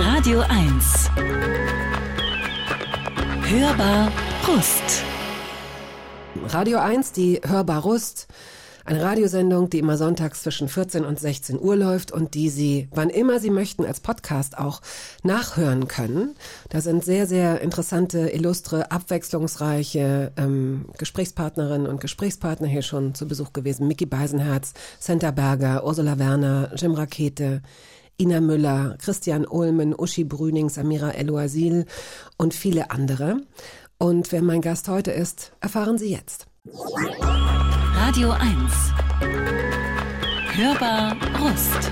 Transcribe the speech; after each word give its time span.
Radio 0.00 0.42
1. 0.48 1.10
Hörbar 3.50 4.12
Rust. 4.46 5.02
Radio 6.50 6.78
1, 6.78 7.10
die 7.10 7.40
Hörbar 7.44 7.82
Rust. 7.82 8.28
Eine 8.84 9.02
Radiosendung, 9.02 9.70
die 9.70 9.80
immer 9.80 9.96
sonntags 9.96 10.44
zwischen 10.44 10.68
14 10.68 11.04
und 11.04 11.18
16 11.18 11.60
Uhr 11.60 11.74
läuft 11.74 12.12
und 12.12 12.34
die 12.34 12.48
Sie, 12.48 12.88
wann 12.92 13.10
immer 13.10 13.40
Sie 13.40 13.50
möchten, 13.50 13.84
als 13.84 13.98
Podcast 13.98 14.56
auch 14.56 14.82
nachhören 15.24 15.88
können. 15.88 16.36
Da 16.68 16.80
sind 16.80 17.04
sehr, 17.04 17.26
sehr 17.26 17.60
interessante, 17.60 18.28
illustre, 18.28 18.92
abwechslungsreiche 18.92 20.30
ähm, 20.36 20.86
Gesprächspartnerinnen 20.96 21.88
und 21.88 22.00
Gesprächspartner 22.00 22.68
hier 22.68 22.82
schon 22.82 23.16
zu 23.16 23.26
Besuch 23.26 23.52
gewesen. 23.52 23.88
Mickey 23.88 24.06
Beisenherz, 24.06 24.74
Senta 25.00 25.32
Berger, 25.32 25.84
Ursula 25.84 26.20
Werner, 26.20 26.70
Jim 26.76 26.94
Rakete, 26.94 27.62
Ina 28.20 28.40
Müller, 28.40 28.96
Christian 28.98 29.46
Ulmen, 29.46 29.94
Uschi 29.94 30.24
Brüning, 30.24 30.68
Samira 30.68 31.10
El-Oasil 31.10 31.86
und 32.36 32.52
viele 32.52 32.90
andere. 32.90 33.42
Und 33.98 34.32
wer 34.32 34.42
mein 34.42 34.60
Gast 34.60 34.88
heute 34.88 35.12
ist, 35.12 35.52
erfahren 35.60 35.98
Sie 35.98 36.10
jetzt. 36.10 36.46
Radio 37.94 38.30
1. 38.30 38.48
Hörbar 40.56 41.16
Rust. 41.40 41.90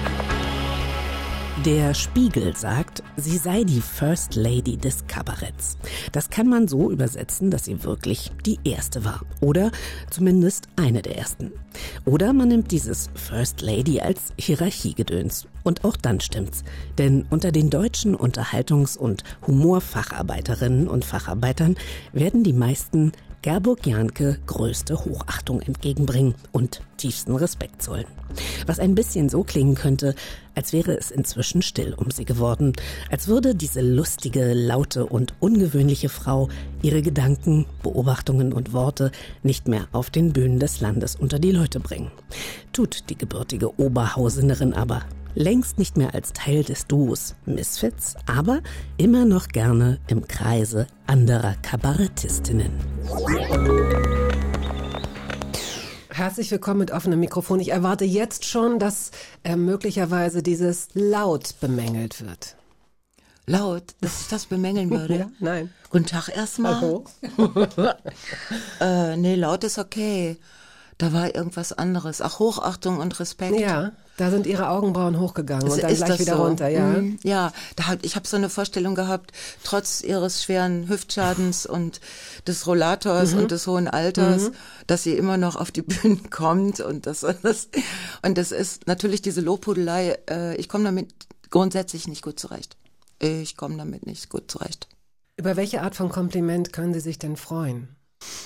Der 1.66 1.95
Spiegel 1.95 2.56
sagt, 2.56 3.02
sie 3.16 3.38
sei 3.38 3.65
die 3.65 3.80
First 3.80 4.37
Lady 4.37 4.77
des 4.77 5.05
Kabaretts. 5.09 5.77
Das 6.12 6.30
kann 6.30 6.48
man 6.48 6.69
so 6.69 6.93
übersetzen, 6.93 7.51
dass 7.51 7.65
sie 7.65 7.83
wirklich 7.83 8.30
die 8.47 8.61
erste 8.62 9.05
war. 9.05 9.23
Oder 9.41 9.73
zumindest 10.09 10.69
eine 10.77 11.02
der 11.02 11.19
ersten. 11.19 11.51
Oder 12.05 12.33
man 12.33 12.47
nimmt 12.47 12.71
dieses 12.71 13.10
First 13.16 13.62
Lady 13.62 14.01
als 14.01 14.32
Hierarchiegedöns. 14.38 15.49
Und 15.65 15.85
auch 15.85 15.96
dann 15.96 16.21
stimmt's. 16.21 16.63
Denn 16.99 17.26
unter 17.30 17.51
den 17.51 17.69
deutschen 17.69 18.15
Unterhaltungs- 18.15 18.96
und 18.96 19.24
Humorfacharbeiterinnen 19.45 20.87
und 20.87 21.04
Facharbeitern 21.04 21.74
werden 22.13 22.45
die 22.45 22.52
meisten 22.52 23.10
Gerburg 23.47 23.87
Janke 23.87 24.41
größte 24.47 25.05
Hochachtung 25.05 25.61
entgegenbringen 25.61 26.35
und 26.51 26.80
tiefsten 26.97 27.37
Respekt 27.37 27.80
zollen. 27.80 28.07
Was 28.66 28.80
ein 28.80 28.97
bisschen 28.97 29.29
so 29.29 29.45
klingen 29.45 29.77
könnte, 29.77 30.16
als 30.57 30.73
wäre 30.73 30.99
es 30.99 31.13
inzwischen 31.13 31.63
still 31.63 31.95
um 31.95 32.11
sie 32.11 32.25
geworden, 32.25 32.73
als 33.09 33.29
würde 33.29 33.55
diese 33.55 33.83
lustige, 33.83 34.53
laute 34.53 35.07
und 35.07 35.35
ungewöhnliche 35.38 36.09
Frau 36.09 36.49
ihre 36.83 37.03
Gedanken, 37.03 37.66
Beobachtungen 37.85 38.53
und 38.53 38.73
Worte 38.73 39.13
nicht 39.45 39.69
mehr 39.69 39.87
auf 39.93 40.10
den 40.10 40.33
Bühnen 40.33 40.59
des 40.59 40.81
Landes 40.81 41.15
unter 41.15 41.38
die 41.38 41.53
Leute 41.53 41.79
bringen. 41.79 42.10
Tut 42.73 43.09
die 43.10 43.16
gebürtige 43.16 43.79
Oberhausenerin 43.79 44.75
aber 44.75 45.05
längst 45.37 45.79
nicht 45.79 45.96
mehr 45.96 46.15
als 46.15 46.32
Teil 46.32 46.65
des 46.65 46.87
Duos 46.87 47.37
Misfits, 47.45 48.16
aber 48.26 48.62
immer 48.96 49.26
noch 49.26 49.48
gerne 49.48 50.01
im 50.09 50.26
Kreise 50.26 50.87
anderer 51.06 51.54
Kabarettistinnen. 51.62 52.73
Herzlich 56.09 56.51
willkommen 56.51 56.80
mit 56.80 56.90
offenem 56.90 57.20
Mikrofon. 57.20 57.60
Ich 57.60 57.68
erwarte 57.68 58.07
jetzt 58.07 58.46
schon, 58.46 58.79
dass 58.79 59.10
äh, 59.45 59.57
möglicherweise 59.57 60.42
dieses 60.42 60.88
laut 60.95 61.60
bemängelt 61.60 62.24
wird. 62.26 62.57
Laut, 63.45 63.95
dass 64.00 64.22
ich 64.22 64.28
das 64.28 64.47
bemängeln 64.47 64.91
würde? 64.98 65.19
Ja, 65.19 65.31
nein. 65.38 65.70
Guten 65.91 66.06
Tag 66.06 66.34
erstmal. 66.34 66.81
Hallo. 66.81 67.04
äh, 68.81 69.16
nee, 69.19 69.34
laut 69.34 69.64
ist 69.64 69.78
okay. 69.78 70.38
Da 70.99 71.12
war 71.12 71.34
irgendwas 71.34 71.72
anderes. 71.75 72.22
Ach, 72.22 72.39
Hochachtung 72.39 72.99
und 72.99 73.21
Respekt. 73.21 73.59
Ja, 73.61 73.93
da 74.16 74.31
sind 74.31 74.47
ihre 74.47 74.71
Augenbrauen 74.71 75.21
hochgegangen 75.21 75.66
Ist- 75.66 75.75
und 75.75 75.83
dann 75.83 75.91
ist 75.93 76.05
gleich 76.06 76.21
wieder 76.21 76.37
so? 76.38 76.44
runter, 76.44 76.69
ja. 76.69 76.87
Mhm, 76.87 77.19
ja, 77.22 77.53
da 77.76 77.88
hab, 77.88 78.03
ich 78.03 78.16
habe 78.16 78.26
so 78.26 78.37
eine 78.38 78.48
Vorstellung 78.48 78.94
gehabt, 78.94 79.32
trotz 79.62 80.00
ihres 80.00 80.43
schweren 80.43 80.88
Hüftschadens 80.88 81.66
und 81.76 82.00
des 82.47 82.66
Rollators 82.66 83.34
Mhm. 83.34 83.41
und 83.41 83.50
des 83.50 83.66
hohen 83.66 83.88
Alters, 83.88 84.53
dass 84.87 85.03
sie 85.03 85.12
immer 85.12 85.37
noch 85.37 85.56
auf 85.56 85.70
die 85.70 85.82
Bühnen 85.82 86.31
kommt 86.31 86.81
und 86.81 87.04
das, 87.06 87.20
das 87.43 87.69
und 88.22 88.38
das 88.38 88.50
ist 88.53 88.87
natürlich 88.87 89.20
diese 89.20 89.43
Lobhudelei. 89.43 90.19
Äh, 90.31 90.56
ich 90.56 90.69
komme 90.70 90.84
damit 90.84 91.12
grundsätzlich 91.50 92.09
nicht 92.09 92.22
gut 92.22 92.41
zurecht. 92.41 92.78
Ich 93.19 93.56
komme 93.59 93.76
damit 93.76 94.06
nicht 94.06 94.31
gut 94.31 94.50
zurecht. 94.50 94.88
Über 95.37 95.56
welche 95.56 95.82
Art 95.82 95.94
von 95.94 96.09
Kompliment 96.09 96.72
können 96.72 96.94
Sie 96.94 97.00
sich 97.00 97.19
denn 97.19 97.37
freuen? 97.37 97.88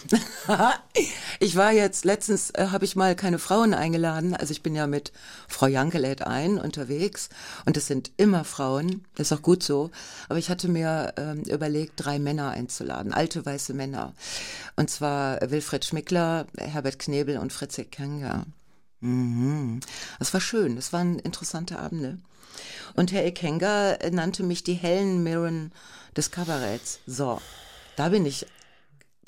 ich 1.41 1.57
war 1.57 1.73
jetzt 1.73 2.05
letztens 2.05 2.51
äh, 2.51 2.69
habe 2.71 2.85
ich 2.85 2.97
mal 2.97 3.15
keine 3.15 3.39
Frauen 3.39 3.75
eingeladen, 3.75 4.35
also 4.35 4.53
ich 4.53 4.63
bin 4.63 4.75
ja 4.75 4.87
mit 4.87 5.13
Frau 5.49 5.67
Janke 5.67 5.99
lädt 5.99 6.23
ein 6.23 6.59
unterwegs 6.59 7.29
und 7.67 7.77
es 7.77 7.87
sind 7.87 8.11
immer 8.17 8.45
Frauen, 8.45 9.05
das 9.15 9.31
ist 9.31 9.39
auch 9.39 9.43
gut 9.43 9.63
so, 9.63 9.91
aber 10.29 10.39
ich 10.39 10.51
hatte 10.51 10.69
mir 10.69 11.15
ähm, 11.17 11.43
überlegt, 11.43 11.95
drei 11.97 12.19
Männer 12.19 12.51
einzuladen, 12.51 13.13
alte 13.13 13.45
weiße 13.45 13.75
Männer. 13.75 14.15
Und 14.77 14.91
zwar 14.91 15.41
Wilfried 15.51 15.85
Schmickler, 15.85 16.47
Herbert 16.57 16.99
Knebel 16.99 17.39
und 17.39 17.53
Fritz 17.53 17.79
Ekenga. 17.79 18.45
Mhm. 19.01 19.81
Das 20.19 20.33
war 20.35 20.41
schön, 20.41 20.77
das 20.77 20.93
waren 20.93 21.19
interessante 21.19 21.79
Abende. 21.79 22.19
Und 22.95 23.13
Herr 23.13 23.25
Ekenga 23.25 23.99
nannte 24.11 24.43
mich 24.43 24.65
die 24.65 24.75
hellen 24.75 25.23
Mirren 25.23 25.73
des 26.17 26.31
Kabaretts. 26.31 27.01
So, 27.07 27.41
da 27.97 28.09
bin 28.09 28.27
ich 28.27 28.47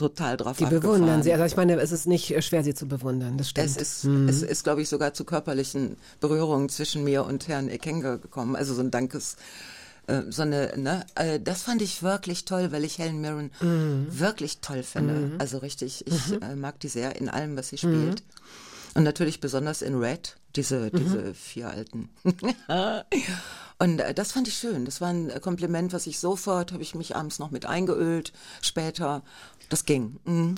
total 0.02 0.36
drauf 0.36 0.56
Die 0.58 0.64
abgefahren. 0.64 0.98
bewundern 0.98 1.22
Sie. 1.22 1.32
Also 1.32 1.44
ich 1.44 1.56
meine, 1.56 1.80
es 1.80 1.92
ist 1.92 2.06
nicht 2.06 2.30
äh, 2.30 2.42
schwer, 2.42 2.62
Sie 2.64 2.74
zu 2.74 2.86
bewundern, 2.86 3.38
das 3.38 3.48
stimmt. 3.50 3.68
Es 3.68 3.76
ist, 3.76 4.04
es 4.04 4.42
ist, 4.42 4.64
glaube 4.64 4.82
ich, 4.82 4.88
sogar 4.88 5.14
zu 5.14 5.24
körperlichen 5.24 5.96
Berührungen 6.20 6.68
zwischen 6.68 7.04
mir 7.04 7.24
und 7.24 7.48
Herrn 7.48 7.68
Ekenga 7.68 8.16
gekommen. 8.16 8.56
Also 8.56 8.74
so 8.74 8.80
ein 8.82 8.90
Dankes, 8.90 9.36
äh, 10.06 10.22
so 10.30 10.42
eine, 10.42 10.72
ne, 10.76 11.06
äh, 11.14 11.40
das 11.40 11.62
fand 11.62 11.80
ich 11.82 12.02
wirklich 12.02 12.44
toll, 12.44 12.72
weil 12.72 12.84
ich 12.84 12.98
Helen 12.98 13.20
Mirren 13.20 13.50
wirklich 13.60 14.58
toll 14.60 14.82
finde. 14.82 15.32
Also 15.38 15.58
richtig, 15.58 16.06
ich 16.06 16.32
äh, 16.42 16.56
mag 16.56 16.78
die 16.80 16.88
sehr 16.88 17.16
in 17.16 17.28
allem, 17.28 17.56
was 17.56 17.68
sie 17.68 17.78
spielt. 17.78 18.22
Und 18.94 19.04
natürlich 19.04 19.40
besonders 19.40 19.82
in 19.82 19.98
Red, 19.98 20.36
diese, 20.54 20.90
diese 20.90 21.34
vier 21.34 21.68
alten. 21.68 22.10
Und 23.78 23.98
äh, 23.98 24.14
das 24.14 24.32
fand 24.32 24.48
ich 24.48 24.54
schön. 24.54 24.84
Das 24.84 25.00
war 25.00 25.08
ein 25.08 25.30
äh, 25.30 25.40
Kompliment, 25.40 25.92
was 25.92 26.06
ich 26.06 26.18
sofort, 26.18 26.72
habe 26.72 26.82
ich 26.82 26.94
mich 26.94 27.16
abends 27.16 27.38
noch 27.38 27.50
mit 27.50 27.66
eingeölt, 27.66 28.32
später. 28.60 29.22
Das 29.70 29.86
ging. 29.86 30.20
Mhm. 30.24 30.56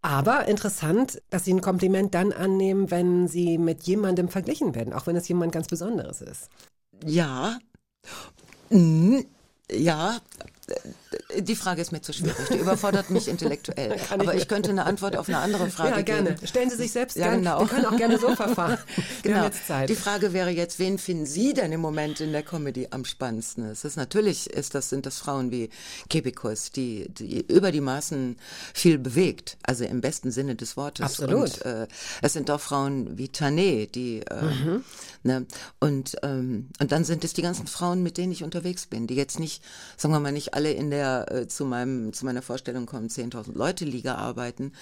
Aber 0.00 0.46
interessant, 0.46 1.20
dass 1.28 1.44
Sie 1.44 1.52
ein 1.52 1.60
Kompliment 1.60 2.14
dann 2.14 2.32
annehmen, 2.32 2.90
wenn 2.90 3.26
Sie 3.26 3.58
mit 3.58 3.82
jemandem 3.82 4.28
verglichen 4.28 4.74
werden, 4.74 4.92
auch 4.92 5.06
wenn 5.06 5.16
es 5.16 5.28
jemand 5.28 5.52
ganz 5.52 5.66
Besonderes 5.66 6.20
ist. 6.22 6.48
Ja. 7.04 7.58
Mhm. 8.70 9.26
Ja. 9.70 10.20
Die 11.38 11.56
Frage 11.56 11.80
ist 11.80 11.90
mir 11.92 12.00
zu 12.02 12.12
schwierig. 12.12 12.36
Die 12.52 12.58
überfordert 12.58 13.10
mich 13.10 13.28
intellektuell. 13.28 13.94
Ich 13.96 14.10
Aber 14.10 14.34
ich 14.34 14.46
könnte 14.48 14.70
eine 14.70 14.84
Antwort 14.84 15.16
auf 15.16 15.28
eine 15.28 15.38
andere 15.38 15.70
Frage 15.70 15.96
ja, 15.96 16.02
gerne. 16.02 16.34
geben. 16.34 16.46
Stellen 16.46 16.68
Sie 16.70 16.76
sich 16.76 16.92
selbst 16.92 17.16
Ja, 17.16 17.28
gern. 17.28 17.38
genau. 17.40 17.60
Wir 17.60 17.66
können 17.68 17.86
auch 17.86 17.96
gerne 17.96 18.18
so 18.18 18.28
verfahren. 18.36 18.78
Genau. 19.22 19.48
Die 19.88 19.94
Frage 19.94 20.32
wäre 20.32 20.50
jetzt, 20.50 20.78
wen 20.78 20.98
finden 20.98 21.24
Sie 21.26 21.54
denn 21.54 21.72
im 21.72 21.80
Moment 21.80 22.20
in 22.20 22.32
der 22.32 22.42
Comedy 22.42 22.88
am 22.90 23.04
spannendsten? 23.04 23.64
Es 23.64 23.84
ist 23.84 23.96
natürlich, 23.96 24.50
ist 24.50 24.74
das, 24.74 24.90
sind 24.90 25.06
das 25.06 25.18
Frauen 25.18 25.50
wie 25.50 25.70
Kebikus, 26.10 26.72
die, 26.72 27.08
die 27.08 27.40
über 27.46 27.72
die 27.72 27.80
Maßen 27.80 28.36
viel 28.74 28.98
bewegt, 28.98 29.56
also 29.62 29.84
im 29.84 30.00
besten 30.00 30.30
Sinne 30.30 30.56
des 30.56 30.76
Wortes. 30.76 31.04
Absolut. 31.06 31.62
Und 31.64 31.64
äh, 31.64 31.86
es 32.22 32.32
sind 32.34 32.50
auch 32.50 32.60
Frauen 32.60 33.16
wie 33.16 33.28
Tané, 33.28 33.90
die, 33.90 34.20
äh, 34.26 34.42
Mhm. 34.42 34.84
ne, 35.22 35.46
und, 35.80 36.16
ähm, 36.22 36.68
und 36.80 36.92
dann 36.92 37.04
sind 37.04 37.24
es 37.24 37.32
die 37.32 37.42
ganzen 37.42 37.66
Frauen, 37.66 38.02
mit 38.02 38.18
denen 38.18 38.32
ich 38.32 38.42
unterwegs 38.44 38.86
bin, 38.86 39.06
die 39.06 39.14
jetzt 39.14 39.38
nicht, 39.38 39.62
sagen 39.96 40.12
wir 40.14 40.20
mal, 40.20 40.32
nicht 40.32 40.54
alle 40.54 40.72
in 40.72 40.90
der, 40.90 40.97
äh, 41.00 41.48
zu 41.48 41.64
meinem, 41.64 42.12
zu 42.12 42.24
meiner 42.24 42.42
Vorstellung 42.42 42.86
kommen, 42.86 43.08
10.000 43.08 43.56
Leute 43.56 43.84
Liga 43.84 44.16
arbeiten, 44.16 44.72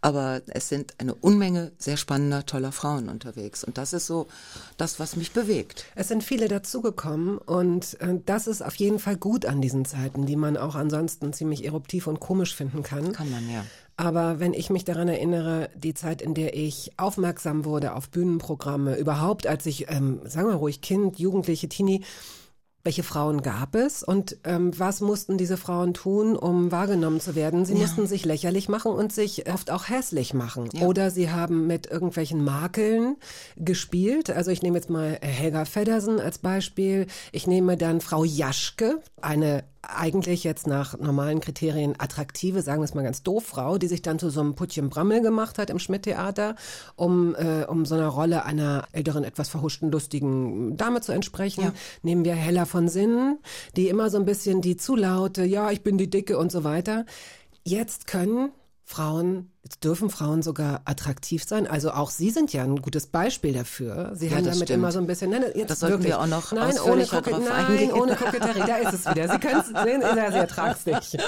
aber 0.00 0.42
es 0.48 0.68
sind 0.68 0.94
eine 0.98 1.14
Unmenge 1.14 1.72
sehr 1.78 1.96
spannender, 1.96 2.46
toller 2.46 2.72
Frauen 2.72 3.08
unterwegs. 3.08 3.64
Und 3.64 3.78
das 3.78 3.92
ist 3.92 4.06
so 4.06 4.28
das, 4.76 5.00
was 5.00 5.16
mich 5.16 5.32
bewegt. 5.32 5.84
Es 5.94 6.08
sind 6.08 6.24
viele 6.24 6.48
dazugekommen 6.48 7.38
und 7.38 8.00
äh, 8.00 8.18
das 8.26 8.46
ist 8.46 8.62
auf 8.62 8.74
jeden 8.76 8.98
Fall 8.98 9.16
gut 9.16 9.46
an 9.46 9.60
diesen 9.60 9.84
Zeiten, 9.84 10.26
die 10.26 10.36
man 10.36 10.56
auch 10.56 10.74
ansonsten 10.74 11.32
ziemlich 11.32 11.64
eruptiv 11.64 12.06
und 12.06 12.20
komisch 12.20 12.54
finden 12.54 12.82
kann. 12.82 13.12
Kann 13.12 13.30
man 13.30 13.48
ja. 13.50 13.64
Aber 14.00 14.38
wenn 14.38 14.54
ich 14.54 14.70
mich 14.70 14.84
daran 14.84 15.08
erinnere, 15.08 15.70
die 15.74 15.92
Zeit, 15.92 16.22
in 16.22 16.32
der 16.32 16.54
ich 16.54 16.92
aufmerksam 16.98 17.64
wurde 17.64 17.94
auf 17.94 18.10
Bühnenprogramme, 18.10 18.96
überhaupt 18.96 19.48
als 19.48 19.66
ich, 19.66 19.90
ähm, 19.90 20.20
sagen 20.24 20.46
wir 20.46 20.54
ruhig, 20.54 20.80
Kind, 20.82 21.18
Jugendliche, 21.18 21.68
Teenie, 21.68 22.04
welche 22.88 23.02
Frauen 23.02 23.42
gab 23.42 23.74
es 23.74 24.02
und 24.02 24.38
ähm, 24.44 24.70
was 24.78 25.02
mussten 25.02 25.36
diese 25.36 25.58
Frauen 25.58 25.92
tun, 25.92 26.36
um 26.36 26.72
wahrgenommen 26.72 27.20
zu 27.20 27.34
werden? 27.34 27.66
Sie 27.66 27.74
mussten 27.74 28.06
sich 28.06 28.24
lächerlich 28.24 28.70
machen 28.70 28.92
und 28.92 29.12
sich 29.12 29.46
oft 29.52 29.70
auch 29.70 29.90
hässlich 29.90 30.32
machen. 30.32 30.70
Oder 30.80 31.10
sie 31.10 31.30
haben 31.30 31.66
mit 31.66 31.86
irgendwelchen 31.86 32.42
Makeln 32.42 33.16
gespielt. 33.56 34.30
Also 34.30 34.50
ich 34.50 34.62
nehme 34.62 34.78
jetzt 34.78 34.88
mal 34.88 35.18
Helga 35.20 35.66
Feddersen 35.66 36.18
als 36.18 36.38
Beispiel. 36.38 37.08
Ich 37.30 37.46
nehme 37.46 37.76
dann 37.76 38.00
Frau 38.00 38.24
Jaschke, 38.24 39.02
eine 39.20 39.64
eigentlich 39.88 40.44
jetzt 40.44 40.66
nach 40.66 40.98
normalen 40.98 41.40
Kriterien 41.40 41.94
attraktive, 41.98 42.62
sagen 42.62 42.80
wir 42.80 42.84
es 42.84 42.94
mal 42.94 43.02
ganz 43.02 43.22
doof, 43.22 43.44
Frau, 43.46 43.78
die 43.78 43.88
sich 43.88 44.02
dann 44.02 44.18
zu 44.18 44.30
so 44.30 44.40
einem 44.40 44.54
Puttchen 44.54 44.90
Brammel 44.90 45.22
gemacht 45.22 45.58
hat 45.58 45.70
im 45.70 45.78
Schmidt-Theater, 45.78 46.54
um, 46.94 47.34
äh, 47.34 47.64
um 47.64 47.86
so 47.86 47.94
einer 47.94 48.08
Rolle 48.08 48.44
einer 48.44 48.84
älteren, 48.92 49.24
etwas 49.24 49.48
verhuschten, 49.48 49.90
lustigen 49.90 50.76
Dame 50.76 51.00
zu 51.00 51.12
entsprechen. 51.12 51.64
Ja. 51.64 51.72
Nehmen 52.02 52.24
wir 52.24 52.34
Hella 52.34 52.66
von 52.66 52.88
Sinnen, 52.88 53.38
die 53.76 53.88
immer 53.88 54.10
so 54.10 54.18
ein 54.18 54.24
bisschen 54.24 54.60
die 54.60 54.76
zu 54.76 54.94
laute, 54.94 55.44
ja, 55.44 55.70
ich 55.70 55.82
bin 55.82 55.98
die 55.98 56.10
Dicke 56.10 56.38
und 56.38 56.52
so 56.52 56.64
weiter. 56.64 57.06
Jetzt 57.64 58.06
können 58.06 58.50
Frauen, 58.90 59.52
jetzt 59.62 59.84
dürfen 59.84 60.08
Frauen 60.08 60.40
sogar 60.40 60.80
attraktiv 60.86 61.44
sein. 61.44 61.66
Also 61.66 61.90
auch 61.90 62.08
Sie 62.08 62.30
sind 62.30 62.54
ja 62.54 62.62
ein 62.64 62.76
gutes 62.80 63.06
Beispiel 63.06 63.52
dafür. 63.52 64.12
Sie 64.14 64.28
Ja, 64.28 64.36
haben 64.36 64.44
damit 64.44 64.56
stimmt. 64.56 64.70
immer 64.70 64.92
so 64.92 64.98
ein 64.98 65.06
bisschen, 65.06 65.30
nein, 65.30 65.44
jetzt 65.54 65.70
Das 65.70 65.80
sollten 65.80 65.96
wirklich. 65.98 66.08
wir 66.12 66.20
auch 66.22 66.26
noch 66.26 66.52
nein, 66.52 66.70
ohne, 66.70 66.80
ausführlicher 66.80 67.18
Kokett- 67.18 67.32
drauf 67.34 67.44
nein, 67.50 67.66
eingehen. 67.66 67.92
ohne 67.92 68.16
Koketterie, 68.16 68.62
da 68.66 68.76
ist 68.76 68.94
es 68.94 69.06
wieder. 69.14 69.28
Sie 69.30 69.38
können 69.38 69.60
es 69.60 69.66
sehen, 69.82 70.00
ja, 70.00 70.32
sie 70.32 70.38
ertragt 70.38 70.86
nicht. 70.86 71.18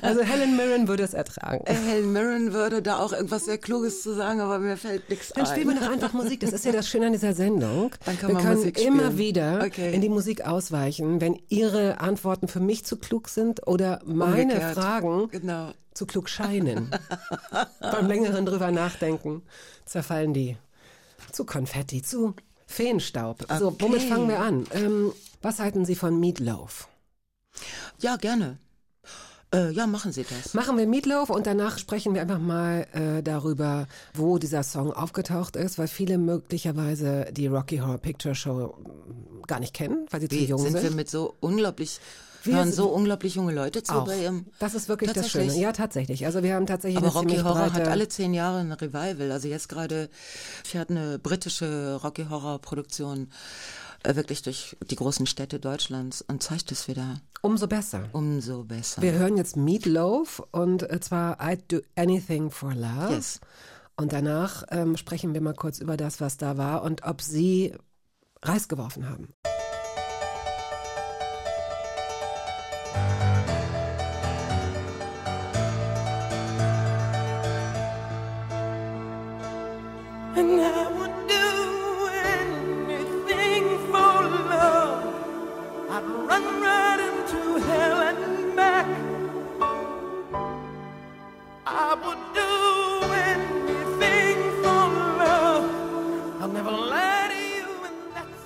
Also 0.00 0.22
Helen 0.22 0.56
Mirren 0.56 0.88
würde 0.88 1.02
es 1.02 1.12
ertragen. 1.12 1.62
Äh, 1.66 1.74
Helen 1.74 2.10
Mirren 2.10 2.52
würde 2.54 2.80
da 2.80 2.96
auch 3.00 3.12
irgendwas 3.12 3.44
sehr 3.44 3.58
Kluges 3.58 4.02
zu 4.02 4.14
sagen, 4.14 4.40
aber 4.40 4.58
mir 4.58 4.78
fällt 4.78 5.10
nichts 5.10 5.28
Dann 5.34 5.44
spielen 5.44 5.68
wir 5.68 5.76
ein. 5.76 5.82
doch 5.82 5.90
einfach 5.92 6.12
Musik. 6.14 6.40
Das 6.40 6.52
ist 6.54 6.64
ja 6.64 6.72
das 6.72 6.88
Schöne 6.88 7.08
an 7.08 7.12
dieser 7.12 7.34
Sendung. 7.34 7.90
Dann 8.06 8.18
kann 8.18 8.28
wir 8.30 8.34
man 8.36 8.42
können 8.44 8.56
Musik 8.56 8.80
immer 8.82 8.96
spielen. 9.12 9.18
wieder 9.18 9.62
Okay. 9.66 9.92
in 9.94 10.00
die 10.00 10.08
Musik 10.08 10.46
ausweichen, 10.46 11.20
wenn 11.20 11.38
Ihre 11.50 12.00
Antworten 12.00 12.48
für 12.48 12.60
mich 12.60 12.86
zu 12.86 12.96
klug 12.96 13.28
sind 13.28 13.66
oder 13.66 14.00
meine 14.06 14.44
Umgekehrt. 14.44 14.74
Fragen 14.74 15.28
Genau. 15.28 15.72
Zu 15.94 16.06
klug 16.06 16.28
scheinen. 16.28 16.90
Beim 17.80 18.06
längeren 18.06 18.44
drüber 18.46 18.70
nachdenken 18.70 19.42
zerfallen 19.86 20.34
die 20.34 20.56
zu 21.32 21.44
Konfetti, 21.44 22.02
zu 22.02 22.34
Feenstaub. 22.66 23.46
So, 23.58 23.74
womit 23.80 24.00
Okay. 24.00 24.08
fangen 24.08 24.28
wir 24.28 24.40
an? 24.40 24.66
Ähm, 24.72 25.12
was 25.42 25.58
halten 25.60 25.84
Sie 25.84 25.94
von 25.94 26.18
Meatloaf? 26.18 26.88
Ja, 28.00 28.16
gerne. 28.16 28.58
Äh, 29.54 29.70
ja, 29.70 29.86
machen 29.86 30.10
Sie 30.12 30.24
das. 30.24 30.54
Machen 30.54 30.76
wir 30.78 30.86
Meatloaf 30.86 31.30
und 31.30 31.46
danach 31.46 31.78
sprechen 31.78 32.14
wir 32.14 32.22
einfach 32.22 32.40
mal 32.40 32.88
äh, 32.92 33.22
darüber, 33.22 33.86
wo 34.14 34.38
dieser 34.38 34.64
Song 34.64 34.92
aufgetaucht 34.92 35.54
ist, 35.54 35.78
weil 35.78 35.86
viele 35.86 36.18
möglicherweise 36.18 37.26
die 37.30 37.46
Rocky 37.46 37.78
Horror 37.78 37.98
Picture 37.98 38.34
Show 38.34 38.74
mm, 38.76 39.42
gar 39.46 39.60
nicht 39.60 39.72
kennen, 39.74 40.06
weil 40.10 40.20
sie 40.22 40.28
zu 40.28 40.34
Wie 40.36 40.46
jung 40.46 40.58
sind 40.60 40.72
sind. 40.72 40.82
wir 40.82 40.90
mit 40.90 41.08
so 41.08 41.34
unglaublich, 41.38 42.00
Wir 42.44 42.56
hören 42.56 42.72
so 42.72 42.88
unglaublich 42.88 43.34
junge 43.34 43.52
Leute 43.52 43.82
zu 43.82 43.92
auch. 43.94 44.06
bei 44.06 44.22
ihrem. 44.22 44.46
Das 44.58 44.74
ist 44.74 44.88
wirklich 44.88 45.12
das? 45.12 45.30
Schöne. 45.30 45.56
Ja, 45.56 45.72
tatsächlich. 45.72 46.26
Also 46.26 46.42
wir 46.42 46.54
haben 46.54 46.66
tatsächlich 46.66 46.98
Aber 46.98 47.08
Rocky 47.08 47.36
Horror 47.36 47.72
hat 47.72 47.88
alle 47.88 48.08
zehn 48.08 48.34
Jahre 48.34 48.58
ein 48.58 48.72
Revival. 48.72 49.32
Also 49.32 49.48
jetzt 49.48 49.68
gerade 49.68 50.08
fährt 50.64 50.90
eine 50.90 51.18
britische 51.18 52.00
Rocky 52.02 52.26
Horror 52.28 52.60
Produktion 52.60 53.28
äh, 54.02 54.14
wirklich 54.16 54.42
durch 54.42 54.76
die 54.90 54.96
großen 54.96 55.26
Städte 55.26 55.58
Deutschlands 55.58 56.22
und 56.22 56.42
zeigt 56.42 56.70
es 56.72 56.88
wieder. 56.88 57.20
umso 57.42 57.66
besser. 57.66 58.08
Umso 58.12 58.64
besser. 58.64 59.02
Wir 59.02 59.12
hören 59.12 59.36
jetzt 59.36 59.56
Meatloaf 59.56 60.42
und 60.50 60.88
äh, 60.90 61.00
zwar 61.00 61.40
I'd 61.40 61.62
Do 61.68 61.80
Anything 61.96 62.50
for 62.50 62.74
Love. 62.74 63.14
Yes. 63.14 63.40
Und 63.96 64.12
danach 64.12 64.64
ähm, 64.70 64.96
sprechen 64.96 65.34
wir 65.34 65.40
mal 65.40 65.54
kurz 65.54 65.78
über 65.78 65.96
das, 65.96 66.20
was 66.20 66.36
da 66.36 66.56
war 66.58 66.82
und 66.82 67.04
ob 67.04 67.22
Sie 67.22 67.74
Reis 68.42 68.68
geworfen 68.68 69.08
haben. 69.08 69.28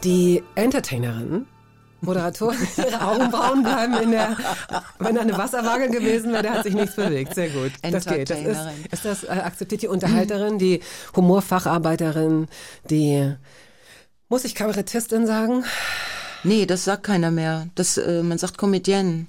Die 0.05 0.45
Entertainerin, 0.55 1.47
Moderatorin, 2.01 2.59
ihre 2.77 3.01
Augenbrauen 3.01 3.63
bleiben 3.65 3.95
in 3.95 4.13
der, 4.13 4.37
wenn 5.01 5.17
da 5.17 5.23
eine 5.23 5.37
Wasserwaage 5.37 5.89
gewesen 5.89 6.33
wäre, 6.33 6.45
da 6.45 6.55
hat 6.55 6.63
sich 6.63 6.75
nichts 6.75 6.95
bewegt. 6.95 7.35
Sehr 7.35 7.49
gut. 7.49 7.73
Das 7.83 8.05
geht. 8.05 8.31
Das 8.31 8.39
ist, 8.39 8.47
Entertainerin. 8.47 8.85
ist 8.93 9.05
das 9.05 9.25
äh, 9.25 9.29
akzeptiert 9.29 9.83
die 9.83 9.89
Unterhalterin, 9.89 10.59
die 10.59 10.81
Humorfacharbeiterin, 11.17 12.47
die, 12.89 13.35
muss 14.29 14.45
ich 14.45 14.55
Kabarettistin 14.55 15.27
sagen? 15.27 15.65
Nee, 16.45 16.67
das 16.67 16.85
sagt 16.85 17.03
keiner 17.03 17.33
mehr. 17.33 17.67
Das, 17.75 17.99
äh, 17.99 18.23
man 18.23 18.39
sagt 18.39 18.59
Comedienne. 18.59 19.27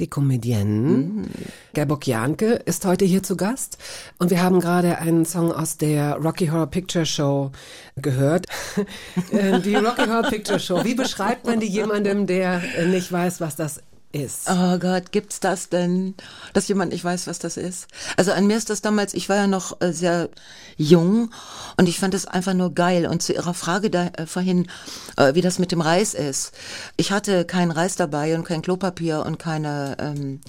Die 0.00 0.08
Comedienne. 0.08 1.26
Gerburg 1.72 2.06
Janke 2.06 2.54
ist 2.54 2.84
heute 2.84 3.04
hier 3.04 3.22
zu 3.22 3.36
Gast 3.36 3.78
und 4.18 4.30
wir 4.30 4.42
haben 4.42 4.58
gerade 4.58 4.98
einen 4.98 5.24
Song 5.24 5.52
aus 5.52 5.76
der 5.76 6.16
Rocky 6.16 6.48
Horror 6.48 6.66
Picture 6.66 7.06
Show 7.06 7.52
gehört. 7.96 8.46
Äh, 9.30 9.60
die 9.60 9.74
Rocky 9.74 10.06
Horror 10.06 10.24
Picture 10.24 10.58
Show. 10.58 10.84
Wie 10.84 10.94
beschreibt 10.94 11.46
man 11.46 11.60
die 11.60 11.68
jemandem, 11.68 12.26
der 12.26 12.62
äh, 12.76 12.86
nicht 12.86 13.10
weiß, 13.10 13.40
was 13.40 13.56
das 13.56 13.80
ist? 14.14 14.48
Oh 14.48 14.78
Gott, 14.78 15.12
gibt's 15.12 15.40
das 15.40 15.68
denn, 15.68 16.14
dass 16.52 16.68
jemand 16.68 16.92
nicht 16.92 17.04
weiß, 17.04 17.26
was 17.26 17.38
das 17.38 17.56
ist? 17.56 17.88
Also 18.16 18.32
an 18.32 18.46
mir 18.46 18.56
ist 18.56 18.70
das 18.70 18.80
damals, 18.80 19.14
ich 19.14 19.28
war 19.28 19.36
ja 19.36 19.46
noch 19.46 19.80
äh, 19.80 19.92
sehr 19.92 20.30
jung 20.76 21.30
und 21.76 21.88
ich 21.88 21.98
fand 21.98 22.14
es 22.14 22.26
einfach 22.26 22.54
nur 22.54 22.72
geil. 22.74 23.06
Und 23.06 23.22
zu 23.22 23.32
Ihrer 23.32 23.54
Frage 23.54 23.90
da 23.90 24.06
äh, 24.06 24.26
vorhin, 24.26 24.68
äh, 25.16 25.34
wie 25.34 25.40
das 25.40 25.58
mit 25.58 25.72
dem 25.72 25.80
Reis 25.80 26.14
ist. 26.14 26.52
Ich 26.96 27.12
hatte 27.12 27.44
keinen 27.44 27.70
Reis 27.70 27.96
dabei 27.96 28.34
und 28.34 28.44
kein 28.44 28.62
Klopapier 28.62 29.24
und 29.26 29.38
keine 29.38 29.96
ähm, 29.98 30.40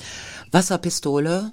Wasserpistole. 0.51 1.51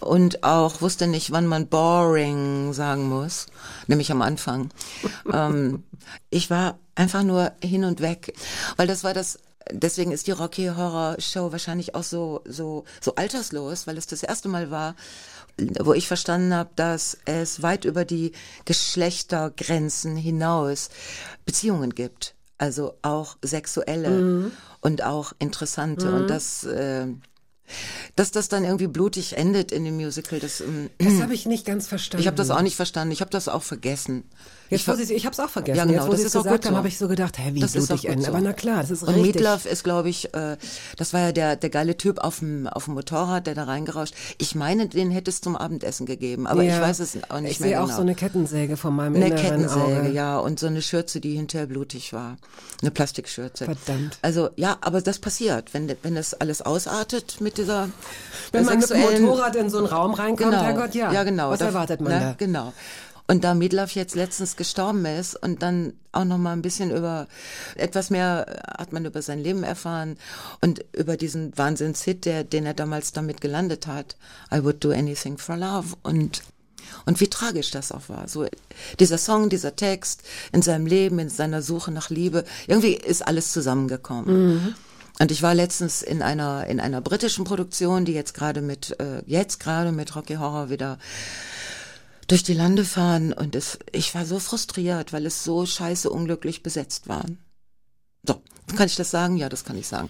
Und 0.00 0.44
auch 0.44 0.80
wusste 0.80 1.06
nicht, 1.06 1.32
wann 1.32 1.46
man 1.46 1.66
boring 1.66 2.72
sagen 2.72 3.08
muss, 3.08 3.46
nämlich 3.86 4.10
am 4.12 4.22
Anfang. 4.22 4.70
ähm, 5.32 5.82
ich 6.30 6.48
war 6.48 6.78
einfach 6.94 7.22
nur 7.22 7.52
hin 7.62 7.84
und 7.84 8.00
weg, 8.00 8.34
weil 8.76 8.86
das 8.86 9.04
war 9.04 9.14
das 9.14 9.38
deswegen 9.70 10.12
ist 10.12 10.26
die 10.26 10.32
Rocky 10.32 10.66
Horror 10.66 11.16
Show 11.18 11.52
wahrscheinlich 11.52 11.94
auch 11.94 12.02
so 12.02 12.42
so 12.44 12.84
so 13.00 13.14
alterslos, 13.14 13.86
weil 13.86 13.98
es 13.98 14.06
das 14.06 14.22
erste 14.22 14.48
Mal 14.48 14.70
war, 14.70 14.94
wo 15.80 15.92
ich 15.92 16.08
verstanden 16.08 16.54
habe, 16.54 16.70
dass 16.76 17.18
es 17.24 17.62
weit 17.62 17.84
über 17.84 18.04
die 18.04 18.32
Geschlechtergrenzen 18.64 20.16
hinaus 20.16 20.90
Beziehungen 21.44 21.94
gibt, 21.94 22.34
also 22.58 22.94
auch 23.02 23.36
sexuelle 23.42 24.50
und 24.80 25.02
auch 25.02 25.32
interessante. 25.38 26.12
Und 26.12 26.28
das 26.28 26.64
äh, 26.64 27.06
dass 28.16 28.30
das 28.30 28.48
dann 28.48 28.64
irgendwie 28.64 28.86
blutig 28.86 29.36
endet 29.36 29.72
in 29.72 29.84
dem 29.84 29.96
Musical, 29.96 30.38
das 30.38 30.60
ähm, 30.60 30.90
Das 30.98 31.22
habe 31.22 31.34
ich 31.34 31.46
nicht 31.46 31.64
ganz 31.64 31.86
verstanden. 31.86 32.20
ich 32.20 32.26
habe 32.26 32.36
das 32.36 32.50
auch 32.50 32.60
nicht 32.62 32.76
verstanden, 32.76 33.12
ich 33.12 33.20
habe 33.20 33.30
das 33.30 33.48
auch 33.48 33.62
vergessen. 33.62 34.24
Jetzt, 34.70 34.88
ich 34.88 35.10
ich 35.10 35.24
habe 35.26 35.32
es 35.34 35.40
auch 35.40 35.50
vergessen. 35.50 35.76
Ja, 35.78 35.84
genau, 35.84 35.98
Jetzt, 35.98 36.06
wo 36.08 36.12
das 36.12 36.20
ist 36.22 36.36
auch 36.36 36.42
gesagt 36.42 36.62
gut 36.62 36.66
haben, 36.66 36.72
so. 36.74 36.78
habe 36.78 36.88
ich 36.88 36.98
so 36.98 37.06
gedacht, 37.08 37.38
hä, 37.38 37.50
wie 37.52 37.60
Das 37.60 37.74
ist 37.76 37.84
auch 37.84 37.88
blutig 37.88 38.02
gut 38.02 38.10
enden. 38.10 38.24
so. 38.24 38.30
Aber 38.32 38.40
na 38.40 38.52
klar, 38.52 38.80
das 38.80 38.90
ist 38.90 39.02
Und 39.02 39.14
richtig. 39.14 39.34
Meatloaf 39.36 39.66
ist, 39.66 39.84
glaube 39.84 40.08
ich, 40.08 40.34
äh, 40.34 40.56
das 40.96 41.12
war 41.12 41.20
ja 41.20 41.32
der, 41.32 41.56
der 41.56 41.70
geile 41.70 41.96
Typ 41.96 42.18
auf 42.18 42.38
dem, 42.40 42.66
auf 42.66 42.86
dem 42.86 42.94
Motorrad, 42.94 43.46
der 43.46 43.54
da 43.54 43.64
reingerauscht. 43.64 44.14
Ich 44.38 44.54
meine, 44.54 44.88
den 44.88 45.10
hätte 45.10 45.30
es 45.30 45.40
zum 45.40 45.56
Abendessen 45.56 46.06
gegeben, 46.06 46.46
aber 46.46 46.62
Ja. 46.62 46.76
ich 46.76 46.80
weiß 46.82 46.98
es 47.00 47.18
auch 47.30 47.40
nicht 47.40 47.52
Ich 47.52 47.60
mehr 47.60 47.68
sehe 47.68 47.80
auch 47.80 47.84
genau. 47.86 47.96
so 47.96 48.02
eine 48.02 48.14
Kettensäge 48.14 48.76
von 48.76 48.96
meinem 48.96 49.16
Eine 49.16 49.26
inneren 49.26 49.42
Kettensäge, 49.42 50.00
Auge. 50.00 50.10
ja, 50.12 50.38
und 50.38 50.58
so 50.58 50.66
eine 50.66 50.82
Schürze, 50.82 51.20
die 51.20 51.34
hinterher 51.36 51.66
blutig 51.66 52.12
war. 52.12 52.36
Eine 52.80 52.90
Plastikschürze. 52.90 53.66
Verdammt. 53.66 54.18
Also, 54.22 54.48
ja, 54.56 54.78
aber 54.80 55.00
das 55.02 55.18
passiert, 55.18 55.74
wenn, 55.74 55.94
wenn 56.02 56.14
das 56.14 56.34
alles 56.34 56.62
ausartet 56.62 57.40
mit 57.40 57.58
dieser 57.58 57.88
Wenn 58.52 58.64
man 58.64 58.78
mit 58.78 58.90
dem 58.90 59.22
Motorrad 59.22 59.56
in 59.56 59.68
so 59.70 59.78
einen 59.78 59.86
Raum 59.86 60.14
reinkommt, 60.14 60.50
genau. 60.50 60.62
Herrgott, 60.62 60.94
ja. 60.94 61.12
Ja, 61.12 61.22
genau. 61.22 61.50
Was 61.50 61.58
Da- 61.60 61.66
erwartet 61.66 62.00
man 62.00 62.12
ne, 62.12 62.20
da? 62.20 62.34
Genau. 62.38 62.72
Und 63.26 63.42
da 63.42 63.54
Midlove 63.54 63.94
jetzt 63.94 64.14
letztens 64.14 64.56
gestorben 64.56 65.06
ist 65.06 65.34
und 65.34 65.62
dann 65.62 65.94
auch 66.12 66.24
noch 66.24 66.36
mal 66.36 66.52
ein 66.52 66.62
bisschen 66.62 66.90
über 66.90 67.26
etwas 67.74 68.10
mehr 68.10 68.62
hat 68.76 68.92
man 68.92 69.06
über 69.06 69.22
sein 69.22 69.42
Leben 69.42 69.62
erfahren 69.62 70.18
und 70.60 70.84
über 70.92 71.16
diesen 71.16 71.56
Wahnsinnshit, 71.56 72.26
der, 72.26 72.44
den 72.44 72.66
er 72.66 72.74
damals 72.74 73.12
damit 73.12 73.40
gelandet 73.40 73.86
hat. 73.86 74.16
I 74.52 74.62
would 74.62 74.84
do 74.84 74.90
anything 74.90 75.38
for 75.38 75.56
love 75.56 75.96
und 76.02 76.42
und 77.06 77.18
wie 77.20 77.28
tragisch 77.28 77.70
das 77.70 77.92
auch 77.92 78.08
war. 78.08 78.28
So 78.28 78.46
dieser 79.00 79.16
Song, 79.16 79.48
dieser 79.48 79.74
Text 79.74 80.22
in 80.52 80.60
seinem 80.60 80.84
Leben, 80.84 81.18
in 81.18 81.30
seiner 81.30 81.62
Suche 81.62 81.90
nach 81.90 82.10
Liebe, 82.10 82.44
irgendwie 82.66 82.94
ist 82.94 83.26
alles 83.26 83.52
zusammengekommen. 83.52 84.74
Und 85.20 85.30
ich 85.30 85.42
war 85.42 85.54
letztens 85.54 86.02
in 86.02 86.22
einer 86.22 86.66
in 86.66 86.80
einer 86.80 87.00
britischen 87.00 87.44
Produktion, 87.44 88.04
die 88.04 88.12
jetzt 88.12 88.34
gerade 88.34 88.60
mit 88.60 88.98
äh, 89.00 89.22
jetzt 89.26 89.60
gerade 89.60 89.92
mit 89.92 90.14
Rocky 90.14 90.34
Horror 90.34 90.70
wieder 90.70 90.98
durch 92.26 92.42
die 92.42 92.54
Lande 92.54 92.84
fahren 92.84 93.32
und 93.32 93.54
es 93.54 93.78
ich 93.92 94.14
war 94.14 94.24
so 94.26 94.38
frustriert, 94.38 95.12
weil 95.12 95.26
es 95.26 95.44
so 95.44 95.66
scheiße 95.66 96.10
unglücklich 96.10 96.62
besetzt 96.62 97.08
war. 97.08 97.24
So, 98.26 98.42
kann 98.76 98.86
ich 98.86 98.96
das 98.96 99.10
sagen? 99.10 99.36
Ja, 99.36 99.48
das 99.48 99.64
kann 99.64 99.78
ich 99.78 99.86
sagen. 99.86 100.08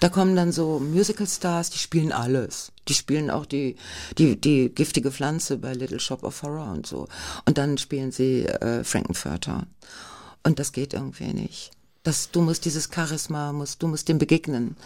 Da 0.00 0.08
kommen 0.08 0.36
dann 0.36 0.52
so 0.52 0.78
Musical-Stars, 0.78 1.70
die 1.70 1.78
spielen 1.78 2.12
alles. 2.12 2.72
Die 2.88 2.94
spielen 2.94 3.30
auch 3.30 3.46
die, 3.46 3.76
die, 4.18 4.38
die 4.38 4.68
giftige 4.74 5.10
Pflanze 5.10 5.56
bei 5.56 5.72
Little 5.72 6.00
Shop 6.00 6.22
of 6.22 6.42
Horror 6.42 6.72
und 6.72 6.86
so. 6.86 7.08
Und 7.46 7.56
dann 7.56 7.78
spielen 7.78 8.12
sie 8.12 8.44
äh, 8.44 8.84
Frankenfurter. 8.84 9.66
Und 10.42 10.58
das 10.58 10.72
geht 10.72 10.92
irgendwie 10.92 11.32
nicht. 11.32 11.70
Das, 12.02 12.30
du 12.30 12.42
musst 12.42 12.64
dieses 12.66 12.90
Charisma, 12.94 13.52
musst, 13.52 13.82
du 13.82 13.88
musst 13.88 14.08
dem 14.08 14.18
begegnen. 14.18 14.76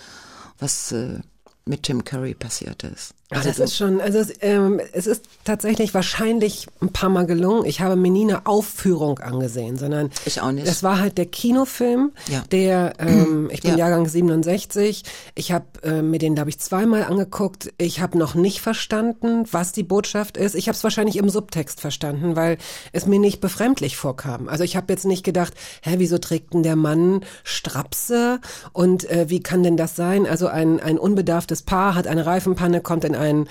was 0.61 0.93
äh, 0.93 1.21
mit 1.65 1.83
Tim 1.83 2.05
Curry 2.05 2.35
passiert 2.35 2.85
ist. 2.85 3.15
Ah, 3.33 3.43
das 3.45 3.61
ist 3.61 3.77
schon, 3.77 4.01
also 4.01 4.19
es, 4.19 4.33
ähm, 4.41 4.81
es 4.93 5.07
ist 5.07 5.25
tatsächlich 5.45 5.95
wahrscheinlich 5.95 6.67
ein 6.83 6.89
paar 6.93 7.11
Mal 7.11 7.27
gelungen. 7.27 7.65
Ich 7.65 7.81
habe 7.81 7.95
mir 7.95 8.11
nie 8.11 8.25
eine 8.25 8.45
Aufführung 8.47 9.21
angesehen, 9.21 9.77
sondern 9.77 10.11
Ich 10.25 10.41
auch 10.41 10.51
nicht. 10.51 10.67
Es 10.67 10.83
war 10.83 10.99
halt 10.99 11.17
der 11.17 11.27
Kinofilm, 11.27 12.11
Ja. 12.29 12.43
der, 12.51 12.95
ähm, 12.99 13.49
ich 13.53 13.61
bin 13.63 13.71
Ja. 13.73 13.77
Jahrgang 13.79 14.09
67. 14.09 15.05
Ich 15.37 15.53
habe 15.53 15.65
äh, 15.85 16.03
mir 16.03 16.19
den, 16.19 16.35
glaube 16.35 16.51
ich, 16.51 16.59
zweimal 16.59 17.05
angeguckt. 17.05 17.73
Ich 17.79 18.01
habe 18.01 18.19
noch 18.19 18.35
nicht 18.35 18.61
verstanden, 18.61 19.45
was 19.53 19.71
die 19.71 19.85
Botschaft 19.85 20.37
ist. 20.37 20.57
Ich 20.57 20.67
habe 20.67 20.75
es 20.75 20.83
wahrscheinlich 20.83 21.17
im 21.17 21.31
Subtext 21.31 21.81
verstanden, 21.81 22.35
weil 22.35 22.59
es 22.93 23.07
mir 23.07 23.21
nicht 23.21 23.41
befremdlich 23.41 23.97
vorkam. 23.97 24.49
Also 24.49 24.65
ich 24.65 24.75
habe 24.77 24.93
jetzt 24.93 25.05
nicht 25.07 25.23
gedacht, 25.23 25.55
hä, 25.83 25.95
wieso 25.99 26.19
trägt 26.19 26.53
denn 26.53 26.65
der 26.65 26.75
Mann 26.75 27.21
Strapse 27.45 28.41
und 28.73 29.09
äh, 29.09 29.27
wie 29.29 29.39
kann 29.41 29.63
denn 29.63 29.77
das 29.77 29.95
sein? 29.95 30.27
Also 30.27 30.49
ein, 30.49 30.81
ein 30.81 30.99
unbedarftes 30.99 31.63
Paar 31.63 31.95
hat 31.95 32.09
eine 32.09 32.27
Reifenpanne, 32.27 32.81
kommt 32.81 33.05
in 33.05 33.20
ein 33.21 33.49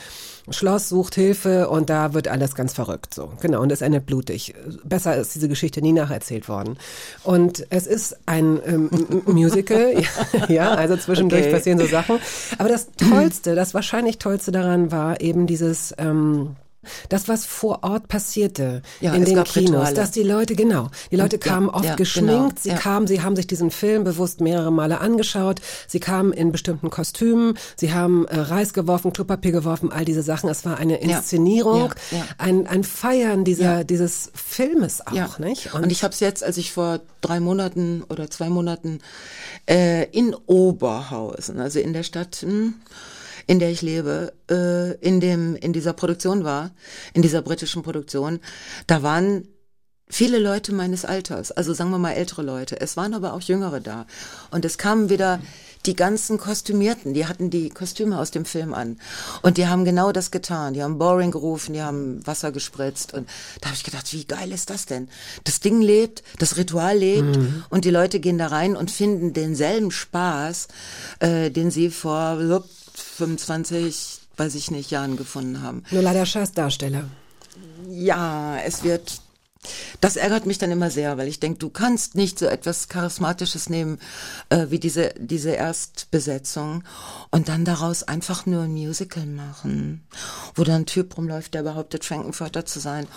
Schloss, 0.52 0.90
sucht 0.90 1.16
Hilfe 1.16 1.70
und 1.70 1.90
da 1.90 2.14
wird 2.14 2.28
alles 2.28 2.56
ganz 2.56 2.74
verrückt 2.74 3.14
so. 3.14 3.32
Genau, 3.42 3.62
und 3.62 3.72
es 3.72 3.82
endet 3.82 4.06
blutig. 4.06 4.56
Besser 4.84 5.16
ist 5.16 5.36
diese 5.36 5.48
Geschichte 5.48 5.82
nie 5.82 5.94
nacherzählt 5.94 6.50
worden. 6.50 6.78
Und 7.24 7.66
es 7.70 7.88
ist 7.88 8.18
ein 8.26 8.60
ähm, 8.66 8.90
Musical, 9.26 9.94
ja, 10.48 10.72
also 10.72 10.98
zwischendurch 10.98 11.40
Okay. 11.40 11.54
passieren 11.54 11.80
so 11.80 11.86
Sachen. 11.86 12.20
Aber 12.58 12.70
das 12.70 12.88
Tollste, 12.98 13.56
das 13.56 13.74
wahrscheinlich 13.74 14.18
Tollste 14.18 14.52
daran 14.52 14.92
war 14.92 15.22
eben 15.22 15.48
dieses... 15.48 15.94
Ähm, 15.98 16.56
das, 17.10 17.28
was 17.28 17.46
vor 17.46 17.84
Ort 17.84 18.08
passierte 18.08 18.82
Ja, 19.02 19.14
in 19.14 19.26
den 19.26 19.44
Kinos, 19.44 19.56
Rituale. 19.56 19.94
dass 19.96 20.12
die 20.12 20.24
Leute, 20.24 20.56
genau, 20.56 20.90
die 21.12 21.18
Leute 21.18 21.36
Ja, 21.36 21.42
kamen 21.42 21.70
oft 21.70 21.86
ja, 21.86 21.96
geschminkt, 21.96 22.64
genau, 22.64 22.76
sie 22.76 22.82
kamen, 22.82 23.08
sie 23.08 23.22
haben 23.22 23.36
sich 23.36 23.48
diesen 23.48 23.72
Film 23.72 24.04
bewusst 24.04 24.42
mehrere 24.42 24.72
Male 24.72 25.00
angeschaut, 25.02 25.60
sie 25.88 26.00
kamen 26.00 26.32
in 26.32 26.52
bestimmten 26.52 26.90
Kostümen, 26.90 27.58
sie 27.76 27.94
haben 27.94 28.26
äh, 28.28 28.40
Reis 28.40 28.74
geworfen, 28.74 29.12
Klopapier 29.12 29.52
geworfen, 29.52 29.92
all 29.92 30.06
diese 30.06 30.24
Sachen. 30.24 30.50
Es 30.50 30.66
war 30.66 30.78
eine 30.78 30.98
Inszenierung. 30.98 31.94
Ein, 32.38 32.68
ein 32.68 32.84
Feiern 32.84 33.44
dieser, 33.44 33.84
dieses 33.84 34.32
Filmes 34.34 35.06
auch, 35.06 35.40
nicht? 35.40 35.74
Und, 35.74 35.92
ich 35.92 36.04
habe 36.04 36.14
es 36.14 36.20
jetzt, 36.20 36.44
als 36.44 36.58
ich 36.58 36.72
vor 36.72 37.02
drei 37.22 37.40
Monaten 37.40 38.04
oder 38.10 38.30
zwei 38.30 38.50
Monaten 38.50 39.00
äh, 39.70 40.06
in 40.12 40.34
Oberhausen, 40.46 41.60
also 41.60 41.80
in 41.80 41.94
der 41.94 42.04
Stadt, 42.04 42.38
hm, 42.38 42.76
in 43.50 43.58
der 43.58 43.72
ich 43.72 43.82
lebe, 43.82 44.32
äh, 44.52 44.94
in 45.00 45.20
dem 45.20 45.56
in 45.56 45.74
dieser 45.74 45.94
Produktion 45.94 46.44
war, 46.44 46.70
in 47.16 47.24
dieser 47.24 47.42
britischen 47.42 47.82
Produktion, 47.82 48.42
da 48.86 49.02
waren 49.02 49.48
viele 50.08 50.38
Leute 50.38 50.72
meines 50.72 51.04
Alters, 51.04 51.52
also 51.52 51.74
sagen 51.74 51.90
wir 51.90 51.98
mal 51.98 52.12
ältere 52.12 52.44
Leute. 52.44 52.80
Es 52.80 52.96
waren 52.96 53.16
aber 53.16 53.34
auch 53.34 53.42
Jüngere 53.42 53.80
da. 53.80 54.06
Und 54.52 54.66
es 54.66 54.78
kamen 54.78 55.10
wieder 55.10 55.42
die 55.88 55.96
ganzen 55.96 56.38
Kostümierten, 56.38 57.16
die 57.16 57.26
hatten 57.26 57.50
die 57.50 57.70
Kostüme 57.70 58.20
aus 58.20 58.30
dem 58.30 58.46
Film 58.46 58.76
an. 58.76 59.00
Und 59.42 59.58
die 59.58 59.68
haben 59.68 59.84
genau 59.84 60.12
das 60.12 60.30
getan. 60.30 60.76
Die 60.76 60.84
haben 60.84 61.00
Boring 61.00 61.32
gerufen, 61.32 61.74
die 61.74 61.82
haben 61.82 62.26
Wasser 62.28 62.52
gespritzt. 62.52 63.16
Und 63.16 63.28
da 63.62 63.70
habe 63.70 63.78
ich 63.78 63.84
gedacht, 63.84 64.14
wie 64.14 64.26
geil 64.26 64.52
ist 64.52 64.70
das 64.70 64.86
denn? 64.86 65.10
Das 65.44 65.60
Ding 65.60 65.82
lebt, 65.82 66.22
das 66.38 66.56
Ritual 66.56 66.98
lebt 66.98 67.40
und 67.72 67.84
die 67.84 67.90
Leute 67.90 68.20
gehen 68.20 68.38
da 68.38 68.48
rein 68.48 68.76
und 68.76 68.92
finden 68.92 69.34
denselben 69.34 69.90
Spaß, 69.90 70.68
äh, 71.20 71.50
den 71.50 71.72
sie 71.72 71.90
vor 71.90 72.38
25, 73.20 74.22
weiß 74.38 74.56
ich 74.56 74.72
nicht, 74.72 74.92
Jahren 74.92 75.18
gefunden 75.18 75.62
haben. 75.62 75.84
Nur 75.92 76.02
leider 76.02 76.26
scheiß 76.26 76.54
Darsteller. 76.54 77.04
Ja, 77.90 78.58
es 78.66 78.84
wird. 78.84 79.22
Das 80.02 80.16
ärgert 80.16 80.46
mich 80.46 80.58
dann 80.58 80.72
immer 80.72 80.90
sehr, 80.92 81.18
weil 81.18 81.28
ich 81.28 81.40
denke, 81.40 81.60
du 81.60 81.70
kannst 81.70 82.16
nicht 82.16 82.40
so 82.40 82.46
etwas 82.46 82.88
Charismatisches 82.90 83.70
nehmen 83.70 84.00
äh, 84.50 84.68
wie 84.70 84.80
diese 84.80 85.14
diese 85.20 85.52
Erstbesetzung 85.52 86.84
und 87.32 87.50
dann 87.50 87.66
daraus 87.66 88.04
einfach 88.04 88.46
nur 88.46 88.64
ein 88.64 88.72
Musical 88.74 89.26
machen, 89.26 90.04
wo 90.56 90.64
da 90.64 90.76
ein 90.76 90.86
Typ 90.86 91.18
rumläuft, 91.18 91.54
der 91.54 91.64
behauptet, 91.64 92.06
Frankenfurter 92.06 92.66
zu 92.66 92.80
sein 92.80 93.08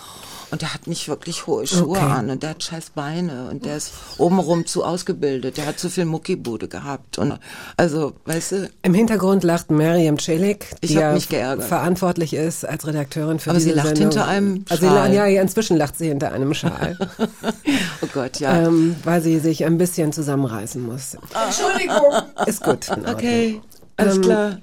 und 0.51 0.61
der 0.61 0.73
hat 0.73 0.87
nicht 0.87 1.07
wirklich 1.07 1.47
hohe 1.47 1.65
Schuhe 1.65 1.97
Okay. 1.97 1.99
an 1.99 2.29
und 2.29 2.43
der 2.43 2.51
hat 2.51 2.63
scheiß 2.63 2.91
Beine 2.91 3.49
und 3.49 3.65
der 3.65 3.77
ist 3.77 3.91
obenrum 4.17 4.65
zu 4.65 4.83
ausgebildet, 4.83 5.57
der 5.57 5.65
hat 5.65 5.79
zu 5.79 5.89
viel 5.89 6.05
Muckibude 6.05 6.67
gehabt 6.67 7.17
und 7.17 7.39
also, 7.77 8.13
weißt 8.25 8.51
du, 8.51 8.69
Im 8.83 8.93
Hintergrund 8.93 9.43
lacht 9.43 9.71
Miriam 9.71 10.19
Celik, 10.19 10.67
die 10.83 10.93
ja 10.93 11.17
verantwortlich 11.59 12.33
ist 12.33 12.65
als 12.65 12.85
Redakteurin 12.85 13.39
für 13.39 13.49
Aber 13.51 13.59
diese 13.59 13.69
sie 13.71 13.75
lacht 13.75 13.87
Sendung. 13.89 14.03
hinter 14.11 14.27
einem 14.27 14.65
also 14.69 14.85
Schal. 14.87 15.13
ja, 15.13 15.25
inzwischen 15.25 15.77
lacht 15.77 15.97
sie 15.97 16.07
hinter 16.09 16.31
einem 16.31 16.42
Schal, 16.53 16.97
oh 18.01 18.07
Gott, 18.13 18.39
ja. 18.39 18.67
ähm, 18.67 18.95
weil 19.03 19.21
sie 19.21 19.39
sich 19.39 19.65
ein 19.65 19.77
bisschen 19.77 20.11
zusammenreißen 20.11 20.81
muss. 20.81 21.15
Entschuldigung. 21.45 22.13
Ist 22.45 22.63
gut. 22.63 22.89
okay, 23.07 23.61
alles 23.97 24.17
ähm, 24.17 24.21
klar. 24.21 24.57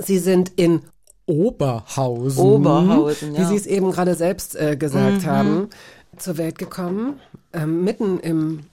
Sie 0.00 0.18
sind 0.18 0.52
in 0.56 0.82
Oberhausen, 1.26 2.44
Oberhausen, 2.44 3.34
wie 3.34 3.42
ja. 3.42 3.48
Sie 3.48 3.56
es 3.56 3.66
eben 3.66 3.92
gerade 3.92 4.14
selbst 4.14 4.56
äh, 4.56 4.76
gesagt 4.76 5.24
haben, 5.24 5.68
zur 6.16 6.36
Welt 6.38 6.58
gekommen, 6.58 7.20
ähm, 7.52 7.84
mitten 7.84 8.18
im 8.20 8.64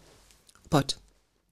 Pott. 0.69 0.97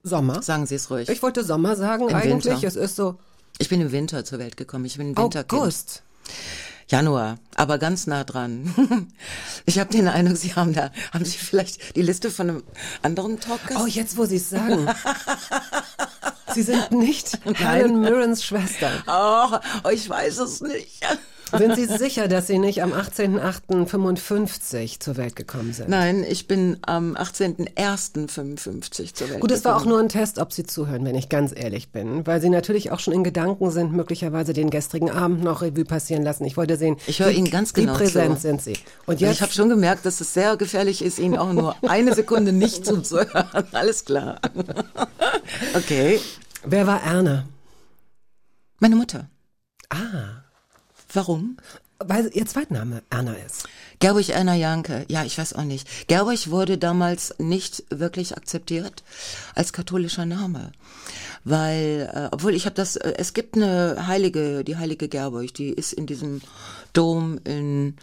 Sommer. 0.03 0.41
Sagen 0.41 0.65
Sie 0.65 0.75
es 0.75 0.89
ruhig. 0.89 1.09
Ich 1.09 1.21
wollte 1.21 1.43
Sommer 1.43 1.75
sagen 1.75 2.09
Im 2.09 2.15
eigentlich. 2.15 2.53
Winter. 2.53 2.67
Es 2.67 2.75
ist 2.75 2.95
so 2.95 3.15
Ich 3.59 3.69
bin 3.69 3.81
im 3.81 3.91
Winter 3.91 4.23
zur 4.25 4.39
Welt 4.39 4.57
gekommen. 4.57 4.85
Ich 4.85 4.97
bin 4.97 5.11
ein 5.11 5.17
Winterkind. 5.17 5.61
August. 5.61 6.03
Januar, 6.89 7.37
aber 7.55 7.77
ganz 7.79 8.07
nah 8.07 8.23
dran. 8.23 8.73
Ich 9.65 9.79
habe 9.79 9.91
den 9.91 10.07
Eindruck, 10.07 10.37
Sie 10.37 10.55
haben 10.55 10.73
da, 10.73 10.91
haben 11.11 11.25
Sie 11.25 11.37
vielleicht 11.37 11.97
die 11.97 12.01
Liste 12.01 12.31
von 12.31 12.49
einem 12.49 12.63
anderen 13.01 13.37
Talkgast? 13.39 13.81
Oh, 13.81 13.85
jetzt 13.85 14.15
wo 14.15 14.23
Sie 14.23 14.37
es 14.37 14.49
sagen. 14.49 14.87
Sie 16.53 16.61
sind 16.61 16.91
nicht 16.91 17.37
Helen 17.43 17.99
Mirrens 17.99 18.45
Schwester. 18.45 18.89
Oh, 19.07 19.57
oh, 19.83 19.89
ich 19.89 20.09
weiß 20.09 20.37
es 20.37 20.61
nicht. 20.61 21.05
Sind 21.55 21.75
Sie 21.75 21.85
sicher, 21.85 22.27
dass 22.27 22.47
Sie 22.47 22.57
nicht 22.59 22.81
am 22.83 22.91
18.08.55 22.93 24.99
zur 24.99 25.17
Welt 25.17 25.35
gekommen 25.35 25.73
sind? 25.73 25.89
Nein, 25.89 26.23
ich 26.27 26.47
bin 26.47 26.77
am 26.81 27.15
18.01.55 27.15 29.13
zur 29.13 29.29
Welt 29.29 29.39
Gut, 29.39 29.51
es 29.51 29.63
war 29.65 29.75
auch 29.77 29.85
nur 29.85 29.99
ein 29.99 30.09
Test, 30.09 30.39
ob 30.39 30.51
Sie 30.53 30.65
zuhören, 30.65 31.05
wenn 31.05 31.15
ich 31.15 31.29
ganz 31.29 31.53
ehrlich 31.55 31.91
bin, 31.91 32.25
weil 32.27 32.41
Sie 32.41 32.49
natürlich 32.49 32.91
auch 32.91 32.99
schon 32.99 33.13
in 33.13 33.23
Gedanken 33.23 33.71
sind, 33.71 33.93
möglicherweise 33.93 34.53
den 34.53 34.69
gestrigen 34.69 35.09
Abend 35.11 35.43
noch 35.43 35.61
Revue 35.61 35.85
passieren 35.85 36.23
lassen. 36.23 36.45
Ich 36.45 36.57
wollte 36.57 36.77
sehen, 36.77 36.97
Ich 37.07 37.19
höre 37.19 37.29
wie- 37.29 37.33
Ihnen 37.35 37.49
ganz 37.51 37.73
genau 37.73 37.93
Wie 37.93 37.97
präsent 37.97 38.35
zu. 38.35 38.41
sind 38.41 38.61
Sie? 38.61 38.73
Und 39.05 39.15
Also 39.15 39.25
jetzt, 39.25 39.35
ich 39.35 39.41
habe 39.41 39.51
schon 39.51 39.69
gemerkt, 39.69 40.05
dass 40.05 40.21
es 40.21 40.33
sehr 40.33 40.57
gefährlich 40.57 41.01
ist, 41.03 41.19
Ihnen 41.19 41.37
auch 41.37 41.53
nur 41.53 41.75
eine 41.87 42.13
Sekunde 42.15 42.51
nicht 42.51 42.85
zuzuhören. 42.85 43.45
Alles 43.71 44.05
klar. 44.05 44.39
Okay. 45.75 46.19
wer 46.65 46.87
war 46.87 47.01
Erna? 47.03 47.45
Meine 48.79 48.95
Mutter. 48.95 49.29
Ah, 49.89 50.43
Warum? 51.13 51.57
weil 51.99 52.29
Ihr 52.33 52.45
Zweitname 52.45 53.01
Erna 53.09 53.33
ist. 53.33 53.67
Gerburg 53.99 54.29
Erna 54.29 54.55
Janke, 54.55 55.05
ja, 55.07 55.23
ich 55.23 55.37
weiß 55.37 55.53
auch 55.53 55.63
nicht. 55.63 56.07
Gerburg 56.07 56.49
wurde 56.51 56.77
damals 56.77 57.33
nicht 57.39 57.83
wirklich 57.89 58.37
akzeptiert 58.37 59.03
als 59.55 59.73
katholischer 59.73 60.25
Name, 60.25 60.71
weil, 61.43 62.11
äh, 62.13 62.27
obwohl 62.31 62.53
ich 62.53 62.65
habe 62.65 62.75
das, 62.75 62.95
äh, 62.95 63.13
es 63.17 63.33
gibt 63.33 63.55
eine 63.55 64.05
Heilige, 64.07 64.63
die 64.63 64.77
Heilige 64.77 65.07
Gerburg, 65.07 65.53
die 65.55 65.69
ist 65.69 65.93
in 65.93 66.05
diesem 66.05 66.41
Dom 66.93 67.39
in 67.43 67.95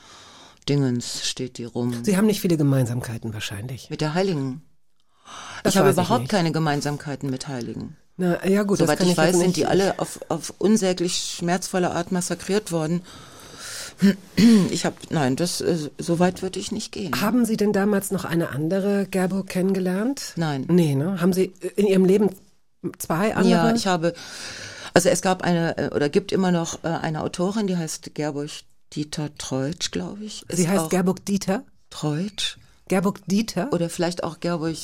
Dingens 0.69 1.27
steht 1.29 1.59
die 1.59 1.65
rum 1.65 2.05
Sie 2.05 2.17
haben 2.17 2.27
nicht 2.27 2.41
viele 2.41 2.57
Gemeinsamkeiten 2.57 3.35
wahrscheinlich. 3.35 3.91
mit 3.91 4.01
der 4.01 4.15
Heiligen. 4.15 4.63
Das 5.63 5.75
ich 5.75 5.79
habe 5.79 5.91
ich 5.91 5.95
überhaupt 5.95 6.23
nicht. 6.23 6.31
keine 6.31 6.53
Gemeinsamkeiten 6.53 7.31
mit 7.31 7.49
Heiligen. 7.49 7.97
Na, 8.17 8.47
ja 8.47 8.63
gut, 8.63 8.81
das 8.81 8.87
Soweit 8.87 9.01
ich, 9.01 9.11
ich 9.11 9.17
weiß, 9.17 9.37
sind 9.37 9.57
die 9.57 9.67
alle 9.67 9.99
auf, 9.99 10.21
auf 10.29 10.55
unsäglich 10.59 11.37
schmerzvolle 11.37 11.91
Art 11.91 12.13
massakriert 12.13 12.71
worden. 12.71 13.03
Ich 14.37 14.85
habe, 14.85 14.97
nein, 15.11 15.37
das, 15.37 15.61
äh, 15.61 15.91
so 15.99 16.19
weit 16.19 16.43
würde 16.43 16.59
ich 16.59 16.73
nicht 16.73 16.93
gehen. 16.93 17.21
Haben 17.21 17.45
Sie 17.45 17.57
denn 17.57 17.73
damals 17.73 18.11
noch 18.11 18.25
eine 18.25 18.51
andere 18.51 19.07
Gerburg 19.07 19.47
kennengelernt? 19.49 20.33
Nein. 20.37 20.67
Nee, 20.69 20.95
ne? 20.95 21.21
Haben 21.21 21.33
Sie 21.33 21.53
in 21.77 21.87
Ihrem 21.87 22.05
Leben 22.05 22.31
zwei 22.99 23.35
andere? 23.35 23.69
Ja, 23.69 23.75
ich 23.75 23.87
habe, 23.87 24.15
also 24.95 25.09
es 25.09 25.23
gab 25.23 25.43
eine, 25.43 25.79
äh, 25.79 25.95
oder 25.95 26.09
gibt 26.09 26.33
immer 26.33 26.51
noch 26.51 26.83
äh, 26.83 26.89
eine 26.89 27.23
Autorin, 27.23 27.67
die 27.67 27.77
heißt 27.77 28.15
Gerburg 28.15 28.51
Dieter 28.93 29.35
Treutsch, 29.39 29.91
glaube 29.91 30.25
ich. 30.25 30.45
Sie 30.49 30.63
Ist 30.63 30.69
heißt 30.69 30.91
Gerburg 30.91 31.25
Dieter? 31.25 31.65
Treutsch. 31.91 32.59
Gerburg 32.89 33.27
Dieter? 33.27 33.73
Oder 33.73 33.89
vielleicht 33.91 34.25
auch 34.25 34.41
Gerburg. 34.41 34.77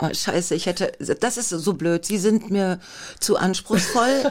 Oh, 0.00 0.06
scheiße, 0.14 0.54
ich 0.54 0.66
hätte, 0.66 0.92
das 1.20 1.36
ist 1.38 1.48
so 1.48 1.72
blöd. 1.74 2.06
Sie 2.06 2.18
sind 2.18 2.50
mir 2.52 2.78
zu 3.18 3.36
anspruchsvoll. 3.36 4.30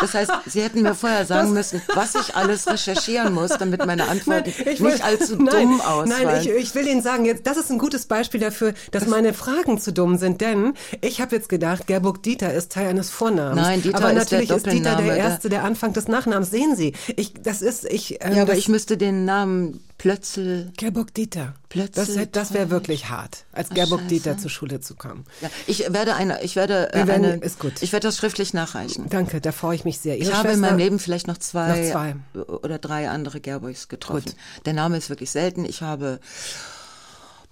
Das 0.00 0.14
heißt, 0.14 0.30
Sie 0.46 0.62
hätten 0.62 0.82
mir 0.82 0.94
vorher 0.94 1.26
sagen 1.26 1.52
müssen, 1.52 1.82
was 1.96 2.14
ich 2.14 2.36
alles 2.36 2.68
recherchieren 2.68 3.34
muss, 3.34 3.50
damit 3.58 3.84
meine 3.86 4.06
Antworten 4.08 4.52
will- 4.64 4.92
nicht 4.92 5.02
allzu 5.02 5.34
nein, 5.34 5.68
dumm 5.68 5.80
ausfallen. 5.80 6.26
Nein, 6.26 6.40
ich, 6.42 6.50
ich 6.50 6.74
will 6.76 6.86
Ihnen 6.86 7.02
sagen, 7.02 7.24
jetzt, 7.24 7.44
das 7.48 7.56
ist 7.56 7.70
ein 7.70 7.78
gutes 7.78 8.06
Beispiel 8.06 8.38
dafür, 8.40 8.72
dass 8.92 9.06
meine 9.08 9.34
Fragen 9.34 9.80
zu 9.80 9.92
dumm 9.92 10.16
sind, 10.16 10.40
denn 10.40 10.74
ich 11.00 11.20
habe 11.20 11.34
jetzt 11.34 11.48
gedacht, 11.48 11.88
Gerburg 11.88 12.22
Dieter 12.22 12.54
ist 12.54 12.70
Teil 12.70 12.86
eines 12.86 13.10
Vornamens. 13.10 13.60
Nein, 13.60 13.82
Dieter 13.82 13.96
aber 13.98 14.12
ist 14.12 14.30
der 14.30 14.38
natürlich 14.38 14.50
ist, 14.58 14.66
Dieter 14.66 14.90
Doppelname, 14.90 15.06
der 15.06 15.14
der- 15.16 15.24
erste, 15.24 15.48
der 15.48 15.64
Anfang 15.64 15.92
des 15.92 16.06
Nachnamens. 16.06 16.50
Sehen 16.52 16.76
Sie, 16.76 16.92
ich, 17.16 17.34
das 17.42 17.62
ist, 17.62 17.84
ich, 17.84 18.22
ähm, 18.24 18.36
ja, 18.36 18.42
aber 18.42 18.54
ich 18.54 18.68
müsste 18.68 18.96
den 18.96 19.24
Namen 19.24 19.80
Plötzl. 19.98 20.70
Gerburg 20.78 21.12
Dieter. 21.14 21.54
Plötzlich 21.70 22.16
Das, 22.16 22.28
das 22.32 22.52
wäre 22.52 22.68
wirklich 22.68 23.08
hart, 23.10 23.44
als 23.52 23.70
Gerburg 23.70 24.06
Dieter 24.08 24.36
zur 24.36 24.50
Schule 24.50 24.80
zu 24.80 24.96
kommen. 24.96 25.24
Ja, 25.40 25.48
ich 25.68 25.90
werde 25.92 26.14
eine, 26.16 26.42
ich 26.42 26.56
werde, 26.56 26.92
äh, 26.92 27.06
werden- 27.06 27.24
eine, 27.24 27.36
ist 27.36 27.58
gut. 27.60 27.74
ich 27.80 27.92
werde 27.92 28.08
das 28.08 28.16
schriftlich 28.18 28.52
nachreichen. 28.52 29.08
Danke, 29.08 29.40
da 29.40 29.52
freue 29.52 29.76
ich 29.76 29.84
mich 29.84 29.98
sehr. 30.00 30.18
Ihre 30.18 30.28
Ich 30.30 30.34
habe 30.34 30.48
in 30.48 30.54
Schwester- 30.54 30.66
meinem 30.66 30.78
Leben 30.78 30.98
vielleicht 30.98 31.28
noch 31.28 31.38
zwei, 31.38 31.68
Noch 31.80 31.90
zwei. 31.92 32.16
oder 32.44 32.78
drei 32.78 33.08
andere 33.08 33.40
Gerburgs 33.40 33.88
getroffen. 33.88 34.24
Gut. 34.24 34.34
Der 34.66 34.72
Name 34.72 34.96
ist 34.98 35.08
wirklich 35.10 35.30
selten. 35.30 35.64
Ich 35.64 35.80
habe 35.80 36.18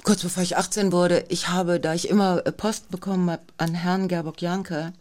kurz 0.02 0.22
bevor 0.22 0.42
ich 0.42 0.56
18 0.56 0.90
wurde, 0.92 1.25
ich 1.28 1.48
habe, 1.48 1.78
da 1.80 1.94
ich 1.94 2.08
immer 2.08 2.44
äh, 2.44 2.52
Post 2.52 2.90
bekommen 2.90 3.30
habe 3.30 3.42
an 3.56 3.75
Herrn 3.75 4.08
Gerburg 4.08 4.42
Janke, 4.42 4.92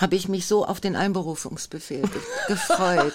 habe 0.00 0.16
ich 0.16 0.28
mich 0.28 0.46
so 0.46 0.64
auf 0.66 0.80
den 0.80 0.96
Einberufungsbefehl 0.96 2.02
ge 2.02 2.20
gefreut. 2.48 3.14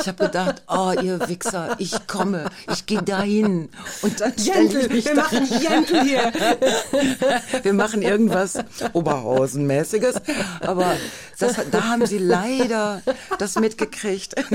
Ich 0.00 0.08
habe 0.08 0.24
gedacht, 0.24 0.62
oh 0.68 0.92
ihr 1.02 1.28
Wichser, 1.28 1.76
ich 1.78 2.06
komme, 2.06 2.46
ich 2.72 2.86
gehe 2.86 3.02
dahin 3.02 3.68
und 4.02 4.20
dann 4.20 4.32
stelle 4.38 4.64
ich 4.64 4.72
Jentl, 4.72 4.94
mich 4.94 5.04
wir 5.04 5.14
da 5.14 5.22
machen 5.22 5.46
Jentl 5.60 6.02
hier. 6.02 6.32
wir 7.62 7.72
machen 7.74 8.02
irgendwas 8.02 8.58
Oberhausenmäßiges. 8.92 10.16
Aber 10.60 10.94
das, 11.38 11.56
da 11.70 11.84
haben 11.84 12.06
sie 12.06 12.18
leider 12.18 13.02
das 13.38 13.56
mitgekriegt. 13.56 14.34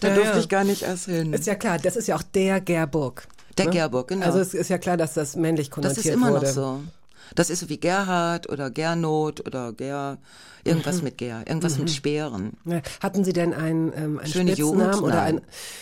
da 0.00 0.08
Ja, 0.08 0.14
durfte 0.14 0.34
ja. 0.34 0.38
ich 0.38 0.48
gar 0.48 0.64
nicht 0.64 0.82
erst 0.82 1.06
hin. 1.06 1.32
Ist 1.32 1.46
ja 1.46 1.54
klar, 1.54 1.78
das 1.78 1.96
ist 1.96 2.08
ja 2.08 2.16
auch 2.16 2.22
der 2.22 2.60
Gerburg. 2.60 3.26
Der 3.58 3.66
Gerburg, 3.66 4.08
genau. 4.08 4.24
Also 4.24 4.38
es 4.38 4.54
ist 4.54 4.70
ja 4.70 4.78
klar, 4.78 4.96
dass 4.96 5.14
das 5.14 5.36
männlich 5.36 5.70
konnotiert 5.70 5.98
das 5.98 6.06
ist 6.06 6.12
immer 6.12 6.30
wurde. 6.30 6.46
noch 6.46 6.52
so. 6.52 6.80
Das 7.34 7.50
ist 7.50 7.60
so 7.60 7.68
wie 7.68 7.78
Gerhard 7.78 8.48
oder 8.48 8.70
Gernot 8.70 9.46
oder 9.46 9.72
Ger, 9.72 10.18
irgendwas 10.64 11.02
mit 11.02 11.18
Ger, 11.18 11.44
irgendwas 11.46 11.78
mit 11.78 11.90
Speeren. 11.90 12.52
Hatten 13.00 13.24
Sie 13.24 13.32
denn 13.32 13.54
einen, 13.54 13.92
ähm, 13.94 14.18
einen 14.18 14.32
Schöne 14.32 14.52
Spitznamen 14.52 15.00
oder, 15.00 15.22
ein. 15.22 15.40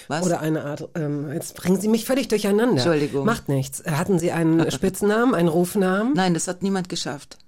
Was? 0.09 0.25
oder 0.27 0.41
eine 0.41 0.65
Art, 0.65 0.89
ähm, 0.95 1.33
jetzt 1.33 1.57
bringen 1.57 1.81
Sie 1.81 1.89
mich 1.89 2.05
völlig 2.05 2.29
durcheinander. 2.29 2.77
Entschuldigung. 2.77 3.25
Macht 3.25 3.49
nichts. 3.49 3.83
Hatten 3.85 4.19
Sie 4.19 4.33
einen 4.33 4.71
Spitznamen, 4.71 5.35
einen 5.35 5.49
Rufnamen? 5.49 6.13
Nein, 6.15 6.35
das 6.35 6.49
hat 6.49 6.63
niemand 6.63 6.89
geschafft. 6.89 7.39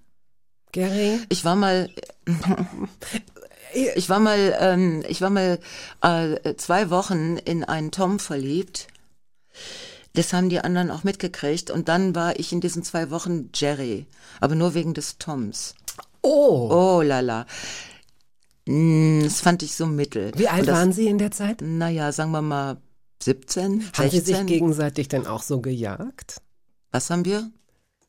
Gary? 0.72 1.18
Ich 1.28 1.44
war 1.44 1.56
mal, 1.56 1.90
ich 3.94 4.08
war 4.08 4.20
mal, 4.20 4.56
ähm, 4.60 5.02
ich 5.08 5.20
war 5.20 5.30
mal 5.30 5.58
äh, 6.00 6.54
zwei 6.56 6.90
Wochen 6.90 7.36
in 7.36 7.64
einen 7.64 7.90
Tom 7.90 8.18
verliebt. 8.18 8.86
Das 10.14 10.32
haben 10.32 10.48
die 10.48 10.60
anderen 10.60 10.90
auch 10.90 11.04
mitgekriegt. 11.04 11.70
Und 11.70 11.88
dann 11.88 12.14
war 12.14 12.38
ich 12.38 12.52
in 12.52 12.60
diesen 12.60 12.82
zwei 12.82 13.10
Wochen 13.10 13.50
Jerry, 13.54 14.06
aber 14.40 14.54
nur 14.54 14.74
wegen 14.74 14.94
des 14.94 15.18
Toms. 15.18 15.74
Oh! 16.22 16.68
Oh 16.98 17.02
lala. 17.02 17.46
Mm, 18.66 19.22
Das 19.22 19.40
fand 19.40 19.62
ich 19.62 19.74
so 19.74 19.86
mittel. 19.86 20.32
Wie 20.36 20.48
alt 20.48 20.68
das, 20.68 20.76
waren 20.76 20.92
Sie 20.92 21.06
in 21.06 21.18
der 21.18 21.30
Zeit? 21.30 21.60
Naja, 21.62 22.12
sagen 22.12 22.32
wir 22.32 22.42
mal 22.42 22.76
17, 23.22 23.90
Haben 23.96 24.10
Sie 24.10 24.18
16. 24.18 24.36
sich 24.36 24.46
gegenseitig 24.46 25.08
denn 25.08 25.26
auch 25.26 25.42
so 25.42 25.60
gejagt? 25.60 26.40
Was 26.90 27.10
haben 27.10 27.24
wir? 27.24 27.50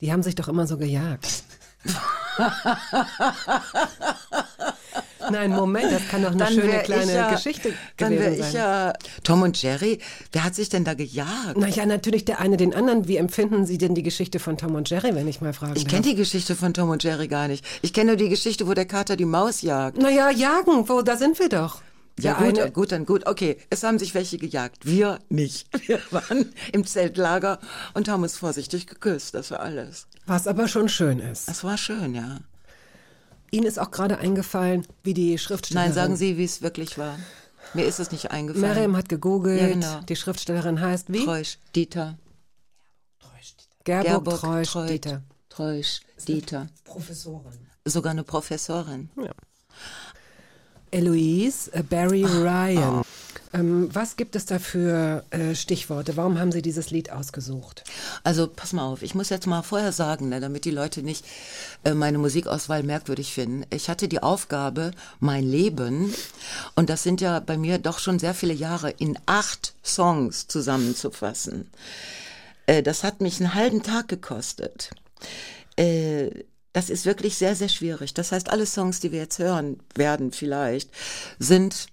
Die 0.02 0.12
haben 0.12 0.24
sich 0.24 0.36
doch 0.36 0.48
immer 0.48 0.66
so 0.68 0.78
gejagt. 0.78 1.44
Nein, 5.32 5.52
Moment, 5.52 5.92
das 5.92 6.08
kann 6.08 6.24
doch 6.24 6.32
eine 6.32 6.48
schöne 6.48 6.64
wär 6.72 6.80
kleine 6.84 7.04
ich 7.04 7.14
ja, 7.18 7.32
Geschichte 7.32 7.74
Dann 7.98 8.14
gewesen 8.14 8.34
ich 8.34 8.40
sein. 8.46 8.54
ja 8.56 8.94
Tom 9.24 9.42
und 9.42 9.62
Jerry. 9.62 10.00
Wer 10.32 10.44
hat 10.44 10.56
sich 10.56 10.70
denn 10.70 10.84
da 10.84 10.94
gejagt? 10.94 11.58
Naja, 11.58 11.86
natürlich 11.86 12.26
der 12.26 12.40
eine 12.40 12.58
den 12.58 12.74
anderen. 12.74 13.08
Wie 13.08 13.18
empfinden 13.18 13.66
Sie 13.66 13.78
denn 13.78 13.96
die 13.96 14.04
Geschichte 14.04 14.40
von 14.40 14.58
Tom 14.58 14.76
und 14.76 14.90
Jerry, 14.90 15.14
wenn 15.16 15.28
ich 15.28 15.42
mal 15.42 15.54
fragen 15.54 15.76
Ich 15.76 15.88
kenne 15.88 16.02
die 16.04 16.16
Geschichte 16.16 16.56
von 16.56 16.74
Tom 16.74 16.90
und 16.90 17.04
Jerry 17.04 17.28
gar 17.28 17.48
nicht. 17.48 17.66
Ich 17.82 17.94
kenne 17.94 18.12
nur 18.12 18.18
die 18.18 18.30
Geschichte, 18.30 18.68
wo 18.68 18.74
der 18.74 18.86
Kater 18.86 19.16
die 19.16 19.26
Maus 19.26 19.62
jagt. 19.62 19.98
Naja, 19.98 20.30
jagen, 20.32 20.88
wo, 20.90 21.02
da 21.02 21.18
sind 21.18 21.38
wir 21.40 21.50
doch. 21.50 21.82
Ja, 22.20 22.34
gut, 22.34 22.60
eine- 22.60 22.72
gut, 22.72 22.92
dann 22.92 23.06
gut. 23.06 23.26
Okay, 23.26 23.58
es 23.70 23.84
haben 23.84 23.98
sich 23.98 24.14
welche 24.14 24.38
gejagt. 24.38 24.86
Wir 24.86 25.20
nicht. 25.30 25.68
Wir 25.88 26.00
waren 26.12 26.54
im 26.72 26.86
Zeltlager 26.86 27.60
und 27.94 28.10
haben 28.10 28.22
uns 28.24 28.38
vorsichtig 28.38 28.86
geküsst. 28.86 29.34
Das 29.34 29.50
war 29.50 29.62
alles. 29.62 30.08
Was 30.28 30.46
aber 30.46 30.68
schon 30.68 30.90
schön 30.90 31.20
ist. 31.20 31.48
Das 31.48 31.64
war 31.64 31.78
schön, 31.78 32.14
ja. 32.14 32.40
Ihnen 33.52 33.66
ist 33.66 33.80
auch 33.80 33.92
gerade 33.92 34.18
eingefallen, 34.18 34.88
wie 35.04 35.14
die 35.14 35.38
Schriftstellerin. 35.38 35.90
Nein, 35.90 35.94
sagen 35.94 36.16
Sie, 36.16 36.38
wie 36.38 36.46
es 36.46 36.62
wirklich 36.62 36.98
war. 36.98 37.20
Mir 37.74 37.86
ist 37.86 38.00
es 38.00 38.12
nicht 38.12 38.32
eingefallen. 38.32 38.74
Miriam 38.74 38.98
hat 38.98 39.10
gegoogelt. 39.10 39.62
Ja, 39.62 39.68
genau. 39.68 40.02
Die 40.08 40.16
Schriftstellerin 40.16 40.80
heißt 40.82 41.12
wie? 41.12 41.26
Treusch, 41.26 41.58
Dieter. 41.76 42.18
Gerburg 43.84 44.06
Gerburg 44.06 44.40
Treusch 44.40 44.72
Treut. 44.72 44.90
Dieter. 44.90 45.22
Treusch, 45.50 46.02
Dieter. 46.28 46.68
Professorin. 46.84 47.68
Sogar 47.86 48.12
eine 48.12 48.24
Professorin. 48.24 49.10
Eloise 50.92 51.74
äh, 51.74 51.84
Barry 51.84 52.24
Ryan. 52.26 53.04
Ähm, 53.54 53.90
was 53.94 54.16
gibt 54.16 54.36
es 54.36 54.46
da 54.46 54.60
für 54.60 55.26
äh, 55.32 55.56
Stichworte? 55.56 56.16
Warum 56.18 56.40
haben 56.40 56.52
Sie 56.52 56.62
dieses 56.62 56.92
Lied 56.92 57.12
ausgesucht? 57.12 57.84
Also 58.24 58.48
pass 58.48 58.74
mal 58.74 58.86
auf, 58.86 59.02
ich 59.02 59.16
muss 59.16 59.30
jetzt 59.30 59.48
mal 59.48 59.62
vorher 59.62 59.92
sagen, 59.92 60.30
ne, 60.30 60.40
damit 60.40 60.66
die 60.66 60.72
Leute 60.72 61.04
nicht 61.04 61.26
äh, 61.84 61.94
meine 61.94 62.18
Musikauswahl 62.18 62.84
merkwürdig 62.84 63.34
finden. 63.34 63.66
Ich 63.70 63.90
hatte 63.90 64.08
die 64.08 64.24
Aufgabe, 64.24 64.92
mein 65.20 65.44
Leben, 65.44 66.14
und 66.76 66.90
das 66.90 67.04
sind 67.04 67.22
ja 67.22 67.40
bei 67.40 67.58
mir 67.58 67.78
doch 67.78 68.00
schon 68.00 68.20
sehr 68.20 68.34
viele 68.34 68.54
Jahre, 68.54 68.92
in 68.92 69.18
acht 69.26 69.74
Songs 69.84 70.48
zusammenzufassen. 70.48 71.70
Äh, 72.68 72.84
das 72.84 73.04
hat 73.04 73.22
mich 73.22 73.40
einen 73.40 73.54
halben 73.54 73.84
Tag 73.84 74.08
gekostet. 74.08 74.92
Äh, 75.76 76.30
das 76.74 76.90
ist 76.90 77.06
wirklich 77.06 77.36
sehr, 77.36 77.56
sehr 77.56 77.68
schwierig. 77.68 78.14
Das 78.14 78.32
heißt, 78.32 78.50
alle 78.50 78.66
Songs, 78.66 79.02
die 79.02 79.12
wir 79.12 79.20
jetzt 79.20 79.40
hören 79.40 79.80
werden 79.96 80.32
vielleicht, 80.32 80.90
sind 81.38 81.88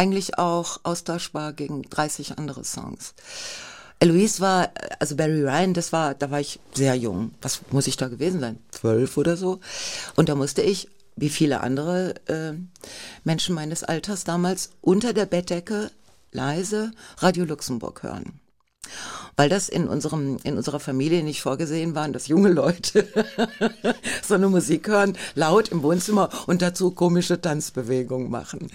eigentlich 0.00 0.38
auch 0.38 0.80
austauschbar 0.82 1.52
gegen 1.52 1.82
30 1.82 2.38
andere 2.38 2.64
Songs. 2.64 3.12
Eloise 3.98 4.40
war, 4.40 4.70
also 4.98 5.14
Barry 5.14 5.42
Ryan, 5.42 5.74
das 5.74 5.92
war, 5.92 6.14
da 6.14 6.30
war 6.30 6.40
ich 6.40 6.58
sehr 6.72 6.94
jung. 6.94 7.32
Was 7.42 7.60
muss 7.70 7.86
ich 7.86 7.98
da 7.98 8.08
gewesen 8.08 8.40
sein? 8.40 8.58
Zwölf 8.70 9.18
oder 9.18 9.36
so. 9.36 9.60
Und 10.16 10.30
da 10.30 10.34
musste 10.34 10.62
ich, 10.62 10.88
wie 11.16 11.28
viele 11.28 11.60
andere 11.60 12.14
äh, 12.28 12.54
Menschen 13.24 13.54
meines 13.54 13.84
Alters 13.84 14.24
damals, 14.24 14.70
unter 14.80 15.12
der 15.12 15.26
Bettdecke 15.26 15.90
leise 16.32 16.92
Radio 17.18 17.44
Luxemburg 17.44 18.02
hören. 18.02 18.40
Weil 19.36 19.50
das 19.50 19.68
in 19.68 19.86
unserem, 19.86 20.38
in 20.44 20.56
unserer 20.56 20.80
Familie 20.80 21.22
nicht 21.22 21.42
vorgesehen 21.42 21.94
war, 21.94 22.08
dass 22.08 22.26
junge 22.26 22.48
Leute 22.48 23.06
so 24.26 24.32
eine 24.32 24.48
Musik 24.48 24.88
hören, 24.88 25.18
laut 25.34 25.68
im 25.68 25.82
Wohnzimmer 25.82 26.30
und 26.46 26.62
dazu 26.62 26.90
komische 26.90 27.38
Tanzbewegungen 27.38 28.30
machen. 28.30 28.70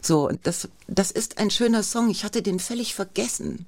So, 0.00 0.28
und 0.28 0.46
das, 0.46 0.68
das 0.88 1.10
ist 1.10 1.38
ein 1.38 1.50
schöner 1.50 1.82
Song. 1.82 2.10
Ich 2.10 2.24
hatte 2.24 2.42
den 2.42 2.58
völlig 2.58 2.94
vergessen. 2.94 3.66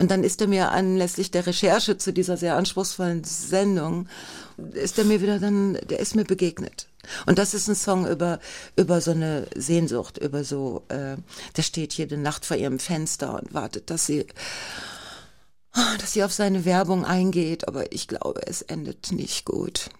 Und 0.00 0.10
dann 0.10 0.24
ist 0.24 0.40
er 0.40 0.48
mir 0.48 0.70
anlässlich 0.70 1.30
der 1.30 1.46
Recherche 1.46 1.96
zu 1.98 2.12
dieser 2.12 2.36
sehr 2.36 2.56
anspruchsvollen 2.56 3.24
Sendung, 3.24 4.08
ist 4.72 4.98
er 4.98 5.04
mir 5.04 5.20
wieder 5.20 5.38
dann, 5.38 5.74
der 5.88 6.00
ist 6.00 6.16
mir 6.16 6.24
begegnet. 6.24 6.88
Und 7.26 7.38
das 7.38 7.52
ist 7.54 7.68
ein 7.68 7.74
Song 7.74 8.08
über, 8.08 8.40
über 8.76 9.00
so 9.00 9.10
eine 9.10 9.46
Sehnsucht, 9.54 10.18
über 10.18 10.44
so, 10.44 10.82
äh, 10.88 11.16
der 11.56 11.62
steht 11.62 11.92
jede 11.94 12.16
Nacht 12.16 12.46
vor 12.46 12.56
ihrem 12.56 12.78
Fenster 12.78 13.40
und 13.40 13.54
wartet, 13.54 13.90
dass 13.90 14.06
sie, 14.06 14.26
dass 16.00 16.12
sie 16.12 16.24
auf 16.24 16.32
seine 16.32 16.64
Werbung 16.64 17.04
eingeht, 17.04 17.68
aber 17.68 17.92
ich 17.92 18.08
glaube, 18.08 18.46
es 18.46 18.62
endet 18.62 19.12
nicht 19.12 19.44
gut. 19.44 19.90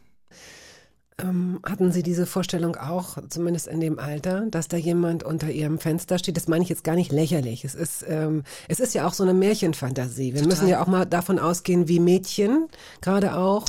Ähm, 1.23 1.61
hatten 1.65 1.93
Sie 1.93 2.03
diese 2.03 2.27
Vorstellung 2.27 2.77
auch, 2.77 3.19
zumindest 3.29 3.69
in 3.69 3.81
dem 3.81 3.99
Alter, 3.99 4.47
dass 4.51 4.69
da 4.69 4.77
jemand 4.77 5.23
unter 5.23 5.51
Ihrem 5.51 5.79
Fenster 5.79 6.19
steht? 6.19 6.37
Das 6.37 6.49
meine 6.49 6.65
ich 6.65 6.71
jetzt 6.71 6.85
gar 6.85 6.95
nicht 6.95 7.13
lächerlich. 7.13 7.65
Es 7.65 7.75
ist, 7.75 8.05
ähm, 8.09 8.43
es 8.69 8.81
ist 8.81 8.95
ja 8.95 9.07
auch 9.07 9.15
so 9.15 9.23
eine 9.23 9.35
Märchenfantasie. 9.35 10.35
Wir 10.35 10.47
müssen 10.47 10.69
ja 10.69 10.83
auch 10.83 10.87
mal 10.87 11.05
davon 11.05 11.39
ausgehen, 11.39 11.89
wie 11.89 12.01
Mädchen 12.01 12.69
gerade 13.01 13.37
auch 13.37 13.67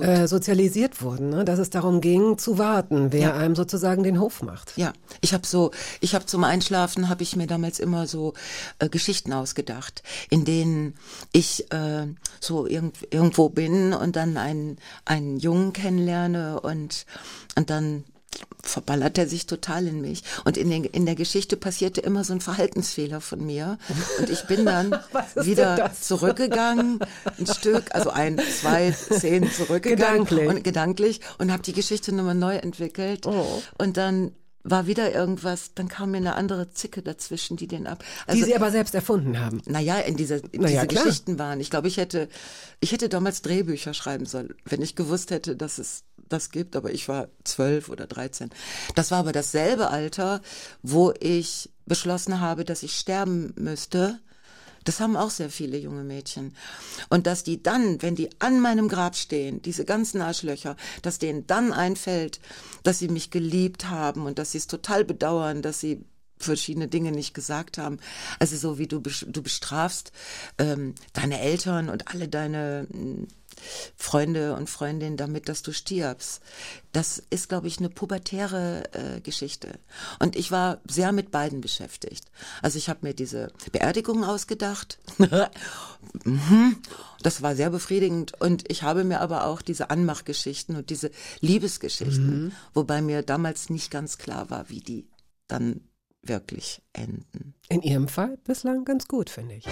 äh, 0.00 0.26
sozialisiert 0.26 1.02
wurden, 1.02 1.30
ne? 1.30 1.44
dass 1.44 1.58
es 1.58 1.70
darum 1.70 2.00
ging, 2.00 2.38
zu 2.38 2.58
warten, 2.58 3.12
wer 3.12 3.34
einem 3.34 3.56
sozusagen 3.56 4.02
den 4.02 4.20
Hof 4.20 4.42
macht. 4.42 4.72
Ja, 4.76 4.92
ich 5.20 5.34
habe 5.34 5.46
so, 5.46 5.70
ich 6.00 6.14
habe 6.14 6.26
zum 6.26 6.44
Einschlafen 6.44 7.08
habe 7.08 7.22
ich 7.22 7.36
mir 7.36 7.46
damals 7.46 7.80
immer 7.80 8.06
so 8.06 8.34
äh, 8.78 8.88
Geschichten 8.88 9.32
ausgedacht, 9.32 10.02
in 10.30 10.44
denen 10.44 10.94
ich 11.32 11.70
äh, 11.72 12.06
so 12.40 12.66
irgend, 12.66 12.96
irgendwo 13.10 13.48
bin 13.48 13.92
und 13.92 14.16
dann 14.16 14.36
einen 14.36 14.78
einen 15.04 15.38
Jungen 15.38 15.72
kennenlerne 15.72 16.60
und 16.60 16.91
und 17.56 17.70
dann 17.70 18.04
verballert 18.62 19.18
er 19.18 19.26
sich 19.26 19.46
total 19.46 19.86
in 19.86 20.00
mich. 20.00 20.22
Und 20.44 20.56
in, 20.56 20.70
den, 20.70 20.84
in 20.84 21.04
der 21.04 21.14
Geschichte 21.14 21.56
passierte 21.56 22.00
immer 22.00 22.24
so 22.24 22.32
ein 22.32 22.40
Verhaltensfehler 22.40 23.20
von 23.20 23.44
mir. 23.44 23.78
Und 24.18 24.30
ich 24.30 24.46
bin 24.46 24.64
dann 24.64 24.96
wieder 25.34 25.92
zurückgegangen, 25.92 27.00
ein 27.38 27.46
Stück, 27.46 27.94
also 27.94 28.10
ein, 28.10 28.38
zwei 28.38 28.92
Szenen 28.92 29.50
zurückgegangen. 29.50 30.24
Gedanklich. 30.24 30.48
Und 30.48 30.64
gedanklich 30.64 31.20
und 31.38 31.52
habe 31.52 31.62
die 31.62 31.72
Geschichte 31.72 32.14
nochmal 32.14 32.34
neu 32.34 32.56
entwickelt. 32.56 33.26
Oh. 33.26 33.62
Und 33.78 33.96
dann 33.96 34.32
war 34.64 34.86
wieder 34.86 35.12
irgendwas, 35.12 35.74
dann 35.74 35.88
kam 35.88 36.12
mir 36.12 36.18
eine 36.18 36.36
andere 36.36 36.70
Zicke 36.70 37.02
dazwischen, 37.02 37.56
die 37.56 37.66
den 37.66 37.86
ab. 37.86 38.04
Also, 38.26 38.38
die 38.38 38.44
Sie 38.44 38.54
aber 38.54 38.70
selbst 38.70 38.94
erfunden 38.94 39.40
haben. 39.40 39.60
naja, 39.66 39.98
in 39.98 40.16
dieser, 40.16 40.36
in 40.36 40.62
Na 40.62 40.68
ja, 40.68 40.82
diese 40.82 40.86
klar. 40.86 41.04
Geschichten 41.04 41.38
waren. 41.38 41.60
Ich 41.60 41.70
glaube, 41.70 41.88
ich 41.88 41.96
hätte, 41.96 42.28
ich 42.80 42.92
hätte 42.92 43.08
damals 43.08 43.42
Drehbücher 43.42 43.92
schreiben 43.92 44.24
sollen, 44.24 44.54
wenn 44.64 44.80
ich 44.80 44.94
gewusst 44.94 45.32
hätte, 45.32 45.56
dass 45.56 45.78
es 45.78 46.04
das 46.32 46.50
gibt, 46.50 46.76
aber 46.76 46.92
ich 46.92 47.08
war 47.08 47.28
zwölf 47.44 47.88
oder 47.88 48.06
dreizehn. 48.06 48.50
Das 48.94 49.10
war 49.10 49.18
aber 49.18 49.32
dasselbe 49.32 49.90
Alter, 49.90 50.40
wo 50.82 51.12
ich 51.20 51.70
beschlossen 51.86 52.40
habe, 52.40 52.64
dass 52.64 52.82
ich 52.82 52.96
sterben 52.96 53.52
müsste, 53.56 54.20
Das 54.84 55.00
haben 55.00 55.16
auch 55.16 55.30
sehr 55.30 55.50
viele 55.50 55.78
junge 55.78 56.02
Mädchen. 56.02 56.54
Und 57.08 57.26
dass 57.26 57.44
die 57.44 57.62
dann, 57.62 58.02
wenn 58.02 58.16
die 58.16 58.30
an 58.40 58.60
meinem 58.60 58.88
Grab 58.88 59.16
stehen, 59.16 59.62
diese 59.62 59.84
ganzen 59.84 60.20
Arschlöcher, 60.20 60.76
dass 61.02 61.18
denen 61.18 61.46
dann 61.46 61.72
einfällt, 61.72 62.40
dass 62.82 62.98
sie 62.98 63.08
mich 63.08 63.30
geliebt 63.30 63.88
haben 63.88 64.26
und 64.26 64.38
dass 64.38 64.52
sie 64.52 64.58
es 64.58 64.66
total 64.66 65.04
bedauern, 65.04 65.62
dass 65.62 65.80
sie 65.80 66.04
verschiedene 66.44 66.88
Dinge 66.88 67.12
nicht 67.12 67.34
gesagt 67.34 67.78
haben. 67.78 67.98
Also 68.38 68.56
so 68.56 68.78
wie 68.78 68.86
du, 68.86 69.00
du 69.00 69.42
bestrafst 69.42 70.12
ähm, 70.58 70.94
deine 71.12 71.40
Eltern 71.40 71.88
und 71.88 72.08
alle 72.08 72.28
deine 72.28 72.86
mm, 72.90 73.26
Freunde 73.96 74.54
und 74.54 74.68
Freundinnen 74.68 75.16
damit, 75.16 75.48
dass 75.48 75.62
du 75.62 75.72
stirbst. 75.72 76.40
Das 76.92 77.22
ist, 77.30 77.48
glaube 77.48 77.68
ich, 77.68 77.78
eine 77.78 77.88
pubertäre 77.88 78.84
äh, 78.92 79.20
Geschichte. 79.20 79.78
Und 80.18 80.36
ich 80.36 80.50
war 80.50 80.80
sehr 80.88 81.12
mit 81.12 81.30
beiden 81.30 81.60
beschäftigt. 81.60 82.26
Also 82.60 82.78
ich 82.78 82.88
habe 82.88 83.00
mir 83.02 83.14
diese 83.14 83.52
Beerdigung 83.72 84.24
ausgedacht. 84.24 84.98
Mhm. 86.24 86.76
Das 87.22 87.42
war 87.42 87.54
sehr 87.54 87.70
befriedigend. 87.70 88.38
Und 88.40 88.70
ich 88.70 88.82
habe 88.82 89.04
mir 89.04 89.20
aber 89.20 89.46
auch 89.46 89.62
diese 89.62 89.90
Anmachgeschichten 89.90 90.76
und 90.76 90.90
diese 90.90 91.12
Liebesgeschichten, 91.40 92.52
wobei 92.74 93.00
mir 93.00 93.22
damals 93.22 93.70
nicht 93.70 93.90
ganz 93.90 94.18
klar 94.18 94.50
war, 94.50 94.68
wie 94.68 94.80
die 94.80 95.08
dann 95.46 95.80
wirklich 96.22 96.82
enden. 96.92 97.54
In 97.68 97.82
Ihrem 97.82 98.08
Fall 98.08 98.36
bislang 98.44 98.84
ganz 98.84 99.08
gut, 99.08 99.30
finde 99.30 99.56
ich. 99.56 99.66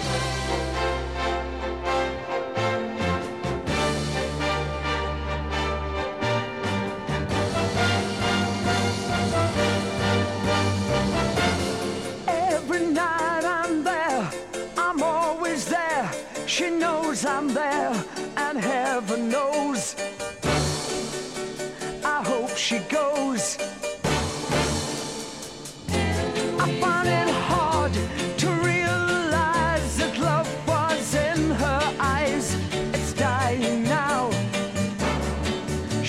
Every 12.27 12.85
night 12.87 13.45
I'm 13.45 13.83
there, 13.83 14.29
I'm 14.77 15.01
always 15.01 15.65
there. 15.65 16.09
She 16.47 16.69
knows 16.69 17.25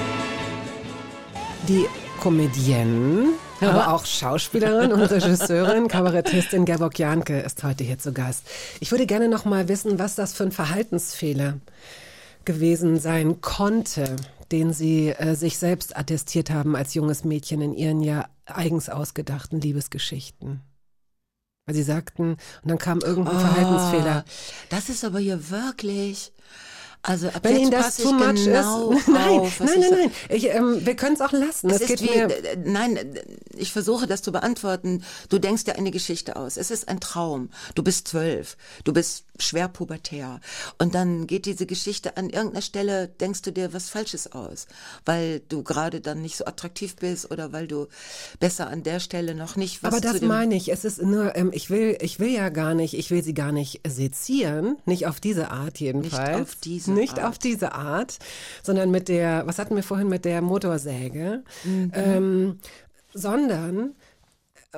Die 1.65 1.87
Comedienne, 2.19 3.37
aber 3.61 3.93
auch 3.93 4.05
Schauspielerin 4.05 4.91
und 4.91 5.01
Regisseurin, 5.01 5.87
Kabarettistin 5.87 6.65
Gerborg 6.65 6.97
Janke 6.99 7.39
ist 7.39 7.63
heute 7.63 7.83
hier 7.83 7.97
zu 7.99 8.13
Gast. 8.13 8.45
Ich 8.79 8.91
würde 8.91 9.05
gerne 9.05 9.27
noch 9.27 9.45
mal 9.45 9.67
wissen, 9.67 9.99
was 9.99 10.15
das 10.15 10.33
für 10.33 10.43
ein 10.43 10.51
Verhaltensfehler 10.51 11.59
gewesen 12.45 12.99
sein 12.99 13.41
konnte, 13.41 14.15
den 14.51 14.73
Sie 14.73 15.09
äh, 15.09 15.35
sich 15.35 15.57
selbst 15.57 15.95
attestiert 15.95 16.49
haben 16.49 16.75
als 16.75 16.93
junges 16.93 17.23
Mädchen 17.23 17.61
in 17.61 17.73
Ihren 17.73 18.01
ja 18.01 18.25
eigens 18.45 18.89
ausgedachten 18.89 19.61
Liebesgeschichten. 19.61 20.61
Weil 21.65 21.75
Sie 21.75 21.83
sagten, 21.83 22.31
und 22.63 22.69
dann 22.71 22.79
kam 22.79 22.99
irgendein 22.99 23.39
Verhaltensfehler. 23.39 24.25
Ah, 24.27 24.31
Das 24.69 24.89
ist 24.89 25.05
aber 25.05 25.19
hier 25.19 25.51
wirklich. 25.51 26.33
Also 27.03 27.27
ab 27.29 27.39
Wenn 27.43 27.57
Ihnen 27.57 27.71
das 27.71 27.97
too 27.97 28.09
ich 28.09 28.13
much 28.13 28.45
genau 28.45 28.91
ist. 28.91 29.07
Nein, 29.07 29.39
auf, 29.39 29.59
nein, 29.59 29.79
nein, 29.79 29.89
nein. 29.91 30.11
Ich, 30.29 30.45
ähm, 30.49 30.85
wir 30.85 30.95
können 30.95 31.15
es 31.15 31.21
auch 31.21 31.31
lassen. 31.31 31.69
Es 31.69 31.77
Es 31.77 31.81
ist 31.81 31.87
geht 31.87 32.01
wie, 32.03 32.15
mir. 32.15 32.29
nein, 32.63 32.99
ich 33.57 33.71
versuche 33.73 34.05
das 34.05 34.21
zu 34.21 34.31
beantworten. 34.31 35.03
Du 35.29 35.39
denkst 35.39 35.63
dir 35.63 35.75
eine 35.77 35.89
Geschichte 35.91 36.35
aus. 36.35 36.57
Es 36.57 36.69
ist 36.69 36.87
ein 36.89 36.99
Traum. 36.99 37.49
Du 37.73 37.81
bist 37.83 38.07
zwölf. 38.07 38.55
Du 38.83 38.93
bist 38.93 39.25
schwer 39.39 39.67
pubertär. 39.67 40.39
Und 40.77 40.93
dann 40.93 41.25
geht 41.25 41.45
diese 41.47 41.65
Geschichte 41.65 42.17
an 42.17 42.29
irgendeiner 42.29 42.61
Stelle, 42.61 43.07
denkst 43.07 43.41
du 43.41 43.51
dir 43.51 43.73
was 43.73 43.89
Falsches 43.89 44.31
aus. 44.33 44.67
Weil 45.03 45.41
du 45.49 45.63
gerade 45.63 46.01
dann 46.01 46.21
nicht 46.21 46.37
so 46.37 46.45
attraktiv 46.45 46.95
bist 46.97 47.31
oder 47.31 47.51
weil 47.51 47.67
du 47.67 47.87
besser 48.39 48.67
an 48.67 48.83
der 48.83 48.99
Stelle 48.99 49.33
noch 49.33 49.55
nicht 49.55 49.81
was 49.81 49.91
Aber 49.93 50.01
das 50.01 50.21
meine 50.21 50.53
ich. 50.55 50.71
Es 50.71 50.85
ist 50.85 51.01
nur, 51.01 51.35
ähm, 51.35 51.49
ich 51.51 51.71
will, 51.71 51.97
ich 52.01 52.19
will 52.19 52.29
ja 52.29 52.49
gar 52.49 52.75
nicht, 52.75 52.93
ich 52.93 53.09
will 53.09 53.23
sie 53.23 53.33
gar 53.33 53.51
nicht 53.51 53.81
sezieren, 53.87 54.77
nicht 54.85 55.07
auf 55.07 55.19
diese 55.19 55.49
Art 55.49 55.79
jedenfalls. 55.79 56.41
auf 56.41 56.55
diese 56.63 56.90
Nicht 56.93 57.19
Art. 57.19 57.29
auf 57.29 57.37
diese 57.37 57.73
Art, 57.73 58.19
sondern 58.63 58.91
mit 58.91 59.07
der, 59.07 59.45
was 59.47 59.59
hatten 59.59 59.75
wir 59.75 59.83
vorhin 59.83 60.09
mit 60.09 60.25
der 60.25 60.41
Motorsäge, 60.41 61.43
Mhm. 61.63 61.91
ähm, 61.93 62.59
sondern 63.13 63.95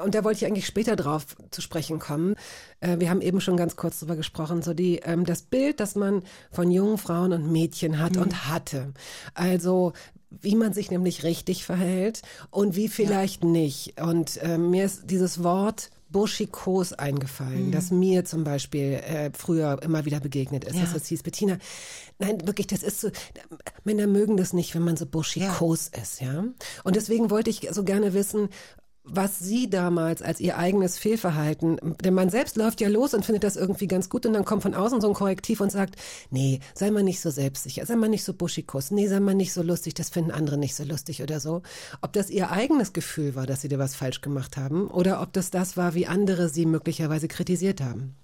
und 0.04 0.16
da 0.16 0.24
wollte 0.24 0.38
ich 0.40 0.46
eigentlich 0.48 0.66
später 0.66 0.96
drauf 0.96 1.36
zu 1.52 1.62
sprechen 1.62 2.00
kommen. 2.00 2.36
Äh, 2.80 3.00
wir 3.00 3.12
haben 3.12 3.22
eben 3.22 3.42
schon 3.42 3.58
ganz 3.58 3.76
kurz 3.76 4.00
drüber 4.00 4.16
gesprochen, 4.16 4.64
so 4.64 4.74
die 4.74 4.98
ähm, 5.04 5.24
das 5.24 5.44
Bild, 5.44 5.80
das 5.80 5.94
man 5.94 6.24
von 6.52 6.72
jungen 6.72 6.98
Frauen 6.98 7.32
und 7.32 7.52
Mädchen 7.52 8.00
hat 8.00 8.18
und 8.18 8.48
hatte. 8.50 8.94
Also 9.36 9.94
wie 10.42 10.56
man 10.56 10.74
sich 10.74 10.90
nämlich 10.90 11.24
richtig 11.24 11.64
verhält 11.64 12.24
und 12.50 12.76
wie 12.76 12.88
vielleicht 12.88 13.44
nicht. 13.44 14.02
Und 14.02 14.42
äh, 14.42 14.58
mir 14.58 14.86
ist 14.86 15.12
dieses 15.12 15.44
Wort 15.44 15.92
Burschikos 16.14 16.94
eingefallen, 16.94 17.72
das 17.72 17.92
mir 17.92 18.24
zum 18.24 18.46
Beispiel 18.46 18.94
äh, 18.94 19.32
früher 19.38 19.82
immer 19.84 20.06
wieder 20.06 20.22
begegnet 20.22 20.64
ist. 20.64 20.76
Ja. 20.76 20.84
Dass 20.84 20.96
es 20.96 21.08
hieß, 21.08 21.24
Bettina, 21.24 21.58
nein, 22.20 22.48
wirklich, 22.48 22.68
das 22.68 22.84
ist 22.84 23.02
so, 23.02 23.10
Männer 23.84 24.08
mögen 24.08 24.38
das 24.38 24.54
nicht, 24.54 24.74
wenn 24.76 24.84
man 24.84 24.96
so 24.96 25.06
burschikos 25.06 25.90
ist, 26.02 26.22
ja. 26.22 26.46
Und 26.86 26.96
deswegen 26.96 27.30
wollte 27.30 27.50
ich 27.50 27.68
so 27.72 27.84
gerne 27.84 28.14
wissen, 28.14 28.48
was 29.06 29.40
Sie 29.40 29.70
damals 29.70 30.22
als 30.22 30.40
Ihr 30.40 30.58
eigenes 30.58 30.98
Fehlverhalten, 30.98 31.80
denn 32.04 32.14
man 32.14 32.30
selbst 32.30 32.56
läuft 32.56 32.80
ja 32.82 32.88
los 32.88 33.14
und 33.14 33.26
findet 33.26 33.44
das 33.44 33.56
irgendwie 33.58 33.88
ganz 33.88 34.10
gut 34.10 34.26
und 34.26 34.34
dann 34.34 34.46
kommt 34.46 34.64
von 34.64 34.74
außen 34.74 35.02
so 35.02 35.08
ein 35.08 35.14
Korrektiv 35.14 35.60
und 35.62 35.72
sagt, 35.72 35.96
nee, 36.32 36.62
sei 36.74 36.90
mal 36.90 37.04
nicht 37.04 37.20
so 37.20 37.30
selbstsicher, 37.30 37.86
sei 37.86 37.96
mal 37.96 38.10
nicht 38.10 38.24
so 38.24 38.34
buschikus, 38.34 38.92
nee, 38.92 39.08
sei 39.08 39.20
mal 39.20 39.36
nicht 39.36 39.54
so 39.54 39.62
lustig, 39.62 39.94
das 39.94 40.10
finden 40.10 40.32
andere 40.32 40.58
nicht 40.58 40.76
so 40.76 40.84
lustig 40.84 41.22
oder 41.22 41.40
so. 41.40 41.64
Ob 42.02 42.14
das 42.14 42.30
Ihr 42.30 42.52
eigenes 42.52 42.94
Gefühl 42.94 43.36
war, 43.36 43.46
dass 43.46 43.62
Sie 43.62 43.68
da 43.68 43.78
was 43.78 43.96
falsch 43.96 44.22
gemacht 44.22 44.58
haben 44.58 44.88
oder 44.88 45.22
ob 45.22 45.34
das 45.34 45.52
das 45.52 45.76
war, 45.76 45.94
wie 45.96 46.08
andere 46.08 46.48
Sie 46.50 46.66
möglicherweise 46.66 47.28
kritisiert 47.28 47.82
haben. 47.82 48.16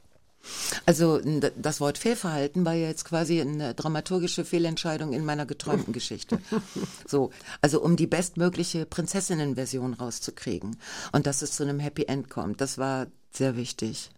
Also 0.85 1.19
das 1.57 1.79
Wort 1.79 1.97
Fehlverhalten 1.97 2.65
war 2.65 2.73
ja 2.73 2.88
jetzt 2.88 3.05
quasi 3.05 3.41
eine 3.41 3.73
dramaturgische 3.75 4.45
Fehlentscheidung 4.45 5.13
in 5.13 5.25
meiner 5.25 5.45
geträumten 5.45 5.93
Geschichte. 5.93 6.39
So, 7.07 7.31
also 7.62 7.81
um 7.81 7.95
die 7.95 8.07
bestmögliche 8.07 8.85
Prinzessinnen-Version 8.85 9.93
rauszukriegen 9.95 10.77
und 11.12 11.25
dass 11.25 11.41
es 11.41 11.53
zu 11.53 11.63
einem 11.63 11.79
Happy 11.79 12.03
End 12.03 12.29
kommt, 12.29 12.62
das 12.62 12.77
war 12.77 13.07
sehr 13.31 13.55
wichtig. 13.55 14.12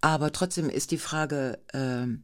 Aber 0.00 0.32
trotzdem 0.32 0.68
ist 0.70 0.90
die 0.92 0.98
Frage, 0.98 1.58
ähm, 1.72 2.22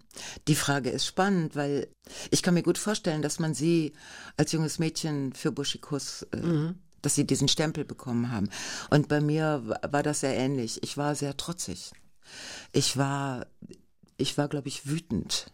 die 0.49 0.55
Frage 0.55 0.91
ist 0.91 1.07
spannend, 1.07 1.57
weil 1.57 1.89
ich 2.31 2.43
kann 2.43 2.55
mir 2.55 2.62
gut 2.62 2.79
vorstellen, 2.79 3.23
dass 3.23 3.39
man 3.39 3.55
sie 3.55 3.93
als 4.37 4.53
junges 4.53 4.79
Mädchen 4.79 5.33
für 5.33 5.53
Buschikus, 5.53 6.23
äh, 6.33 6.73
dass 7.03 7.15
sie 7.15 7.27
diesen 7.27 7.49
Stempel 7.49 7.85
bekommen 7.85 8.31
haben. 8.33 8.49
Und 8.91 9.09
bei 9.09 9.21
mir 9.21 9.62
wa- 9.65 9.81
war 9.91 10.03
das 10.03 10.21
sehr 10.21 10.37
ähnlich. 10.37 10.83
Ich 10.83 10.97
war 10.97 11.15
sehr 11.15 11.37
trotzig. 11.37 11.93
Ich 12.73 12.97
war, 12.97 13.47
ich 14.17 14.37
war, 14.39 14.49
glaube 14.49 14.69
ich, 14.69 14.89
wütend. 14.89 15.53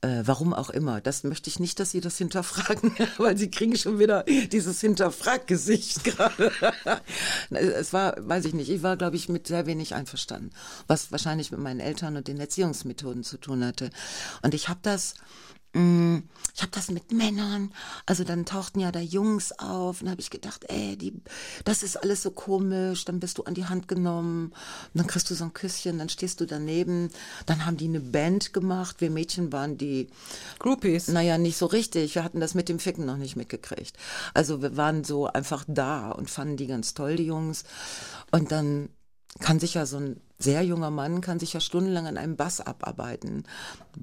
Äh, 0.00 0.22
warum 0.26 0.54
auch 0.54 0.70
immer. 0.70 1.00
Das 1.00 1.24
möchte 1.24 1.50
ich 1.50 1.58
nicht, 1.58 1.80
dass 1.80 1.90
Sie 1.90 2.00
das 2.00 2.16
hinterfragen, 2.18 2.92
weil 3.18 3.36
Sie 3.36 3.50
kriegen 3.50 3.76
schon 3.76 3.98
wieder 3.98 4.22
dieses 4.22 4.80
Hinterfraggesicht 4.80 6.04
gerade. 6.04 6.52
es 7.50 7.92
war, 7.92 8.14
weiß 8.16 8.44
ich 8.44 8.54
nicht, 8.54 8.70
ich 8.70 8.84
war, 8.84 8.96
glaube 8.96 9.16
ich, 9.16 9.28
mit 9.28 9.48
sehr 9.48 9.66
wenig 9.66 9.94
einverstanden, 9.96 10.50
was 10.86 11.10
wahrscheinlich 11.10 11.50
mit 11.50 11.58
meinen 11.58 11.80
Eltern 11.80 12.16
und 12.16 12.28
den 12.28 12.38
Erziehungsmethoden 12.38 13.24
zu 13.24 13.38
tun 13.38 13.64
hatte. 13.64 13.90
Und 14.42 14.54
ich 14.54 14.68
habe 14.68 14.78
das, 14.82 15.14
ich 15.74 16.62
habe 16.62 16.72
das 16.72 16.90
mit 16.90 17.12
Männern, 17.12 17.72
also 18.06 18.24
dann 18.24 18.46
tauchten 18.46 18.80
ja 18.80 18.90
da 18.90 19.00
Jungs 19.00 19.52
auf 19.58 20.00
und 20.00 20.10
habe 20.10 20.20
ich 20.20 20.30
gedacht, 20.30 20.64
ey, 20.68 20.96
die, 20.96 21.12
das 21.64 21.82
ist 21.82 21.96
alles 21.96 22.22
so 22.22 22.30
komisch, 22.30 23.04
dann 23.04 23.20
bist 23.20 23.38
du 23.38 23.44
an 23.44 23.54
die 23.54 23.66
Hand 23.66 23.86
genommen, 23.86 24.52
dann 24.94 25.06
kriegst 25.06 25.30
du 25.30 25.34
so 25.34 25.44
ein 25.44 25.52
Küsschen, 25.52 25.98
dann 25.98 26.08
stehst 26.08 26.40
du 26.40 26.46
daneben, 26.46 27.10
dann 27.46 27.66
haben 27.66 27.76
die 27.76 27.86
eine 27.86 28.00
Band 28.00 28.52
gemacht, 28.54 29.00
wir 29.00 29.10
Mädchen 29.10 29.52
waren 29.52 29.76
die 29.76 30.08
Groupies. 30.58 31.08
naja, 31.08 31.38
nicht 31.38 31.58
so 31.58 31.66
richtig. 31.66 32.14
Wir 32.14 32.24
hatten 32.24 32.40
das 32.40 32.54
mit 32.54 32.68
dem 32.68 32.78
Ficken 32.78 33.04
noch 33.04 33.18
nicht 33.18 33.36
mitgekriegt. 33.36 33.96
Also 34.34 34.62
wir 34.62 34.76
waren 34.76 35.04
so 35.04 35.26
einfach 35.26 35.64
da 35.68 36.10
und 36.10 36.30
fanden 36.30 36.56
die 36.56 36.66
ganz 36.66 36.94
toll, 36.94 37.16
die 37.16 37.26
Jungs. 37.26 37.64
Und 38.32 38.50
dann 38.52 38.88
kann 39.38 39.60
sich 39.60 39.74
ja 39.74 39.86
so 39.86 39.98
ein 39.98 40.20
sehr 40.38 40.62
junger 40.62 40.90
Mann 40.90 41.20
kann 41.20 41.40
sich 41.40 41.52
ja 41.52 41.60
stundenlang 41.60 42.06
an 42.06 42.16
einem 42.16 42.36
Bass 42.36 42.60
abarbeiten. 42.60 43.44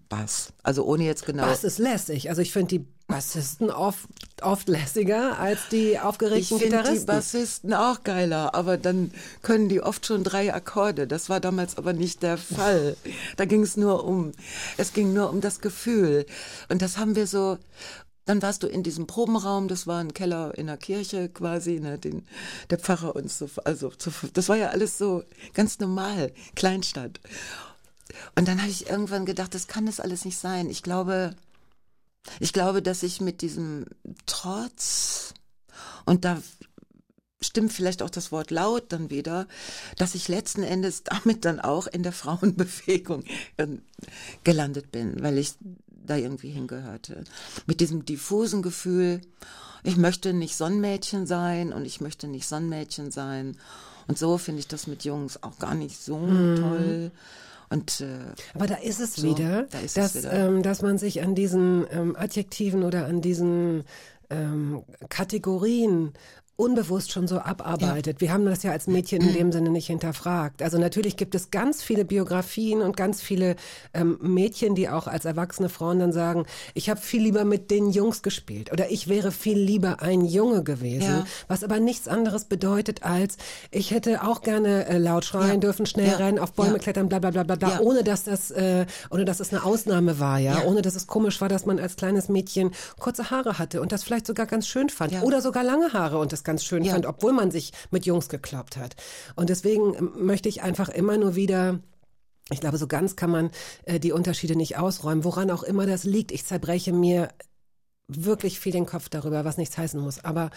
Bass. 0.10 0.54
Also 0.64 0.84
ohne 0.84 1.06
jetzt 1.06 1.26
genau. 1.26 1.44
Bass 1.44 1.64
ist 1.64 1.80
lässig. 1.80 2.30
Also 2.30 2.42
ich 2.42 2.52
finde 2.52 2.80
die 2.80 2.86
Bassisten 3.08 3.70
oft, 3.70 4.10
oft 4.42 4.68
lässiger 4.68 5.38
als 5.38 5.70
die 5.70 5.92
Ich 5.92 6.02
aufgeregten 6.02 6.58
finde 6.58 6.78
die 6.78 6.82
Gitarristen. 6.82 7.06
Bassisten 7.06 7.74
auch 7.74 8.04
geiler, 8.04 8.56
aber 8.56 8.78
dann 8.78 9.12
können 9.44 9.70
die 9.70 9.80
oft 9.80 10.06
schon 10.08 10.24
drei 10.24 10.54
Akkorde. 10.54 11.06
Das 11.06 11.30
war 11.30 11.40
damals 11.40 11.78
aber 11.78 11.94
nicht 11.94 12.24
der 12.24 12.38
Fall. 12.38 12.98
Da 13.38 13.46
ging 13.46 13.62
es 13.62 13.78
nur 13.78 14.06
um, 14.06 14.32
es 14.78 14.94
ging 14.94 15.14
nur 15.14 15.30
um 15.30 15.42
das 15.42 15.60
Gefühl. 15.60 16.26
Und 16.70 16.82
das 16.82 16.98
haben 16.98 17.16
wir 17.16 17.28
so, 17.28 17.58
dann 18.26 18.42
warst 18.42 18.64
du 18.64 18.68
in 18.68 18.84
diesem 18.84 19.08
Probenraum, 19.08 19.68
das 19.68 19.88
war 19.88 20.00
ein 20.00 20.14
Keller 20.14 20.58
in 20.58 20.68
der 20.68 20.78
Kirche 20.78 21.30
quasi, 21.30 21.80
ne, 21.80 21.98
den, 22.00 22.28
der 22.70 22.80
Pfarrer 22.80 23.16
uns 23.16 23.38
so, 23.38 23.50
also, 23.64 23.92
so, 23.98 24.12
das 24.34 24.50
war 24.50 24.58
ja 24.58 24.70
alles 24.70 24.98
so 24.98 25.24
ganz 25.54 25.80
normal, 25.80 26.34
Kleinstadt. 26.56 27.20
Und 28.36 28.48
dann 28.48 28.62
habe 28.62 28.72
ich 28.72 28.90
irgendwann 28.90 29.26
gedacht, 29.26 29.54
das 29.54 29.68
kann 29.68 29.86
das 29.86 30.00
alles 30.00 30.26
nicht 30.26 30.38
sein. 30.38 30.70
Ich 30.70 30.84
glaube, 30.84 31.36
ich 32.40 32.54
glaube, 32.54 32.82
dass 32.82 33.04
ich 33.04 33.22
mit 33.22 33.42
diesem 33.42 33.86
Trotz 34.26 35.34
und 36.06 36.26
da 36.26 36.42
stimmt 37.42 37.74
vielleicht 37.74 38.02
auch 38.02 38.10
das 38.10 38.32
Wort 38.32 38.50
laut 38.50 38.92
dann 38.92 39.10
wieder, 39.10 39.48
dass 39.98 40.16
ich 40.16 40.28
letzten 40.28 40.64
Endes 40.64 41.04
damit 41.04 41.46
dann 41.46 41.60
auch 41.60 41.88
in 41.88 42.04
der 42.04 42.12
Frauenbewegung 42.12 43.24
äh, 43.58 43.68
gelandet 44.44 44.92
bin, 44.92 45.22
weil 45.22 45.38
ich 45.38 45.54
da 46.06 46.16
irgendwie 46.16 46.50
hingehörte. 46.50 47.24
Mit 47.68 47.80
diesem 47.80 48.06
diffusen 48.06 48.62
Gefühl, 48.62 49.22
ich 49.84 49.98
möchte 49.98 50.34
nicht 50.34 50.56
Sonnenmädchen 50.56 51.28
sein 51.28 51.74
und 51.74 51.86
ich 51.86 52.02
möchte 52.02 52.28
nicht 52.28 52.48
Sonnenmädchen 52.48 53.12
sein. 53.12 53.58
Und 54.08 54.18
so 54.18 54.38
finde 54.38 54.60
ich 54.60 54.68
das 54.68 54.88
mit 54.88 55.04
Jungs 55.04 55.42
auch 55.44 55.60
gar 55.60 55.76
nicht 55.76 56.02
so 56.02 56.18
toll. 56.20 57.12
Und 57.70 58.02
äh, 58.02 58.20
Aber 58.54 58.68
da 58.68 58.76
ist 58.76 59.00
es 59.00 59.16
So, 59.16 59.24
wieder, 59.24 59.64
da 59.64 59.80
ist 59.80 59.98
es 59.98 60.14
dass, 60.14 60.16
wieder. 60.16 60.34
Ähm, 60.34 60.64
dass 60.64 60.82
man 60.82 60.98
sich 60.98 61.24
an 61.24 61.36
diesen 61.36 61.86
ähm, 61.92 62.16
Adjektiven 62.16 62.84
oder 62.84 63.06
an 63.06 63.22
diesen 63.22 63.84
ähm, 64.30 64.84
Kategorien 65.10 66.14
unbewusst 66.58 67.12
schon 67.12 67.28
so 67.28 67.40
abarbeitet. 67.40 68.22
Wir 68.22 68.32
haben 68.32 68.46
das 68.46 68.64
ja 68.64 68.72
als 68.72 68.88
Mädchen 68.88 69.22
in 69.22 69.34
dem 69.34 69.52
Sinne 69.52 69.70
nicht 69.70 69.88
hinterfragt. 69.88 70.62
Also 70.62 70.78
natürlich 70.78 71.18
gibt 71.18 71.36
es 71.36 71.52
ganz 71.52 71.84
viele 71.84 72.06
Biografien 72.06 72.82
und 72.82 72.96
ganz 72.96 73.22
viele 73.22 73.58
ähm, 73.94 74.18
Mädchen, 74.22 74.74
die 74.74 74.88
auch 74.88 75.08
als 75.08 75.26
erwachsene 75.26 75.68
Frauen 75.68 76.00
dann 76.00 76.14
sagen, 76.14 76.46
ich 76.74 76.90
habe 76.90 77.02
viel 77.02 77.22
lieber 77.24 77.44
mit 77.44 77.72
den 77.72 77.90
Jungs 77.92 78.22
gespielt 78.22 78.72
oder 78.72 78.90
ich 78.90 79.10
wäre 79.10 79.34
viel 79.34 79.58
lieber 79.58 80.02
ein 80.02 80.22
Junge 80.24 80.64
gewesen, 80.64 81.02
Ja. 81.02 81.26
was 81.50 81.62
aber 81.64 81.82
nichts 81.82 82.08
anderes 82.08 82.46
bedeutet 82.46 83.04
als, 83.04 83.36
ich 83.72 83.92
hätte 83.92 84.24
auch 84.24 84.42
gerne 84.42 84.86
äh, 84.88 84.98
laut 84.98 85.26
schreien 85.26 85.50
Ja. 85.56 85.58
dürfen, 85.58 85.86
schnell 85.86 86.08
Ja. 86.12 86.16
rennen, 86.18 86.40
auf 86.40 86.54
Bäume 86.54 86.74
Ja. 86.74 86.80
klettern, 86.80 87.10
bla 87.10 87.20
bla 87.20 87.32
bla 87.32 87.44
bla, 87.44 87.56
bla 87.56 87.70
Ja. 87.72 87.80
ohne 87.82 88.04
dass 88.06 88.24
das, 88.24 88.52
äh, 88.52 88.86
ohne 89.10 89.26
dass 89.26 89.42
es 89.42 89.52
eine 89.52 89.66
Ausnahme 89.66 90.20
war, 90.22 90.40
ja? 90.40 90.60
Ja. 90.60 90.64
ohne 90.66 90.82
dass 90.82 90.96
es 90.96 91.06
komisch 91.06 91.42
war, 91.42 91.50
dass 91.50 91.66
man 91.66 91.80
als 91.80 91.98
kleines 91.98 92.30
Mädchen 92.30 92.72
kurze 92.98 93.30
Haare 93.30 93.60
hatte 93.60 93.82
und 93.82 93.92
das 93.92 94.04
vielleicht 94.06 94.26
sogar 94.26 94.46
ganz 94.46 94.68
schön 94.68 94.88
fand 94.88 95.12
Ja. 95.12 95.22
oder 95.24 95.42
sogar 95.42 95.64
lange 95.66 95.92
Haare 95.92 96.18
und 96.18 96.32
das 96.32 96.45
ganz 96.46 96.64
schön 96.64 96.86
Ja. 96.86 96.94
fand, 96.94 97.06
obwohl 97.06 97.34
man 97.34 97.52
sich 97.52 97.74
mit 97.92 98.06
Jungs 98.06 98.30
gekloppt 98.30 98.78
hat. 98.78 98.96
Und 99.36 99.50
deswegen 99.50 99.94
ähm, 99.96 100.12
möchte 100.16 100.48
ich 100.48 100.62
einfach 100.62 100.88
immer 100.88 101.18
nur 101.18 101.36
wieder 101.36 101.80
ich 102.52 102.60
glaube, 102.60 102.78
so 102.78 102.86
ganz 102.86 103.16
kann 103.16 103.32
man 103.32 103.50
äh, 103.86 104.00
die 104.00 104.12
Unterschiede 104.12 104.56
nicht 104.56 104.78
ausräumen, 104.78 105.24
woran 105.24 105.50
auch 105.50 105.64
immer 105.64 105.88
das 105.88 106.04
liegt. 106.04 106.32
Ich 106.32 106.46
zerbreche 106.46 106.94
mir 106.94 107.30
wirklich 108.08 108.60
viel 108.60 108.72
den 108.72 108.86
Kopf 108.86 109.10
darüber, 109.10 109.46
was 109.46 109.58
nichts 109.58 109.78
heißen 109.78 110.00
muss. 110.00 110.24
Aber 110.24 110.52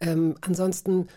ähm, 0.00 0.36
ansonsten 0.40 1.08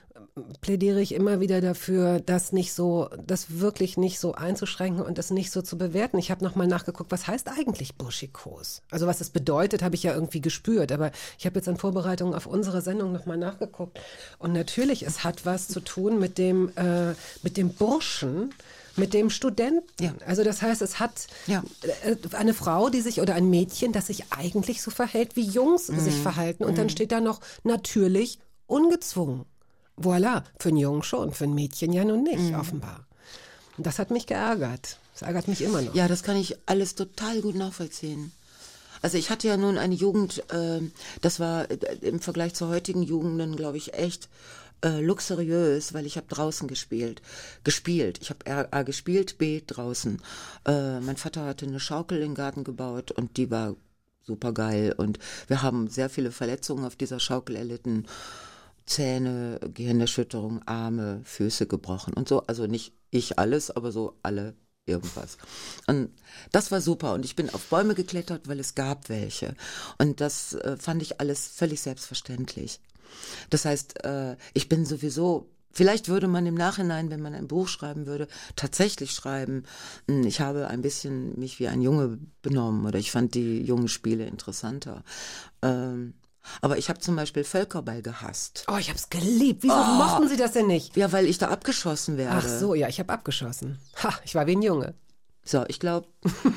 plädiere 0.62 1.02
ich 1.02 1.14
immer 1.14 1.40
wieder 1.40 1.62
dafür, 1.62 2.20
das 2.20 2.52
nicht 2.52 2.74
so, 2.74 3.10
das 3.26 3.60
wirklich 3.60 3.98
nicht 3.98 4.20
so 4.20 4.34
einzuschränken 4.34 5.02
und 5.04 5.18
das 5.18 5.32
nicht 5.32 5.52
so 5.52 5.62
zu 5.62 5.78
bewerten. 5.78 6.18
Ich 6.18 6.32
habe 6.32 6.44
nochmal 6.44 6.68
nachgeguckt, 6.68 7.12
was 7.12 7.28
heißt 7.28 7.48
eigentlich 7.50 7.96
Burschikos? 7.96 8.82
Also 8.92 9.08
was 9.08 9.22
es 9.22 9.30
bedeutet, 9.30 9.82
habe 9.84 9.96
ich 9.96 10.04
ja 10.04 10.14
irgendwie 10.14 10.42
gespürt. 10.42 10.92
Aber 10.92 11.12
ich 11.38 11.46
habe 11.46 11.56
jetzt 11.60 11.68
in 11.68 11.78
Vorbereitung 11.78 12.34
auf 12.36 12.46
unsere 12.46 12.82
Sendung 12.82 13.12
nochmal 13.12 13.38
nachgeguckt. 13.38 14.00
Und 14.38 14.54
natürlich, 14.54 15.04
es 15.06 15.24
hat 15.24 15.46
was 15.46 15.68
zu 15.68 15.80
tun 15.80 16.20
mit 16.20 16.38
dem, 16.38 16.72
äh, 16.76 17.14
mit 17.44 17.58
dem 17.58 17.70
Burschen, 17.74 18.54
mit 18.96 19.14
dem 19.14 19.30
Studenten. 19.30 19.88
Ja. 20.04 20.14
Also 20.26 20.44
das 20.44 20.62
heißt, 20.62 20.82
es 20.82 21.00
hat 21.00 21.28
Ja. 21.48 21.64
äh, 22.04 22.16
eine 22.36 22.54
Frau, 22.54 22.90
die 22.90 23.00
sich 23.02 23.22
oder 23.22 23.36
ein 23.36 23.50
Mädchen, 23.50 23.94
das 23.94 24.08
sich 24.08 24.26
eigentlich 24.32 24.82
so 24.82 24.92
verhält, 24.92 25.36
wie 25.36 25.44
Jungs 25.46 25.88
sich 25.88 26.16
Mhm. 26.18 26.22
verhalten. 26.22 26.64
Und 26.66 26.78
dann 26.78 26.90
steht 26.90 27.12
da 27.14 27.22
noch 27.22 27.40
natürlich 27.64 28.40
ungezwungen. 28.68 29.46
Voilà, 30.02 30.44
für 30.60 30.70
einen 30.70 30.78
Jungen 30.78 31.04
schon, 31.04 31.34
für 31.34 31.44
ein 31.46 31.54
Mädchen 31.54 31.94
ja 31.94 32.04
nun 32.06 32.24
nicht, 32.24 32.52
Mhm. 32.52 32.56
offenbar. 32.60 33.06
Und 33.78 33.86
das 33.86 34.00
hat 34.00 34.12
mich 34.12 34.28
geärgert. 34.28 34.98
Das 35.14 35.24
ärgert 35.24 35.48
mich 35.48 35.62
immer 35.62 35.82
noch. 35.82 35.94
Ja, 35.96 36.08
das 36.08 36.24
kann 36.24 36.38
ich 36.38 36.58
alles 36.66 36.96
total 36.96 37.42
gut 37.42 37.56
nachvollziehen. 37.56 38.32
Also 39.02 39.18
ich 39.18 39.30
hatte 39.30 39.48
ja 39.48 39.58
nun 39.58 39.78
eine 39.78 39.96
Jugend, 39.96 40.44
äh, 40.52 40.82
das 41.22 41.40
war 41.40 41.70
äh, 41.72 41.78
im 42.02 42.20
Vergleich 42.20 42.54
zur 42.54 42.68
heutigen 42.70 43.04
Jugenden, 43.04 43.56
glaube 43.56 43.78
ich, 43.78 43.94
echt 43.94 44.28
äh, 44.84 45.02
luxuriös, 45.02 45.94
weil 45.94 46.06
ich 46.06 46.18
habe 46.18 46.28
draußen 46.28 46.68
gespielt. 46.68 47.22
Gespielt. 47.64 48.20
Ich 48.22 48.30
habe 48.30 48.46
A, 48.72 48.78
A 48.78 48.84
gespielt, 48.84 49.38
B 49.38 49.62
draußen. 49.66 50.22
Äh, 50.66 51.00
mein 51.02 51.18
Vater 51.18 51.46
hatte 51.46 51.66
eine 51.66 51.80
Schaukel 51.80 52.22
im 52.22 52.36
Garten 52.36 52.64
gebaut 52.64 53.12
und 53.12 53.38
die 53.38 53.50
war 53.52 53.76
super 54.26 54.54
geil. 54.54 54.94
Und 54.98 55.20
wir 55.48 55.62
haben 55.62 55.90
sehr 55.90 56.10
viele 56.10 56.32
Verletzungen 56.32 56.86
auf 56.86 56.96
dieser 56.96 57.20
Schaukel 57.20 57.56
erlitten. 57.56 58.06
Zähne, 58.90 59.60
Gehirnerschütterung, 59.74 60.62
Arme, 60.66 61.22
Füße 61.24 61.68
gebrochen 61.68 62.14
und 62.14 62.28
so. 62.28 62.42
Also 62.48 62.66
nicht 62.66 62.94
ich 63.12 63.38
alles, 63.40 63.72
aber 63.72 63.92
so 63.92 64.18
alle 64.24 64.56
irgendwas. 64.86 65.38
Und 65.88 66.10
das 66.52 66.72
war 66.72 66.82
super. 66.82 67.14
Und 67.14 67.24
ich 67.24 67.36
bin 67.36 67.50
auf 67.52 67.66
Bäume 67.68 67.94
geklettert, 67.94 68.48
weil 68.48 68.60
es 68.60 68.74
gab 68.76 69.08
welche. 69.10 69.56
Und 70.00 70.22
das 70.22 70.54
äh, 70.56 70.76
fand 70.78 71.04
ich 71.04 71.20
alles 71.20 71.48
völlig 71.48 71.82
selbstverständlich. 71.82 72.80
Das 73.52 73.66
heißt, 73.66 74.04
äh, 74.06 74.36
ich 74.54 74.70
bin 74.70 74.86
sowieso 74.86 75.50
Vielleicht 75.72 76.08
würde 76.08 76.28
man 76.28 76.48
im 76.48 76.56
Nachhinein, 76.56 77.12
wenn 77.12 77.22
man 77.22 77.36
ein 77.36 77.48
Buch 77.48 77.68
schreiben 77.68 78.08
würde, 78.08 78.28
tatsächlich 78.56 79.12
schreiben, 79.12 79.66
"Hm, 80.08 80.26
ich 80.26 80.42
habe 80.42 80.68
ein 80.68 80.82
bisschen 80.82 81.38
mich 81.40 81.60
wie 81.60 81.68
ein 81.68 81.82
Junge 81.84 82.18
benommen 82.42 82.88
oder 82.88 82.98
ich 82.98 83.12
fand 83.12 83.36
die 83.36 83.62
jungen 83.62 83.88
Spiele 83.88 84.26
interessanter. 84.26 85.04
Ähm, 85.62 86.16
aber 86.62 86.78
ich 86.78 86.90
habe 86.90 87.00
zum 87.00 87.16
Beispiel 87.16 87.44
Völkerball 87.44 88.02
gehasst. 88.02 88.66
Oh, 88.68 88.78
ich 88.78 88.90
hab's 88.90 89.10
geliebt. 89.10 89.64
Wieso 89.64 89.74
Oh. 89.74 89.94
mochten 89.98 90.28
Sie 90.28 90.38
das 90.38 90.54
denn 90.54 90.68
nicht? 90.68 90.96
Ja, 90.98 91.12
weil 91.12 91.26
ich 91.26 91.38
da 91.38 91.50
abgeschossen 91.50 92.18
werde. 92.18 92.36
Ach 92.38 92.48
so, 92.48 92.74
ja, 92.76 92.88
ich 92.88 93.00
habe 93.00 93.12
abgeschossen. 93.14 93.80
Ha, 94.04 94.14
ich 94.24 94.36
war 94.36 94.46
wie 94.48 94.56
ein 94.56 94.62
Junge. 94.62 94.94
So, 95.46 95.64
ich 95.68 95.80
glaube, 95.80 96.06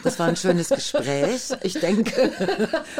das 0.04 0.18
war 0.18 0.26
ein 0.28 0.36
schönes 0.36 0.68
Gespräch. 0.68 1.50
Ich 1.62 1.74
denke, 1.80 2.30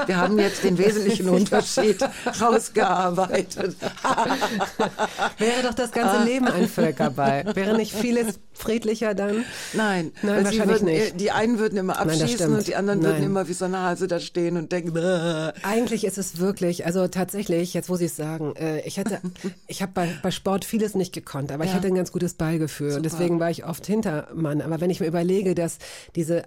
wir 0.07 0.17
haben 0.17 0.39
jetzt 0.39 0.65
den 0.65 0.79
wesentlichen 0.79 1.29
Unterschied 1.29 1.99
rausgearbeitet. 2.41 3.77
Wäre 5.39 5.63
doch 5.63 5.75
das 5.75 5.91
ganze 5.93 6.25
Leben 6.25 6.47
ein 6.49 6.69
Völkerball. 6.69 7.55
Wäre 7.55 7.77
nicht 7.77 7.93
vieles 7.95 8.39
friedlicher 8.55 9.15
dann? 9.15 9.45
Nein, 9.73 10.13
Nein, 10.23 10.39
sie 10.39 10.45
wahrscheinlich 10.45 10.69
würden, 10.83 10.85
nicht. 10.87 11.21
die 11.21 11.31
einen 11.31 11.59
würden 11.59 11.77
immer 11.79 11.95
Nein, 11.95 12.09
abschießen 12.11 12.29
stimmt. 12.37 12.59
und 12.59 12.67
die 12.67 12.77
anderen 12.77 13.03
würden 13.03 13.15
Nein. 13.21 13.23
immer 13.25 13.49
wie 13.49 13.53
so 13.55 13.65
eine 13.65 13.81
Hase 13.81 14.07
da 14.07 14.21
stehen 14.21 14.57
und 14.57 14.73
denken, 14.73 14.93
"Bäh." 14.95 15.51
Eigentlich 15.65 16.05
ist 16.05 16.17
es 16.17 16.39
wirklich, 16.39 16.87
also 16.87 17.09
tatsächlich, 17.09 17.75
jetzt 17.75 17.89
wo 17.91 17.97
Sie 17.97 18.05
es 18.07 18.17
sagen, 18.17 18.55
äh, 18.57 18.81
ich 18.83 18.99
hatte, 18.99 19.21
ich 19.67 19.83
habe 19.83 19.93
bei, 19.93 20.09
bei 20.23 20.31
Sport 20.31 20.65
vieles 20.65 20.95
nicht 20.95 21.13
gekonnt, 21.13 21.51
aber 21.53 21.65
ich 21.65 21.71
Ja. 21.71 21.77
hatte 21.77 21.89
ein 21.89 21.95
ganz 21.97 22.13
gutes 22.13 22.35
Ballgefühl 22.35 22.89
und 22.95 22.95
Super. 23.05 23.09
deswegen 23.11 23.41
war 23.41 23.51
ich 23.51 23.65
oft 23.67 23.85
Hintermann. 23.87 24.61
Aber 24.63 24.81
wenn 24.81 24.91
ich 24.91 25.01
mir 25.01 25.07
überlege, 25.07 25.55
dass 25.55 25.72
diese 26.17 26.45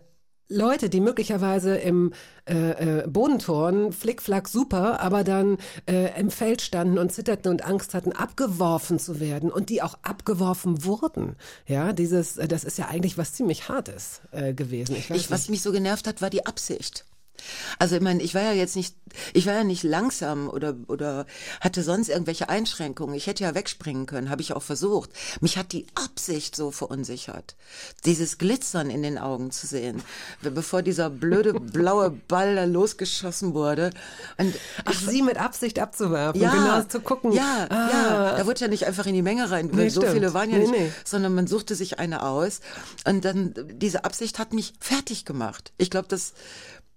Leute, 0.48 0.90
die 0.90 1.02
möglicherweise 1.02 1.76
im 1.76 2.14
äh, 2.48 3.00
äh, 3.00 3.08
Bodenturnen 3.08 3.92
flickflack 3.92 4.48
super, 4.48 5.00
aber 5.00 5.24
dann 5.24 5.58
äh, 5.90 6.20
im 6.20 6.30
Feld 6.30 6.62
standen 6.62 7.00
und 7.00 7.12
zitterten 7.12 7.52
und 7.52 7.66
Angst 7.66 7.96
hatten, 7.96 8.12
abgeworfen 8.12 9.00
zu 9.00 9.20
werden 9.20 9.52
und 9.52 9.70
die 9.70 9.82
auch 9.82 9.98
abgeworfen 10.04 10.86
wurden. 10.86 11.36
Ja, 11.66 11.94
dieses, 11.94 12.38
äh, 12.38 12.48
das 12.48 12.64
ist 12.64 12.78
ja 12.78 12.90
eigentlich 12.90 13.18
was 13.18 13.34
ziemlich 13.34 13.70
Hartes 13.70 14.22
äh, 14.32 14.54
gewesen. 14.54 14.96
Ich 14.96 15.10
weiß 15.10 15.20
Ich, 15.20 15.32
was 15.32 15.50
mich 15.50 15.64
so 15.64 15.72
genervt 15.72 16.06
hat, 16.08 16.22
war 16.22 16.30
die 16.30 16.46
Absicht. 16.46 17.06
Also 17.80 17.96
ich 17.96 18.02
meine, 18.02 18.22
ich 18.22 18.34
war 18.36 18.42
ja 18.42 18.52
jetzt 18.54 18.76
nicht, 18.76 18.96
ich 19.34 19.46
war 19.46 19.54
ja 19.54 19.64
nicht 19.64 19.84
langsam 19.84 20.50
oder 20.50 20.76
oder 20.88 21.26
hatte 21.62 21.84
sonst 21.84 22.10
irgendwelche 22.10 22.50
Einschränkungen. 22.50 23.16
Ich 23.16 23.28
hätte 23.28 23.44
ja 23.44 23.56
wegspringen 23.56 24.06
können, 24.06 24.30
habe 24.30 24.42
ich 24.42 24.54
auch 24.54 24.64
versucht. 24.64 25.10
Mich 25.42 25.58
hat 25.58 25.72
die 25.72 25.88
Absicht 25.96 26.56
so 26.56 26.72
verunsichert, 26.72 27.56
dieses 28.06 28.38
Glitzern 28.38 28.90
in 28.90 29.04
den 29.04 29.18
Augen 29.18 29.52
zu 29.52 29.68
sehen, 29.68 30.02
bevor 30.42 30.82
dieser 30.82 31.10
blöde 31.10 31.54
blaue 31.60 32.10
Ball 32.12 32.56
da 32.56 32.64
losgeschossen 32.66 33.54
wurde. 33.54 33.92
Und 34.38 34.54
Ach, 34.86 34.94
sie 34.94 35.22
mit 35.22 35.38
Absicht 35.38 35.80
abzuwerfen, 35.80 36.42
ja, 36.42 36.52
genau 36.52 36.82
zu 36.84 37.00
gucken. 37.00 37.32
Ja, 37.32 37.68
ah, 37.70 37.90
ja, 37.92 38.38
da 38.38 38.46
wurde 38.46 38.62
ja 38.62 38.68
nicht 38.68 38.86
einfach 38.86 39.06
in 39.06 39.14
die 39.14 39.22
Menge 39.22 39.50
rein, 39.52 39.72
weil 39.72 39.86
Nee, 39.86 39.90
so 39.90 40.02
stimmt. 40.02 40.14
viele 40.16 40.34
waren 40.34 40.50
ja 40.50 40.58
Nee, 40.58 40.68
nicht, 40.68 40.80
nee. 40.80 40.92
sondern 41.04 41.34
man 41.36 41.48
suchte 41.48 41.76
sich 41.76 42.00
eine 42.00 42.24
aus 42.24 42.60
und 43.06 43.24
dann 43.26 43.54
diese 43.74 44.04
Absicht 44.06 44.40
hat 44.40 44.54
mich 44.54 44.74
fertig 44.80 45.26
gemacht. 45.26 45.72
Ich 45.78 45.90
glaube, 45.90 46.08
das 46.08 46.34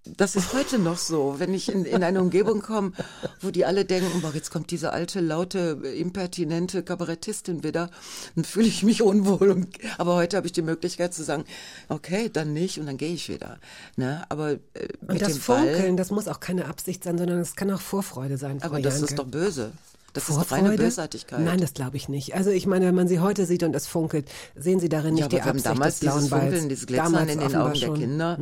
das 0.04 0.36
ist 0.36 0.52
heute 0.54 0.78
noch 0.78 0.96
so, 0.96 1.36
wenn 1.38 1.52
ich 1.52 1.70
in, 1.70 1.84
in 1.84 2.02
eine 2.02 2.20
Umgebung 2.20 2.62
komme, 2.62 2.92
wo 3.40 3.50
die 3.50 3.64
alle 3.64 3.84
denken, 3.84 4.20
boah, 4.22 4.32
jetzt 4.34 4.50
kommt 4.50 4.70
diese 4.70 4.92
alte, 4.92 5.20
laute, 5.20 5.80
impertinente 5.96 6.82
Kabarettistin 6.82 7.62
wieder, 7.62 7.90
dann 8.34 8.44
fühle 8.44 8.68
ich 8.68 8.82
mich 8.82 9.02
unwohl. 9.02 9.50
Und, 9.50 9.68
aber 9.98 10.14
heute 10.14 10.36
habe 10.36 10.46
ich 10.46 10.52
die 10.52 10.62
Möglichkeit 10.62 11.14
zu 11.14 11.22
sagen, 11.22 11.44
okay, 11.88 12.30
dann 12.32 12.52
nicht 12.52 12.78
und 12.78 12.86
dann 12.86 12.96
gehe 12.96 13.12
ich 13.12 13.28
wieder. 13.28 13.58
Ne? 13.96 14.24
Aber 14.28 14.52
äh, 14.52 14.58
Und 15.00 15.12
mit 15.12 15.22
das 15.22 15.34
dem 15.34 15.42
Ball, 15.46 15.72
Funkeln, 15.74 15.96
das 15.96 16.10
muss 16.10 16.28
auch 16.28 16.40
keine 16.40 16.66
Absicht 16.66 17.04
sein, 17.04 17.18
sondern 17.18 17.38
es 17.38 17.56
kann 17.56 17.70
auch 17.70 17.80
Vorfreude 17.80 18.38
sein. 18.38 18.60
Frau 18.60 18.66
aber 18.66 18.80
das 18.80 18.94
Janke. 18.94 19.08
ist 19.08 19.18
doch 19.18 19.26
böse. 19.26 19.72
Das 20.14 20.28
ist 20.28 20.34
Vorfreude? 20.34 20.64
reine 20.64 20.76
Bösartigkeit. 20.76 21.40
Nein, 21.40 21.60
das 21.60 21.74
glaube 21.74 21.96
ich 21.96 22.08
nicht. 22.08 22.34
Also 22.34 22.50
ich 22.50 22.66
meine, 22.66 22.86
wenn 22.86 22.94
man 22.94 23.08
sie 23.08 23.20
heute 23.20 23.44
sieht 23.46 23.62
und 23.62 23.74
es 23.76 23.86
funkelt, 23.86 24.28
sehen 24.56 24.80
Sie 24.80 24.88
darin 24.88 25.14
nicht 25.14 25.22
ja, 25.22 25.28
die 25.28 25.36
wir 25.36 25.42
haben 25.44 25.50
Absicht 25.50 25.66
damals 25.66 25.94
des 25.98 26.00
blauen 26.00 26.20
dieses. 26.22 26.38
Funkeln, 26.38 26.68
dieses 26.68 26.86
Glitzern 26.86 27.12
Damals 27.12 27.32
in 27.32 27.40
den 27.40 27.56
Augen 27.56 27.72
der 27.74 27.86
schon. 27.86 27.94
Hm. 27.96 28.00
Kinder, 28.00 28.38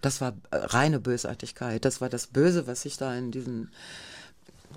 das 0.00 0.20
war 0.20 0.32
äh, 0.50 0.56
reine 0.56 0.98
Bösartigkeit. 0.98 1.84
Das 1.84 2.00
war 2.00 2.08
das 2.08 2.26
Böse, 2.26 2.66
was 2.66 2.82
sich 2.82 2.96
da 2.96 3.14
in 3.16 3.30
diesen 3.30 3.70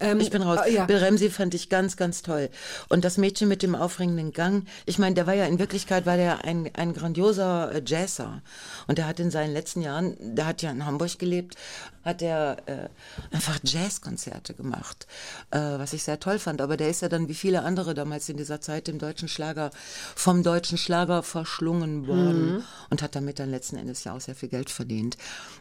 Ähm, 0.00 0.20
Ich 0.20 0.30
bin 0.30 0.42
raus. 0.42 0.60
äh, 0.66 0.74
ja. 0.74 0.84
Bill 0.86 0.98
Ramsey 0.98 1.30
fand 1.30 1.54
ich 1.54 1.68
ganz, 1.68 1.96
ganz 1.96 2.22
toll. 2.22 2.50
Und 2.88 3.04
das 3.04 3.16
Mädchen 3.18 3.48
mit 3.48 3.62
dem 3.62 3.74
aufregenden 3.74 4.32
Gang, 4.32 4.66
ich 4.86 4.98
meine, 4.98 5.14
der 5.14 5.26
war 5.26 5.34
ja 5.34 5.46
in 5.46 5.58
Wirklichkeit 5.58 6.06
war 6.06 6.16
der 6.16 6.44
ein, 6.44 6.70
ein 6.74 6.92
grandioser 6.94 7.72
äh, 7.74 7.82
Jazzer. 7.84 8.42
Und 8.86 8.98
der 8.98 9.06
hat 9.06 9.20
in 9.20 9.30
seinen 9.30 9.52
letzten 9.52 9.82
Jahren, 9.82 10.16
der 10.20 10.46
hat 10.46 10.62
ja 10.62 10.70
in 10.70 10.84
Hamburg 10.86 11.18
gelebt, 11.18 11.56
hat 12.04 12.20
er 12.22 12.56
äh, 12.66 12.88
einfach 13.34 13.58
Jazzkonzerte 13.62 14.54
gemacht, 14.54 15.06
äh, 15.50 15.58
was 15.58 15.92
ich 15.92 16.02
sehr 16.02 16.20
toll 16.20 16.38
fand. 16.38 16.60
Aber 16.60 16.76
der 16.76 16.90
ist 16.90 17.02
ja 17.02 17.08
dann 17.08 17.28
wie 17.28 17.34
viele 17.34 17.62
andere 17.62 17.94
damals 17.94 18.28
in 18.28 18.36
dieser 18.36 18.60
Zeit 18.60 18.88
im 18.88 18.98
deutschen 18.98 19.28
Schlager, 19.28 19.70
vom 20.14 20.42
deutschen 20.42 20.76
Schlager 20.78 21.22
verschlungen 21.22 22.06
worden 22.06 22.62
und 22.90 23.02
hat 23.02 23.14
damit 23.16 23.38
dann 23.38 23.50
letzten 23.50 23.76
Endes 23.76 24.04
ja 24.04 24.14
auch 24.14 24.20
sehr 24.20 24.34
viel 24.34 24.48
Geld 24.48 24.70
verdient. 24.70 25.16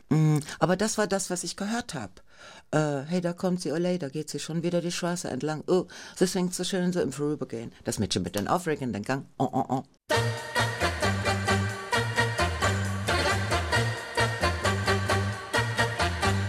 Mm, 0.10 0.40
Aber 0.60 0.76
das 0.76 0.98
war 0.98 1.08
das, 1.08 1.30
was 1.30 1.44
ich 1.44 1.56
gehört 1.56 1.94
habe. 1.94 2.12
Äh, 2.74 3.04
hey, 3.08 3.22
da 3.22 3.34
kommt 3.34 3.62
sie, 3.62 3.72
olé, 3.72 4.00
da 4.00 4.10
geht 4.10 4.32
sie 4.32 4.40
schon 4.40 4.64
wieder 4.64 4.82
die 4.82 4.92
Straße 4.92 5.30
entlang. 5.30 5.64
Oh, 5.68 5.86
sie 6.16 6.26
singt 6.26 6.56
so 6.56 6.64
schön 6.64 6.92
so 6.92 7.02
im 7.02 7.12
Vorübergehen. 7.12 7.72
Das 7.84 8.00
Mädchen 8.00 8.24
mit 8.24 8.36
den 8.36 8.48
aufregenden 8.48 9.04
Gang. 9.04 9.28
Oh, 9.38 9.48
oh, 9.52 9.66
oh. 9.70 9.84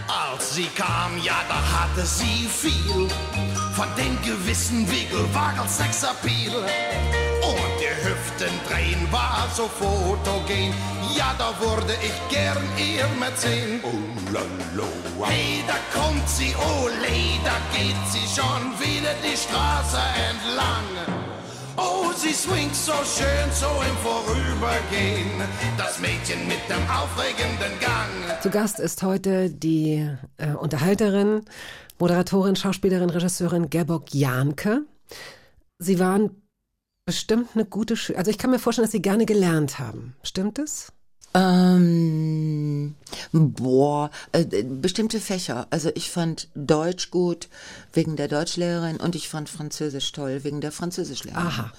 Als 0.07 0.55
sie 0.55 0.67
kam, 0.75 1.15
ja, 1.23 1.43
da 1.47 1.83
hatte 1.83 2.07
sie 2.07 2.47
viel 2.47 3.07
von 3.75 3.87
den 3.95 4.19
gewissen 4.23 4.89
Wiggelwagel 4.89 5.69
Sexappeal. 5.69 6.65
War 9.15 9.47
so 9.55 9.67
fotogen. 9.79 10.73
Ja, 11.17 11.33
da 11.37 11.49
wurde 11.63 11.93
ich 12.07 12.17
gern 12.35 12.63
ihr 12.77 13.07
mit 13.21 13.37
sehen. 13.37 13.79
Oh. 13.83 15.23
Hey, 15.23 15.63
da 15.65 15.77
kommt 15.97 16.27
sie, 16.27 16.53
ole, 16.77 17.17
da 17.49 17.57
geht 17.75 18.01
sie 18.11 18.25
schon 18.37 18.63
wieder 18.83 19.13
die 19.23 19.37
Straße 19.37 20.01
entlang. 20.29 20.87
Oh, 21.77 22.11
sie 22.15 22.33
swingt 22.33 22.75
so 22.75 22.97
schön, 23.15 23.47
so 23.53 23.71
im 23.89 23.97
Vorübergehen. 24.07 25.31
Das 25.77 25.99
Mädchen 25.99 26.47
mit 26.47 26.63
dem 26.69 26.83
aufregenden 26.89 27.73
Gang. 27.79 28.41
Zu 28.41 28.49
Gast 28.49 28.79
ist 28.79 29.01
heute 29.03 29.49
die 29.49 30.09
äh, 30.37 30.53
Unterhalterin, 30.53 31.45
Moderatorin, 31.99 32.57
Schauspielerin, 32.57 33.09
Regisseurin 33.09 33.69
Gerborg 33.69 34.13
Jahnke. 34.13 34.81
Sie 35.79 35.99
waren 35.99 36.31
bestimmt 37.05 37.49
eine 37.53 37.65
gute 37.65 37.95
Schülerin. 37.95 38.19
Also 38.19 38.31
ich 38.31 38.37
kann 38.37 38.49
mir 38.49 38.59
vorstellen, 38.59 38.85
dass 38.85 38.91
Sie 38.91 39.01
gerne 39.01 39.25
gelernt 39.25 39.79
haben. 39.79 40.15
Stimmt 40.23 40.59
es? 40.59 40.91
Ähm, 41.33 42.95
boah, 43.31 44.09
äh, 44.31 44.63
bestimmte 44.63 45.19
Fächer. 45.19 45.67
Also 45.69 45.91
ich 45.93 46.09
fand 46.09 46.49
Deutsch 46.55 47.11
gut 47.11 47.49
wegen 47.93 48.15
der 48.15 48.27
Deutschlehrerin 48.27 48.97
und 48.97 49.15
ich 49.15 49.29
fand 49.29 49.49
Französisch 49.49 50.11
toll 50.13 50.43
wegen 50.43 50.61
der 50.61 50.71
Französischlehrerin. 50.71 51.45
Aha. 51.45 51.71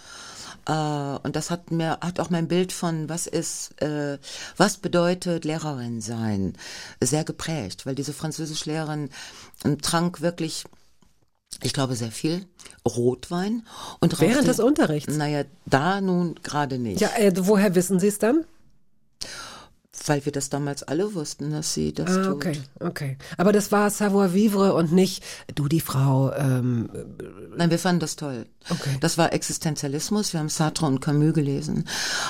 Äh, 0.66 1.18
und 1.26 1.36
das 1.36 1.50
hat 1.50 1.70
mir 1.70 1.98
hat 2.02 2.20
auch 2.20 2.28
mein 2.28 2.48
Bild 2.48 2.72
von 2.72 3.08
was 3.08 3.26
ist 3.26 3.80
äh, 3.80 4.18
was 4.58 4.76
bedeutet 4.76 5.44
Lehrerin 5.44 6.02
sein 6.02 6.52
sehr 7.00 7.24
geprägt, 7.24 7.86
weil 7.86 7.94
diese 7.94 8.12
Französischlehrerin 8.12 9.08
trank 9.80 10.20
wirklich 10.20 10.64
ich 11.62 11.72
glaube 11.72 11.94
sehr 11.94 12.12
viel 12.12 12.46
Rotwein 12.86 13.62
und 14.00 14.20
Während 14.20 14.46
des 14.46 14.60
Unterrichts? 14.60 15.16
Naja, 15.16 15.44
da 15.66 16.00
nun 16.00 16.36
gerade 16.42 16.78
nicht. 16.78 17.00
Ja, 17.00 17.10
äh, 17.16 17.32
woher 17.36 17.74
wissen 17.74 17.98
Sie 17.98 18.08
es 18.08 18.18
dann? 18.18 18.44
Weil 20.06 20.24
wir 20.24 20.32
das 20.32 20.50
damals 20.50 20.82
alle 20.82 21.14
wussten, 21.14 21.50
dass 21.50 21.72
sie 21.74 21.92
das 21.92 22.10
Ah, 22.10 22.24
tut. 22.24 22.34
okay, 22.34 22.60
okay. 22.80 23.16
Aber 23.38 23.52
das 23.52 23.72
war 23.72 23.88
Savoir-vivre 23.90 24.74
und 24.74 24.92
nicht 24.92 25.24
du, 25.54 25.68
die 25.68 25.80
Frau. 25.80 26.32
Ähm, 26.34 26.88
Nein, 27.56 27.70
wir 27.70 27.78
fanden 27.78 28.00
das 28.00 28.16
toll. 28.16 28.46
Okay. 28.68 28.96
Das 29.00 29.16
war 29.16 29.32
Existenzialismus. 29.32 30.32
Wir 30.32 30.40
haben 30.40 30.48
Sartre 30.48 30.86
und 30.86 31.00
Camus 31.00 31.32
gelesen. 31.34 31.86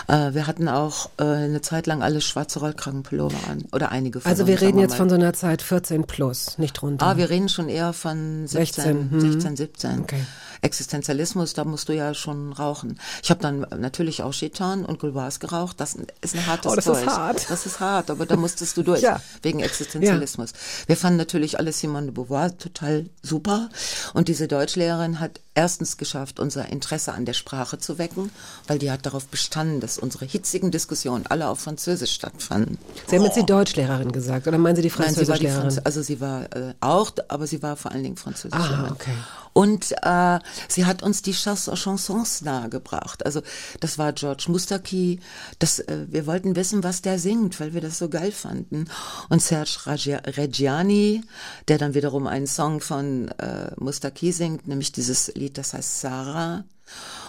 Äh, 0.07 0.35
wir 0.35 0.47
hatten 0.47 0.69
auch 0.69 1.11
äh, 1.19 1.25
eine 1.25 1.61
Zeit 1.61 1.87
lang 1.87 2.03
alle 2.03 2.21
schwarze 2.21 2.61
Rollkragenpullover 2.61 3.49
an. 3.51 3.65
Oder 3.73 3.91
einige 3.91 4.21
von 4.21 4.31
also 4.31 4.43
uns, 4.43 4.49
wir 4.51 4.61
reden 4.61 4.73
sagen 4.73 4.79
jetzt 4.81 4.91
mal. 4.93 4.97
von 4.99 5.09
so 5.09 5.15
einer 5.17 5.33
Zeit 5.33 5.63
14 5.63 6.05
plus, 6.07 6.59
nicht 6.59 6.81
runter. 6.83 7.05
Ah, 7.07 7.17
wir 7.17 7.31
reden 7.31 7.49
schon 7.49 7.69
eher 7.69 7.93
von 7.93 8.47
17, 8.47 9.11
16, 9.11 9.11
hm. 9.11 9.21
16 9.21 9.57
17. 9.57 10.01
Okay. 10.01 10.21
Existenzialismus, 10.67 11.55
da 11.55 11.65
musst 11.65 11.89
du 11.89 11.95
ja 11.95 12.13
schon 12.13 12.53
rauchen. 12.53 12.99
Ich 13.23 13.31
habe 13.31 13.41
dann 13.41 13.61
natürlich 13.79 14.23
auch 14.23 14.33
Chitan 14.33 14.85
und 14.85 14.99
Gouloirs 14.99 15.41
geraucht. 15.41 15.81
Das 15.81 15.97
ist 16.21 16.35
ein 16.35 16.47
hartes 16.47 16.71
Oh, 16.71 16.75
das 16.75 16.87
ist 16.87 16.93
Zeug. 16.93 17.07
hart. 17.07 17.47
Das 17.49 17.65
ist 17.67 17.81
hart, 17.81 18.11
aber 18.11 18.27
da 18.27 18.37
musstest 18.37 18.77
du 18.77 18.83
durch 18.83 19.01
Ja. 19.07 19.21
wegen 19.43 19.61
Existenzialismus. 19.61 20.53
Wir 20.87 20.97
fanden 20.97 21.17
natürlich 21.19 21.59
alles 21.59 21.81
Simone 21.81 22.07
de 22.07 22.15
Beauvoir 22.15 22.57
total 22.59 23.07
super 23.23 23.69
und 24.13 24.29
diese 24.29 24.49
Deutschlehrerin 24.49 25.21
hat 25.21 25.41
erstens 25.55 25.97
geschafft, 25.97 26.39
unser 26.41 26.69
Interesse 26.69 27.13
an 27.15 27.25
der 27.25 27.33
Sprache 27.33 27.79
zu 27.79 27.97
wecken, 27.99 28.31
weil 28.67 28.79
die 28.79 28.91
hat 28.91 29.07
darauf 29.07 29.27
bestanden, 29.29 29.81
dass 29.81 29.99
unsere 29.99 30.27
hitzigen 30.27 30.71
Diskussionen 30.71 31.27
alle 31.29 31.49
auf 31.49 31.61
Französisch 31.61 32.13
stattfanden. 32.13 32.77
Sie 33.07 33.17
haben 33.17 33.25
jetzt 33.25 33.37
die 33.39 33.47
Deutschlehrerin 33.47 34.13
gesagt, 34.13 34.47
oder 34.49 34.59
meinen 34.59 34.77
Sie 34.77 34.83
die 34.83 34.93
Nein, 34.99 35.15
sie 35.15 35.29
war 35.29 35.39
die 35.39 35.47
Französischlehrerin? 35.47 35.71
Franz 35.73 35.87
also 35.87 36.03
sie 36.03 36.21
war 36.21 36.43
äh, 36.55 36.75
auch, 36.81 37.13
aber 37.29 37.47
sie 37.47 37.63
war 37.63 37.77
vor 37.77 37.93
allen 37.93 38.03
Dingen 38.03 38.17
Französischlehrerin. 38.17 38.87
Ah, 38.91 38.93
okay. 38.93 39.15
Und 39.57 39.93
äh, 40.03 40.39
sie 40.69 40.85
hat 40.85 41.03
uns 41.03 41.23
die 41.23 41.33
Chans 41.33 41.71
Chansons 41.73 42.43
nahegebracht. 42.43 43.25
Also 43.25 43.41
das 43.81 43.97
war 43.97 44.13
George 44.13 44.45
Mustaki. 44.49 45.19
Das, 45.59 45.79
äh, 45.79 46.05
wir 46.11 46.27
wollten 46.27 46.57
wissen, 46.57 46.85
was 46.85 47.01
der 47.01 47.19
singt, 47.19 47.59
weil 47.59 47.73
wir 47.73 47.81
das 47.81 47.97
so 47.97 48.11
geil 48.11 48.33
fanden. 48.33 48.85
Und 49.31 49.41
Serge 49.41 49.79
Reggia- 49.87 50.37
Reggiani, 50.37 51.23
der 51.69 51.79
dann 51.79 51.95
wiederum 51.95 52.27
einen 52.27 52.47
Song 52.47 52.83
von 52.83 53.29
äh, 53.39 53.71
Mustaki 53.79 54.31
singt, 54.31 54.69
nämlich 54.69 54.93
dieses 54.93 55.35
Lied, 55.35 55.57
das 55.57 55.73
heißt 55.73 56.01
Sarah. 56.03 56.65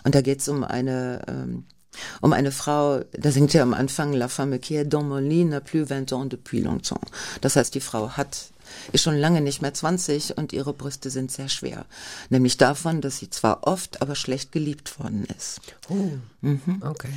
Und 0.03 0.13
da 0.13 0.19
geht's 0.19 0.49
um 0.49 0.65
eine 0.65 1.21
ähm, 1.29 1.63
Um 2.19 2.33
eine 2.33 2.51
Frau, 2.51 2.99
da 3.13 3.31
singt 3.31 3.53
ja 3.53 3.63
am 3.63 3.73
Anfang 3.73 4.11
La 4.11 4.27
femme 4.27 4.59
qui 4.59 4.75
est 4.75 4.85
dans 4.93 5.03
mon 5.03 5.17
lit 5.23 5.45
n'a 5.45 5.61
plus 5.61 5.85
20 5.85 6.11
ans 6.11 6.27
depuis 6.27 6.61
longtemps. 6.61 7.01
Das 7.39 7.55
heißt, 7.55 7.73
die 7.73 7.79
Frau 7.79 8.09
hat 8.17 8.51
ist 8.91 9.03
schon 9.03 9.17
lange 9.17 9.41
nicht 9.41 9.61
mehr 9.61 9.73
20 9.73 10.37
und 10.37 10.53
ihre 10.53 10.73
Brüste 10.73 11.09
sind 11.09 11.31
sehr 11.31 11.49
schwer. 11.49 11.85
Nämlich 12.29 12.57
davon, 12.57 13.01
dass 13.01 13.17
sie 13.17 13.29
zwar 13.29 13.65
oft, 13.67 14.01
aber 14.01 14.15
schlecht 14.15 14.51
geliebt 14.51 14.99
worden 14.99 15.25
ist. 15.37 15.61
Oh, 15.89 16.11
Mhm. 16.41 16.81
okay. 16.81 17.09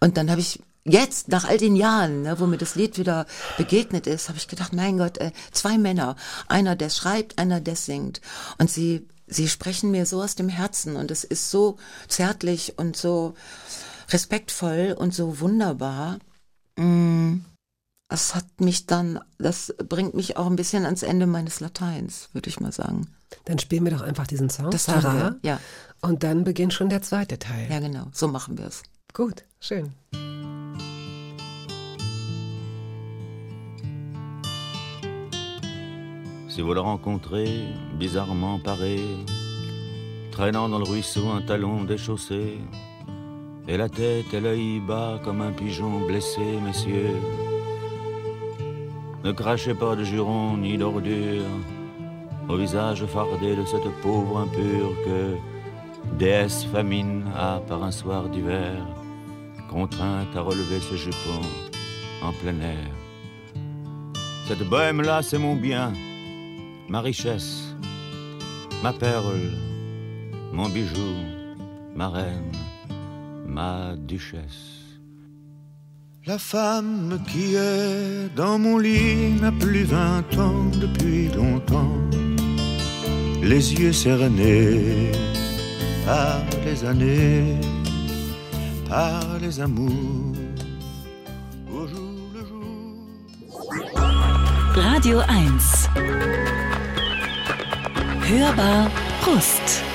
Und 0.00 0.16
dann 0.16 0.30
habe 0.30 0.40
ich 0.40 0.60
jetzt, 0.84 1.28
nach 1.28 1.44
all 1.44 1.58
den 1.58 1.76
Jahren, 1.76 2.22
ne, 2.22 2.38
wo 2.40 2.46
mir 2.46 2.56
das 2.58 2.74
Lied 2.74 2.98
wieder 2.98 3.26
begegnet 3.56 4.06
ist, 4.06 4.28
habe 4.28 4.38
ich 4.38 4.48
gedacht, 4.48 4.72
mein 4.72 4.98
Gott, 4.98 5.18
äh, 5.18 5.32
zwei 5.52 5.76
Männer, 5.78 6.16
einer, 6.48 6.76
der 6.76 6.90
schreibt, 6.90 7.38
einer, 7.38 7.60
der 7.60 7.76
singt. 7.76 8.20
Und 8.58 8.70
sie, 8.70 9.06
sie 9.26 9.48
sprechen 9.48 9.90
mir 9.90 10.06
so 10.06 10.22
aus 10.22 10.34
dem 10.34 10.48
Herzen 10.48 10.96
und 10.96 11.10
es 11.10 11.24
ist 11.24 11.50
so 11.50 11.76
zärtlich 12.08 12.78
und 12.78 12.96
so 12.96 13.34
respektvoll 14.10 14.94
und 14.98 15.14
so 15.14 15.40
wunderbar. 15.40 16.18
Mm, 16.76 17.40
Das 18.08 18.34
hat 18.34 18.46
mich 18.58 18.86
dann, 18.86 19.20
das 19.38 19.74
bringt 19.86 20.14
mich 20.14 20.36
auch 20.38 20.46
ein 20.46 20.56
bisschen 20.56 20.86
ans 20.86 21.02
Ende 21.02 21.26
meines 21.26 21.60
Lateins, 21.60 22.30
würde 22.32 22.48
ich 22.48 22.58
mal 22.58 22.72
sagen. 22.72 23.06
Dann 23.44 23.58
spielen 23.58 23.84
wir 23.84 23.92
doch 23.92 24.00
einfach 24.00 24.26
diesen 24.26 24.48
Song, 24.48 24.70
Das 24.70 24.86
tun 24.86 25.00
Sarah. 25.02 25.14
wir, 25.14 25.36
ja. 25.42 25.60
Und 26.00 26.22
dann 26.22 26.44
beginnt 26.44 26.72
schon 26.72 26.88
der 26.88 27.02
zweite 27.02 27.38
Teil. 27.38 27.70
Ja, 27.70 27.80
genau, 27.80 28.06
so 28.12 28.28
machen 28.28 28.56
wir 28.56 28.66
es. 28.66 28.82
Gut, 29.12 29.44
schön. 29.60 29.92
Si 36.48 36.62
vous 36.62 36.74
le 36.74 36.80
rencontrez, 36.80 37.64
bizarrement 37.98 38.58
paré, 38.58 39.00
traînant 40.32 40.68
dans 40.68 40.78
le 40.78 40.84
ruisseau 40.84 41.28
un 41.28 41.42
talon 41.42 41.84
déchaussé, 41.84 42.58
et 43.68 43.76
la 43.76 43.88
tête 43.88 44.32
et 44.32 44.40
l'œil 44.40 44.80
bas 44.80 45.20
comme 45.24 45.42
un 45.42 45.52
pigeon 45.52 46.06
blessé, 46.06 46.40
messieurs, 46.64 47.14
ne 49.24 49.32
crachez 49.32 49.74
pas 49.74 49.96
de 49.96 50.04
jurons 50.04 50.56
ni 50.56 50.78
d'ordures 50.78 51.42
au 52.48 52.56
visage 52.56 53.04
fardé 53.06 53.56
de 53.56 53.64
cette 53.64 53.90
pauvre 54.02 54.38
impure 54.38 54.92
que 55.04 55.36
déesse 56.18 56.64
famine 56.64 57.24
a 57.36 57.60
par 57.68 57.82
un 57.82 57.90
soir 57.90 58.28
d'hiver 58.28 58.74
contrainte 59.68 60.34
à 60.34 60.40
relever 60.40 60.80
ses 60.80 60.96
jupons 60.96 61.46
en 62.22 62.32
plein 62.32 62.58
air. 62.60 62.88
Cette 64.46 64.66
bohème-là, 64.66 65.22
c'est 65.22 65.38
mon 65.38 65.56
bien, 65.56 65.92
ma 66.88 67.02
richesse, 67.02 67.74
ma 68.82 68.92
perle, 68.94 69.52
mon 70.52 70.68
bijou, 70.70 71.14
ma 71.94 72.08
reine, 72.08 72.52
ma 73.46 73.94
duchesse. 73.96 74.77
La 76.28 76.36
femme 76.36 77.18
qui 77.26 77.54
est 77.54 78.28
dans 78.36 78.58
mon 78.58 78.76
lit 78.76 79.32
n'a 79.40 79.50
plus 79.50 79.84
vingt 79.84 80.30
ans 80.38 80.66
depuis 80.78 81.28
longtemps. 81.28 81.96
Les 83.42 83.72
yeux 83.72 83.94
cernés 83.94 85.10
par 86.04 86.42
les 86.66 86.84
années, 86.84 87.56
par 88.90 89.38
les 89.40 89.58
amours. 89.58 90.36
Au 91.72 91.86
jour 91.86 92.20
le 92.34 92.40
jour. 92.50 93.06
Radio 94.74 95.20
1. 95.20 95.56
Hörbar 98.28 98.90
Brust. 99.22 99.87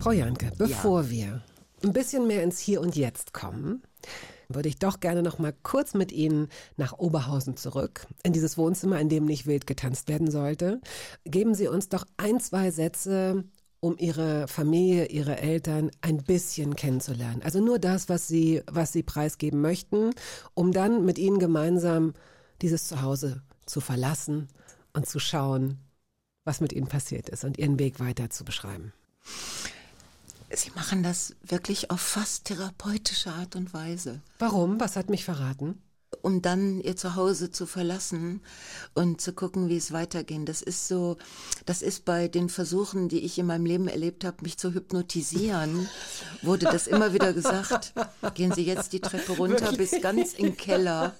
Frau 0.00 0.12
Janke, 0.12 0.50
bevor 0.56 1.10
wir 1.10 1.42
ein 1.84 1.92
bisschen 1.92 2.26
mehr 2.26 2.42
ins 2.42 2.58
Hier 2.58 2.80
und 2.80 2.96
Jetzt 2.96 3.34
kommen, 3.34 3.82
würde 4.48 4.70
ich 4.70 4.78
doch 4.78 4.98
gerne 4.98 5.22
noch 5.22 5.38
mal 5.38 5.52
kurz 5.62 5.92
mit 5.92 6.10
Ihnen 6.10 6.48
nach 6.78 6.98
Oberhausen 6.98 7.58
zurück, 7.58 8.06
in 8.22 8.32
dieses 8.32 8.56
Wohnzimmer, 8.56 8.98
in 8.98 9.10
dem 9.10 9.26
nicht 9.26 9.46
wild 9.46 9.66
getanzt 9.66 10.08
werden 10.08 10.30
sollte. 10.30 10.80
Geben 11.26 11.54
Sie 11.54 11.68
uns 11.68 11.90
doch 11.90 12.06
ein, 12.16 12.40
zwei 12.40 12.70
Sätze, 12.70 13.44
um 13.80 13.98
Ihre 13.98 14.48
Familie, 14.48 15.08
Ihre 15.08 15.36
Eltern 15.36 15.90
ein 16.00 16.16
bisschen 16.16 16.76
kennenzulernen. 16.76 17.42
Also 17.42 17.60
nur 17.60 17.78
das, 17.78 18.08
was 18.08 18.26
Sie, 18.26 18.62
was 18.70 18.92
Sie 18.92 19.02
preisgeben 19.02 19.60
möchten, 19.60 20.12
um 20.54 20.72
dann 20.72 21.04
mit 21.04 21.18
Ihnen 21.18 21.38
gemeinsam 21.38 22.14
dieses 22.62 22.88
Zuhause 22.88 23.42
zu 23.66 23.82
verlassen 23.82 24.48
und 24.94 25.06
zu 25.06 25.18
schauen, 25.18 25.78
was 26.44 26.62
mit 26.62 26.72
Ihnen 26.72 26.88
passiert 26.88 27.28
ist 27.28 27.44
und 27.44 27.58
Ihren 27.58 27.78
Weg 27.78 28.00
weiter 28.00 28.30
zu 28.30 28.46
beschreiben. 28.46 28.94
Sie 30.52 30.70
machen 30.74 31.02
das 31.02 31.36
wirklich 31.42 31.90
auf 31.90 32.00
fast 32.00 32.46
therapeutische 32.46 33.30
Art 33.30 33.54
und 33.54 33.72
Weise. 33.72 34.20
Warum? 34.38 34.80
Was 34.80 34.96
hat 34.96 35.08
mich 35.08 35.24
verraten? 35.24 35.80
Um 36.22 36.42
dann 36.42 36.80
ihr 36.80 36.96
Zuhause 36.96 37.50
zu 37.50 37.66
verlassen 37.66 38.40
und 38.94 39.20
zu 39.20 39.32
gucken, 39.32 39.68
wie 39.68 39.76
es 39.76 39.92
weitergeht. 39.92 40.48
Das 40.48 40.62
ist 40.62 40.88
so, 40.88 41.16
das 41.66 41.82
ist 41.82 42.04
bei 42.04 42.28
den 42.28 42.48
Versuchen, 42.48 43.08
die 43.08 43.20
ich 43.20 43.38
in 43.38 43.46
meinem 43.46 43.64
Leben 43.64 43.88
erlebt 43.88 44.24
habe, 44.24 44.38
mich 44.42 44.58
zu 44.58 44.74
hypnotisieren, 44.74 45.88
wurde 46.42 46.66
das 46.66 46.86
immer 46.86 47.12
wieder 47.12 47.32
gesagt. 47.32 47.94
Gehen 48.34 48.52
Sie 48.52 48.64
jetzt 48.64 48.92
die 48.92 49.00
Treppe 49.00 49.32
runter 49.32 49.72
bis 49.72 50.00
ganz 50.00 50.34
in 50.34 50.46
den 50.46 50.56
Keller 50.56 51.14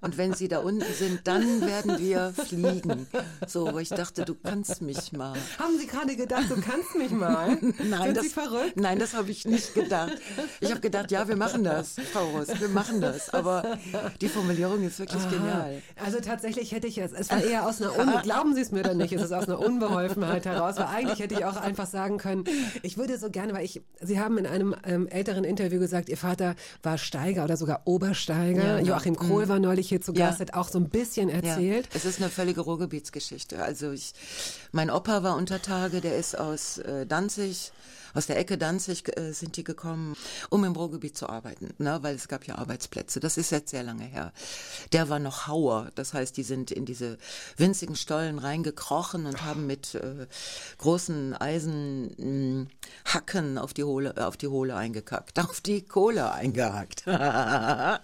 und 0.00 0.18
wenn 0.18 0.34
Sie 0.34 0.48
da 0.48 0.58
unten 0.58 0.92
sind, 0.92 1.20
dann 1.24 1.62
werden 1.62 1.98
wir 1.98 2.32
fliegen. 2.32 3.06
So, 3.46 3.72
wo 3.72 3.78
ich 3.78 3.88
dachte, 3.88 4.24
du 4.24 4.34
kannst 4.34 4.82
mich 4.82 5.12
mal. 5.12 5.36
Haben 5.58 5.78
Sie 5.78 5.86
gerade 5.86 6.16
gedacht, 6.16 6.44
du 6.48 6.60
kannst 6.60 6.94
mich 6.96 7.10
mal? 7.10 7.58
Nein, 7.78 8.02
Sind 8.02 8.16
das, 8.16 8.24
Sie 8.24 8.30
verrückt? 8.30 8.76
Nein, 8.76 8.98
das 8.98 9.14
habe 9.14 9.30
ich 9.30 9.44
nicht 9.44 9.74
gedacht. 9.74 10.12
Ich 10.60 10.70
habe 10.70 10.80
gedacht, 10.80 11.10
ja, 11.10 11.26
wir 11.28 11.36
machen 11.36 11.64
das, 11.64 11.96
Frau 12.12 12.26
Ross, 12.30 12.48
wir 12.60 12.68
machen 12.68 13.00
das. 13.00 13.30
Aber 13.30 13.78
die 14.20 14.28
Formulierung 14.28 14.82
ist 14.82 14.98
wirklich 14.98 15.28
genial. 15.28 15.82
Also 16.04 16.20
tatsächlich 16.20 16.72
hätte 16.72 16.86
ich 16.86 16.98
es, 16.98 17.12
es 17.12 17.30
war 17.30 17.42
eher 17.42 17.66
aus 17.66 17.80
einer, 17.80 17.98
Un 17.98 18.10
glauben 18.22 18.54
Sie 18.54 18.60
es 18.60 18.72
mir 18.72 18.80
oder 18.80 18.94
nicht, 18.94 19.12
es 19.12 19.22
ist 19.22 19.32
aus 19.32 19.48
einer 19.48 19.58
Unbeholfenheit 19.58 20.46
heraus, 20.46 20.76
weil 20.76 20.86
eigentlich 20.86 21.18
hätte 21.18 21.34
ich 21.34 21.44
auch 21.44 21.56
einfach 21.56 21.86
sagen 21.86 22.18
können, 22.18 22.44
ich 22.82 22.98
würde 22.98 23.18
so 23.18 23.30
gerne, 23.30 23.52
weil 23.52 23.64
ich, 23.64 23.82
Sie 24.00 24.20
haben 24.20 24.38
in 24.38 24.46
einem 24.46 24.74
ähm, 24.84 25.06
älteren 25.08 25.44
Interview 25.44 25.78
gesagt, 25.78 26.08
Ihr 26.08 26.16
Vater 26.16 26.54
war 26.82 26.98
Steiger 26.98 27.44
oder 27.44 27.56
sogar 27.56 27.82
Obersteiger. 27.84 28.64
Ja, 28.64 28.78
ja. 28.78 28.84
Joachim 28.84 29.16
Krohl 29.16 29.48
war 29.48 29.58
neulich 29.58 29.88
hier 29.88 30.00
zu 30.00 30.12
Ja. 30.12 30.28
Gast, 30.28 30.40
hat 30.40 30.54
auch 30.54 30.68
so 30.68 30.78
ein 30.78 30.88
bisschen 30.88 31.28
erzählt. 31.28 31.86
Ja, 31.86 31.92
es 31.94 32.04
ist 32.04 32.20
eine 32.20 32.30
völlige 32.30 32.60
Ruhrgebietsgeschichte. 32.60 33.62
Also 33.62 33.92
ich, 33.92 34.12
mein 34.72 34.90
Opa 34.90 35.22
war 35.22 35.36
unter 35.36 35.60
Tage, 35.62 36.00
der 36.00 36.16
ist 36.16 36.38
aus 36.38 36.78
äh, 36.78 37.06
Danzig, 37.06 37.72
aus 38.16 38.26
der 38.26 38.38
Ecke 38.38 38.56
Danzig 38.56 39.14
äh, 39.18 39.32
sind 39.32 39.58
die 39.58 39.64
gekommen, 39.64 40.16
um 40.48 40.64
im 40.64 40.72
Ruhrgebiet 40.72 41.18
zu 41.18 41.28
arbeiten, 41.28 41.74
ne, 41.76 41.98
weil 42.00 42.14
es 42.14 42.28
gab 42.28 42.46
ja 42.46 42.54
Arbeitsplätze. 42.56 43.20
Das 43.20 43.36
ist 43.36 43.50
jetzt 43.50 43.70
sehr 43.70 43.82
lange 43.82 44.04
her. 44.04 44.32
Der 44.92 45.10
war 45.10 45.18
noch 45.18 45.46
Hauer, 45.46 45.90
das 45.96 46.14
heißt, 46.14 46.34
die 46.36 46.42
sind 46.42 46.70
in 46.70 46.86
diese 46.86 47.18
winzigen 47.58 47.94
Stollen 47.94 48.38
reingekrochen 48.38 49.26
und 49.26 49.44
haben 49.44 49.66
mit 49.66 49.96
äh, 49.96 50.26
großen 50.78 51.34
Eisenhacken 51.34 52.68
auf 53.58 53.74
die 53.74 53.84
Hohle, 53.84 54.26
auf 54.26 54.38
die 54.38 54.48
Hohle 54.48 54.76
eingekackt, 54.76 55.38
auf 55.44 55.60
die 55.60 55.82
Kohle 55.82 56.32
eingehackt. 56.32 57.04
ja, 57.06 58.00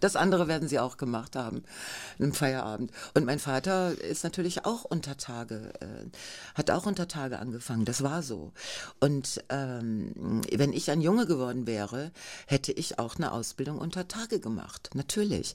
das 0.00 0.16
andere 0.16 0.48
werden 0.48 0.66
sie 0.68 0.80
auch 0.80 0.96
gemacht 0.96 1.36
haben 1.36 1.62
im 2.18 2.32
Feierabend. 2.32 2.90
Und 3.14 3.24
mein 3.24 3.38
Vater 3.38 3.92
ist 3.92 4.24
natürlich 4.24 4.64
auch 4.64 4.84
unter 4.84 5.16
Tage, 5.16 5.72
äh, 5.80 5.86
hat 6.56 6.72
auch 6.72 6.86
unter 6.86 7.06
Tage 7.06 7.38
angefangen. 7.38 7.84
Das 7.84 8.02
war 8.02 8.24
so. 8.24 8.52
Und 8.98 9.35
ähm, 9.48 10.42
wenn 10.52 10.72
ich 10.72 10.90
ein 10.90 11.00
Junge 11.00 11.26
geworden 11.26 11.66
wäre, 11.66 12.12
hätte 12.46 12.72
ich 12.72 12.98
auch 12.98 13.16
eine 13.16 13.32
Ausbildung 13.32 13.78
unter 13.78 14.08
Tage 14.08 14.40
gemacht. 14.40 14.90
Natürlich. 14.94 15.54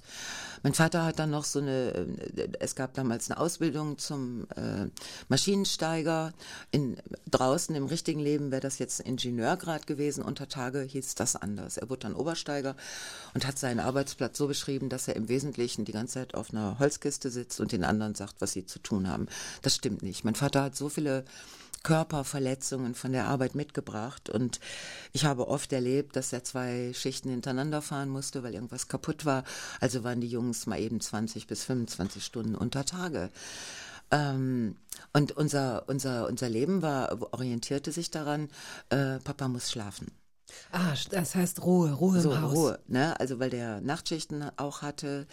Mein 0.63 0.73
Vater 0.73 1.05
hat 1.05 1.19
dann 1.19 1.31
noch 1.31 1.43
so 1.43 1.59
eine, 1.59 1.93
äh, 1.93 2.49
es 2.59 2.75
gab 2.75 2.93
damals 2.93 3.29
eine 3.29 3.39
Ausbildung 3.39 3.97
zum 3.97 4.47
äh, 4.55 4.87
Maschinensteiger. 5.29 6.33
In, 6.71 6.97
draußen 7.29 7.75
im 7.75 7.85
richtigen 7.85 8.19
Leben 8.19 8.51
wäre 8.51 8.61
das 8.61 8.79
jetzt 8.79 8.99
Ingenieurgrad 8.99 9.87
gewesen. 9.87 10.23
Unter 10.23 10.47
Tage 10.47 10.81
hieß 10.81 11.15
das 11.15 11.35
anders. 11.35 11.77
Er 11.77 11.89
wurde 11.89 12.01
dann 12.01 12.15
Obersteiger 12.15 12.75
und 13.33 13.47
hat 13.47 13.57
seinen 13.57 13.79
Arbeitsplatz 13.79 14.37
so 14.37 14.47
beschrieben, 14.47 14.89
dass 14.89 15.07
er 15.07 15.15
im 15.15 15.29
Wesentlichen 15.29 15.85
die 15.85 15.91
ganze 15.91 16.15
Zeit 16.15 16.35
auf 16.35 16.51
einer 16.51 16.79
Holzkiste 16.79 17.29
sitzt 17.29 17.59
und 17.59 17.71
den 17.71 17.83
anderen 17.83 18.15
sagt, 18.15 18.35
was 18.39 18.53
sie 18.53 18.65
zu 18.65 18.79
tun 18.79 19.07
haben. 19.07 19.27
Das 19.61 19.75
stimmt 19.75 20.03
nicht. 20.03 20.23
Mein 20.23 20.35
Vater 20.35 20.63
hat 20.63 20.75
so 20.75 20.89
viele 20.89 21.25
Körperverletzungen 21.83 22.95
von 22.95 23.11
der 23.11 23.27
Arbeit 23.27 23.55
mitgebracht 23.55 24.29
und 24.29 24.59
ich 25.13 25.25
habe 25.25 25.47
oft 25.47 25.73
erlebt, 25.73 26.15
dass 26.15 26.31
er 26.31 26.43
zwei 26.43 26.93
Schichten 26.93 27.29
hintereinander 27.29 27.81
fahren 27.81 28.09
musste, 28.09 28.43
weil 28.43 28.53
irgendwas 28.53 28.87
kaputt 28.87 29.25
war. 29.25 29.43
Also 29.79 30.03
waren 30.03 30.21
die 30.21 30.27
Jungs 30.27 30.67
mal 30.67 30.79
eben 30.79 31.01
20 31.01 31.47
bis 31.47 31.63
25 31.63 32.23
Stunden 32.23 32.55
unter 32.55 32.85
Tage. 32.85 33.31
Ähm, 34.11 34.75
und 35.13 35.31
unser, 35.37 35.87
unser, 35.87 36.27
unser 36.27 36.49
Leben 36.49 36.81
war, 36.81 37.33
orientierte 37.33 37.91
sich 37.91 38.11
daran, 38.11 38.49
äh, 38.89 39.19
Papa 39.19 39.47
muss 39.47 39.71
schlafen. 39.71 40.11
Ah, 40.71 40.93
das 41.09 41.35
heißt 41.35 41.63
Ruhe, 41.63 41.91
Ruhe 41.91 42.21
so 42.21 42.31
im 42.31 42.41
Haus. 42.41 42.55
Ruhe, 42.55 42.79
ne? 42.87 43.19
Also 43.19 43.39
weil 43.39 43.49
der 43.49 43.81
Nachtschichten 43.81 44.43
auch 44.57 44.81
hatte 44.81 45.27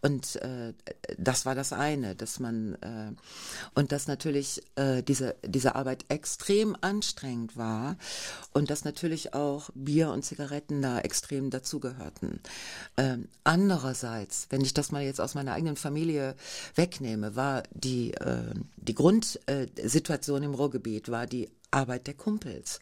und 0.00 0.36
äh, 0.36 0.72
das 1.18 1.46
war 1.46 1.54
das 1.54 1.72
eine, 1.72 2.14
dass 2.14 2.40
man 2.40 2.74
äh, 2.74 3.12
und 3.74 3.92
dass 3.92 4.08
natürlich 4.08 4.62
äh, 4.76 5.02
diese 5.02 5.36
diese 5.44 5.74
Arbeit 5.74 6.04
extrem 6.08 6.76
anstrengend 6.80 7.56
war 7.56 7.96
und 8.52 8.70
dass 8.70 8.84
natürlich 8.84 9.34
auch 9.34 9.70
Bier 9.74 10.10
und 10.10 10.24
Zigaretten 10.24 10.80
da 10.82 11.00
extrem 11.00 11.50
dazugehörten. 11.50 12.40
Ähm, 12.96 13.28
andererseits, 13.44 14.46
wenn 14.50 14.62
ich 14.62 14.74
das 14.74 14.90
mal 14.92 15.02
jetzt 15.02 15.20
aus 15.20 15.34
meiner 15.34 15.52
eigenen 15.52 15.76
Familie 15.76 16.34
wegnehme, 16.74 17.36
war 17.36 17.62
die 17.72 18.14
äh, 18.14 18.54
die 18.76 18.94
Grundsituation 18.94 20.42
im 20.42 20.54
Ruhrgebiet 20.54 21.10
war 21.10 21.26
die 21.26 21.50
Arbeit 21.70 22.06
der 22.06 22.14
Kumpels 22.14 22.80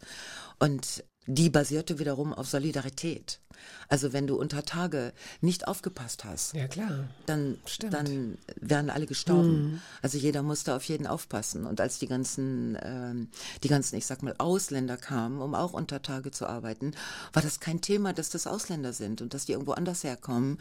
und 0.59 1.05
die 1.27 1.51
basierte 1.51 1.99
wiederum 1.99 2.33
auf 2.33 2.47
Solidarität. 2.47 3.41
Also 3.89 4.13
wenn 4.13 4.27
du 4.27 4.37
unter 4.37 4.65
Tage 4.65 5.13
nicht 5.41 5.69
aufgepasst 5.69 6.25
hast, 6.25 6.55
Ja, 6.55 6.67
klar. 6.69 7.09
dann, 7.27 7.59
Stimmt. 7.67 7.95
dann 7.95 8.39
wären 8.57 8.91
alle 8.91 9.07
gestorben. 9.07 9.81
Also 10.03 10.19
jeder 10.19 10.43
musste 10.43 10.75
auf 10.75 10.85
jeden 10.85 11.07
aufpassen. 11.07 11.65
Und 11.67 11.81
als 11.81 11.99
die 11.99 12.07
ganzen, 12.09 12.77
ähm, 12.83 13.29
die 13.63 13.69
ganzen, 13.69 13.97
ich 13.97 14.07
sag 14.07 14.23
mal, 14.23 14.35
Ausländer 14.39 14.97
kamen, 14.97 15.41
um 15.41 15.55
auch 15.55 15.73
unter 15.73 16.03
Tage 16.03 16.31
zu 16.31 16.47
arbeiten, 16.47 16.93
war 17.33 17.43
das 17.43 17.61
kein 17.61 17.81
Thema, 17.81 18.13
dass 18.13 18.31
das 18.31 18.47
Ausländer 18.47 18.93
sind 18.93 19.23
und 19.23 19.35
dass 19.35 19.45
die 19.47 19.53
irgendwo 19.53 19.73
anders 19.73 20.05
herkommen, 20.05 20.59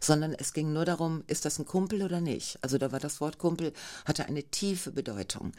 sondern 0.00 0.32
es 0.34 0.52
ging 0.52 0.72
nur 0.72 0.84
darum, 0.84 1.22
ist 1.26 1.44
das 1.44 1.58
ein 1.58 1.64
Kumpel 1.66 2.02
oder 2.02 2.20
nicht? 2.20 2.58
Also 2.62 2.78
da 2.78 2.92
war 2.92 3.00
das 3.00 3.20
Wort 3.20 3.38
Kumpel, 3.38 3.72
hatte 4.04 4.26
eine 4.26 4.42
tiefe 4.42 4.90
Bedeutung. 4.90 5.52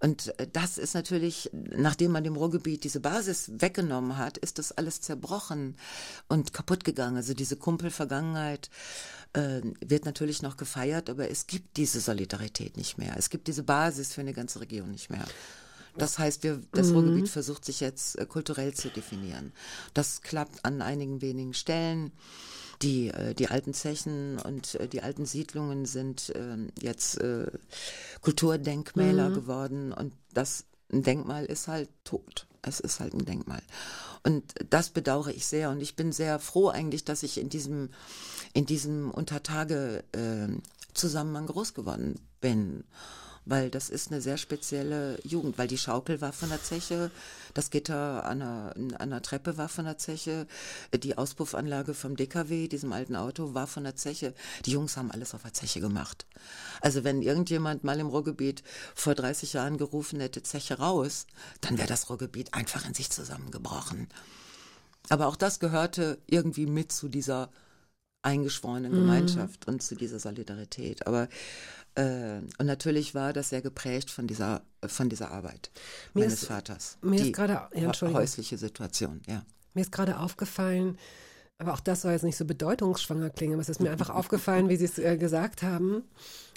Und 0.00 0.38
äh, 0.38 0.46
das 0.52 0.78
ist 0.78 0.94
natürlich, 0.94 1.50
nachdem 1.52 2.12
man 2.12 2.24
dem 2.24 2.36
Ruhrgebiet 2.36 2.84
diese 2.84 3.00
Basis 3.00 3.50
weggenommen 3.58 4.16
hat, 4.18 4.38
ist 4.38 4.58
das 4.58 4.72
alles 4.72 5.00
zerbrochen 5.00 5.76
und 6.28 6.52
kaputt 6.52 6.84
gegangen. 6.84 7.16
Also 7.16 7.34
diese 7.34 7.56
Kumpelvergangenheit 7.56 8.70
äh, 9.32 9.60
wird 9.80 10.04
natürlich 10.04 10.42
noch 10.42 10.56
gefeiert, 10.56 11.10
aber 11.10 11.30
es 11.30 11.46
gibt 11.46 11.76
diese 11.76 12.00
Solidarität 12.00 12.76
nicht 12.76 12.98
mehr. 12.98 13.14
Es 13.16 13.30
gibt 13.30 13.48
diese 13.48 13.62
Basis 13.62 14.12
für 14.14 14.20
eine 14.20 14.32
ganze 14.32 14.60
Region 14.60 14.90
nicht 14.90 15.10
mehr. 15.10 15.24
Das 15.96 16.18
heißt, 16.18 16.44
wir, 16.44 16.60
das 16.72 16.92
Ruhrgebiet 16.92 17.28
versucht 17.28 17.64
sich 17.64 17.80
jetzt 17.80 18.18
äh, 18.18 18.26
kulturell 18.26 18.72
zu 18.72 18.88
definieren. 18.88 19.52
Das 19.94 20.22
klappt 20.22 20.64
an 20.64 20.80
einigen 20.80 21.20
wenigen 21.20 21.54
Stellen. 21.54 22.12
Die, 22.82 23.08
äh, 23.08 23.34
die 23.34 23.48
alten 23.48 23.74
Zechen 23.74 24.38
und 24.38 24.76
äh, 24.76 24.86
die 24.86 25.02
alten 25.02 25.26
Siedlungen 25.26 25.84
sind 25.84 26.30
äh, 26.30 26.56
jetzt 26.80 27.18
äh, 27.20 27.50
Kulturdenkmäler 28.20 29.30
geworden 29.30 29.92
und 29.92 30.14
das 30.32 30.64
Denkmal 30.90 31.44
ist 31.44 31.68
halt 31.68 31.90
tot. 32.04 32.47
Es 32.62 32.80
ist 32.80 33.00
halt 33.00 33.14
ein 33.14 33.24
Denkmal. 33.24 33.62
Und 34.24 34.54
das 34.70 34.90
bedauere 34.90 35.28
ich 35.28 35.46
sehr. 35.46 35.70
Und 35.70 35.80
ich 35.80 35.96
bin 35.96 36.12
sehr 36.12 36.38
froh 36.38 36.68
eigentlich, 36.68 37.04
dass 37.04 37.22
ich 37.22 37.38
in 37.38 37.48
diesem, 37.48 37.90
in 38.52 38.66
diesem 38.66 39.10
Untertage 39.10 40.04
äh, 40.12 40.48
groß 41.46 41.74
geworden 41.74 42.20
bin. 42.40 42.84
Weil 43.48 43.70
das 43.70 43.88
ist 43.88 44.12
eine 44.12 44.20
sehr 44.20 44.36
spezielle 44.36 45.18
Jugend, 45.24 45.56
weil 45.56 45.68
die 45.68 45.78
Schaukel 45.78 46.20
war 46.20 46.34
von 46.34 46.50
der 46.50 46.62
Zeche, 46.62 47.10
das 47.54 47.70
Gitter 47.70 48.26
an 48.26 48.40
der, 48.40 48.74
an 49.00 49.08
der 49.08 49.22
Treppe 49.22 49.56
war 49.56 49.70
von 49.70 49.86
der 49.86 49.96
Zeche, 49.96 50.46
die 50.92 51.16
Auspuffanlage 51.16 51.94
vom 51.94 52.14
DKW, 52.14 52.68
diesem 52.68 52.92
alten 52.92 53.16
Auto, 53.16 53.54
war 53.54 53.66
von 53.66 53.84
der 53.84 53.96
Zeche. 53.96 54.34
Die 54.66 54.72
Jungs 54.72 54.98
haben 54.98 55.10
alles 55.10 55.32
auf 55.32 55.44
der 55.44 55.54
Zeche 55.54 55.80
gemacht. 55.80 56.26
Also 56.82 57.04
wenn 57.04 57.22
irgendjemand 57.22 57.84
mal 57.84 57.98
im 57.98 58.08
Ruhrgebiet 58.08 58.62
vor 58.94 59.14
30 59.14 59.54
Jahren 59.54 59.78
gerufen 59.78 60.20
hätte, 60.20 60.42
Zeche 60.42 60.76
raus, 60.78 61.26
dann 61.62 61.78
wäre 61.78 61.88
das 61.88 62.10
Ruhrgebiet 62.10 62.52
einfach 62.52 62.84
in 62.84 62.92
sich 62.92 63.08
zusammengebrochen. 63.08 64.08
Aber 65.08 65.26
auch 65.26 65.36
das 65.36 65.58
gehörte 65.58 66.18
irgendwie 66.26 66.66
mit 66.66 66.92
zu 66.92 67.08
dieser 67.08 67.50
eingeschworenen 68.22 68.92
Gemeinschaft 68.92 69.66
und 69.68 69.82
zu 69.82 69.94
dieser 69.94 70.18
Solidarität. 70.18 71.06
Aber 71.06 71.28
und 72.02 72.66
natürlich 72.66 73.14
war 73.14 73.32
das 73.32 73.48
sehr 73.50 73.62
geprägt 73.62 74.10
von 74.10 74.26
dieser 74.26 74.62
von 74.86 75.08
dieser 75.08 75.30
Arbeit 75.32 75.70
Mir 76.14 76.20
meines 76.20 76.42
ist- 76.42 76.48
Vaters. 76.48 76.98
mir 77.02 77.16
ist 77.16 77.24
Die 77.26 77.32
gerade- 77.32 77.60
ja, 77.74 77.92
häusliche 78.12 78.56
Situation, 78.58 79.20
ja. 79.26 79.42
Mir 79.74 79.80
ist 79.82 79.92
gerade 79.92 80.18
aufgefallen, 80.18 80.96
aber 81.58 81.72
auch 81.74 81.80
das 81.80 82.02
soll 82.02 82.12
jetzt 82.12 82.22
nicht 82.24 82.36
so 82.36 82.44
bedeutungsschwanger 82.44 83.30
klingen, 83.30 83.54
aber 83.54 83.62
es 83.62 83.68
ist 83.68 83.80
mir 83.80 83.90
einfach 83.90 84.10
aufgefallen, 84.10 84.68
wie 84.68 84.76
Sie 84.76 84.84
es 84.84 84.98
äh, 84.98 85.16
gesagt 85.16 85.62
haben, 85.62 86.04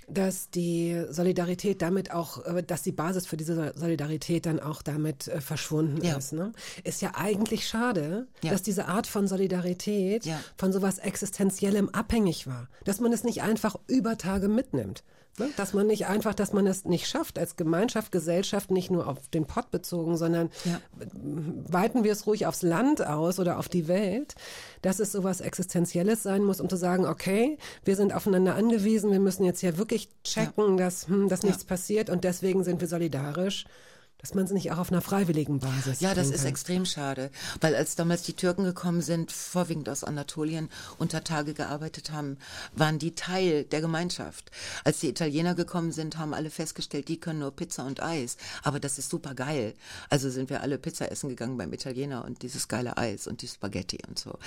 dass 0.07 0.49
die 0.49 1.03
Solidarität 1.09 1.81
damit 1.81 2.11
auch, 2.11 2.45
äh, 2.45 2.61
dass 2.63 2.83
die 2.83 2.91
Basis 2.91 3.25
für 3.25 3.37
diese 3.37 3.73
Solidarität 3.75 4.45
dann 4.45 4.59
auch 4.59 4.81
damit 4.83 5.27
äh, 5.27 5.41
verschwunden 5.41 6.03
Ja. 6.05 6.17
ist. 6.17 6.33
Ne? 6.33 6.51
Ist 6.83 7.01
ja 7.01 7.13
eigentlich 7.15 7.67
schade, 7.67 8.27
Ja. 8.43 8.51
dass 8.51 8.61
diese 8.61 8.87
Art 8.87 9.07
von 9.07 9.27
Solidarität 9.27 10.25
Ja. 10.25 10.39
von 10.57 10.71
sowas 10.73 10.97
Existenziellem 10.99 11.89
abhängig 11.89 12.45
war. 12.45 12.67
Dass 12.83 12.99
man 12.99 13.13
es 13.13 13.23
nicht 13.23 13.41
einfach 13.41 13.75
über 13.87 14.17
Tage 14.17 14.47
mitnimmt. 14.47 15.03
Ne? 15.41 15.49
Dass 15.57 15.73
man 15.73 15.87
nicht 15.87 16.05
einfach, 16.05 16.33
dass 16.35 16.53
man 16.53 16.67
es 16.67 16.85
nicht 16.85 17.07
schafft, 17.07 17.39
als 17.39 17.55
Gemeinschaft, 17.55 18.11
Gesellschaft, 18.11 18.69
nicht 18.69 18.91
nur 18.91 19.07
auf 19.07 19.27
den 19.29 19.45
Pott 19.45 19.71
bezogen, 19.71 20.15
sondern 20.17 20.49
Ja. 20.65 20.79
weiten 21.67 22.03
wir 22.03 22.11
es 22.11 22.27
ruhig 22.27 22.45
aufs 22.45 22.61
Land 22.61 23.05
aus 23.05 23.39
oder 23.39 23.57
auf 23.57 23.67
die 23.67 23.87
Welt, 23.87 24.35
dass 24.81 24.99
es 24.99 25.11
sowas 25.11 25.41
Existenzielles 25.41 26.21
sein 26.23 26.43
muss, 26.43 26.61
um 26.61 26.69
zu 26.69 26.75
sagen, 26.75 27.05
okay, 27.05 27.57
wir 27.83 27.95
sind 27.95 28.13
aufeinander 28.13 28.55
angewiesen, 28.55 29.11
wir 29.11 29.19
müssen 29.19 29.43
jetzt 29.43 29.61
hier 29.61 29.77
wirklich 29.77 30.09
checken, 30.23 30.77
dass, 30.77 31.07
hm, 31.07 31.27
dass 31.27 31.43
nichts 31.43 31.63
passiert 31.63 32.09
und 32.09 32.23
deswegen 32.23 32.63
sind 32.63 32.81
wir 32.81 32.87
solidarisch, 32.87 33.65
dass 34.21 34.33
man 34.35 34.45
es 34.45 34.51
nicht 34.51 34.71
auch 34.71 34.77
auf 34.77 34.91
einer 34.91 35.01
freiwilligen 35.01 35.59
Basis 35.59 35.99
Ja, 35.99 36.13
das 36.13 36.29
ist 36.29 36.41
kann. 36.41 36.47
extrem 36.49 36.85
schade, 36.85 37.31
weil 37.59 37.75
als 37.75 37.95
damals 37.95 38.21
die 38.21 38.33
Türken 38.33 38.63
gekommen 38.63 39.01
sind, 39.01 39.31
vorwiegend 39.31 39.89
aus 39.89 40.03
Anatolien, 40.03 40.69
unter 40.99 41.23
Tage 41.23 41.53
gearbeitet 41.53 42.11
haben, 42.11 42.37
waren 42.73 42.99
die 42.99 43.15
Teil 43.15 43.63
der 43.63 43.81
Gemeinschaft. 43.81 44.51
Als 44.83 44.99
die 44.99 45.09
Italiener 45.09 45.55
gekommen 45.55 45.91
sind, 45.91 46.17
haben 46.17 46.33
alle 46.33 46.51
festgestellt, 46.51 47.07
die 47.07 47.19
können 47.19 47.39
nur 47.39 47.51
Pizza 47.51 47.83
und 47.85 48.01
Eis, 48.03 48.37
aber 48.63 48.79
das 48.79 48.99
ist 48.99 49.09
super 49.09 49.33
geil. 49.33 49.73
Also 50.09 50.29
sind 50.29 50.49
wir 50.49 50.61
alle 50.61 50.77
Pizza 50.77 51.11
essen 51.11 51.29
gegangen 51.29 51.57
beim 51.57 51.73
Italiener 51.73 52.23
und 52.23 52.43
dieses 52.43 52.67
geile 52.67 52.97
Eis 52.97 53.27
und 53.27 53.41
die 53.41 53.47
Spaghetti 53.47 53.99
und 54.07 54.19
so. 54.19 54.37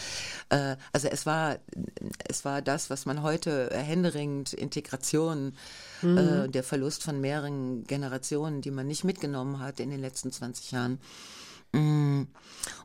Äh, 0.51 0.77
also 0.93 1.09
es 1.09 1.27
war, 1.27 1.59
es 2.29 2.45
war 2.45 2.63
das, 2.63 2.91
was 2.91 3.07
man 3.07 3.23
heute 3.23 3.71
händeringend 3.73 4.53
Integration, 4.53 5.55
äh, 6.03 6.49
der 6.49 6.63
Verlust 6.63 7.03
von 7.03 7.21
mehreren 7.21 7.85
Generationen, 7.85 8.61
die 8.61 8.71
man 8.71 8.87
nicht 8.87 9.05
mitgenommen 9.05 9.59
hat 9.59 9.64
in 9.69 9.91
den 9.91 10.01
letzten 10.01 10.31
20 10.33 10.73
Jahren. 10.73 10.99
Mm, 11.73 12.23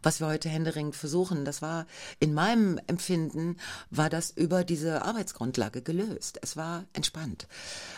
Was 0.02 0.20
wir 0.20 0.28
heute 0.28 0.50
händeringend 0.50 0.96
versuchen, 0.96 1.46
das 1.46 1.62
war 1.62 1.86
in 2.20 2.34
meinem 2.34 2.80
Empfinden, 2.88 3.58
war 3.92 4.10
das 4.10 4.32
über 4.32 4.64
diese 4.64 5.04
Arbeitsgrundlage 5.04 5.82
gelöst. 5.82 6.40
Es 6.42 6.58
war 6.58 6.86
entspannt. 6.94 7.48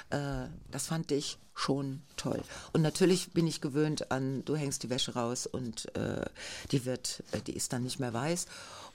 Äh, 0.10 0.48
Das 0.70 0.88
fand 0.88 1.12
ich 1.12 1.38
schon 1.54 2.02
toll. 2.18 2.42
Und 2.74 2.82
natürlich 2.82 3.32
bin 3.34 3.48
ich 3.48 3.62
gewöhnt 3.62 4.12
an, 4.12 4.44
du 4.46 4.56
hängst 4.56 4.84
die 4.84 4.90
Wäsche 4.90 5.14
raus 5.14 5.46
und 5.46 5.94
äh, 5.96 6.26
die 6.72 6.86
wird, 6.86 7.24
äh, 7.32 7.42
die 7.42 7.56
ist 7.56 7.72
dann 7.72 7.84
nicht 7.84 8.00
mehr 8.00 8.14
weiß. 8.14 8.48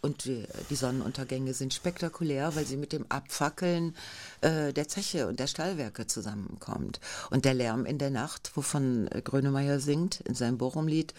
Und 0.02 0.24
die, 0.24 0.44
die 0.70 0.76
Sonnenuntergänge 0.76 1.54
sind 1.54 1.74
spektakulär, 1.74 2.54
weil 2.54 2.66
sie 2.66 2.76
mit 2.76 2.92
dem 2.92 3.06
Abfackeln 3.08 3.96
äh, 4.40 4.72
der 4.72 4.88
Zeche 4.88 5.26
und 5.26 5.40
der 5.40 5.46
Stallwerke 5.46 6.06
zusammenkommt. 6.06 7.00
Und 7.30 7.44
der 7.44 7.54
Lärm 7.54 7.86
in 7.86 7.98
der 7.98 8.10
Nacht, 8.10 8.52
wovon 8.54 9.08
äh, 9.08 9.22
Grönemeyer 9.22 9.80
singt 9.80 10.20
in 10.20 10.34
seinem 10.34 10.58
Bochum-Lied, 10.58 11.14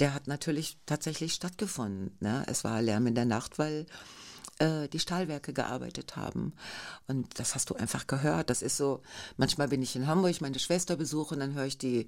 der 0.00 0.14
hat 0.14 0.26
natürlich 0.26 0.78
tatsächlich 0.86 1.34
stattgefunden. 1.34 2.12
Ne? 2.20 2.44
Es 2.46 2.64
war 2.64 2.80
Lärm 2.82 3.06
in 3.06 3.14
der 3.14 3.24
Nacht, 3.24 3.58
weil 3.58 3.86
äh, 4.58 4.88
die 4.88 4.98
Stahlwerke 4.98 5.52
gearbeitet 5.52 6.16
haben. 6.16 6.52
Und 7.06 7.38
das 7.38 7.54
hast 7.54 7.70
du 7.70 7.74
einfach 7.74 8.06
gehört. 8.06 8.50
Das 8.50 8.62
ist 8.62 8.76
so, 8.76 9.02
manchmal 9.36 9.68
bin 9.68 9.82
ich 9.82 9.96
in 9.96 10.06
Hamburg, 10.06 10.40
meine 10.40 10.58
Schwester 10.58 10.96
besuche 10.96 11.34
und 11.34 11.40
dann 11.40 11.54
höre 11.54 11.66
ich 11.66 11.78
die, 11.78 12.06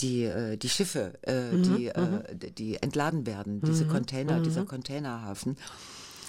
die, 0.00 0.24
äh, 0.24 0.56
die 0.56 0.68
Schiffe, 0.68 1.18
äh, 1.22 1.56
die, 1.62 1.88
äh, 1.88 2.52
die 2.56 2.82
entladen 2.82 3.26
werden, 3.26 3.60
diese 3.60 3.86
Container, 3.86 4.40
dieser 4.40 4.64
Containerhafen. 4.64 5.56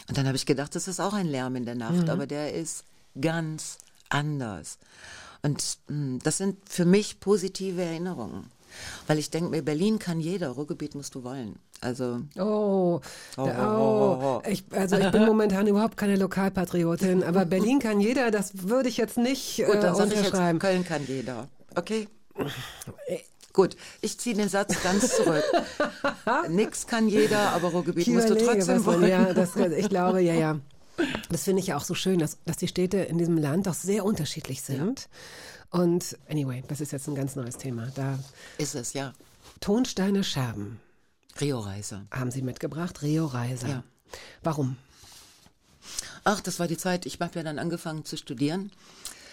Und 0.09 0.17
dann 0.17 0.27
habe 0.27 0.35
ich 0.35 0.45
gedacht, 0.45 0.75
das 0.75 0.87
ist 0.87 0.99
auch 0.99 1.13
ein 1.13 1.27
Lärm 1.27 1.55
in 1.55 1.65
der 1.65 1.75
Nacht, 1.75 2.09
aber 2.09 2.27
der 2.27 2.53
ist 2.53 2.83
ganz 3.19 3.77
anders. 4.09 4.79
Und 5.43 5.77
mh, 5.87 6.19
das 6.23 6.37
sind 6.37 6.57
für 6.69 6.85
mich 6.85 7.19
positive 7.19 7.81
Erinnerungen. 7.81 8.49
Weil 9.07 9.19
ich 9.19 9.29
denke 9.29 9.49
mir, 9.49 9.61
Berlin 9.61 9.99
kann 9.99 10.19
jeder, 10.19 10.49
Ruhrgebiet 10.49 10.95
musst 10.95 11.15
du 11.15 11.23
wollen. 11.23 11.57
Also, 11.81 12.19
Oh, 12.37 13.01
Oh, 13.37 13.41
oh, 13.41 14.17
oh. 14.21 14.41
Ich, 14.47 14.63
also 14.71 14.97
ich 14.97 15.11
bin 15.11 15.25
momentan 15.25 15.67
überhaupt 15.67 15.97
keine 15.97 16.15
Lokalpatriotin, 16.15 17.23
aber 17.23 17.45
Berlin 17.45 17.79
kann 17.79 17.99
jeder, 17.99 18.31
das 18.31 18.67
würde 18.67 18.89
ich 18.89 18.97
jetzt 18.97 19.17
nicht 19.17 19.57
gut, 19.65 19.75
äh, 19.75 19.79
dann 19.81 19.95
sag 19.95 20.07
ich 20.07 20.13
jetzt, 20.13 20.25
unterschreiben. 20.25 20.59
Köln 20.59 20.85
kann 20.85 21.01
jeder. 21.07 21.47
Okay? 21.75 22.07
Gut, 23.53 23.75
ich 24.01 24.17
ziehe 24.17 24.35
den 24.35 24.49
Satz 24.49 24.81
ganz 24.81 25.15
zurück. 25.15 25.43
Nix 26.49 26.87
kann 26.87 27.07
jeder, 27.07 27.51
aber 27.51 27.69
Ruhrgebiet 27.69 28.07
musst 28.07 28.29
du 28.29 28.35
trotzdem 28.35 28.83
wollen. 28.85 29.07
Ja, 29.07 29.31
das, 29.33 29.55
ich 29.55 29.89
glaube, 29.89 30.21
ja, 30.21 30.33
ja. 30.33 30.59
Das 31.29 31.43
finde 31.43 31.61
ich 31.61 31.67
ja 31.67 31.77
auch 31.77 31.83
so 31.83 31.95
schön, 31.95 32.19
dass, 32.19 32.37
dass 32.45 32.57
die 32.57 32.67
Städte 32.67 32.97
in 32.97 33.17
diesem 33.17 33.37
Land 33.37 33.67
doch 33.67 33.73
sehr 33.73 34.05
unterschiedlich 34.05 34.61
sind. 34.61 35.09
Und 35.71 36.17
anyway, 36.29 36.63
das 36.67 36.81
ist 36.81 36.91
jetzt 36.91 37.07
ein 37.07 37.15
ganz 37.15 37.35
neues 37.35 37.57
Thema. 37.57 37.87
Da 37.95 38.19
Ist 38.57 38.75
es, 38.75 38.93
ja. 38.93 39.13
Tonsteine 39.59 40.23
Scherben. 40.23 40.79
Rio 41.41 41.59
Reiser. 41.59 42.05
haben 42.11 42.29
Sie 42.29 42.43
mitgebracht. 42.43 43.01
Rio 43.01 43.25
Reiser. 43.25 43.67
Ja. 43.67 43.83
Warum? 44.43 44.77
Ach, 46.23 46.39
das 46.41 46.59
war 46.59 46.67
die 46.67 46.77
Zeit, 46.77 47.05
ich 47.05 47.19
habe 47.19 47.35
ja 47.35 47.43
dann 47.43 47.59
angefangen 47.59 48.05
zu 48.05 48.17
studieren. 48.17 48.71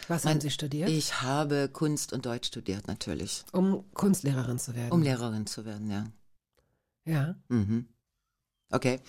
Was 0.09 0.25
haben 0.25 0.41
Sie 0.41 0.51
studiert? 0.51 0.89
Ich 0.89 1.21
habe 1.23 1.69
Kunst 1.73 2.13
und 2.13 2.27
Deutsch 2.27 2.49
studiert, 2.49 2.89
natürlich. 2.89 3.45
um 3.53 3.85
Kunstlehrerin 3.95 4.59
zu 4.59 4.75
werden. 4.75 4.91
Um 4.91 5.03
Lehrerin 5.03 5.47
zu 5.47 5.65
werden, 5.65 5.89
ja. 5.91 6.05
ja. 7.05 7.35
Mhm. 7.49 7.87
Okay. 8.71 9.01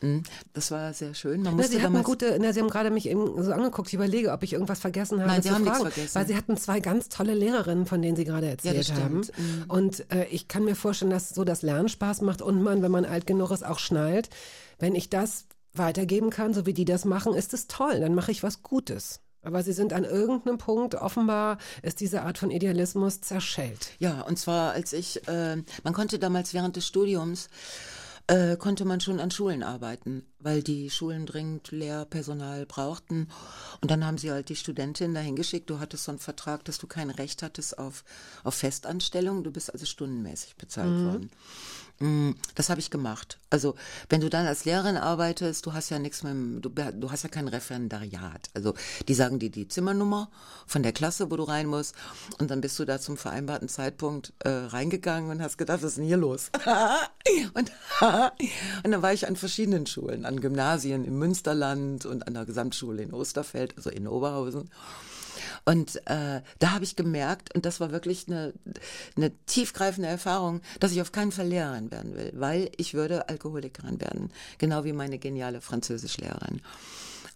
Mhm. 0.00 0.22
Das 0.52 0.70
war 0.70 0.92
sehr 0.92 1.14
schön. 1.14 1.42
Man 1.42 1.52
Na, 1.52 1.62
musste 1.62 1.72
Sie 1.78 1.82
hatten 1.82 2.02
gute, 2.02 2.36
na, 2.40 2.52
Sie 2.52 2.60
haben 2.60 2.68
gerade 2.68 2.90
mich 2.90 3.08
eben 3.08 3.42
so 3.42 3.52
angeguckt. 3.52 3.88
Ich 3.88 3.94
überlege, 3.94 4.32
ob 4.32 4.42
ich 4.42 4.52
irgendwas 4.52 4.78
vergessen 4.80 5.20
habe 5.20 5.30
Nein, 5.30 5.42
Sie 5.42 5.50
haben 5.50 5.62
nichts 5.62 5.78
fragen. 5.78 5.90
vergessen. 5.92 6.14
Weil 6.14 6.26
Sie 6.26 6.36
hatten 6.36 6.56
zwei 6.56 6.80
ganz 6.80 7.08
tolle 7.08 7.34
Lehrerinnen, 7.34 7.86
von 7.86 8.02
denen 8.02 8.16
Sie 8.16 8.24
gerade 8.24 8.48
erzählt 8.48 8.78
das 8.78 8.92
haben. 8.92 9.18
Mhm. 9.20 9.64
Und 9.68 10.10
äh, 10.12 10.26
ich 10.26 10.48
kann 10.48 10.64
mir 10.64 10.76
vorstellen, 10.76 11.10
dass 11.10 11.30
so 11.30 11.44
das 11.44 11.62
Lernen 11.62 11.88
Spaß 11.88 12.20
macht 12.20 12.42
und 12.42 12.62
man, 12.62 12.82
wenn 12.82 12.90
man 12.90 13.04
alt 13.04 13.26
genug 13.26 13.50
ist, 13.50 13.64
auch 13.64 13.78
schnallt. 13.78 14.28
Wenn 14.78 14.94
ich 14.94 15.08
das 15.08 15.46
weitergeben 15.72 16.30
kann, 16.30 16.54
so 16.54 16.66
wie 16.66 16.74
die 16.74 16.84
das 16.84 17.04
machen, 17.04 17.34
ist 17.34 17.54
es 17.54 17.66
toll. 17.66 18.00
Dann 18.00 18.14
mache 18.14 18.30
ich 18.32 18.42
was 18.42 18.62
Gutes. 18.62 19.20
Aber 19.42 19.62
Sie 19.62 19.72
sind 19.72 19.92
an 19.92 20.02
irgendeinem 20.04 20.58
Punkt, 20.58 20.96
offenbar 20.96 21.58
ist 21.82 22.00
diese 22.00 22.22
Art 22.22 22.36
von 22.36 22.50
Idealismus 22.50 23.20
zerschellt. 23.20 23.90
Ja, 24.00 24.22
und 24.22 24.38
zwar 24.40 24.72
als 24.72 24.92
ich, 24.92 25.26
äh, 25.28 25.56
man 25.84 25.92
konnte 25.94 26.18
damals 26.18 26.52
während 26.52 26.74
des 26.74 26.84
Studiums, 26.86 27.48
äh, 28.28 28.56
konnte 28.56 28.84
man 28.84 29.00
schon 29.00 29.20
an 29.20 29.30
Schulen 29.30 29.62
arbeiten, 29.62 30.24
weil 30.40 30.62
die 30.62 30.90
Schulen 30.90 31.26
dringend 31.26 31.70
Lehrpersonal 31.70 32.66
brauchten. 32.66 33.28
Und 33.80 33.90
dann 33.90 34.04
haben 34.04 34.18
sie 34.18 34.30
halt 34.30 34.48
die 34.48 34.56
Studentin 34.56 35.14
dahin 35.14 35.36
geschickt. 35.36 35.70
Du 35.70 35.78
hattest 35.78 36.04
so 36.04 36.12
einen 36.12 36.18
Vertrag, 36.18 36.64
dass 36.64 36.78
du 36.78 36.86
kein 36.86 37.10
Recht 37.10 37.42
hattest 37.42 37.78
auf, 37.78 38.04
auf 38.42 38.54
Festanstellung. 38.54 39.44
Du 39.44 39.50
bist 39.52 39.72
also 39.72 39.86
stundenmäßig 39.86 40.56
bezahlt 40.56 40.90
worden. 41.04 41.30
Mm, 41.98 42.32
Das 42.54 42.68
habe 42.68 42.78
ich 42.80 42.90
gemacht. 42.90 43.38
Also 43.48 43.74
wenn 44.10 44.20
du 44.20 44.28
dann 44.28 44.46
als 44.46 44.66
Lehrerin 44.66 44.98
arbeitest, 44.98 45.64
du 45.64 45.72
hast 45.72 45.88
ja 45.88 45.98
nichts 45.98 46.20
dem- 46.20 46.60
du, 46.60 46.68
du 46.68 47.10
hast 47.10 47.22
ja 47.22 47.30
kein 47.30 47.48
Referendariat. 47.48 48.50
Also 48.54 48.74
die 49.08 49.14
sagen 49.14 49.38
dir 49.38 49.50
die 49.50 49.66
Zimmernummer 49.68 50.28
von 50.66 50.82
der 50.82 50.92
Klasse, 50.92 51.30
wo 51.30 51.36
du 51.36 51.44
rein 51.44 51.66
musst, 51.66 51.94
und 52.38 52.50
dann 52.50 52.60
bist 52.60 52.78
du 52.78 52.84
da 52.84 53.00
zum 53.00 53.16
vereinbarten 53.16 53.68
Zeitpunkt 53.68 54.34
äh, 54.40 54.48
reingegangen 54.50 55.30
und 55.30 55.40
hast 55.42 55.56
gedacht, 55.56 55.78
was 55.82 55.92
ist 55.92 55.96
denn 55.98 56.04
hier 56.04 56.18
los? 56.18 56.50
und, 57.54 57.72
und 58.84 58.90
dann 58.92 59.02
war 59.02 59.12
ich 59.14 59.26
an 59.26 59.36
verschiedenen 59.36 59.86
Schulen, 59.86 60.26
an 60.26 60.40
Gymnasien 60.40 61.04
im 61.04 61.18
Münsterland 61.18 62.04
und 62.04 62.26
an 62.26 62.34
der 62.34 62.44
Gesamtschule 62.44 63.02
in 63.02 63.14
Osterfeld, 63.14 63.74
also 63.76 63.88
in 63.88 64.06
Oberhausen. 64.06 64.68
Und 65.64 65.96
äh, 66.06 66.42
da 66.58 66.70
habe 66.72 66.84
ich 66.84 66.96
gemerkt, 66.96 67.54
und 67.54 67.64
das 67.64 67.80
war 67.80 67.90
wirklich 67.90 68.26
eine, 68.28 68.52
eine 69.16 69.32
tiefgreifende 69.46 70.08
Erfahrung, 70.08 70.60
dass 70.80 70.92
ich 70.92 71.00
auf 71.00 71.12
keinen 71.12 71.32
Fall 71.32 71.48
Lehrerin 71.48 71.90
werden 71.90 72.14
will, 72.14 72.32
weil 72.34 72.70
ich 72.76 72.94
würde 72.94 73.28
Alkoholikerin 73.28 74.00
werden, 74.00 74.30
genau 74.58 74.84
wie 74.84 74.92
meine 74.92 75.18
geniale 75.18 75.60
Französischlehrerin. 75.60 76.60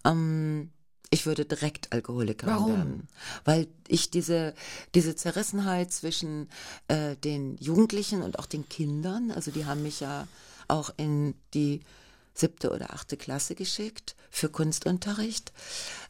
Ähm, 0.05 0.71
ich 1.13 1.27
würde 1.27 1.45
direkt 1.45 1.93
Alkoholikerin 1.93 2.55
Warum? 2.55 2.77
werden, 2.77 3.09
weil 3.45 3.67
ich 3.89 4.11
diese 4.11 4.55
diese 4.95 5.17
Zerrissenheit 5.17 5.93
zwischen 5.93 6.49
äh, 6.87 7.17
den 7.17 7.57
Jugendlichen 7.57 8.23
und 8.23 8.39
auch 8.39 8.47
den 8.47 8.69
Kindern, 8.69 9.33
also 9.33 9.51
die 9.51 9.67
haben 9.67 9.83
mich 9.83 9.99
ja 10.01 10.29
auch 10.69 10.91
in 10.97 11.35
die 11.53 11.81
siebte 12.33 12.71
oder 12.71 12.95
achte 12.95 13.17
Klasse 13.17 13.57
geschickt 13.57 14.15
für 14.31 14.49
Kunstunterricht. 14.49 15.53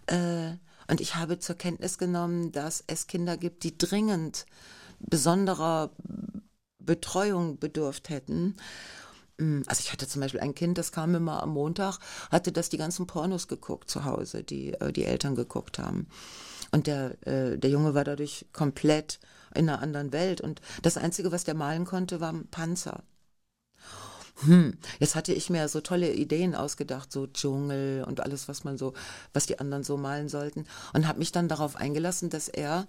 Äh, 0.07 0.53
und 0.91 1.01
ich 1.01 1.16
habe 1.16 1.38
zur 1.38 1.57
Kenntnis 1.57 1.99
genommen, 1.99 2.53
dass 2.53 2.84
es 2.86 3.07
Kinder 3.07 3.36
gibt, 3.36 3.62
die 3.64 3.78
dringend 3.78 4.47
besonderer 4.99 5.91
Betreuung 6.78 7.59
bedurft 7.59 8.09
hätten. 8.09 8.57
Mm, 9.38 9.62
Also 9.66 9.80
ich 9.80 9.93
hatte 9.93 10.09
zum 10.09 10.20
Beispiel 10.20 10.41
ein 10.41 10.55
Kind, 10.55 10.78
das 10.78 10.93
kam 10.93 11.14
immer 11.14 11.43
am 11.43 11.51
Montag, 11.51 11.99
hatte 12.30 12.53
das 12.53 12.68
die 12.68 12.78
ganzen 12.78 13.07
Pornos 13.07 13.49
geguckt 13.49 13.91
zu 13.91 14.05
Hause, 14.05 14.43
die 14.43 14.74
äh, 14.74 14.93
die 14.93 15.05
Eltern 15.05 15.34
geguckt 15.34 15.78
haben. 15.78 16.09
Und 16.72 16.86
der, 16.86 17.16
äh, 17.26 17.59
der 17.59 17.70
Junge 17.70 17.95
war 17.95 18.05
dadurch 18.05 18.47
komplett 18.53 19.20
in 19.55 19.68
einer 19.68 19.80
anderen 19.82 20.12
Welt. 20.12 20.41
Und 20.41 20.61
das 20.82 20.97
Einzige, 20.97 21.32
was 21.32 21.45
der 21.45 21.55
malen 21.55 21.84
konnte, 21.84 22.20
war 22.20 22.32
ein 22.32 22.49
Panzer. 22.49 23.03
Hm, 24.43 24.78
jetzt 24.99 25.14
hatte 25.14 25.32
ich 25.32 25.51
mir 25.51 25.68
so 25.68 25.80
tolle 25.80 26.12
Ideen 26.12 26.55
ausgedacht, 26.55 27.12
so 27.12 27.26
Dschungel 27.26 28.05
und 28.05 28.20
alles, 28.20 28.49
was 28.49 28.64
man 28.64 28.78
so, 28.78 28.95
was 29.32 29.47
die 29.47 29.59
anderen 29.59 29.84
so 29.84 29.97
malen 29.97 30.28
sollten. 30.28 30.66
Und 30.95 31.07
habe 31.07 31.18
mich 31.18 31.32
dann 31.32 31.49
darauf 31.49 31.76
eingelassen, 31.76 32.30
dass 32.30 32.49
er 32.49 32.86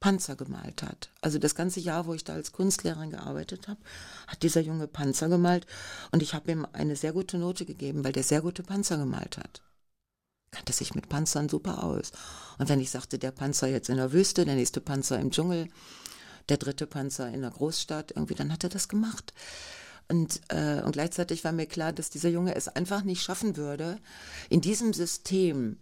Panzer 0.00 0.36
gemalt 0.36 0.82
hat. 0.82 1.10
Also 1.22 1.38
das 1.38 1.54
ganze 1.54 1.80
Jahr, 1.80 2.06
wo 2.06 2.14
ich 2.14 2.24
da 2.24 2.34
als 2.34 2.52
Kunstlehrerin 2.52 3.10
gearbeitet 3.10 3.66
habe, 3.66 3.80
hat 4.26 4.42
dieser 4.42 4.60
Junge 4.60 4.86
Panzer 4.86 5.28
gemalt 5.28 5.66
und 6.12 6.22
ich 6.22 6.34
habe 6.34 6.50
ihm 6.52 6.66
eine 6.72 6.94
sehr 6.96 7.12
gute 7.12 7.38
Note 7.38 7.64
gegeben, 7.64 8.04
weil 8.04 8.12
der 8.12 8.22
sehr 8.22 8.40
gute 8.40 8.62
Panzer 8.62 8.96
gemalt 8.96 9.38
hat. 9.38 9.62
Kannte 10.50 10.72
sich 10.72 10.94
mit 10.94 11.08
Panzern 11.08 11.48
super 11.48 11.82
aus. 11.84 12.12
Und 12.58 12.68
wenn 12.68 12.80
ich 12.80 12.90
sagte, 12.90 13.18
der 13.18 13.32
Panzer 13.32 13.66
jetzt 13.66 13.88
in 13.88 13.96
der 13.96 14.12
Wüste, 14.12 14.44
der 14.44 14.54
nächste 14.54 14.80
Panzer 14.80 15.18
im 15.18 15.30
Dschungel, 15.30 15.68
der 16.48 16.56
dritte 16.56 16.86
Panzer 16.86 17.28
in 17.28 17.42
der 17.42 17.50
Großstadt, 17.50 18.12
irgendwie, 18.12 18.34
dann 18.34 18.52
hat 18.52 18.64
er 18.64 18.70
das 18.70 18.88
gemacht. 18.88 19.34
Und, 20.08 20.40
äh, 20.48 20.80
und 20.82 20.92
gleichzeitig 20.92 21.44
war 21.44 21.52
mir 21.52 21.66
klar, 21.66 21.92
dass 21.92 22.10
dieser 22.10 22.30
Junge 22.30 22.54
es 22.54 22.68
einfach 22.68 23.02
nicht 23.02 23.22
schaffen 23.22 23.56
würde, 23.56 23.98
in 24.48 24.60
diesem 24.60 24.92
System 24.94 25.78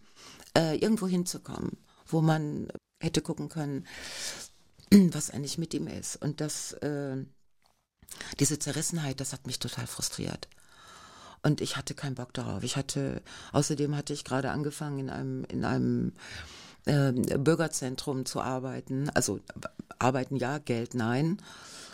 äh, 0.56 0.76
irgendwo 0.76 1.06
hinzukommen, 1.06 1.76
wo 2.06 2.20
man 2.20 2.68
hätte 3.00 3.22
gucken 3.22 3.48
können, 3.48 3.86
was 4.90 5.30
eigentlich 5.30 5.58
mit 5.58 5.74
ihm 5.74 5.86
ist. 5.86 6.16
Und 6.16 6.40
das, 6.40 6.72
äh, 6.74 7.16
diese 8.40 8.58
Zerrissenheit, 8.58 9.20
das 9.20 9.32
hat 9.32 9.46
mich 9.46 9.58
total 9.58 9.86
frustriert. 9.86 10.48
Und 11.42 11.60
ich 11.60 11.76
hatte 11.76 11.94
keinen 11.94 12.16
Bock 12.16 12.34
darauf. 12.34 12.64
Ich 12.64 12.76
hatte, 12.76 13.22
außerdem 13.52 13.94
hatte 13.94 14.12
ich 14.12 14.24
gerade 14.24 14.50
angefangen 14.50 14.98
in 14.98 15.10
einem, 15.10 15.44
in 15.44 15.64
einem 15.64 16.12
ähm, 16.86 17.22
Bürgerzentrum 17.22 18.26
zu 18.26 18.40
arbeiten. 18.40 19.10
Also 19.10 19.38
arbeiten 19.98 20.36
ja, 20.36 20.58
Geld 20.58 20.94
nein. 20.94 21.38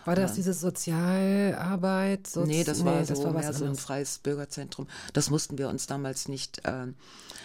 War 0.05 0.17
das 0.17 0.35
diese 0.35 0.53
Sozialarbeit? 0.53 2.27
Sozi 2.27 2.49
Nee, 2.49 2.65
das 2.65 2.85
war, 2.85 3.05
so, 3.05 3.15
das 3.15 3.25
war 3.25 3.33
mehr 3.33 3.53
so 3.53 3.65
ein 3.65 3.77
freies 3.77 4.19
Bürgerzentrum. 4.19 4.87
Das 5.13 5.31
mussten 5.31 5.59
wir 5.59 5.69
uns 5.69 5.87
damals 5.87 6.29
nicht, 6.29 6.65
äh, 6.65 6.87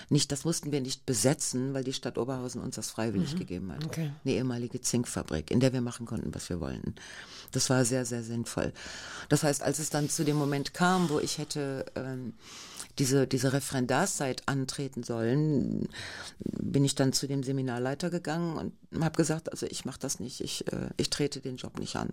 nicht, 0.09 0.31
das 0.31 0.45
mussten 0.45 0.71
wir 0.71 0.81
nicht 0.81 1.05
besetzen, 1.05 1.73
weil 1.73 1.83
die 1.83 1.93
Stadt 1.93 2.17
Oberhausen 2.17 2.61
uns 2.61 2.75
das 2.75 2.89
freiwillig 2.89 3.35
gegeben 3.35 3.71
hat. 3.71 3.81
Mhm. 3.81 3.87
Okay. 3.87 4.11
Eine 4.23 4.33
ehemalige 4.33 4.81
Zinkfabrik, 4.81 5.51
in 5.51 5.59
der 5.59 5.73
wir 5.73 5.81
machen 5.81 6.05
konnten, 6.05 6.33
was 6.33 6.49
wir 6.49 6.59
wollten. 6.59 6.95
Das 7.51 7.69
war 7.69 7.85
sehr, 7.85 8.05
sehr 8.05 8.23
sinnvoll. 8.23 8.73
Das 9.29 9.43
heißt, 9.43 9.63
als 9.63 9.79
es 9.79 9.89
dann 9.89 10.09
zu 10.09 10.23
dem 10.23 10.37
Moment 10.37 10.73
kam, 10.73 11.09
wo 11.09 11.19
ich 11.19 11.37
hätte 11.37 11.85
ähm, 11.95 12.33
diese, 12.99 13.27
diese 13.27 13.53
Referendarszeit 13.53 14.43
antreten 14.47 15.03
sollen, 15.03 15.87
bin 16.39 16.83
ich 16.83 16.95
dann 16.95 17.13
zu 17.13 17.27
dem 17.27 17.43
Seminarleiter 17.43 18.09
gegangen 18.09 18.57
und 18.57 19.03
habe 19.03 19.15
gesagt, 19.17 19.51
also 19.51 19.65
ich 19.67 19.85
mache 19.85 19.99
das 19.99 20.19
nicht, 20.19 20.41
ich, 20.41 20.71
äh, 20.71 20.89
ich 20.97 21.09
trete 21.09 21.39
den 21.39 21.57
Job 21.57 21.79
nicht 21.79 21.95
an. 21.95 22.09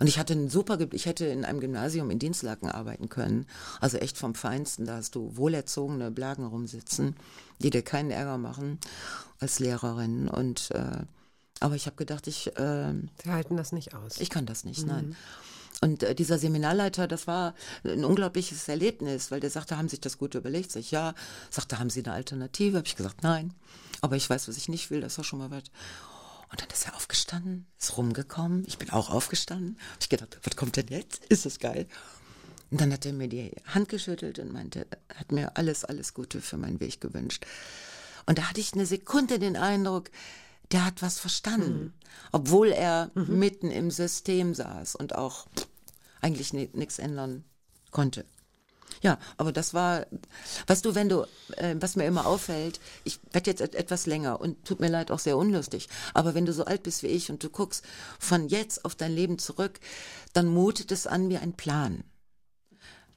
Und 0.00 0.06
ich 0.06 0.18
hatte 0.18 0.34
einen 0.34 0.50
super, 0.50 0.78
ich 0.92 1.06
hätte 1.06 1.26
in 1.26 1.44
einem 1.44 1.60
Gymnasium 1.60 2.10
in 2.10 2.18
Dienstlaken 2.18 2.70
arbeiten 2.70 3.08
können, 3.08 3.46
also 3.80 3.98
echt 3.98 4.18
vom 4.18 4.34
Feinsten, 4.34 4.84
da 4.84 4.96
hast 4.96 5.14
du 5.14 5.36
wohlerzogene 5.36 6.10
Blagen 6.10 6.44
rumsitzen, 6.44 7.16
die 7.60 7.70
dir 7.70 7.82
keinen 7.82 8.10
Ärger 8.10 8.38
machen 8.38 8.78
als 9.38 9.58
Lehrerin 9.58 10.28
und 10.28 10.70
äh, 10.72 11.04
aber 11.60 11.76
ich 11.76 11.86
habe 11.86 11.94
gedacht, 11.94 12.26
ich 12.26 12.48
äh, 12.56 12.92
Sie 13.22 13.30
halten 13.30 13.56
das 13.56 13.70
nicht 13.70 13.94
aus. 13.94 14.20
ich 14.20 14.30
kann 14.30 14.46
das 14.46 14.64
nicht, 14.64 14.84
nein. 14.84 15.16
Und 15.82 16.04
äh, 16.04 16.14
dieser 16.14 16.38
Seminarleiter, 16.38 17.08
das 17.08 17.26
war 17.26 17.54
ein 17.84 18.04
unglaubliches 18.04 18.68
Erlebnis, 18.68 19.30
weil 19.30 19.40
der 19.40 19.50
sagte, 19.50 19.76
haben 19.76 19.88
Sie 19.88 19.96
sich 19.96 20.00
das 20.00 20.16
gut 20.16 20.34
überlegt? 20.34 20.70
Sag 20.70 20.80
ich, 20.80 20.92
ja. 20.92 21.12
Sagte, 21.50 21.78
haben 21.78 21.90
Sie 21.90 22.04
eine 22.04 22.14
Alternative? 22.14 22.78
Habe 22.78 22.86
ich 22.86 22.96
gesagt, 22.96 23.22
nein. 23.22 23.52
Aber 24.00 24.16
ich 24.16 24.30
weiß, 24.30 24.48
was 24.48 24.56
ich 24.56 24.68
nicht 24.68 24.90
will, 24.90 25.00
das 25.00 25.16
doch 25.16 25.24
schon 25.24 25.40
mal 25.40 25.50
was. 25.50 25.64
Und 26.50 26.60
dann 26.60 26.68
ist 26.68 26.86
er 26.86 26.94
aufgestanden, 26.94 27.66
ist 27.80 27.96
rumgekommen. 27.96 28.64
Ich 28.66 28.78
bin 28.78 28.90
auch 28.90 29.10
aufgestanden. 29.10 29.76
Hab 29.92 30.02
ich 30.02 30.08
gedacht, 30.08 30.38
was 30.44 30.54
kommt 30.54 30.76
denn 30.76 30.86
jetzt? 30.88 31.24
Ist 31.26 31.46
das 31.46 31.58
geil? 31.58 31.88
Und 32.70 32.80
dann 32.80 32.92
hat 32.92 33.04
er 33.04 33.12
mir 33.12 33.28
die 33.28 33.52
Hand 33.66 33.88
geschüttelt 33.88 34.38
und 34.38 34.52
meinte, 34.52 34.86
hat 35.14 35.32
mir 35.32 35.56
alles, 35.56 35.84
alles 35.84 36.14
Gute 36.14 36.40
für 36.40 36.58
meinen 36.58 36.78
Weg 36.78 37.00
gewünscht. 37.00 37.44
Und 38.26 38.38
da 38.38 38.48
hatte 38.48 38.60
ich 38.60 38.72
eine 38.72 38.86
Sekunde 38.86 39.40
den 39.40 39.56
Eindruck, 39.56 40.10
der 40.70 40.84
hat 40.84 41.02
was 41.02 41.18
verstanden, 41.18 41.92
obwohl 42.30 42.68
er 42.68 43.10
mitten 43.14 43.70
im 43.70 43.90
System 43.90 44.54
saß 44.54 44.94
und 44.94 45.14
auch 45.14 45.46
eigentlich 46.22 46.52
nichts 46.52 46.98
ändern 46.98 47.44
konnte. 47.90 48.24
Ja, 49.00 49.18
aber 49.36 49.52
das 49.52 49.74
war, 49.74 50.06
weißt 50.66 50.84
du, 50.84 50.94
wenn 50.94 51.08
du, 51.08 51.26
äh, 51.56 51.74
was 51.80 51.96
mir 51.96 52.04
immer 52.04 52.26
auffällt, 52.26 52.80
ich 53.04 53.18
werde 53.32 53.50
jetzt 53.50 53.60
et 53.60 53.74
etwas 53.74 54.06
länger 54.06 54.40
und 54.40 54.64
tut 54.64 54.80
mir 54.80 54.88
leid 54.88 55.10
auch 55.10 55.18
sehr 55.18 55.36
unlustig, 55.36 55.88
aber 56.14 56.34
wenn 56.34 56.46
du 56.46 56.52
so 56.52 56.64
alt 56.64 56.82
bist 56.82 57.02
wie 57.02 57.08
ich 57.08 57.30
und 57.30 57.42
du 57.42 57.50
guckst 57.50 57.84
von 58.18 58.48
jetzt 58.48 58.84
auf 58.84 58.94
dein 58.94 59.12
Leben 59.12 59.38
zurück, 59.38 59.80
dann 60.32 60.46
mutet 60.46 60.92
es 60.92 61.06
an 61.06 61.28
wie 61.30 61.38
ein 61.38 61.54
Plan. 61.54 62.04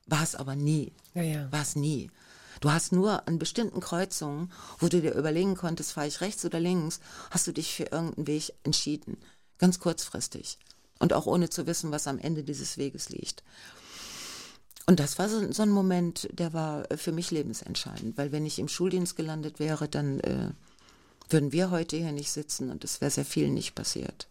War 0.07 0.23
es 0.23 0.35
aber 0.35 0.55
nie. 0.55 0.93
Ja, 1.13 1.23
ja. 1.23 1.51
War 1.51 1.61
es 1.61 1.75
nie. 1.75 2.09
Du 2.61 2.71
hast 2.71 2.91
nur 2.91 3.27
an 3.27 3.37
bestimmten 3.37 3.79
Kreuzungen, 3.79 4.51
wo 4.79 4.87
du 4.87 5.01
dir 5.01 5.13
überlegen 5.13 5.55
konntest, 5.55 5.93
fahre 5.93 6.07
ich 6.07 6.21
rechts 6.21 6.45
oder 6.45 6.59
links, 6.59 6.99
hast 7.29 7.47
du 7.47 7.51
dich 7.51 7.73
für 7.73 7.83
irgendeinen 7.83 8.27
Weg 8.27 8.53
entschieden. 8.63 9.17
Ganz 9.57 9.79
kurzfristig. 9.79 10.57
Und 11.05 11.13
auch 11.13 11.27
ohne 11.27 11.51
zu 11.51 11.67
wissen, 11.67 11.91
was 11.91 12.07
am 12.07 12.17
Ende 12.17 12.43
dieses 12.43 12.79
Weges 12.79 13.09
liegt. 13.09 13.43
Und 14.87 14.99
das 14.99 15.19
war 15.19 15.29
so, 15.29 15.51
so 15.51 15.61
ein 15.61 15.69
Moment, 15.69 16.27
der 16.31 16.51
war 16.51 16.89
äh, 16.89 16.97
für 16.97 17.11
mich 17.11 17.29
lebensentscheidend, 17.29 18.17
weil 18.17 18.31
wenn 18.31 18.43
ich 18.43 18.57
im 18.57 18.67
Schuldienst 18.67 19.15
gelandet 19.15 19.59
wäre, 19.59 19.87
dann 19.87 20.19
äh, 20.21 20.49
würden 21.29 21.51
wir 21.51 21.69
heute 21.69 21.95
hier 21.95 22.11
nicht 22.11 22.31
sitzen 22.31 22.71
und 22.71 22.83
es 22.83 23.01
wäre 23.01 23.11
sehr 23.11 23.23
viel 23.23 23.49
nicht 23.49 23.75
passiert. 23.75 24.27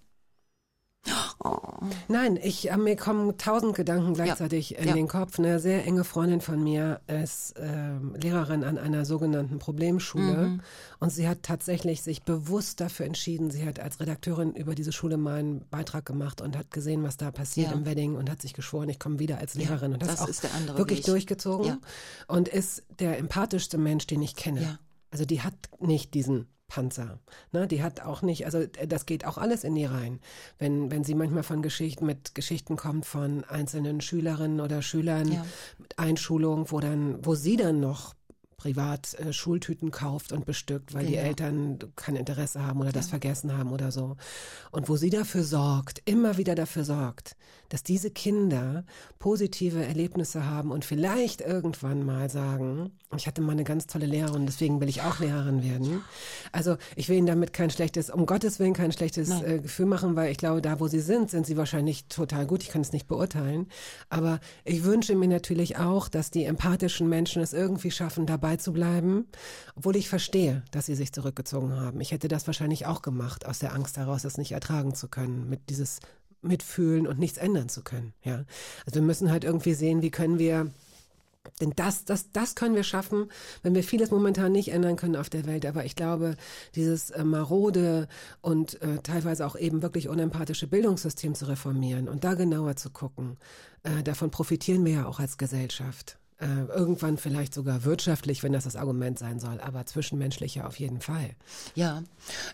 Nein, 2.08 2.38
ich, 2.42 2.70
äh, 2.70 2.76
mir 2.76 2.96
kommen 2.96 3.36
tausend 3.36 3.74
Gedanken 3.76 4.14
gleichzeitig 4.14 4.70
Ja. 4.70 4.78
in 4.78 4.88
Ja. 4.88 4.94
den 4.94 5.08
Kopf. 5.08 5.38
Eine 5.38 5.58
sehr 5.60 5.84
enge 5.84 6.04
Freundin 6.04 6.40
von 6.40 6.62
mir 6.62 7.00
ist 7.06 7.54
ähm, 7.58 8.14
Lehrerin 8.20 8.64
an 8.64 8.78
einer 8.78 9.04
sogenannten 9.04 9.58
Problemschule 9.58 10.48
Mhm. 10.48 10.60
und 11.00 11.10
sie 11.10 11.28
hat 11.28 11.42
tatsächlich 11.42 12.02
sich 12.02 12.22
bewusst 12.22 12.80
dafür 12.80 13.06
entschieden. 13.06 13.50
Sie 13.50 13.66
hat 13.66 13.78
als 13.80 14.00
Redakteurin 14.00 14.52
über 14.54 14.74
diese 14.74 14.92
Schule 14.92 15.16
mal 15.16 15.38
einen 15.40 15.68
Beitrag 15.70 16.06
gemacht 16.06 16.40
und 16.40 16.56
hat 16.56 16.70
gesehen, 16.70 17.02
was 17.02 17.16
da 17.18 17.30
passiert 17.30 17.70
Ja. 17.70 17.76
im 17.76 17.84
Wedding 17.84 18.16
und 18.16 18.30
hat 18.30 18.40
sich 18.40 18.54
geschworen, 18.54 18.88
ich 18.88 18.98
komme 18.98 19.18
wieder 19.18 19.38
als 19.38 19.54
Lehrerin 19.54 19.92
und 19.92 20.00
das, 20.02 20.08
das 20.10 20.20
auch 20.22 20.28
ist 20.28 20.42
der 20.44 20.54
andere 20.54 20.78
wirklich 20.78 21.00
Weg. 21.00 21.06
durchgezogen 21.06 21.78
und 22.26 22.48
ist 22.48 22.82
der 23.00 23.18
empathischste 23.18 23.76
Mensch, 23.78 24.06
den 24.06 24.22
ich 24.22 24.34
kenne. 24.36 24.78
Also 25.10 25.24
die 25.26 25.42
hat 25.42 25.54
nicht 25.80 26.14
diesen 26.14 26.46
Panzer. 26.74 27.20
Ne? 27.52 27.68
Die 27.68 27.84
hat 27.84 28.00
auch 28.00 28.22
nicht, 28.22 28.46
also 28.46 28.58
äh, 28.58 28.88
das 28.88 29.06
geht 29.06 29.24
auch 29.26 29.38
alles 29.38 29.62
in 29.62 29.76
die 29.76 29.84
rein. 29.84 30.18
Wenn, 30.58 30.90
wenn 30.90 31.04
sie 31.04 31.14
manchmal 31.14 31.44
von 31.44 31.62
Geschichten 31.62 32.04
mit 32.04 32.34
Geschichten 32.34 32.74
kommt 32.76 33.06
von 33.06 33.44
einzelnen 33.44 34.00
Schülerinnen 34.00 34.60
oder 34.60 34.82
Schülern 34.82 35.30
Ja. 35.30 35.46
mit 35.78 35.96
Einschulung, 36.00 36.72
wo 36.72 36.80
dann, 36.80 37.24
wo 37.24 37.36
sie 37.36 37.56
dann 37.56 37.78
noch 37.78 38.14
privat 38.64 39.12
äh, 39.18 39.34
Schultüten 39.34 39.90
kauft 39.90 40.32
und 40.32 40.46
bestückt, 40.46 40.94
weil 40.94 41.04
die 41.04 41.12
Genau. 41.12 41.26
Eltern 41.26 41.78
kein 41.96 42.16
Interesse 42.16 42.64
haben 42.66 42.80
oder 42.80 42.92
das 42.92 43.08
vergessen 43.10 43.54
haben 43.58 43.70
oder 43.72 43.92
so. 43.92 44.16
Und 44.70 44.88
wo 44.88 44.96
sie 44.96 45.10
dafür 45.10 45.44
sorgt, 45.44 46.00
immer 46.06 46.38
wieder 46.38 46.54
dafür 46.54 46.84
sorgt, 46.84 47.36
dass 47.68 47.82
diese 47.82 48.10
Kinder 48.10 48.84
positive 49.18 49.84
Erlebnisse 49.84 50.46
haben 50.46 50.70
und 50.70 50.84
vielleicht 50.86 51.42
irgendwann 51.42 52.06
mal 52.06 52.30
sagen, 52.30 52.92
ich 53.16 53.26
hatte 53.26 53.42
mal 53.42 53.52
eine 53.52 53.64
ganz 53.64 53.86
tolle 53.86 54.06
Lehrerin, 54.06 54.46
deswegen 54.46 54.80
will 54.80 54.88
ich 54.88 55.02
auch 55.02 55.18
Lehrerin 55.20 55.62
werden. 55.62 56.02
Also 56.52 56.76
ich 56.96 57.08
will 57.08 57.16
Ihnen 57.18 57.26
damit 57.26 57.52
kein 57.52 57.68
schlechtes, 57.70 58.08
um 58.10 58.24
Gottes 58.26 58.58
Willen 58.60 58.72
kein 58.74 58.92
schlechtes 58.92 59.28
äh, 59.42 59.58
Gefühl 59.60 59.86
machen, 59.86 60.16
weil 60.16 60.30
ich 60.32 60.38
glaube, 60.38 60.62
da 60.62 60.80
wo 60.80 60.88
Sie 60.88 61.00
sind, 61.00 61.30
sind 61.30 61.46
Sie 61.46 61.56
wahrscheinlich 61.58 62.06
total 62.06 62.46
gut. 62.46 62.62
Ich 62.62 62.70
kann 62.70 62.80
es 62.82 62.92
nicht 62.92 63.08
beurteilen. 63.08 63.66
Aber 64.08 64.40
ich 64.64 64.84
wünsche 64.84 65.14
mir 65.14 65.28
natürlich 65.28 65.76
auch, 65.76 66.08
dass 66.08 66.30
die 66.30 66.44
empathischen 66.44 67.08
Menschen 67.08 67.42
es 67.42 67.52
irgendwie 67.52 67.90
schaffen, 67.90 68.26
dabei 68.26 68.53
zu 68.58 68.72
bleiben, 68.72 69.26
obwohl 69.74 69.96
ich 69.96 70.08
verstehe, 70.08 70.62
dass 70.70 70.86
sie 70.86 70.94
sich 70.94 71.12
zurückgezogen 71.12 71.80
haben. 71.80 72.00
Ich 72.00 72.12
hätte 72.12 72.28
das 72.28 72.46
wahrscheinlich 72.46 72.86
auch 72.86 73.02
gemacht, 73.02 73.46
aus 73.46 73.58
der 73.58 73.74
Angst 73.74 73.96
heraus, 73.96 74.22
das 74.22 74.38
nicht 74.38 74.52
ertragen 74.52 74.94
zu 74.94 75.08
können, 75.08 75.48
mit 75.48 75.70
dieses 75.70 76.00
Mitfühlen 76.42 77.06
und 77.06 77.18
nichts 77.18 77.38
ändern 77.38 77.68
zu 77.68 77.82
können. 77.82 78.12
Ja, 78.22 78.44
also 78.86 78.96
wir 78.96 79.02
müssen 79.02 79.30
halt 79.30 79.44
irgendwie 79.44 79.74
sehen, 79.74 80.02
wie 80.02 80.10
können 80.10 80.38
wir 80.38 80.70
denn 81.60 81.72
das, 81.76 82.04
das, 82.04 82.32
das 82.32 82.54
können 82.54 82.74
wir 82.74 82.84
schaffen, 82.84 83.28
wenn 83.62 83.74
wir 83.74 83.84
vieles 83.84 84.10
momentan 84.10 84.52
nicht 84.52 84.72
ändern 84.72 84.96
können 84.96 85.16
auf 85.16 85.28
der 85.28 85.46
Welt. 85.46 85.66
Aber 85.66 85.84
ich 85.84 85.96
glaube, 85.96 86.36
dieses 86.74 87.10
äh, 87.10 87.24
marode 87.24 88.08
und 88.40 88.80
äh, 88.82 88.98
teilweise 89.02 89.46
auch 89.46 89.56
eben 89.56 89.82
wirklich 89.82 90.08
unempathische 90.08 90.66
Bildungssystem 90.66 91.34
zu 91.34 91.46
reformieren 91.46 92.08
und 92.08 92.24
da 92.24 92.34
genauer 92.34 92.76
zu 92.76 92.90
gucken, 92.90 93.36
äh, 93.82 94.02
davon 94.02 94.30
profitieren 94.30 94.84
wir 94.84 94.92
ja 94.92 95.06
auch 95.06 95.20
als 95.20 95.38
Gesellschaft. 95.38 96.18
Äh, 96.44 96.66
irgendwann 96.66 97.16
vielleicht 97.16 97.54
sogar 97.54 97.84
wirtschaftlich, 97.84 98.42
wenn 98.42 98.52
das 98.52 98.64
das 98.64 98.76
Argument 98.76 99.18
sein 99.18 99.40
soll, 99.40 99.60
aber 99.62 99.86
zwischenmenschlicher 99.86 100.66
auf 100.66 100.78
jeden 100.78 101.00
Fall. 101.00 101.30
Ja, 101.74 102.02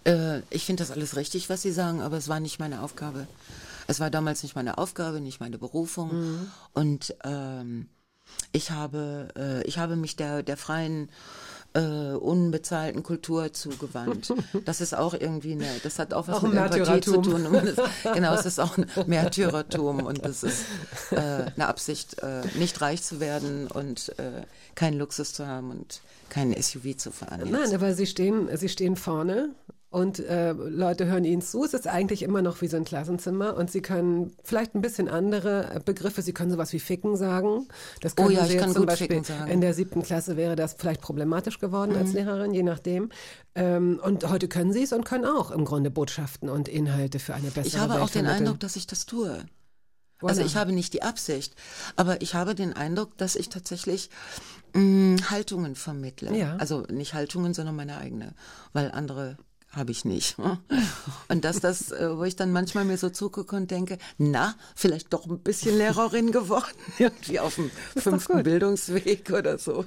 äh, 0.05 0.43
ich 0.51 0.65
finde 0.65 0.85
das 0.85 0.93
alles 0.93 1.17
richtig, 1.17 1.51
was 1.51 1.63
Sie 1.63 1.73
sagen, 1.73 2.01
aber 2.01 2.17
es 2.17 2.29
war 2.29 2.39
nicht 2.39 2.61
meine 2.61 2.83
Aufgabe. 2.83 3.27
Es 3.89 3.99
war 3.99 4.09
damals 4.09 4.45
nicht 4.45 4.55
meine 4.55 4.79
Aufgabe, 4.79 5.21
nicht 5.21 5.41
meine 5.41 5.59
Berufung. 5.59 6.11
Und 6.73 7.17
ähm, 7.25 7.89
ich 8.53 8.71
habe, 8.71 9.29
äh, 9.37 9.67
ich 9.67 9.79
habe 9.79 9.97
mich 9.97 10.15
der, 10.15 10.45
der 10.45 10.57
freien, 10.57 11.11
äh, 11.75 12.15
unbezahlten 12.15 13.03
Kultur 13.03 13.53
zugewandt. 13.53 14.33
Das 14.65 14.81
ist 14.81 14.95
auch 14.95 15.15
irgendwie 15.15 15.53
eine, 15.53 15.67
das 15.83 15.99
hat 15.99 16.13
auch 16.13 16.29
was 16.29 16.37
Auch 16.37 16.43
mit 16.43 16.55
Empathie 16.55 17.01
zu 17.01 17.23
tun. 17.23 17.47
Das, 17.53 18.15
genau, 18.15 18.35
es 18.35 18.47
ist 18.47 18.59
auch 18.59 18.77
ein 18.77 18.87
Märtyrertum 19.07 20.05
und 20.05 20.25
das 20.25 20.43
ist 20.43 20.65
äh, 21.11 21.17
eine 21.17 21.69
Absicht, 21.69 22.19
äh, 22.23 22.43
nicht 22.59 22.81
reich 22.81 23.03
zu 23.03 23.21
werden 23.21 23.69
und 23.69 24.13
äh, 24.19 24.43
keinen 24.75 24.99
Luxus 24.99 25.33
zu 25.33 25.47
haben 25.47 25.71
und 25.71 26.01
keinen 26.29 26.61
SUV 26.61 26.97
zu 26.97 27.11
fahren. 27.11 27.41
jetzt. 27.41 27.51
Nein, 27.51 27.75
aber 27.75 27.95
sie 27.95 28.07
stehen, 28.07 28.49
sie 28.57 28.69
stehen 28.69 28.97
vorne 28.97 29.51
und 29.91 30.21
äh, 30.21 30.53
Leute 30.53 31.07
hören 31.07 31.25
ihnen 31.25 31.43
zu. 31.43 31.65
Es 31.65 31.75
ist 31.75 31.89
eigentlich 31.89 32.23
immer 32.23 32.43
noch 32.43 32.61
wie 32.63 32.69
so 32.69 32.77
ein 32.77 32.85
Klassenzimmer 32.85 33.57
und 33.57 33.71
sie 33.73 33.83
können 33.83 34.33
vielleicht 34.45 34.75
ein 34.77 34.81
bisschen 34.83 35.09
andere 35.09 35.83
Begriffe. 35.85 36.23
Sie 36.23 36.33
können 36.33 36.51
sowas 36.53 36.73
wie 36.73 36.79
Ficken 36.79 37.17
sagen. 37.17 37.67
Das 38.01 38.13
Oh 38.13 38.23
können 38.23 38.37
ja, 38.37 38.47
sie 38.47 38.55
ich 38.55 38.61
kann 38.61 38.73
zum 38.73 38.87
Beispiel 38.87 39.09
Ficken 39.09 39.25
sagen. 39.25 39.45
Mhm. 39.47 39.51
in 39.51 39.61
der 39.61 39.75
siebten 39.75 40.03
Klasse 40.03 40.37
wäre 40.37 40.55
das 40.55 40.75
vielleicht 40.79 41.01
problematisch 41.01 41.59
geworden 41.59 41.97
als 41.97 42.13
Lehrerin, 42.13 42.55
je 42.55 42.63
nachdem. 42.63 43.11
Ähm, 43.57 44.01
und 44.05 44.29
heute 44.31 44.47
können 44.47 44.73
sie 44.73 44.85
es 44.85 44.93
und 44.93 45.05
können 45.05 45.25
auch 45.25 45.51
im 45.51 45.65
Grunde 45.65 45.91
Botschaften 45.91 46.49
und 46.49 46.69
Inhalte 46.69 47.19
für 47.19 47.35
eine 47.35 47.49
bessere 47.51 47.67
Ich 47.67 47.79
habe 47.79 47.95
Welt 47.95 48.03
auch 48.03 48.11
den 48.11 48.25
vermitteln. 48.25 48.47
Eindruck, 48.47 48.61
dass 48.61 48.77
ich 48.77 48.87
das 48.87 49.07
tue. 49.07 49.45
Also 50.23 50.43
Voilà. 50.43 50.47
ich 50.47 50.57
habe 50.57 50.73
nicht 50.73 50.93
die 50.93 51.03
Absicht, 51.03 51.55
aber 51.97 52.21
ich 52.23 52.35
habe 52.35 52.55
den 52.55 52.75
Eindruck, 52.75 53.17
dass 53.19 53.35
ich 53.35 53.49
tatsächlich 53.49 54.11
mh, 54.75 55.31
Haltungen 55.31 55.75
vermittle. 55.75 56.37
Ja. 56.37 56.57
Also 56.59 56.83
nicht 56.93 57.15
Haltungen, 57.15 57.55
sondern 57.55 57.75
meine 57.75 57.97
eigene, 57.97 58.35
weil 58.73 58.93
andere 58.93 59.37
habe 59.73 59.93
ich 59.93 60.05
nicht. 60.05 60.37
Und 61.29 61.45
dass 61.45 61.61
das, 61.61 61.93
äh, 61.93 62.17
wo 62.17 62.25
ich 62.25 62.35
dann 62.37 62.51
manchmal 62.53 62.85
mir 62.85 62.97
so 62.99 63.09
zugucke 63.11 63.55
und 63.57 63.71
denke, 63.71 63.99
na, 64.19 64.55
vielleicht 64.75 65.13
doch 65.13 65.27
ein 65.27 65.39
bisschen 65.39 65.79
Lehrerin 65.79 66.33
geworden, 66.33 66.67
irgendwie 66.99 67.39
auf 67.41 67.55
dem 67.55 67.71
fünften 67.97 68.43
Bildungsweg 68.43 69.31
oder 69.31 69.59
so. 69.59 69.85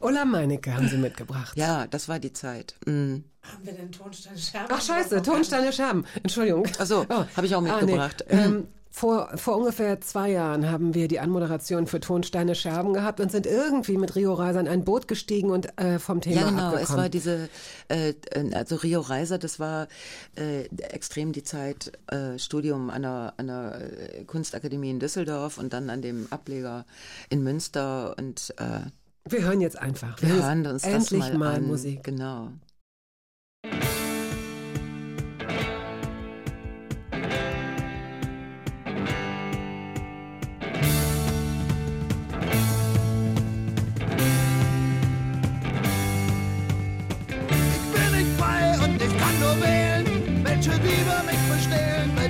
Ulla 0.00 0.24
Meinecke 0.24 0.74
haben 0.74 0.88
sie 0.88 0.98
mitgebracht. 0.98 1.56
Ja, 1.56 1.86
das 1.86 2.08
war 2.08 2.18
die 2.18 2.32
Zeit. 2.32 2.74
Mhm. 2.86 3.24
Haben 3.42 3.64
wir 3.66 3.72
denn 3.72 3.90
Tonsteine 3.90 4.38
Scherben? 4.38 4.68
Ach 4.70 4.80
scheiße, 4.82 5.22
Tonsteine 5.22 5.72
Scherben. 5.72 6.04
Entschuldigung. 6.22 6.66
Ach 6.78 6.86
so, 6.86 7.06
habe 7.08 7.46
ich 7.46 7.54
auch 7.54 7.64
Ah, 7.66 7.80
mitgebracht. 7.80 8.24
nee. 8.30 8.36
ähm, 8.38 8.68
vor, 8.94 9.30
vor 9.36 9.56
ungefähr 9.56 10.02
zwei 10.02 10.30
Jahren 10.30 10.70
haben 10.70 10.92
wir 10.92 11.08
die 11.08 11.18
Anmoderation 11.18 11.86
für 11.86 11.98
Tonsteine 11.98 12.54
Scherben 12.54 12.92
gehabt 12.92 13.20
und 13.20 13.32
sind 13.32 13.46
irgendwie 13.46 13.96
mit 13.96 14.14
Rio 14.14 14.34
Reiser 14.34 14.60
in 14.60 14.68
ein 14.68 14.84
Boot 14.84 15.08
gestiegen 15.08 15.50
und 15.50 15.78
äh, 15.80 15.98
vom 15.98 16.20
Thema 16.20 16.36
Ja, 16.42 16.50
genau. 16.50 16.62
abgekommen. 16.66 16.84
Es 16.84 16.96
war 16.96 17.08
diese, 17.08 17.48
äh, 17.88 18.10
äh, 18.10 18.54
also 18.54 18.76
Rio 18.76 19.00
Reiser, 19.00 19.38
das 19.38 19.58
war 19.58 19.88
äh, 20.36 20.64
extrem 20.90 21.32
die 21.32 21.42
Zeit 21.42 21.92
äh, 22.08 22.38
Studium 22.38 22.90
an 22.90 23.02
der, 23.02 23.32
an 23.38 23.46
der 23.46 23.80
äh, 23.80 24.24
Kunstakademie 24.24 24.90
in 24.90 25.00
Düsseldorf 25.00 25.56
und 25.56 25.72
dann 25.72 25.88
an 25.88 26.02
dem 26.02 26.26
Ableger 26.30 26.84
in 27.30 27.42
Münster 27.42 28.14
und 28.18 28.54
äh, 28.58 28.80
wir 29.24 29.42
hören 29.42 29.62
jetzt 29.62 29.78
einfach. 29.78 30.20
wir 30.20 30.28
jetzt 30.28 30.44
hören 30.44 30.66
uns 30.66 30.84
endlich 30.84 31.20
das 31.20 31.30
mal, 31.30 31.38
mal 31.38 31.54
an. 31.54 31.66
Musik. 31.66 32.04
Genau. 32.04 32.50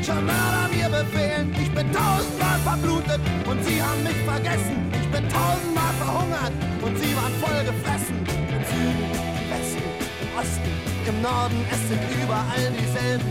Welcher 0.03 0.20
Mörder 0.20 0.68
mir 0.74 0.88
befehlen. 0.88 1.55
Ich 1.62 1.70
bin 1.70 1.86
tausendmal 1.92 2.59
verblutet 2.64 3.20
und 3.48 3.64
sie 3.64 3.80
haben 3.80 4.03
mich 4.03 4.18
vergessen. 4.26 4.90
Ich 5.00 5.09
bin 5.11 5.28
tausendmal 5.28 5.94
verhungert 6.03 6.53
und 6.82 6.98
sie 6.98 7.14
waren 7.14 7.34
voll 7.38 7.62
gefressen. 7.62 8.16
Im 8.50 8.62
Süden, 8.66 9.07
im 9.38 9.46
Westen, 9.55 9.86
im 10.22 10.30
Osten, 10.40 10.72
im 11.07 11.22
Norden, 11.22 11.59
es 11.70 11.88
sind 11.88 12.03
überall 12.20 12.66
dieselben, 12.78 13.30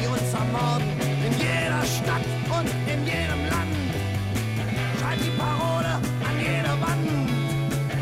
die 0.00 0.06
uns 0.08 0.34
ermorden. 0.34 0.90
In 1.26 1.32
jeder 1.38 1.84
Stadt 1.86 2.26
und 2.58 2.68
in 2.92 3.00
jedem 3.06 3.42
Land. 3.52 3.74
Schreibt 4.98 5.22
die 5.22 5.34
Parole 5.38 5.94
an 6.26 6.36
jede 6.42 6.74
Wand. 6.82 7.06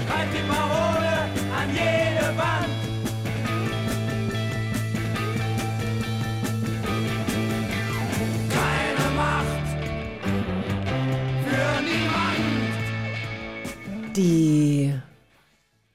Schreibt 0.09 0.33
die 0.33 0.47
Parole 0.49 1.13
an 1.61 1.69
jede 1.77 2.39
Wand. 2.39 2.72
Die 14.17 14.95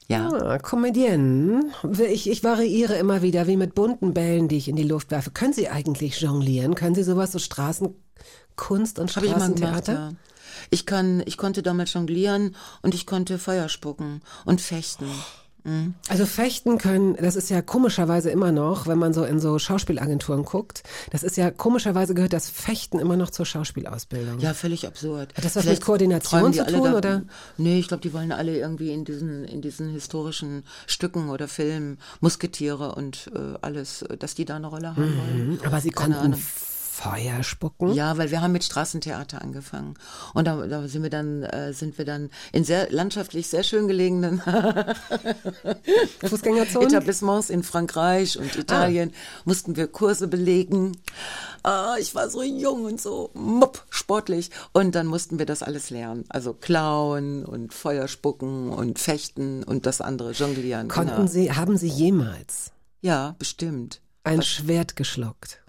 Ja. 0.07 0.29
ah, 0.29 0.57
Comedienne, 0.57 1.71
ich, 2.09 2.29
ich 2.29 2.43
variiere 2.43 2.95
immer 2.95 3.21
wieder 3.21 3.45
wie 3.47 3.57
mit 3.57 3.75
bunten 3.75 4.13
Bällen, 4.13 4.47
die 4.47 4.57
ich 4.57 4.67
in 4.69 4.75
die 4.75 4.83
Luft 4.83 5.11
werfe. 5.11 5.31
Können 5.31 5.53
Sie 5.53 5.67
eigentlich 5.69 6.19
jonglieren? 6.21 6.75
Können 6.75 6.95
Sie 6.95 7.03
sowas, 7.03 7.31
so 7.31 7.39
Straßenkunst 7.39 8.99
und 8.99 9.15
Habe 9.15 9.25
ich 9.25 9.33
gemacht, 9.33 9.57
Straßentheater? 9.57 9.93
ja. 9.93 10.11
Ich 10.71 10.85
kann, 10.85 11.21
ich 11.25 11.37
konnte 11.37 11.61
damals 11.61 11.93
jonglieren 11.93 12.55
und 12.81 12.95
ich 12.95 13.05
konnte 13.05 13.37
Feuer 13.37 13.69
spucken 13.69 14.21
und 14.45 14.59
fechten. 14.61 15.05
Also 16.07 16.25
fechten 16.25 16.77
können, 16.77 17.15
das 17.15 17.35
ist 17.35 17.49
ja 17.49 17.61
komischerweise 17.61 18.29
immer 18.29 18.51
noch, 18.51 18.87
wenn 18.87 18.97
man 18.97 19.13
so 19.13 19.23
in 19.23 19.39
so 19.39 19.59
Schauspielagenturen 19.59 20.45
guckt, 20.45 20.83
das 21.11 21.23
ist 21.23 21.35
ja 21.37 21.51
komischerweise 21.51 22.13
gehört 22.13 22.33
das 22.33 22.49
Fechten 22.49 22.99
immer 22.99 23.17
noch 23.17 23.29
zur 23.29 23.45
Schauspielausbildung. 23.45 24.39
Ja, 24.39 24.53
völlig 24.53 24.87
absurd. 24.87 25.33
Hat 25.35 25.43
das 25.43 25.55
was 25.55 25.63
Vielleicht 25.63 25.81
mit 25.81 25.85
Koordination 25.85 26.53
zu 26.53 26.65
tun, 26.65 26.83
da- 26.83 26.97
oder? 26.97 27.21
Nee, 27.57 27.79
ich 27.79 27.87
glaube, 27.87 28.01
die 28.01 28.13
wollen 28.13 28.31
alle 28.31 28.57
irgendwie 28.57 28.91
in 28.91 29.03
diesen, 29.03 29.43
in 29.45 29.61
diesen 29.61 29.89
historischen 29.89 30.63
Stücken 30.85 31.29
oder 31.29 31.47
Filmen, 31.47 31.97
Musketiere 32.21 32.95
und 32.95 33.29
äh, 33.35 33.57
alles, 33.61 34.03
äh, 34.03 34.17
dass 34.17 34.35
die 34.35 34.45
da 34.45 34.55
eine 34.55 34.67
Rolle 34.67 34.95
haben 34.95 35.17
wollen. 35.17 35.49
Mhm. 35.51 35.59
Aber 35.65 35.81
sie 35.81 35.89
Keine 35.89 36.15
konnten 36.15 36.33
Ahnung. 36.33 36.43
Feuer 36.97 37.43
spucken. 37.43 37.93
Ja, 37.93 38.17
weil 38.17 38.31
wir 38.31 38.41
haben 38.41 38.53
mit 38.53 38.63
Straßentheater 38.63 39.39
angefangen. 39.41 39.93
Und 40.33 40.47
da, 40.47 40.65
da 40.65 40.87
sind 40.87 41.03
wir 41.03 41.11
dann, 41.11 41.43
äh, 41.43 41.71
sind 41.71 41.99
wir 41.99 42.05
dann 42.05 42.31
in 42.51 42.63
sehr 42.63 42.91
landschaftlich 42.91 43.47
sehr 43.47 43.61
schön 43.61 43.87
gelegenen 43.87 44.41
Fußgängerzonen. 46.25 46.89
Etablissements 46.89 47.51
in 47.51 47.61
Frankreich 47.61 48.39
und 48.39 48.55
Italien 48.55 49.13
mussten 49.45 49.75
wir 49.75 49.87
Kurse 49.87 50.27
belegen. 50.27 50.97
Ah, 51.61 51.97
ich 51.99 52.15
war 52.15 52.31
so 52.31 52.41
jung 52.41 52.85
und 52.85 52.99
so 52.99 53.29
mupp, 53.35 53.85
sportlich. 53.91 54.49
Und 54.73 54.95
dann 54.95 55.05
mussten 55.05 55.37
wir 55.37 55.45
das 55.45 55.61
alles 55.61 55.91
lernen. 55.91 56.25
Also 56.29 56.53
klauen 56.53 57.45
und 57.45 57.75
Feuer 57.75 58.07
spucken 58.07 58.69
und 58.69 58.97
fechten 58.97 59.63
und 59.63 59.85
das 59.85 60.01
andere 60.01 60.31
jonglieren. 60.31 60.87
Konnten 60.87 61.15
genau. 61.15 61.27
Sie, 61.27 61.51
haben 61.51 61.77
Sie 61.77 61.89
jemals 61.89 62.71
Ja, 63.01 63.35
bestimmt. 63.37 64.01
ein 64.23 64.41
Schwert 64.41 64.95
geschluckt? 64.95 65.59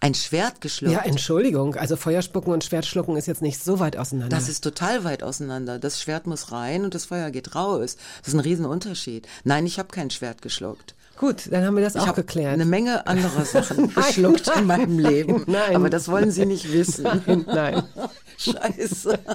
Ein 0.00 0.14
Schwert 0.14 0.60
geschluckt. 0.60 0.92
Ja, 0.94 1.00
Entschuldigung. 1.00 1.74
Also 1.76 1.96
Feuerspucken 1.96 2.52
und 2.52 2.64
Schwertschlucken 2.64 3.16
ist 3.16 3.26
jetzt 3.26 3.42
nicht 3.42 3.62
so 3.62 3.80
weit 3.80 3.96
auseinander. 3.96 4.34
Das 4.34 4.48
ist 4.48 4.62
total 4.62 5.04
weit 5.04 5.22
auseinander. 5.22 5.78
Das 5.78 6.00
Schwert 6.00 6.26
muss 6.26 6.52
rein 6.52 6.84
und 6.84 6.94
das 6.94 7.06
Feuer 7.06 7.30
geht 7.30 7.54
raus. 7.54 7.96
Das 8.20 8.28
ist 8.28 8.34
ein 8.34 8.40
Riesenunterschied. 8.40 9.26
Nein, 9.44 9.66
ich 9.66 9.78
habe 9.78 9.88
kein 9.88 10.10
Schwert 10.10 10.42
geschluckt. 10.42 10.94
Gut, 11.18 11.48
dann 11.50 11.64
haben 11.64 11.76
wir 11.76 11.82
das 11.82 11.94
Ich 11.96 12.00
auch 12.00 12.14
geklärt. 12.14 12.52
eine 12.52 12.64
Menge 12.64 13.06
anderer 13.06 13.44
Sachen 13.44 13.92
geschluckt 13.94 14.48
in 14.56 14.66
meinem 14.66 14.98
Leben. 14.98 15.42
nein. 15.46 15.74
Aber 15.76 15.90
das 15.90 16.08
wollen 16.08 16.30
Sie 16.30 16.46
nicht 16.46 16.72
wissen. 16.72 17.04
Nein, 17.04 17.44
nein. 17.46 17.82
Scheiße. 18.38 19.18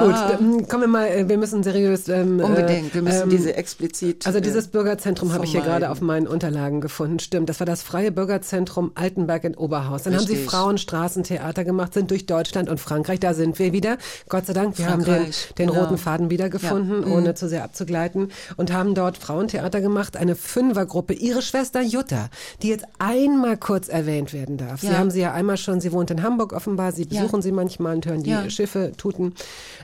Gut, 0.00 0.14
dann 0.14 0.68
kommen 0.68 0.82
wir 0.82 0.88
mal, 0.88 1.06
äh, 1.08 1.28
wir 1.28 1.36
müssen 1.36 1.62
seriös. 1.64 2.08
Ähm, 2.08 2.38
Unbedingt. 2.40 2.94
Wir 2.94 3.02
müssen 3.02 3.24
ähm, 3.24 3.30
diese 3.30 3.56
explizit. 3.56 4.24
Also 4.26 4.38
äh, 4.38 4.42
dieses 4.42 4.68
Bürgerzentrum 4.68 5.32
habe 5.32 5.44
ich 5.44 5.50
hier 5.50 5.62
gerade 5.62 5.90
auf 5.90 6.00
meinen 6.00 6.26
Unterlagen 6.28 6.80
gefunden. 6.80 7.18
Stimmt, 7.18 7.48
das 7.48 7.58
war 7.60 7.66
das 7.66 7.82
Freie 7.82 8.12
Bürgerzentrum 8.12 8.92
Altenberg 8.94 9.42
in 9.44 9.56
Oberhaus. 9.56 10.04
Dann 10.04 10.14
haben 10.14 10.24
sie 10.26 10.34
Richtig. 10.34 10.50
Frauenstraßentheater 10.50 11.64
gemacht, 11.64 11.92
sind 11.94 12.10
durch 12.10 12.26
Deutschland 12.26 12.68
und 12.68 12.78
Frankreich. 12.78 13.18
Da 13.20 13.34
sind 13.34 13.58
wir 13.58 13.72
wieder. 13.72 13.98
Gott 14.28 14.46
sei 14.46 14.52
Dank, 14.52 14.78
wir 14.78 14.88
haben 14.88 15.04
den, 15.04 15.14
Frankreich, 15.14 15.54
den 15.58 15.68
genau. 15.68 15.80
roten 15.80 15.98
Faden 15.98 16.30
wiedergefunden, 16.30 17.00
Ja. 17.02 17.06
Mhm. 17.08 17.12
ohne 17.12 17.34
zu 17.34 17.48
sehr 17.48 17.64
abzugleiten. 17.64 18.30
Und 18.56 18.72
haben 18.72 18.94
dort 18.94 19.18
Frauentheater 19.24 19.80
gemacht, 19.80 20.16
eine 20.16 20.36
Fünfergruppe. 20.36 21.14
Ihre 21.14 21.40
Schwester 21.42 21.80
Jutta, 21.82 22.28
die 22.62 22.68
jetzt 22.68 22.84
einmal 22.98 23.56
kurz 23.56 23.88
erwähnt 23.88 24.32
werden 24.32 24.56
darf. 24.58 24.80
Sie 24.82 24.88
Ja. 24.88 24.98
haben 24.98 25.10
sie 25.10 25.20
ja 25.20 25.32
einmal 25.32 25.56
schon, 25.56 25.80
sie 25.80 25.92
wohnt 25.92 26.10
in 26.10 26.22
Hamburg 26.22 26.52
offenbar, 26.52 26.92
sie 26.92 27.04
besuchen 27.06 27.42
sie 27.42 27.52
manchmal 27.52 27.94
und 27.96 28.06
hören 28.06 28.22
die 28.22 28.30
Ja. 28.30 28.48
Schiffe 28.50 28.92
tuten. 28.96 29.34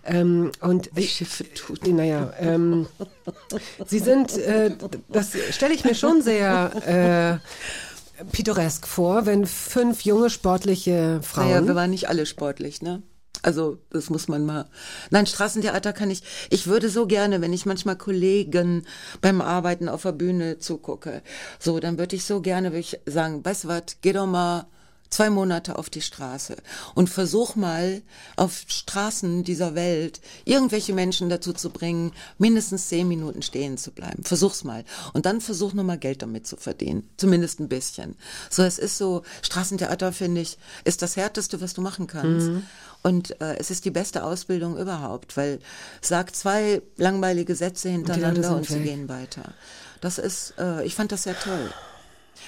Ähm, 0.05 0.51
und 0.61 0.91
Die 0.97 1.03
Schiffe 1.07 1.45
tun. 1.55 1.79
naja, 1.97 2.33
ähm, 2.39 2.87
Sie 3.87 3.99
sind, 3.99 4.37
äh, 4.39 4.73
das 5.09 5.33
stelle 5.53 5.73
ich 5.75 5.85
mir 5.85 5.95
schon 5.95 6.21
sehr 6.23 7.41
äh, 8.21 8.25
pittoresk 8.33 8.87
vor, 8.87 9.25
wenn 9.27 9.47
fünf 9.47 10.03
junge 10.03 10.31
sportliche 10.31 11.21
Frauen. 11.23 11.49
Naja, 11.51 11.67
wir 11.67 11.75
waren 11.75 11.91
nicht 11.91 12.09
alle 12.09 12.27
sportlich, 12.27 12.83
ne? 12.83 13.03
Also, 13.43 13.79
das 13.91 14.11
muss 14.11 14.29
man 14.29 14.45
mal. 14.45 14.69
Nein, 15.11 15.27
Straßentheater 15.27 15.93
kann 15.93 16.11
ich. 16.11 16.23
Ich 16.51 16.67
würde 16.67 16.89
so 16.89 17.07
gerne, 17.07 17.41
wenn 17.41 17.53
ich 17.53 17.67
manchmal 17.67 17.97
Kollegen 17.97 18.87
beim 19.21 19.41
Arbeiten 19.41 19.89
auf 19.89 20.03
der 20.03 20.13
Bühne 20.13 20.59
zugucke, 20.59 21.23
so, 21.59 21.81
dann 21.81 21.99
würde 21.99 22.17
ich 22.17 22.25
so 22.25 22.41
gerne 22.41 22.71
würde 22.71 22.81
ich 22.81 23.01
sagen, 23.07 23.45
weißt 23.45 23.69
was, 23.69 23.83
geh 24.03 24.13
doch 24.13 24.27
mal 24.27 24.67
zwei 25.11 25.29
Monate 25.29 25.77
auf 25.77 25.91
die 25.91 26.01
Straße 26.01 26.57
und 26.95 27.11
versuch 27.11 27.57
mal 27.57 28.03
auf 28.37 28.65
Straßen 28.69 29.45
dieser 29.45 29.75
Welt 29.75 30.21
irgendwelche 30.45 30.95
Menschen 30.95 31.29
dazu 31.29 31.53
zu 31.53 31.71
bringen, 31.71 32.13
mindestens 32.39 32.89
zehn 32.89 33.09
Minuten 33.09 33.43
stehen 33.43 33.77
zu 33.77 33.91
bleiben. 33.91 34.23
Versuch's 34.23 34.65
mal. 34.65 34.85
Und 35.13 35.27
dann 35.27 35.41
versuch 35.41 35.73
noch 35.75 35.85
mal 35.85 35.99
Geld 35.99 36.23
damit 36.23 36.47
zu 36.47 36.57
verdienen. 36.57 37.11
Zumindest 37.17 37.61
ein 37.61 37.69
bisschen. 37.69 38.17
So, 38.49 38.63
es 38.63 38.79
ist 38.79 38.97
so, 38.99 39.23
Straßentheater, 39.43 40.13
finde 40.13 40.43
ich, 40.43 40.59
ist 40.85 41.03
das 41.03 41.17
Härteste, 41.17 41.61
was 41.61 41.75
du 41.75 41.83
machen 41.83 42.07
kannst. 42.07 42.51
Und 43.03 43.41
äh, 43.41 43.57
es 43.59 43.71
ist 43.71 43.85
die 43.85 43.91
beste 43.91 44.25
Ausbildung 44.25 44.77
überhaupt, 44.77 45.37
weil 45.37 45.59
sag 46.01 46.35
zwei 46.35 46.83
langweilige 46.97 47.55
Sätze 47.55 47.89
hintereinander 47.89 48.43
sind 48.43 48.53
und, 48.53 48.67
sie 48.69 48.81
gehen 48.81 49.09
weiter. 49.09 49.55
Das 50.01 50.19
ist, 50.19 50.55
äh, 50.59 50.85
ich 50.85 50.95
fand 50.95 51.13
das 51.13 51.23
sehr 51.23 51.39
toll. 51.39 51.71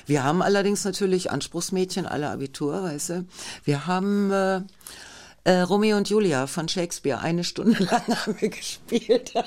Wir 0.06 0.24
haben 0.24 0.42
allerdings 0.42 0.84
natürlich 0.84 1.30
Anspruchsmädchen 1.30 2.06
aller 2.06 2.30
Abitur, 2.30 2.82
weißt 2.82 3.10
du. 3.10 3.26
Wir 3.64 3.86
haben 3.86 4.30
äh, 4.30 4.62
äh, 5.44 5.58
Romeo 5.60 5.96
und 5.96 6.08
Julia 6.08 6.46
von 6.46 6.68
Shakespeare 6.68 7.20
eine 7.20 7.42
Stunde 7.44 7.82
lang 7.90 8.02
haben 8.08 8.36
wir 8.40 8.48
gespielt. 8.48 9.32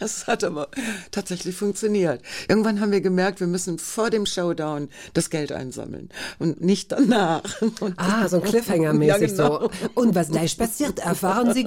das 0.00 0.26
hat 0.26 0.44
aber 0.44 0.68
tatsächlich 1.10 1.56
funktioniert. 1.56 2.22
Irgendwann 2.48 2.80
haben 2.80 2.92
wir 2.92 3.00
gemerkt, 3.00 3.40
wir 3.40 3.46
müssen 3.46 3.78
vor 3.78 4.10
dem 4.10 4.26
Showdown 4.26 4.88
das 5.12 5.30
Geld 5.30 5.50
einsammeln 5.52 6.08
und 6.38 6.60
nicht 6.60 6.92
danach. 6.92 7.42
Und 7.80 7.94
Ah, 7.96 8.28
so 8.28 8.36
ein 8.40 8.42
Cliffhanger-mäßig 8.48 9.06
Ja, 9.06 9.18
genau. 9.18 9.60
so. 9.60 9.70
Und 9.94 10.14
was 10.14 10.28
gleich 10.30 10.56
passiert, 10.56 10.98
erfahren 11.00 11.52
Sie 11.52 11.66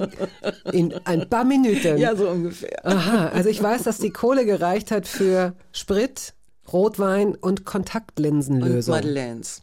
in 0.72 0.94
ein 1.04 1.28
paar 1.28 1.44
Minuten. 1.44 1.98
Ja, 1.98 2.16
so 2.16 2.28
ungefähr. 2.28 2.86
Aha, 2.86 3.28
also 3.28 3.48
ich 3.50 3.62
weiß, 3.62 3.82
dass 3.82 3.98
die 3.98 4.10
Kohle 4.10 4.46
gereicht 4.46 4.90
hat 4.90 5.06
für 5.06 5.54
Sprit, 5.72 6.34
Rotwein 6.72 7.28
und 7.34 7.40
Und 7.40 7.64
Kontaktlinsenlösung. 7.64 8.94
Madeleines. 8.94 9.62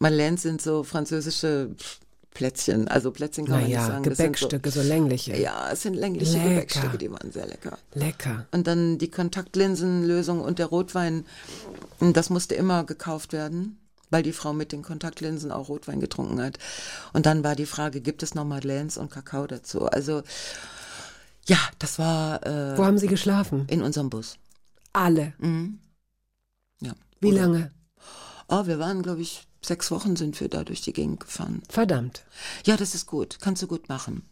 Madeleines 0.00 0.42
sind 0.42 0.60
so 0.60 0.82
französische 0.82 1.70
Plätzchen. 2.32 2.88
Also 2.88 3.10
Plätzchen 3.10 3.44
kann 3.44 3.56
man 3.56 3.64
nicht 3.64 3.74
naja, 3.76 3.86
sagen. 3.86 4.02
Gebäckstücke, 4.02 4.70
so, 4.70 4.82
längliche. 4.82 5.36
So, 5.36 5.40
ja, 5.42 5.70
es 5.70 5.82
sind 5.82 5.94
längliche 5.94 6.38
Lecker. 6.38 6.48
Gebäckstücke, 6.48 6.98
die 6.98 7.10
waren 7.10 7.30
sehr 7.30 7.46
lecker. 7.46 7.78
Lecker. 7.94 8.46
Und 8.50 8.66
dann 8.66 8.98
die 8.98 9.10
Kontaktlinsenlösung 9.10 10.40
und 10.40 10.58
der 10.58 10.66
Rotwein, 10.66 11.26
das 12.00 12.30
musste 12.30 12.54
immer 12.54 12.84
gekauft 12.84 13.32
werden, 13.34 13.78
weil 14.08 14.22
die 14.22 14.32
Frau 14.32 14.52
mit 14.54 14.72
den 14.72 14.82
Kontaktlinsen 14.82 15.52
auch 15.52 15.68
Rotwein 15.68 16.00
getrunken 16.00 16.40
hat. 16.40 16.58
Und 17.12 17.26
dann 17.26 17.44
war 17.44 17.54
die 17.54 17.66
Frage, 17.66 18.00
gibt 18.00 18.22
es 18.22 18.34
noch 18.34 18.44
Madeleines 18.44 18.96
und 18.96 19.10
Kakao 19.10 19.46
dazu? 19.46 19.86
Also, 19.86 20.22
ja, 21.46 21.58
das 21.78 21.98
war 21.98 22.46
äh, 22.46 22.78
Wo 22.78 22.84
haben 22.86 22.98
Sie 22.98 23.06
geschlafen? 23.06 23.66
in 23.68 23.82
unserem 23.82 24.08
Bus. 24.08 24.36
Alle. 24.94 25.34
Ja. 26.80 26.94
Wie 27.20 27.32
Oder- 27.32 27.40
lange? 27.42 27.70
Oh, 28.48 28.66
wir 28.66 28.78
waren, 28.78 29.02
glaube 29.02 29.20
ich, 29.20 29.46
sechs 29.62 29.90
Wochen 29.90 30.16
sind 30.16 30.40
wir 30.40 30.48
da 30.48 30.64
durch 30.64 30.80
die 30.80 30.92
Gegend 30.92 31.20
gefahren. 31.20 31.62
Verdammt. 31.68 32.24
Ja, 32.64 32.76
das 32.76 32.94
ist 32.94 33.06
gut. 33.06 33.38
Kannst 33.40 33.62
du 33.62 33.66
gut 33.66 33.88
machen. 33.88 34.22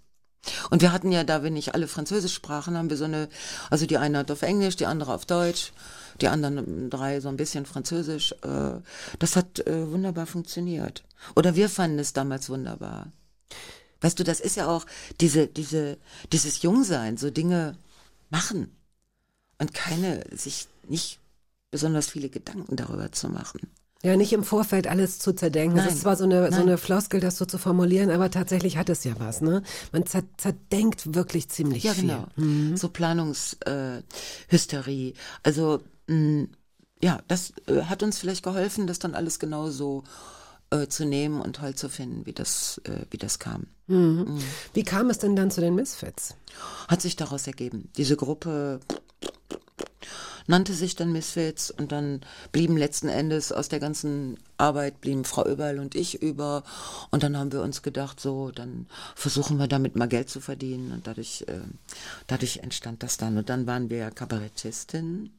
Und 0.70 0.82
wir 0.82 0.92
hatten 0.92 1.12
ja, 1.12 1.24
da 1.24 1.42
wir 1.42 1.50
nicht 1.50 1.74
alle 1.74 1.88
Französisch 1.88 2.34
sprachen, 2.34 2.76
haben 2.76 2.90
wir 2.90 2.96
so 2.96 3.04
eine, 3.04 3.28
also 3.70 3.86
die 3.86 3.98
eine 3.98 4.18
hat 4.18 4.30
auf 4.30 4.42
Englisch, 4.42 4.76
die 4.76 4.86
andere 4.86 5.12
auf 5.12 5.26
Deutsch, 5.26 5.72
die 6.20 6.28
anderen 6.28 6.90
drei 6.90 7.20
so 7.20 7.28
ein 7.28 7.36
bisschen 7.36 7.66
Französisch. 7.66 8.32
Äh, 8.42 8.80
das 9.18 9.36
hat 9.36 9.66
äh, 9.66 9.90
wunderbar 9.90 10.26
funktioniert. 10.26 11.04
Oder 11.36 11.54
wir 11.56 11.68
fanden 11.68 11.98
es 11.98 12.12
damals 12.12 12.48
wunderbar. 12.48 13.12
Weißt 14.00 14.18
du, 14.18 14.24
das 14.24 14.40
ist 14.40 14.56
ja 14.56 14.68
auch 14.68 14.86
diese, 15.20 15.48
diese, 15.48 15.98
dieses 16.32 16.62
Jungsein, 16.62 17.16
so 17.16 17.30
Dinge 17.30 17.76
machen 18.30 18.76
und 19.58 19.74
keine, 19.74 20.24
sich 20.30 20.68
nicht 20.86 21.18
besonders 21.70 22.08
viele 22.08 22.28
Gedanken 22.28 22.76
darüber 22.76 23.10
zu 23.12 23.28
machen. 23.28 23.60
Ja, 24.04 24.16
nicht 24.16 24.32
im 24.32 24.44
Vorfeld 24.44 24.86
alles 24.86 25.18
zu 25.18 25.32
zerdenken. 25.32 25.74
Das 25.76 25.86
Nein. 25.86 25.94
ist 25.94 26.02
zwar 26.02 26.14
so 26.16 26.22
eine, 26.24 26.52
so 26.52 26.60
eine 26.60 26.78
Floskel, 26.78 27.18
das 27.20 27.36
so 27.36 27.46
zu 27.46 27.58
formulieren, 27.58 28.10
aber 28.10 28.30
tatsächlich 28.30 28.76
hat 28.76 28.88
es 28.88 29.02
ja 29.02 29.14
was, 29.18 29.40
ne? 29.40 29.62
Man 29.90 30.06
zer 30.06 30.22
zerdenkt 30.36 31.14
wirklich 31.16 31.48
ziemlich 31.48 31.82
Ja, 31.82 31.94
viel. 31.94 32.16
genau. 32.36 32.76
So 32.76 32.90
Planungshysterie. 32.90 35.08
Äh, 35.10 35.14
also 35.42 35.80
mh, 36.06 36.46
ja, 37.02 37.18
das 37.26 37.52
äh, 37.66 37.82
hat 37.82 38.04
uns 38.04 38.20
vielleicht 38.20 38.44
geholfen, 38.44 38.86
das 38.86 39.00
dann 39.00 39.16
alles 39.16 39.40
genau 39.40 39.68
so 39.70 40.04
äh, 40.70 40.86
zu 40.86 41.04
nehmen 41.04 41.40
und 41.40 41.56
toll 41.56 41.74
zu 41.74 41.88
finden, 41.88 42.24
wie 42.24 42.32
das, 42.32 42.80
äh, 42.84 43.04
wie 43.10 43.18
das 43.18 43.40
kam. 43.40 43.66
Wie 44.74 44.82
kam 44.84 45.08
es 45.08 45.16
denn 45.18 45.34
dann 45.34 45.50
zu 45.50 45.62
den 45.62 45.74
Misfits? 45.74 46.34
Hat 46.88 47.00
sich 47.00 47.16
daraus 47.16 47.46
ergeben. 47.46 47.88
Diese 47.96 48.16
Gruppe 48.16 48.80
nannte 50.48 50.74
sich 50.74 50.96
dann 50.96 51.12
Misfits 51.12 51.70
und 51.70 51.92
dann 51.92 52.22
blieben 52.50 52.76
letzten 52.76 53.08
Endes 53.08 53.52
aus 53.52 53.68
der 53.68 53.78
ganzen 53.78 54.38
Arbeit 54.56 55.00
blieben 55.00 55.24
Frau 55.24 55.46
Überl 55.46 55.78
und 55.78 55.94
ich 55.94 56.20
über 56.20 56.64
und 57.10 57.22
dann 57.22 57.36
haben 57.36 57.52
wir 57.52 57.62
uns 57.62 57.82
gedacht, 57.82 58.18
so, 58.18 58.50
dann 58.50 58.86
versuchen 59.14 59.58
wir 59.58 59.68
damit 59.68 59.94
mal 59.94 60.08
Geld 60.08 60.28
zu 60.28 60.40
verdienen 60.40 60.92
und 60.92 61.06
dadurch, 61.06 61.44
äh, 61.46 61.60
dadurch 62.26 62.58
entstand 62.58 63.02
das 63.02 63.18
dann 63.18 63.38
und 63.38 63.48
dann 63.48 63.66
waren 63.66 63.90
wir 63.90 63.98
ja 63.98 64.10
Kabarettistin. 64.10 65.30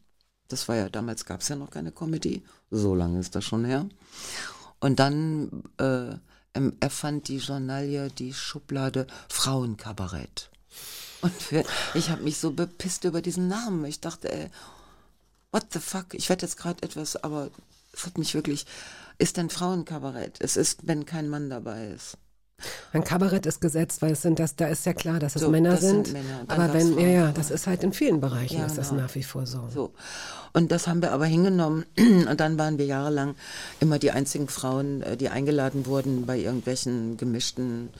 Das 0.47 0.67
war 0.67 0.75
ja, 0.75 0.89
damals 0.89 1.25
gab 1.25 1.41
es 1.41 1.49
ja 1.49 1.55
noch 1.55 1.69
keine 1.69 1.91
Comedy, 1.91 2.43
so 2.71 2.95
lange 2.95 3.19
ist 3.19 3.35
das 3.35 3.43
schon 3.43 3.65
her. 3.65 3.87
Und 4.79 4.99
dann 4.99 5.63
äh, 5.77 6.15
erfand 6.79 7.27
die 7.27 7.37
Journalie 7.37 8.09
die 8.09 8.33
Schublade 8.33 9.05
Frauenkabarett. 9.27 10.49
Und 11.21 11.51
wir, 11.51 11.65
ich 11.93 12.09
habe 12.09 12.23
mich 12.23 12.37
so 12.37 12.51
bepisst 12.51 13.03
über 13.03 13.21
diesen 13.21 13.47
Namen. 13.47 13.83
Ich 13.85 13.99
dachte, 13.99 14.31
ey, 14.31 14.49
what 15.51 15.65
the 15.71 15.79
fuck? 15.79 16.13
Ich 16.13 16.29
werde 16.29 16.45
jetzt 16.45 16.57
gerade 16.57 16.81
etwas, 16.83 17.15
aber 17.15 17.49
es 17.93 18.05
hat 18.05 18.17
mich 18.17 18.33
wirklich, 18.35 18.65
ist 19.17 19.37
ein 19.39 19.49
Frauenkabarett. 19.49 20.37
Es 20.39 20.57
ist, 20.57 20.87
wenn 20.87 21.05
kein 21.05 21.29
Mann 21.29 21.49
dabei 21.49 21.87
ist. 21.87 22.17
Ein 22.91 23.05
Kabarett 23.05 23.45
ist 23.45 23.61
gesetzt, 23.61 24.01
weil 24.01 24.11
es 24.11 24.21
sind 24.21 24.37
das, 24.37 24.57
da 24.57 24.67
ist 24.67 24.85
ja 24.85 24.93
klar, 24.93 25.17
dass 25.19 25.33
es 25.37 25.43
So, 25.43 25.49
Männer 25.49 25.71
das 25.71 25.79
sind 25.81 26.07
sind. 26.07 26.13
Männer, 26.21 26.43
aber 26.47 26.73
wenn, 26.73 26.89
ja, 26.89 26.93
Frauen. 26.95 27.13
ja, 27.13 27.31
das 27.31 27.51
ist 27.51 27.67
halt 27.67 27.83
in 27.85 27.93
vielen 27.93 28.19
Bereichen 28.19 28.57
Ja, 28.59 28.65
ist 28.65 28.77
das 28.77 28.89
genau. 28.89 29.03
nach 29.03 29.15
wie 29.15 29.23
vor 29.23 29.45
so. 29.45 29.69
So. 29.73 29.93
Und 30.51 30.69
das 30.71 30.85
haben 30.85 31.01
wir 31.01 31.13
aber 31.13 31.25
hingenommen. 31.25 31.85
Und 31.97 32.37
dann 32.41 32.57
waren 32.59 32.77
wir 32.77 32.85
jahrelang 32.85 33.35
immer 33.79 33.97
die 33.97 34.11
einzigen 34.11 34.49
Frauen, 34.49 35.01
äh, 35.03 35.15
die 35.15 35.29
eingeladen 35.29 35.85
wurden 35.85 36.25
bei 36.25 36.37
irgendwelchen 36.37 37.15
gemischten 37.15 37.91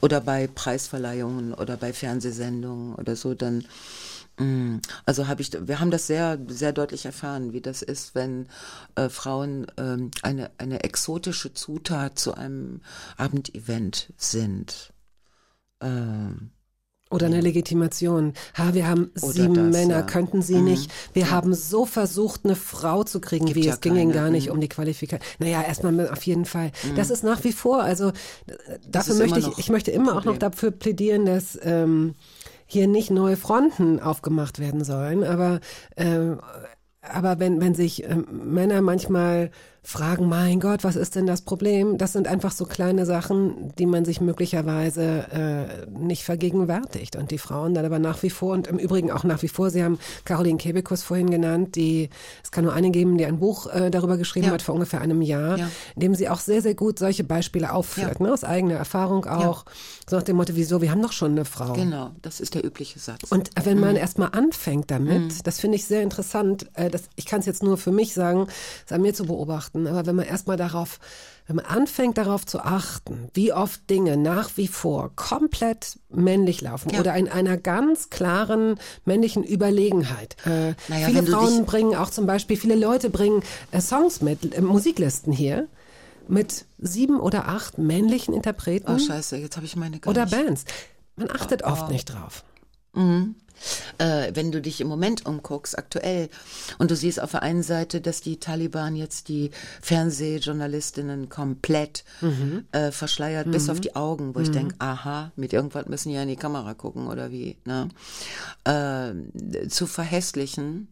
oder 0.00 0.20
bei 0.20 0.48
Preisverleihungen 0.48 1.54
oder 1.54 1.76
bei 1.76 1.92
Fernsehsendungen 1.92 2.96
oder 2.96 3.14
so. 3.14 3.34
Dann, 3.34 3.66
also 5.04 5.26
habe 5.26 5.42
ich, 5.42 5.50
wir 5.66 5.80
haben 5.80 5.90
das 5.90 6.06
sehr, 6.06 6.38
sehr 6.48 6.72
deutlich 6.72 7.06
erfahren, 7.06 7.52
wie 7.52 7.60
das 7.60 7.82
ist, 7.82 8.14
wenn 8.14 8.46
äh, 8.94 9.08
Frauen 9.08 9.66
ähm, 9.76 10.10
eine, 10.22 10.50
eine 10.58 10.84
exotische 10.84 11.52
Zutat 11.54 12.18
zu 12.18 12.34
einem 12.34 12.80
Abendevent 13.16 14.12
sind. 14.16 14.92
Ähm, 15.80 16.50
Oder 17.10 17.26
eine 17.26 17.40
Legitimation. 17.40 18.34
Ha, 18.58 18.74
wir 18.74 18.86
haben 18.86 19.10
sieben 19.14 19.54
das, 19.54 19.72
Männer, 19.72 20.00
ja. 20.00 20.02
könnten 20.02 20.42
sie 20.42 20.56
Mhm. 20.56 20.64
nicht. 20.64 20.90
Wir 21.14 21.30
haben 21.30 21.54
so 21.54 21.86
versucht, 21.86 22.44
eine 22.44 22.54
Frau 22.54 23.02
zu 23.02 23.18
kriegen, 23.20 23.46
Gibt 23.46 23.56
wie 23.56 23.64
ja 23.66 23.74
es 23.74 23.80
ging 23.80 23.94
ihnen 23.96 24.10
keine. 24.10 24.22
gar 24.24 24.30
nicht 24.30 24.48
Mhm. 24.48 24.52
um 24.52 24.60
die 24.60 24.68
Qualifikation. 24.68 25.26
Naja, 25.38 25.62
erstmal 25.62 26.10
auf 26.10 26.22
jeden 26.24 26.44
Fall. 26.44 26.70
Das 26.96 27.08
ist 27.10 27.24
nach 27.24 27.42
wie 27.44 27.52
vor, 27.52 27.82
also 27.82 28.12
dafür 28.86 29.14
möchte 29.14 29.38
ich, 29.40 29.58
ich 29.58 29.70
möchte 29.70 29.90
immer 29.90 30.16
auch 30.16 30.24
noch 30.26 30.36
dafür 30.36 30.70
plädieren, 30.70 31.24
dass 31.24 31.58
ähm, 31.62 32.14
hier 32.68 32.86
nicht 32.86 33.10
neue 33.10 33.36
Fronten 33.36 33.98
aufgemacht 33.98 34.60
werden 34.60 34.84
sollen, 34.84 35.24
aber 35.24 35.58
äh, 35.96 36.36
aber 37.00 37.38
wenn, 37.40 37.60
wenn 37.60 37.74
sich 37.74 38.04
ähm, 38.04 38.26
Männer 38.30 38.82
manchmal 38.82 39.50
fragen, 39.82 40.28
mein 40.28 40.60
Gott, 40.60 40.84
was 40.84 40.96
ist 40.96 41.14
denn 41.14 41.26
das 41.26 41.40
Problem? 41.42 41.96
Das 41.98 42.12
sind 42.12 42.28
einfach 42.28 42.52
so 42.52 42.66
kleine 42.66 43.06
Sachen, 43.06 43.72
die 43.78 43.86
man 43.86 44.04
sich 44.04 44.20
möglicherweise 44.20 45.26
äh, 45.32 45.90
nicht 45.90 46.24
vergegenwärtigt. 46.24 47.16
Und 47.16 47.30
die 47.30 47.38
Frauen 47.38 47.74
dann 47.74 47.84
aber 47.86 47.98
nach 47.98 48.22
wie 48.22 48.30
vor 48.30 48.52
und 48.52 48.66
im 48.66 48.78
Übrigen 48.78 49.10
auch 49.10 49.24
nach 49.24 49.42
wie 49.42 49.48
vor, 49.48 49.70
Sie 49.70 49.82
haben 49.82 49.98
Caroline 50.24 50.58
Kebekus 50.58 51.02
vorhin 51.02 51.30
genannt, 51.30 51.74
die, 51.76 52.10
es 52.42 52.50
kann 52.50 52.64
nur 52.64 52.72
eine 52.74 52.90
geben, 52.90 53.16
die 53.18 53.24
ein 53.26 53.38
Buch 53.38 53.66
äh, 53.72 53.90
darüber 53.90 54.16
geschrieben 54.16 54.46
Ja. 54.48 54.52
hat 54.52 54.62
vor 54.62 54.74
ungefähr 54.74 55.00
einem 55.00 55.22
Jahr, 55.22 55.58
Ja. 55.58 55.70
in 55.94 56.00
dem 56.00 56.14
sie 56.14 56.28
auch 56.28 56.40
sehr, 56.40 56.60
sehr 56.62 56.74
gut 56.74 56.98
solche 56.98 57.24
Beispiele 57.24 57.72
aufführt, 57.72 58.18
Ja. 58.20 58.26
ne? 58.26 58.32
aus 58.32 58.44
eigener 58.44 58.74
Erfahrung 58.74 59.24
auch. 59.26 59.64
So 60.08 60.16
nach 60.16 60.22
dem 60.22 60.36
Motto, 60.36 60.54
wieso, 60.54 60.82
wir 60.82 60.90
haben 60.90 61.02
doch 61.02 61.12
schon 61.12 61.32
eine 61.32 61.44
Frau. 61.44 61.72
genau, 61.72 62.10
das 62.22 62.40
ist 62.40 62.54
der 62.54 62.64
übliche 62.64 62.98
Satz. 62.98 63.30
Und 63.30 63.50
wenn 63.62 63.76
Mhm. 63.78 63.84
man 63.84 63.96
erstmal 63.96 64.30
anfängt 64.32 64.90
damit, 64.90 65.46
das 65.46 65.60
finde 65.60 65.76
ich 65.76 65.84
sehr 65.86 66.02
interessant, 66.02 66.66
äh, 66.74 66.90
das, 66.90 67.04
ich 67.16 67.26
kann 67.26 67.40
es 67.40 67.46
jetzt 67.46 67.62
nur 67.62 67.76
für 67.78 67.92
mich 67.92 68.12
sagen, 68.14 68.46
es 68.86 68.92
an 68.92 69.02
mir 69.02 69.14
zu 69.14 69.24
beobachten, 69.24 69.67
aber 69.74 70.06
wenn 70.06 70.16
man 70.16 70.26
erstmal 70.26 70.56
darauf, 70.56 70.98
wenn 71.46 71.56
man 71.56 71.64
anfängt 71.66 72.18
darauf 72.18 72.44
zu 72.46 72.60
achten, 72.60 73.28
wie 73.34 73.52
oft 73.52 73.88
Dinge 73.90 74.16
nach 74.16 74.50
wie 74.56 74.68
vor 74.68 75.10
komplett 75.16 75.98
männlich 76.10 76.60
laufen 76.60 76.90
Ja. 76.90 77.00
oder 77.00 77.14
in 77.16 77.28
einer 77.28 77.56
ganz 77.56 78.10
klaren 78.10 78.78
männlichen 79.04 79.44
Überlegenheit. 79.44 80.36
Äh, 80.46 80.74
Naja, 80.88 81.06
viele 81.06 81.22
Frauen 81.24 81.64
bringen 81.66 81.94
auch 81.94 82.10
zum 82.10 82.26
Beispiel, 82.26 82.56
viele 82.56 82.74
Leute 82.74 83.10
bringen 83.10 83.42
äh, 83.70 83.80
Songs 83.80 84.20
mit, 84.20 84.54
äh, 84.54 84.60
Musiklisten 84.60 85.32
hier 85.32 85.66
mit 86.28 86.66
sieben 86.78 87.20
oder 87.20 87.48
acht 87.48 87.78
männlichen 87.78 88.34
Interpreten 88.34 88.92
oh 88.94 88.98
scheiße, 88.98 89.36
jetzt 89.38 89.56
habe 89.56 89.64
ich 89.66 89.76
meine 89.76 89.98
gar 89.98 90.10
oder 90.10 90.24
nicht. 90.26 90.34
Oh, 90.34 90.44
Bands. 90.44 90.64
Man 91.16 91.30
achtet 91.30 91.64
oft 91.64 91.90
nicht 91.90 92.04
drauf. 92.06 92.44
Äh, 93.98 94.30
wenn 94.34 94.52
du 94.52 94.60
dich 94.60 94.80
im 94.80 94.88
Moment 94.88 95.26
umguckst, 95.26 95.78
aktuell, 95.78 96.28
und 96.78 96.90
du 96.90 96.96
siehst 96.96 97.20
auf 97.20 97.32
der 97.32 97.42
einen 97.42 97.62
Seite, 97.62 98.00
dass 98.00 98.20
die 98.20 98.38
Taliban 98.38 98.96
jetzt 98.96 99.28
die 99.28 99.50
Fernsehjournalistinnen 99.82 101.28
komplett 101.28 102.04
äh, 102.72 102.90
verschleiert, 102.90 103.50
bis 103.50 103.68
auf 103.68 103.80
die 103.80 103.96
Augen, 103.96 104.34
wo 104.34 104.40
ich 104.40 104.50
denke, 104.50 104.74
aha, 104.78 105.32
mit 105.36 105.52
irgendwas 105.52 105.86
müssen 105.86 106.10
die 106.10 106.14
ja 106.14 106.22
in 106.22 106.28
die 106.28 106.36
Kamera 106.36 106.74
gucken 106.74 107.08
oder 107.08 107.30
wie, 107.30 107.56
ne? 107.64 107.88
Äh, 108.64 109.68
zu 109.68 109.86
verhässlichen. 109.86 110.88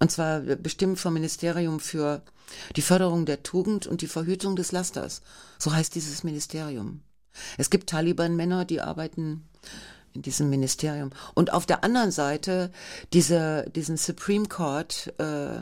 Und 0.00 0.10
zwar 0.12 0.40
bestimmt 0.40 0.98
vom 0.98 1.14
Ministerium 1.14 1.80
für 1.80 2.22
die 2.76 2.82
Förderung 2.82 3.26
der 3.26 3.42
Tugend 3.42 3.86
und 3.86 4.00
die 4.00 4.06
Verhütung 4.06 4.56
des 4.56 4.72
Lasters. 4.72 5.22
So 5.58 5.72
heißt 5.72 5.94
dieses 5.94 6.24
Ministerium. 6.24 7.02
Es 7.56 7.70
gibt 7.70 7.90
Taliban-Männer, 7.90 8.64
die 8.64 8.80
arbeiten 8.80 9.48
in 10.14 10.22
diesem 10.22 10.50
Ministerium. 10.50 11.10
Und 11.34 11.52
auf 11.52 11.66
der 11.66 11.84
anderen 11.84 12.10
Seite 12.10 12.70
diese, 13.12 13.66
diesen 13.74 13.96
Supreme 13.96 14.46
Court 14.46 15.12
äh, 15.18 15.60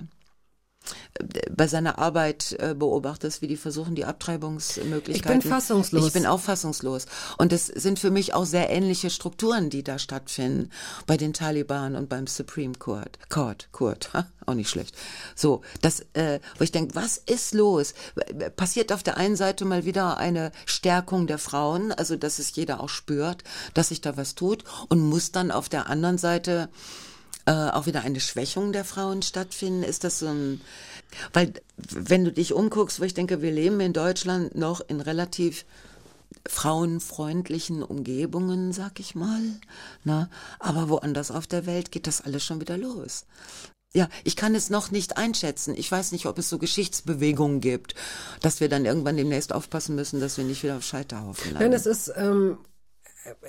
bei 1.50 1.66
seiner 1.66 1.98
Arbeit 1.98 2.56
äh, 2.58 2.74
beobachtest, 2.74 3.42
wie 3.42 3.46
die 3.46 3.56
versuchen, 3.56 3.94
die 3.94 4.04
Abtreibungsmöglichkeiten. 4.04 5.38
Ich 5.38 5.42
bin 5.42 5.50
fassungslos. 5.50 6.06
Ich 6.06 6.12
bin 6.12 6.26
auch 6.26 6.40
fassungslos. 6.40 7.06
Und 7.38 7.52
es 7.52 7.66
sind 7.66 7.98
für 7.98 8.10
mich 8.10 8.34
auch 8.34 8.44
sehr 8.44 8.70
ähnliche 8.70 9.10
Strukturen, 9.10 9.70
die 9.70 9.82
da 9.82 9.98
stattfinden 9.98 10.70
bei 11.06 11.16
den 11.16 11.32
Taliban 11.32 11.94
und 11.94 12.08
beim 12.08 12.26
Supreme 12.26 12.74
Court. 12.74 13.18
Court, 13.28 13.68
Court, 13.72 14.10
auch 14.46 14.54
nicht 14.54 14.70
schlecht. 14.70 14.96
So, 15.34 15.62
das, 15.80 16.00
äh, 16.12 16.40
wo 16.58 16.64
ich 16.64 16.72
denke, 16.72 16.94
was 16.94 17.18
ist 17.18 17.54
los? 17.54 17.94
Passiert 18.56 18.92
auf 18.92 19.02
der 19.02 19.16
einen 19.16 19.36
Seite 19.36 19.64
mal 19.64 19.84
wieder 19.84 20.18
eine 20.18 20.52
Stärkung 20.66 21.26
der 21.26 21.38
Frauen, 21.38 21.92
also 21.92 22.16
dass 22.16 22.38
es 22.38 22.54
jeder 22.54 22.80
auch 22.80 22.88
spürt, 22.88 23.44
dass 23.74 23.88
sich 23.88 24.00
da 24.00 24.16
was 24.16 24.34
tut 24.34 24.64
und 24.88 25.00
muss 25.00 25.32
dann 25.32 25.50
auf 25.50 25.68
der 25.68 25.88
anderen 25.88 26.18
Seite 26.18 26.68
äh, 27.46 27.52
auch 27.52 27.86
wieder 27.86 28.02
eine 28.02 28.20
Schwächung 28.20 28.72
der 28.72 28.84
Frauen 28.84 29.22
stattfinden? 29.22 29.82
Ist 29.82 30.04
das 30.04 30.18
so 30.18 30.26
ein, 30.26 30.60
weil 31.32 31.52
wenn 31.76 32.24
du 32.24 32.32
dich 32.32 32.52
umguckst, 32.52 33.00
wo 33.00 33.04
ich 33.04 33.14
denke, 33.14 33.42
wir 33.42 33.52
leben 33.52 33.80
in 33.80 33.92
Deutschland 33.92 34.54
noch 34.54 34.80
in 34.80 35.00
relativ 35.00 35.64
frauenfreundlichen 36.46 37.82
Umgebungen, 37.82 38.72
sag 38.72 39.00
ich 39.00 39.14
mal, 39.14 39.42
na, 40.04 40.28
aber 40.58 40.88
woanders 40.88 41.30
auf 41.30 41.46
der 41.46 41.66
Welt 41.66 41.90
geht 41.90 42.06
das 42.06 42.20
alles 42.20 42.44
schon 42.44 42.60
wieder 42.60 42.76
los. 42.76 43.24
Ja, 43.92 44.08
ich 44.24 44.36
kann 44.36 44.54
es 44.54 44.68
noch 44.68 44.90
nicht 44.90 45.16
einschätzen. 45.16 45.74
Ich 45.76 45.90
weiß 45.90 46.12
nicht, 46.12 46.26
ob 46.26 46.38
es 46.38 46.50
so 46.50 46.58
Geschichtsbewegungen 46.58 47.60
gibt, 47.60 47.94
dass 48.42 48.60
wir 48.60 48.68
dann 48.68 48.84
irgendwann 48.84 49.16
demnächst 49.16 49.54
aufpassen 49.54 49.94
müssen, 49.94 50.20
dass 50.20 50.36
wir 50.36 50.44
nicht 50.44 50.62
wieder 50.62 50.76
auf 50.76 50.84
Scheiterhaufen 50.84 51.52
landen. 51.52 51.70
Nein, 51.70 51.72
es 51.72 51.86
ist, 51.86 52.12
ähm, 52.14 52.58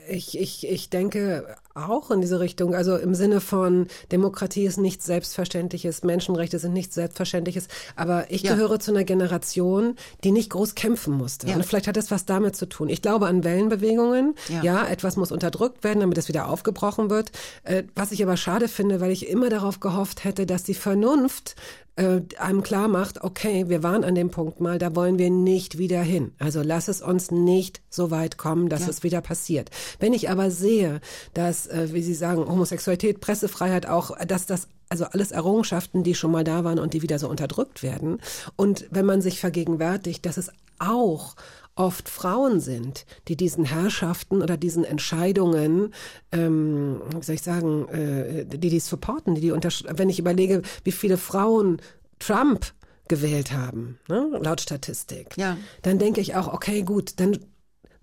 ich, 0.09 0.39
ich, 0.39 0.67
ich 0.67 0.89
denke 0.89 1.55
auch 1.73 2.09
in 2.11 2.21
diese 2.21 2.39
Richtung, 2.39 2.73
also 2.73 2.95
im 2.97 3.13
Sinne 3.13 3.39
von 3.41 3.87
Demokratie 4.11 4.65
ist 4.65 4.77
nichts 4.77 5.05
Selbstverständliches, 5.05 6.03
Menschenrechte 6.03 6.59
sind 6.59 6.73
nichts 6.73 6.95
Selbstverständliches, 6.95 7.67
aber 7.95 8.31
ich 8.31 8.41
Ja. 8.43 8.53
gehöre 8.55 8.79
zu 8.79 8.91
einer 8.91 9.03
Generation, 9.03 9.95
die 10.23 10.31
nicht 10.31 10.49
groß 10.49 10.75
kämpfen 10.75 11.13
musste. 11.13 11.47
Ja. 11.47 11.55
Und 11.55 11.65
vielleicht 11.65 11.87
hat 11.87 11.97
es 11.97 12.09
was 12.11 12.25
damit 12.25 12.55
zu 12.55 12.67
tun. 12.67 12.89
Ich 12.89 13.01
glaube 13.01 13.27
an 13.27 13.43
Wellenbewegungen. 13.43 14.35
Ja, 14.49 14.61
Ja. 14.63 14.87
etwas 14.87 15.17
muss 15.17 15.31
unterdrückt 15.31 15.83
werden, 15.83 15.99
damit 15.99 16.17
es 16.17 16.27
wieder 16.27 16.47
aufgebrochen 16.49 17.09
wird. 17.09 17.31
Äh, 17.63 17.83
was 17.95 18.11
ich 18.11 18.23
aber 18.23 18.37
schade 18.37 18.67
finde, 18.67 18.99
weil 19.01 19.11
ich 19.11 19.27
immer 19.29 19.49
darauf 19.49 19.79
gehofft 19.79 20.23
hätte, 20.23 20.45
dass 20.45 20.63
die 20.63 20.73
Vernunft 20.73 21.55
äh, 21.97 22.21
einem 22.37 22.63
klar 22.63 22.87
macht, 22.87 23.23
okay, 23.23 23.69
wir 23.69 23.83
waren 23.83 24.03
an 24.03 24.15
dem 24.15 24.29
Punkt 24.29 24.61
mal, 24.61 24.77
da 24.77 24.95
wollen 24.95 25.17
wir 25.17 25.29
nicht 25.29 25.77
wieder 25.77 26.01
hin. 26.01 26.31
Also 26.39 26.61
lass 26.61 26.87
es 26.87 27.01
uns 27.01 27.31
nicht 27.31 27.81
so 27.89 28.11
weit 28.11 28.37
kommen, 28.37 28.69
dass 28.69 28.87
es 28.87 29.03
wieder 29.03 29.21
passiert. 29.21 29.69
Wenn 29.99 30.13
ich 30.13 30.29
aber 30.29 30.51
sehe, 30.51 31.01
dass, 31.33 31.67
äh, 31.67 31.89
wie 31.91 32.01
Sie 32.01 32.13
sagen, 32.13 32.47
Homosexualität, 32.47 33.19
Pressefreiheit 33.19 33.87
auch, 33.87 34.15
dass 34.25 34.45
das 34.45 34.67
also 34.89 35.05
alles 35.05 35.31
Errungenschaften, 35.31 36.03
die 36.03 36.15
schon 36.15 36.31
mal 36.31 36.43
da 36.43 36.63
waren 36.63 36.79
und 36.79 36.93
die 36.93 37.01
wieder 37.01 37.19
so 37.19 37.27
unterdrückt 37.27 37.83
werden. 37.83 38.19
Und 38.55 38.85
wenn 38.89 39.05
man 39.05 39.21
sich 39.21 39.39
vergegenwärtigt, 39.39 40.25
dass 40.25 40.37
es 40.37 40.51
auch 40.79 41.35
oft 41.77 42.09
Frauen 42.09 42.59
sind, 42.59 43.05
die 43.27 43.35
diesen 43.35 43.65
Herrschaften 43.65 44.41
oder 44.41 44.57
diesen 44.57 44.83
Entscheidungen, 44.83 45.93
ähm, 46.31 47.01
wie 47.15 47.23
soll 47.23 47.35
ich 47.35 47.41
sagen, 47.41 47.87
äh, 47.89 48.45
die 48.45 48.69
die 48.69 48.79
supporten, 48.79 49.35
die 49.35 49.41
die 49.41 49.51
wenn 49.51 50.09
ich 50.09 50.19
überlege, 50.19 50.61
wie 50.83 50.91
viele 50.91 51.17
Frauen 51.17 51.81
Trump 52.19 52.73
gewählt 53.07 53.53
haben, 53.53 53.99
ne, 54.09 54.39
laut 54.41 54.59
Statistik, 54.61 55.37
Ja. 55.37 55.57
dann 55.83 55.97
denke 55.99 56.19
ich 56.19 56.35
auch, 56.35 56.51
okay, 56.51 56.81
gut, 56.81 57.19
dann 57.19 57.39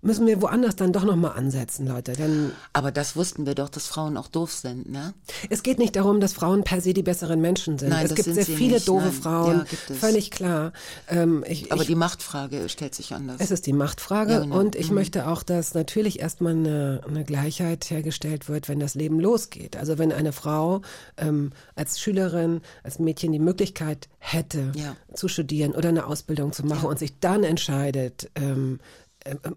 müssen 0.05 0.25
wir 0.27 0.41
woanders 0.41 0.75
dann 0.75 0.93
doch 0.93 1.03
nochmal 1.03 1.31
ansetzen, 1.37 1.87
Leute. 1.87 2.13
Dann, 2.13 2.51
Aber 2.73 2.91
das 2.91 3.15
wussten 3.15 3.45
wir 3.45 3.55
doch, 3.55 3.69
dass 3.69 3.87
Frauen 3.87 4.15
auch 4.17 4.27
doof 4.27 4.53
sind, 4.53 4.89
ne? 4.89 5.13
es 5.49 5.63
geht 5.63 5.79
nicht 5.79 5.95
darum, 5.95 6.19
dass 6.19 6.33
Frauen 6.33 6.63
per 6.63 6.79
se 6.79 6.93
die 6.93 7.03
besseren 7.03 7.41
Menschen 7.41 7.77
sind. 7.77 7.89
Nein, 7.89 8.03
es 8.05 8.09
das 8.09 8.15
gibt 8.17 8.25
sind 8.25 8.35
sehr 8.35 8.45
sie 8.45 8.55
viele 8.55 8.75
nicht, 8.75 8.87
doofe 8.87 9.05
nein. 9.05 9.13
Frauen, 9.13 9.65
Ja, 9.89 9.95
völlig 9.95 10.31
klar. 10.31 10.71
Ähm, 11.09 11.43
ich, 11.47 11.71
Aber 11.71 11.81
ich, 11.81 11.87
die 11.87 11.95
Machtfrage 11.95 12.69
stellt 12.69 12.95
sich 12.95 13.13
anders. 13.13 13.37
Es 13.39 13.51
ist 13.51 13.65
die 13.65 13.73
Machtfrage 13.73 14.31
Ja, 14.33 14.39
genau. 14.41 14.59
und 14.59 14.75
ich 14.75 14.91
möchte 14.91 15.27
auch, 15.27 15.43
dass 15.43 15.73
natürlich 15.73 16.19
erstmal 16.19 16.53
eine, 16.53 17.01
eine 17.07 17.23
Gleichheit 17.23 17.89
hergestellt 17.89 18.47
wird, 18.47 18.69
wenn 18.69 18.79
das 18.79 18.95
Leben 18.95 19.19
losgeht. 19.19 19.75
Also 19.75 19.97
wenn 19.97 20.11
eine 20.11 20.31
Frau 20.31 20.81
ähm, 21.17 21.51
als 21.75 21.99
Schülerin, 21.99 22.61
als 22.83 22.99
Mädchen 22.99 23.31
die 23.31 23.39
Möglichkeit 23.39 24.07
hätte, 24.19 24.71
Ja. 24.75 24.95
zu 25.13 25.27
studieren 25.27 25.73
oder 25.73 25.89
eine 25.89 26.05
Ausbildung 26.05 26.53
zu 26.53 26.65
machen 26.65 26.87
und 26.87 26.99
sich 26.99 27.19
dann 27.19 27.43
entscheidet, 27.43 28.29
ähm, 28.35 28.79
äh, 28.79 29.04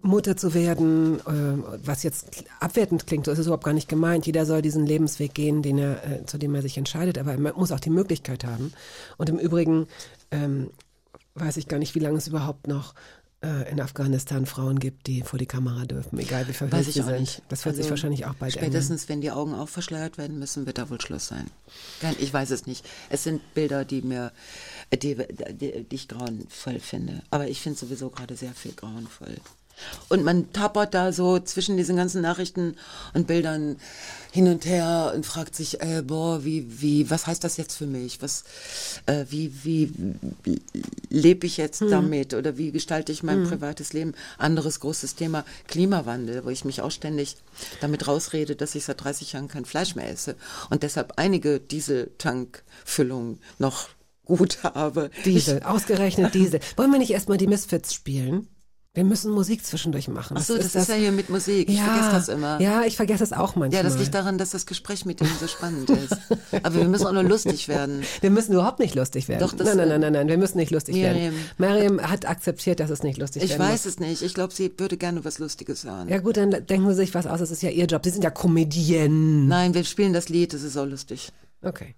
Mutter 0.01 0.35
zu 0.35 0.53
werden, 0.53 1.19
äh, 1.19 1.85
was 1.85 2.03
jetzt 2.03 2.43
abwertend 2.59 3.05
klingt, 3.05 3.25
so 3.25 3.31
ist 3.31 3.39
es 3.39 3.45
überhaupt 3.45 3.65
gar 3.65 3.73
nicht 3.73 3.89
gemeint. 3.89 4.25
Jeder 4.25 4.45
soll 4.45 4.61
diesen 4.61 4.85
Lebensweg 4.85 5.33
gehen, 5.33 5.61
den 5.61 5.77
er, 5.77 6.03
äh, 6.03 6.25
zu 6.25 6.37
dem 6.37 6.55
er 6.55 6.61
sich 6.61 6.77
entscheidet, 6.77 7.17
aber 7.17 7.37
man 7.37 7.53
muss 7.55 7.71
auch 7.71 7.79
die 7.79 7.91
Möglichkeit 7.91 8.45
haben. 8.45 8.73
Und 9.17 9.29
im 9.29 9.37
Übrigen 9.37 9.87
ähm, 10.31 10.71
weiß 11.35 11.57
ich 11.57 11.67
gar 11.67 11.77
nicht, 11.77 11.93
wie 11.93 11.99
lange 11.99 12.17
es 12.17 12.27
überhaupt 12.27 12.67
noch 12.67 12.95
äh, 13.41 13.71
in 13.71 13.79
Afghanistan 13.79 14.45
Frauen 14.45 14.79
gibt, 14.79 15.07
die 15.07 15.21
vor 15.21 15.39
die 15.39 15.45
Kamera 15.45 15.85
dürfen, 15.85 16.17
egal 16.19 16.47
wie 16.47 16.53
verhüllt 16.53 16.85
sie 16.85 16.91
sind. 16.91 17.19
nicht. 17.19 17.43
Das 17.49 17.63
wird 17.63 17.75
sich 17.75 17.83
Also 17.83 17.91
wahrscheinlich 17.91 18.25
auch 18.25 18.33
bald 18.33 18.55
ändern. 18.55 18.71
Spätestens, 18.71 19.07
wenn 19.07 19.21
die 19.21 19.31
Augen 19.31 19.53
auch 19.53 19.69
verschleiert 19.69 20.17
werden 20.17 20.39
müssen, 20.39 20.65
wird 20.65 20.77
da 20.77 20.89
wohl 20.89 20.99
Schluss 20.99 21.27
sein. 21.27 21.49
Ich 22.19 22.33
weiß 22.33 22.49
es 22.49 22.65
nicht. 22.65 22.85
Es 23.09 23.23
sind 23.23 23.53
Bilder, 23.53 23.85
die 23.85 24.01
mir, 24.01 24.31
die, 24.91 25.15
die, 25.15 25.83
die 25.83 25.95
ich 25.95 26.07
grauenvoll 26.07 26.79
finde. 26.79 27.21
Aber 27.29 27.47
ich 27.47 27.61
finde 27.61 27.77
sowieso 27.77 28.09
gerade 28.09 28.35
sehr 28.35 28.53
viel 28.53 28.73
grauenvoll. 28.73 29.37
Und 30.09 30.23
man 30.23 30.51
tappert 30.53 30.93
da 30.93 31.11
so 31.11 31.39
zwischen 31.39 31.77
diesen 31.77 31.95
ganzen 31.95 32.21
Nachrichten 32.21 32.75
und 33.13 33.27
Bildern 33.27 33.77
hin 34.31 34.47
und 34.47 34.65
her 34.65 35.11
und 35.15 35.25
fragt 35.25 35.55
sich, 35.55 35.81
äh, 35.81 36.03
boah, 36.05 36.43
wie, 36.45 36.81
wie, 36.81 37.09
was 37.09 37.25
heißt 37.25 37.43
das 37.43 37.57
jetzt 37.57 37.75
für 37.75 37.87
mich? 37.87 38.21
Was, 38.21 38.43
äh, 39.07 39.25
wie, 39.29 39.51
wie 39.63 39.91
lebe 41.09 41.47
ich 41.47 41.57
jetzt 41.57 41.81
damit 41.81 42.33
oder 42.33 42.57
wie 42.57 42.71
gestalte 42.71 43.11
ich 43.11 43.23
mein 43.23 43.43
privates 43.45 43.93
Leben? 43.93 44.13
Anderes 44.37 44.79
großes 44.79 45.15
Thema 45.15 45.45
Klimawandel, 45.67 46.45
wo 46.45 46.49
ich 46.49 46.63
mich 46.63 46.81
auch 46.81 46.91
ständig 46.91 47.37
damit 47.81 48.07
rausrede, 48.07 48.55
dass 48.55 48.75
ich 48.75 48.85
seit 48.85 49.03
30 49.03 49.33
Jahren 49.33 49.47
kein 49.47 49.65
Fleisch 49.65 49.95
mehr 49.95 50.09
esse 50.09 50.35
und 50.69 50.83
deshalb 50.83 51.13
einige 51.17 51.59
Dieseltankfüllungen 51.59 53.39
noch 53.57 53.89
gut 54.25 54.59
habe. 54.63 55.09
Diesel, 55.25 55.63
ausgerechnet 55.63 56.33
Diesel. 56.35 56.59
Wollen 56.75 56.91
wir 56.91 56.99
nicht 56.99 57.11
erstmal 57.11 57.37
die 57.37 57.47
Misfits 57.47 57.93
spielen? 57.93 58.47
Wir 58.95 59.03
müssen 59.03 59.31
Musik 59.31 59.63
zwischendurch 59.63 60.07
machen. 60.07 60.35
Ach 60.37 60.41
so, 60.43 60.57
das, 60.57 60.73
ist 60.73 60.89
ja 60.89 60.95
hier 60.95 61.11
mit 61.11 61.29
Musik. 61.29 61.69
Ich 61.69 61.77
ja, 61.77 61.83
vergesse 61.83 62.11
das 62.11 62.27
immer. 62.27 62.59
Ja, 62.59 62.81
ich 62.85 62.95
vergesse 62.95 63.23
es 63.23 63.31
auch 63.33 63.55
manchmal. 63.55 63.71
Ja, 63.71 63.83
das 63.83 63.99
liegt 63.99 64.15
daran, 64.15 64.39
dass 64.39 64.49
das 64.49 64.65
Gespräch 64.65 65.05
mit 65.05 65.21
ihm 65.21 65.29
so 65.39 65.45
spannend 65.47 65.91
ist. 65.91 66.17
Aber 66.63 66.73
wir 66.75 66.85
müssen 66.87 67.05
auch 67.05 67.11
nur 67.11 67.21
lustig 67.23 67.67
werden. 67.67 68.01
Wir 68.21 68.31
müssen 68.31 68.53
überhaupt 68.53 68.79
nicht 68.79 68.95
lustig 68.95 69.27
werden. 69.27 69.41
Doch, 69.41 69.53
das- 69.53 69.67
nein, 69.67 69.77
nein, 69.77 69.87
nein, 69.89 70.01
nein, 70.01 70.13
nein, 70.13 70.27
wir 70.27 70.37
müssen 70.37 70.57
nicht 70.57 70.71
lustig 70.71 70.95
Miriam. 70.95 71.15
werden. 71.15 71.39
Mariam 71.59 72.01
hat 72.01 72.27
akzeptiert, 72.27 72.79
dass 72.79 72.89
es 72.89 73.03
nicht 73.03 73.19
lustig 73.19 73.43
Ich 73.43 73.51
werden 73.51 73.61
weiß 73.61 73.85
muss. 73.85 73.93
es 73.93 73.99
nicht. 73.99 74.21
Ich 74.23 74.33
glaube, 74.33 74.53
sie 74.53 74.73
würde 74.77 74.97
gerne 74.97 75.23
was 75.23 75.37
Lustiges 75.37 75.83
hören. 75.83 76.09
Ja 76.09 76.17
gut, 76.17 76.37
dann 76.37 76.49
denken 76.49 76.87
Sie 76.89 76.95
sich 76.95 77.13
was 77.13 77.27
aus, 77.27 77.39
das 77.39 77.51
ist 77.51 77.61
ja 77.61 77.69
Ihr 77.69 77.85
Job. 77.85 78.01
Sie 78.03 78.09
sind 78.09 78.23
ja 78.23 78.31
Comedienne. 78.31 79.45
Nein, 79.47 79.73
wir 79.75 79.83
spielen 79.83 80.13
das 80.13 80.29
Lied, 80.29 80.53
das 80.53 80.63
ist 80.63 80.75
auch 80.77 80.85
lustig. 80.85 81.31
Okay. 81.61 81.93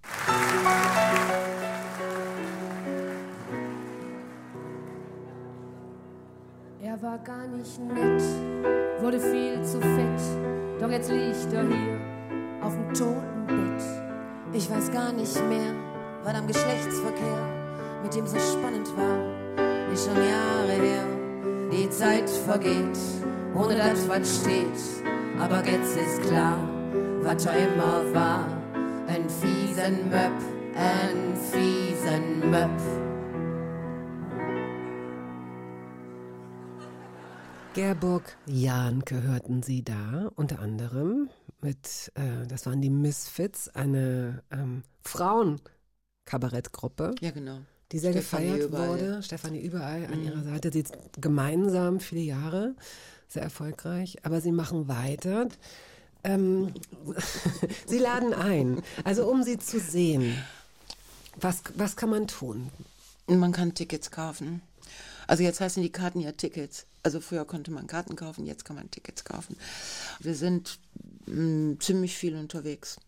War 7.02 7.18
gar 7.18 7.48
nicht 7.48 7.80
nett, 7.80 8.22
wurde 9.00 9.18
viel 9.18 9.60
zu 9.64 9.80
fett, 9.80 10.20
doch 10.80 10.88
jetzt 10.88 11.10
liegt 11.10 11.52
er 11.52 11.66
hier 11.66 11.98
auf 12.62 12.74
dem 12.74 12.94
Totenbett. 12.94 13.82
Ich 14.52 14.70
weiß 14.70 14.92
gar 14.92 15.10
nicht 15.10 15.34
mehr, 15.48 15.74
was 16.22 16.32
am 16.32 16.46
Geschlechtsverkehr 16.46 17.48
mit 18.04 18.14
ihm 18.14 18.24
so 18.24 18.38
spannend 18.38 18.86
war. 18.96 19.92
Ist 19.92 20.06
schon 20.06 20.14
Jahre 20.14 20.80
her, 20.80 21.04
die 21.72 21.90
Zeit 21.90 22.30
vergeht, 22.30 22.96
ohne 23.52 23.74
das, 23.74 24.08
was 24.08 24.40
steht. 24.40 25.02
Aber 25.40 25.56
jetzt 25.68 25.96
ist 25.96 26.22
klar, 26.22 26.56
was 27.22 27.44
er 27.46 27.66
immer 27.66 28.14
war. 28.14 28.46
Ein 29.08 29.28
fiesen 29.28 30.08
Möb, 30.08 30.38
ein 30.76 31.34
fiesen 31.50 32.48
Möb. 32.48 33.01
Gerburg 37.74 38.36
Jahnke 38.46 39.22
hörten 39.22 39.62
Sie 39.62 39.82
da, 39.82 40.30
unter 40.36 40.58
anderem 40.60 41.30
mit, 41.62 42.12
äh, 42.14 42.46
das 42.46 42.66
waren 42.66 42.82
die 42.82 42.90
Misfits, 42.90 43.68
eine 43.70 44.42
ähm, 44.50 44.82
Frauenkabarettgruppe, 45.02 47.14
Ja, 47.20 47.30
genau. 47.30 47.60
die 47.92 47.98
sehr 47.98 48.12
Stefanie 48.12 48.48
gefeiert 48.50 48.68
überall. 48.68 48.88
wurde. 48.88 49.22
Stefanie 49.22 49.60
überall 49.60 50.04
an 50.06 50.22
ihrer 50.22 50.42
Seite. 50.42 50.70
Sie 50.70 50.84
gemeinsam 51.18 51.98
viele 52.00 52.20
Jahre, 52.20 52.74
sehr 53.28 53.42
erfolgreich, 53.42 54.18
aber 54.24 54.42
sie 54.42 54.52
machen 54.52 54.88
weiter. 54.88 55.48
Ähm, 56.24 56.74
sie 57.86 57.98
laden 57.98 58.34
ein, 58.34 58.82
also 59.04 59.26
um 59.30 59.42
sie 59.44 59.56
zu 59.58 59.80
sehen. 59.80 60.36
Was, 61.40 61.62
was 61.76 61.96
kann 61.96 62.10
man 62.10 62.26
tun? 62.26 62.68
Man 63.28 63.52
kann 63.52 63.72
Tickets 63.74 64.10
kaufen. 64.10 64.60
Also 65.32 65.44
jetzt 65.44 65.62
heißen 65.62 65.82
die 65.82 65.90
Karten 65.90 66.20
ja 66.20 66.32
Tickets. 66.32 66.84
Also 67.02 67.18
früher 67.22 67.46
konnte 67.46 67.70
man 67.70 67.86
Karten 67.86 68.16
kaufen, 68.16 68.44
jetzt 68.44 68.66
kann 68.66 68.76
man 68.76 68.90
Tickets 68.90 69.24
kaufen. 69.24 69.56
Wir 70.20 70.34
sind 70.34 70.78
mh, 71.24 71.78
ziemlich 71.80 72.18
viel 72.18 72.36
unterwegs. 72.36 72.98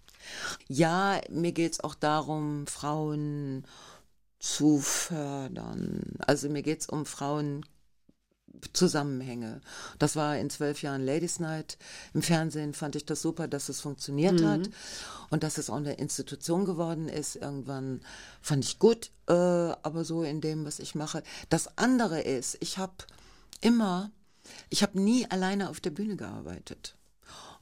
Ja, 0.66 1.20
mir 1.28 1.52
geht 1.52 1.72
es 1.72 1.80
auch 1.80 1.94
darum, 1.94 2.66
Frauen 2.66 3.66
zu 4.38 4.78
fördern. 4.78 6.14
Also 6.26 6.48
mir 6.48 6.62
geht 6.62 6.80
es 6.80 6.88
um 6.88 7.04
Frauen. 7.04 7.66
Zusammenhänge. 8.72 9.60
Das 9.98 10.16
war 10.16 10.36
in 10.36 10.50
zwölf 10.50 10.82
Jahren 10.82 11.04
Ladies 11.04 11.40
Night. 11.40 11.78
Im 12.12 12.22
Fernsehen 12.22 12.74
fand 12.74 12.96
ich 12.96 13.04
das 13.04 13.22
super, 13.22 13.48
dass 13.48 13.68
es 13.68 13.80
funktioniert 13.80 14.42
hat 14.42 14.70
und 15.30 15.42
dass 15.42 15.58
es 15.58 15.70
auch 15.70 15.76
eine 15.76 15.94
Institution 15.94 16.64
geworden 16.64 17.08
ist. 17.08 17.36
Irgendwann 17.36 18.00
fand 18.40 18.64
ich 18.64 18.78
gut, 18.78 19.10
äh, 19.28 19.32
aber 19.32 20.04
so 20.04 20.22
in 20.22 20.40
dem, 20.40 20.64
was 20.64 20.78
ich 20.78 20.94
mache. 20.94 21.22
Das 21.48 21.78
andere 21.78 22.20
ist, 22.20 22.56
ich 22.60 22.78
habe 22.78 22.94
immer, 23.60 24.10
ich 24.70 24.82
habe 24.82 25.00
nie 25.00 25.30
alleine 25.30 25.70
auf 25.70 25.80
der 25.80 25.90
Bühne 25.90 26.16
gearbeitet. 26.16 26.96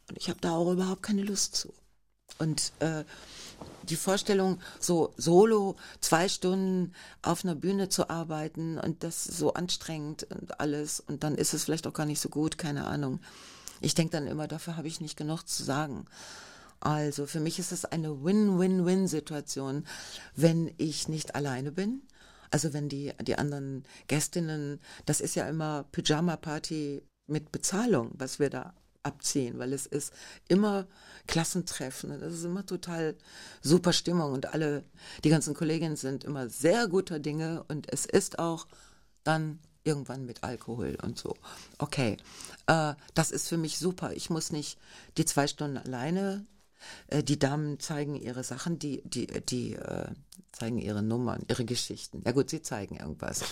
Und 0.09 0.19
ich 0.19 0.29
habe 0.29 0.41
da 0.41 0.53
auch 0.53 0.73
überhaupt 0.73 1.03
keine 1.03 1.23
Lust 1.23 1.57
zu. 1.57 1.73
Und 2.39 2.73
äh, 2.81 3.05
die 3.85 3.97
Vorstellung, 3.97 4.61
so 4.81 5.13
solo 5.17 5.77
zwei 6.01 6.29
Stunden 6.29 6.93
auf 7.23 7.45
einer 7.45 7.55
Bühne 7.55 7.89
zu 7.89 8.11
arbeiten 8.11 8.79
und 8.79 9.03
das 9.03 9.25
so 9.25 9.55
anstrengend 9.55 10.25
und 10.25 10.61
alles 10.61 11.01
und 11.01 11.25
dann 11.25 11.37
ist 11.37 11.55
es 11.55 11.65
vielleicht 11.65 11.87
auch 11.87 11.93
gar 11.93 12.07
nicht 12.07 12.21
so 12.21 12.29
gut, 12.29 12.59
keine 12.59 12.87
Ahnung. 12.87 13.21
Ich 13.81 13.95
denke 13.95 14.13
dann 14.13 14.27
immer, 14.27 14.47
dafür 14.47 14.77
habe 14.77 14.89
ich 14.89 15.01
nicht 15.01 15.17
genug 15.17 15.43
zu 15.43 15.65
sagen. 15.65 16.07
Also 16.81 17.27
für 17.27 17.41
mich 17.41 17.59
ist 17.59 17.73
es 17.73 17.85
eine 17.85 18.25
Win-Win-Win-Situation, 18.25 19.85
wenn 20.35 20.73
ich 20.79 21.09
nicht 21.09 21.35
alleine 21.35 21.71
bin. 21.71 22.03
Also 22.51 22.73
wenn 22.73 22.89
die, 22.89 23.13
die 23.23 23.39
anderen 23.39 23.85
Gästinnen, 24.09 24.81
das 25.07 25.21
ist 25.21 25.37
ja 25.37 25.49
immer 25.49 25.85
Pyjama-Party 25.93 27.03
mit 27.29 27.53
Bezahlung, 27.53 28.11
was 28.15 28.39
wir 28.39 28.51
da 28.51 28.75
abziehen, 29.03 29.59
weil 29.59 29.73
es 29.73 29.87
ist 29.87 30.13
immer 30.49 30.87
Klassentreffen. 31.27 32.21
Das 32.21 32.33
ist 32.33 32.45
immer 32.45 32.67
total 32.67 33.17
super 33.61 33.93
Stimmung 33.93 34.33
und 34.33 34.53
alle, 34.55 34.85
die 35.25 35.31
ganzen 35.31 35.55
Kolleginnen 35.55 35.97
sind 35.97 36.25
immer 36.25 36.49
sehr 36.49 36.89
guter 36.89 37.19
Dinge 37.19 37.65
und 37.69 37.93
es 37.93 38.07
ist 38.07 38.39
auch 38.39 38.67
dann 39.25 39.59
irgendwann 39.85 40.27
mit 40.27 40.45
Alkohol 40.45 40.97
und 41.03 41.19
so. 41.19 41.37
Okay, 41.79 42.17
äh, 42.67 42.95
das 43.15 43.31
ist 43.31 43.49
für 43.49 43.57
mich 43.57 43.79
super. 43.79 44.13
Ich 44.13 44.31
muss 44.31 44.53
nicht 44.53 44.79
die 45.17 45.25
zwei 45.25 45.47
Stunden 45.47 45.79
alleine. 45.79 46.47
Äh, 47.09 47.23
die 47.23 47.39
Damen 47.39 47.81
zeigen 47.81 48.17
ihre 48.17 48.45
Sachen, 48.45 48.79
die, 48.79 49.03
die, 49.05 49.27
die 49.27 49.75
äh, 49.75 50.07
zeigen 50.53 50.79
ihre 50.79 51.03
Nummern, 51.03 51.45
ihre 51.49 51.65
Geschichten. 51.65 52.23
Ja 52.25 52.33
gut, 52.33 52.51
sie 52.51 52.63
zeigen 52.63 52.97
irgendwas. 52.97 53.43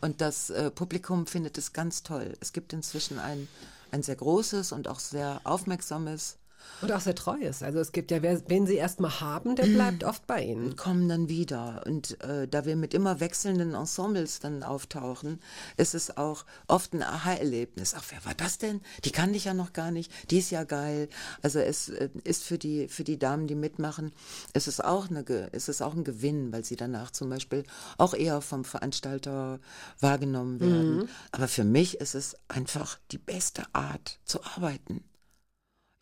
Und 0.00 0.20
das 0.20 0.50
äh, 0.50 0.70
Publikum 0.70 1.26
findet 1.26 1.58
es 1.58 1.72
ganz 1.72 2.02
toll. 2.02 2.34
Es 2.40 2.52
gibt 2.52 2.72
inzwischen 2.72 3.18
ein, 3.18 3.48
ein 3.92 4.02
sehr 4.02 4.16
großes 4.16 4.72
und 4.72 4.88
auch 4.88 4.98
sehr 4.98 5.40
aufmerksames 5.44 6.36
Und 6.82 6.92
auch 6.92 7.00
sehr 7.00 7.14
treu 7.14 7.36
ist. 7.38 7.62
Also 7.62 7.78
es 7.78 7.92
gibt 7.92 8.10
ja, 8.10 8.22
wer, 8.22 8.40
wen 8.48 8.66
sie 8.66 8.76
erstmal 8.76 9.20
haben, 9.20 9.56
der 9.56 9.66
bleibt 9.66 10.04
oft 10.04 10.26
bei 10.26 10.42
ihnen. 10.42 10.64
und 10.66 10.76
kommen 10.76 11.08
dann 11.08 11.28
wieder. 11.28 11.82
Und 11.86 12.20
äh, 12.22 12.48
da 12.48 12.64
wir 12.64 12.76
mit 12.76 12.94
immer 12.94 13.20
wechselnden 13.20 13.74
Ensembles 13.74 14.40
dann 14.40 14.62
auftauchen, 14.62 15.40
ist 15.76 15.94
es 15.94 16.16
auch 16.16 16.44
oft 16.68 16.94
ein 16.94 17.02
Aha-Erlebnis. 17.02 17.94
Ach, 17.96 18.04
wer 18.10 18.24
war 18.24 18.34
das 18.34 18.58
denn? 18.58 18.80
Die 19.04 19.10
kannte 19.10 19.36
ich 19.36 19.44
ja 19.44 19.54
noch 19.54 19.72
gar 19.72 19.90
nicht. 19.90 20.10
Die 20.30 20.38
ist 20.38 20.50
ja 20.50 20.64
geil. 20.64 21.08
Also 21.42 21.58
es 21.58 21.88
äh, 21.88 22.08
ist 22.24 22.44
für 22.44 22.58
die 22.58 22.88
für 22.88 23.04
die 23.04 23.18
Damen, 23.18 23.46
die 23.46 23.54
mitmachen, 23.54 24.12
es 24.52 24.68
ist 24.68 24.84
auch 24.84 25.08
eine, 25.10 25.24
es 25.52 25.68
ist 25.68 25.82
auch 25.82 25.94
ein 25.94 26.04
Gewinn, 26.04 26.52
weil 26.52 26.64
sie 26.64 26.76
danach 26.76 27.10
zum 27.10 27.30
Beispiel 27.30 27.64
auch 27.98 28.14
eher 28.14 28.40
vom 28.40 28.64
Veranstalter 28.64 29.60
wahrgenommen 30.00 30.60
werden. 30.60 31.08
Aber 31.32 31.48
für 31.48 31.64
mich 31.64 32.00
ist 32.00 32.14
es 32.14 32.36
einfach 32.48 32.98
die 33.10 33.18
beste 33.18 33.64
Art 33.72 34.18
zu 34.24 34.42
arbeiten. 34.44 35.04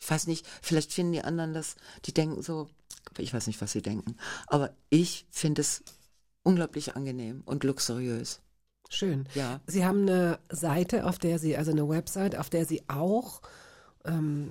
Ich 0.00 0.10
weiß 0.10 0.26
nicht, 0.26 0.46
vielleicht 0.62 0.92
finden 0.92 1.12
die 1.12 1.24
anderen 1.24 1.54
das, 1.54 1.76
die 2.04 2.14
denken 2.14 2.42
so, 2.42 2.68
ich 3.18 3.34
weiß 3.34 3.46
nicht, 3.46 3.60
was 3.60 3.72
sie 3.72 3.82
denken, 3.82 4.16
aber 4.46 4.74
ich 4.90 5.26
finde 5.30 5.62
es 5.62 5.82
unglaublich 6.42 6.96
angenehm 6.96 7.42
und 7.44 7.64
luxuriös. 7.64 8.40
Schön. 8.90 9.28
Ja. 9.34 9.60
Sie 9.66 9.84
haben 9.84 10.02
eine 10.02 10.38
Seite, 10.50 11.04
auf 11.06 11.18
der 11.18 11.38
Sie, 11.38 11.56
also 11.56 11.72
eine 11.72 11.88
Website, 11.88 12.36
auf 12.36 12.48
der 12.48 12.64
Sie 12.64 12.82
auch 12.88 13.42
ähm, 14.08 14.50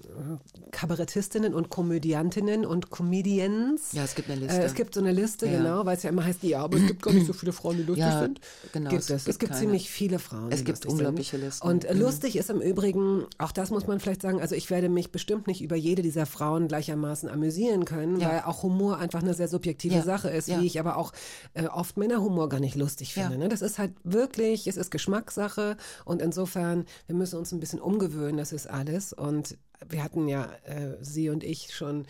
Kabarettistinnen 0.72 1.54
und 1.54 1.70
Komödiantinnen 1.70 2.66
und 2.66 2.90
Comedians. 2.92 3.94
Ja, 3.94 4.04
es 4.04 4.16
gibt 4.16 4.30
eine 4.30 4.40
Liste. 4.42 4.62
Äh, 4.62 4.66
es 4.66 4.74
gibt 4.76 4.94
so 4.94 5.00
eine 5.00 5.12
Liste, 5.12 5.46
Ja. 5.48 5.58
genau, 5.58 5.86
weil 5.86 5.98
es 5.98 6.04
ja 6.04 6.10
immer 6.10 6.26
heißt, 6.26 6.44
ja, 6.44 6.64
aber 6.64 6.78
es 6.78 6.88
gibt 6.88 7.02
gar 7.02 7.14
nicht 7.14 7.26
so 7.28 7.34
viele 7.34 7.52
Frauen, 7.54 7.78
die 7.78 7.84
lustig 7.88 8.06
Ja, 8.06 8.20
sind. 8.22 8.40
genau, 8.74 8.90
Gibt 8.90 9.04
es 9.04 9.10
es. 9.10 9.16
Es 9.22 9.26
gibt 9.26 9.40
gibt 9.40 9.52
keine. 9.54 9.62
ziemlich 9.62 9.90
viele 9.90 10.20
Frauen. 10.20 10.52
Es 10.52 10.64
gibt 10.64 10.86
unglaubliche 10.86 11.32
sind. 11.38 11.46
Listen. 11.46 11.68
Und 11.68 11.86
äh, 11.86 11.94
Mhm. 11.94 12.02
lustig 12.02 12.36
ist 12.36 12.50
im 12.50 12.62
Übrigen, 12.62 13.26
auch 13.38 13.52
das 13.52 13.72
muss 13.72 13.88
man 13.88 14.00
vielleicht 14.00 14.22
sagen, 14.22 14.42
also 14.42 14.56
ich 14.56 14.70
werde 14.70 14.90
mich 14.90 15.12
bestimmt 15.12 15.48
nicht 15.48 15.62
über 15.62 15.76
jede 15.76 16.02
dieser 16.02 16.26
Frauen 16.26 16.68
gleichermaßen 16.68 17.30
amüsieren 17.30 17.86
können, 17.86 18.20
Ja. 18.20 18.30
weil 18.30 18.42
auch 18.42 18.64
Humor 18.64 18.98
einfach 18.98 19.22
eine 19.22 19.34
sehr 19.34 19.48
subjektive. 19.48 20.02
Sache 20.04 20.30
ist, 20.30 20.48
wie 20.48 20.66
ich 20.66 20.80
aber 20.80 20.98
auch 20.98 21.12
äh, 21.54 21.66
oft 21.68 21.98
Männerhumor 21.98 22.50
gar 22.50 22.60
nicht 22.60 22.76
lustig 22.76 23.14
finde. 23.14 23.38
Ne? 23.38 23.50
Das 23.50 23.62
ist 23.62 23.80
halt 23.80 23.92
wirklich, 24.04 24.68
es 24.68 24.78
ist 24.78 24.92
Geschmackssache 24.92 25.76
und 26.06 26.22
insofern, 26.22 26.86
wir 27.08 27.16
müssen 27.16 27.38
uns 27.40 27.52
ein 27.52 27.60
bisschen 27.60 27.80
umgewöhnen, 27.80 28.38
das 28.38 28.52
ist 28.52 28.70
alles. 28.70 29.14
Und 29.14 29.47
wir 29.88 30.04
hatten 30.04 30.28
ja, 30.28 30.52
äh, 30.66 30.98
Sie 31.02 31.30
und 31.30 31.44
ich, 31.44 31.76
schon 31.76 32.06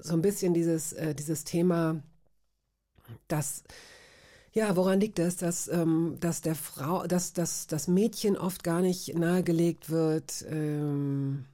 so 0.00 0.14
ein 0.14 0.22
bisschen 0.22 0.54
dieses, 0.54 0.92
äh, 0.92 1.14
dieses 1.14 1.44
Thema, 1.44 2.02
dass 3.26 3.64
ja, 4.52 4.74
woran 4.76 5.00
liegt 5.00 5.18
es, 5.18 5.36
dass, 5.36 5.68
ähm, 5.68 6.16
dass 6.20 6.40
der 6.40 6.54
Frau, 6.54 7.06
dass, 7.06 7.32
dass 7.32 7.66
das 7.66 7.86
Mädchen 7.86 8.36
oft 8.36 8.64
gar 8.64 8.80
nicht 8.80 9.16
nahegelegt 9.16 9.90
wird 9.90 10.44
ähm, 10.50 11.44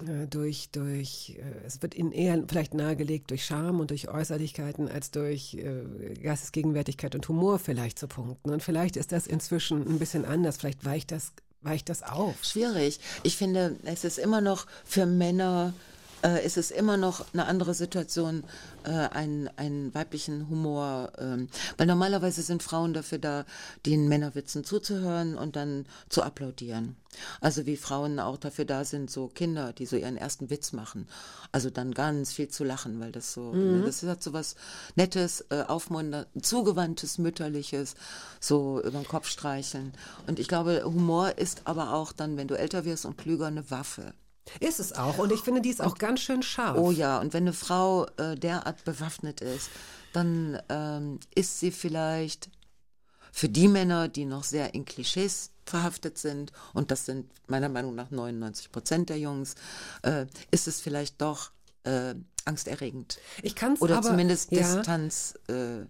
äh, 0.00 0.26
durch, 0.26 0.70
durch, 0.70 1.36
äh, 1.38 1.66
es 1.66 1.82
wird 1.82 1.94
ihnen 1.94 2.12
eher 2.12 2.42
vielleicht 2.48 2.74
nahegelegt 2.74 3.30
durch 3.30 3.44
Charme 3.44 3.80
und 3.80 3.90
durch 3.90 4.08
Äußerlichkeiten 4.08 4.88
als 4.88 5.10
durch 5.10 5.54
äh, 5.54 6.14
Geistesgegenwärtigkeit 6.22 7.14
und 7.14 7.28
Humor 7.28 7.58
vielleicht 7.58 7.98
zu 7.98 8.08
punkten. 8.08 8.50
Und 8.50 8.62
vielleicht 8.62 8.96
ist 8.96 9.12
das 9.12 9.26
inzwischen 9.26 9.86
ein 9.86 9.98
bisschen 9.98 10.24
anders, 10.24 10.56
vielleicht 10.56 10.84
weicht 10.84 11.12
das, 11.12 11.32
weicht 11.64 11.88
das 11.88 12.02
auf. 12.02 12.44
Schwierig. 12.44 13.00
Ich 13.22 13.36
finde, 13.36 13.76
es 13.84 14.04
ist 14.04 14.18
immer 14.18 14.40
noch 14.40 14.66
für 14.84 15.06
Männer, 15.06 15.72
äh, 16.24 16.40
es 16.42 16.56
ist 16.56 16.70
immer 16.72 16.96
noch 16.96 17.24
eine 17.32 17.46
andere 17.46 17.74
Situation, 17.74 18.44
äh, 18.84 18.90
einen, 18.90 19.48
einen 19.56 19.94
weiblichen 19.94 20.48
Humor, 20.48 21.12
ähm, 21.18 21.48
weil 21.76 21.86
normalerweise 21.86 22.42
sind 22.42 22.62
Frauen 22.62 22.94
dafür 22.94 23.18
da, 23.18 23.44
den 23.86 24.08
Männerwitzen 24.08 24.64
zuzuhören 24.64 25.36
und 25.36 25.54
dann 25.54 25.86
zu 26.08 26.22
applaudieren. 26.22 26.96
Also 27.40 27.64
wie 27.66 27.76
Frauen 27.76 28.18
auch 28.18 28.38
dafür 28.38 28.64
da 28.64 28.84
sind, 28.84 29.08
so 29.10 29.28
Kinder, 29.28 29.72
die 29.72 29.86
so 29.86 29.96
ihren 29.96 30.16
ersten 30.16 30.50
Witz 30.50 30.72
machen. 30.72 31.06
Also 31.52 31.70
dann 31.70 31.94
ganz 31.94 32.32
viel 32.32 32.48
zu 32.48 32.64
lachen, 32.64 32.98
weil 32.98 33.12
das 33.12 33.32
so, 33.32 33.52
Mhm. 33.52 33.84
das 33.84 34.02
hat 34.02 34.22
so 34.22 34.32
was 34.32 34.56
Nettes, 34.96 35.44
äh, 35.50 35.62
aufmunterndes, 35.62 36.42
zugewandtes, 36.42 37.18
mütterliches, 37.18 37.94
so 38.40 38.80
über 38.80 38.98
den 38.98 39.06
Kopf 39.06 39.28
streicheln. 39.28 39.92
Und 40.26 40.40
ich 40.40 40.48
glaube, 40.48 40.82
Humor 40.84 41.38
ist 41.38 41.62
aber 41.66 41.92
auch 41.92 42.12
dann, 42.12 42.36
wenn 42.36 42.48
du 42.48 42.58
älter 42.58 42.84
wirst 42.84 43.04
und 43.04 43.18
klüger, 43.18 43.46
eine 43.46 43.70
Waffe. 43.70 44.14
Ist 44.60 44.80
es 44.80 44.92
auch. 44.92 45.18
Und 45.18 45.32
ich 45.32 45.40
finde, 45.40 45.60
die 45.60 45.70
ist 45.70 45.80
auch 45.82 45.96
ganz 45.98 46.20
schön 46.20 46.42
scharf. 46.42 46.76
Oh 46.78 46.90
ja, 46.90 47.18
und 47.18 47.32
wenn 47.32 47.44
eine 47.44 47.52
Frau 47.52 48.06
äh, 48.18 48.34
derart 48.36 48.84
bewaffnet 48.84 49.40
ist, 49.40 49.70
dann 50.12 50.60
ähm, 50.68 51.18
ist 51.34 51.60
sie 51.60 51.70
vielleicht 51.70 52.48
für 53.32 53.48
die 53.48 53.68
Männer, 53.68 54.08
die 54.08 54.26
noch 54.26 54.44
sehr 54.44 54.74
in 54.74 54.84
Klischees 54.84 55.50
verhaftet 55.66 56.18
sind, 56.18 56.52
und 56.72 56.90
das 56.90 57.06
sind 57.06 57.32
meiner 57.48 57.68
Meinung 57.68 57.94
nach 57.94 58.10
99 58.10 58.70
Prozent 58.70 59.08
der 59.08 59.18
Jungs, 59.18 59.54
äh, 60.02 60.26
ist 60.50 60.68
es 60.68 60.80
vielleicht 60.80 61.20
doch 61.20 61.50
äh, 61.84 62.14
angsterregend. 62.44 63.18
Ich 63.42 63.54
kann's 63.56 63.80
Oder 63.80 63.96
aber- 63.98 64.08
zumindest 64.08 64.52
ja. 64.52 64.58
Distanz 64.76 65.34
äh, 65.48 65.86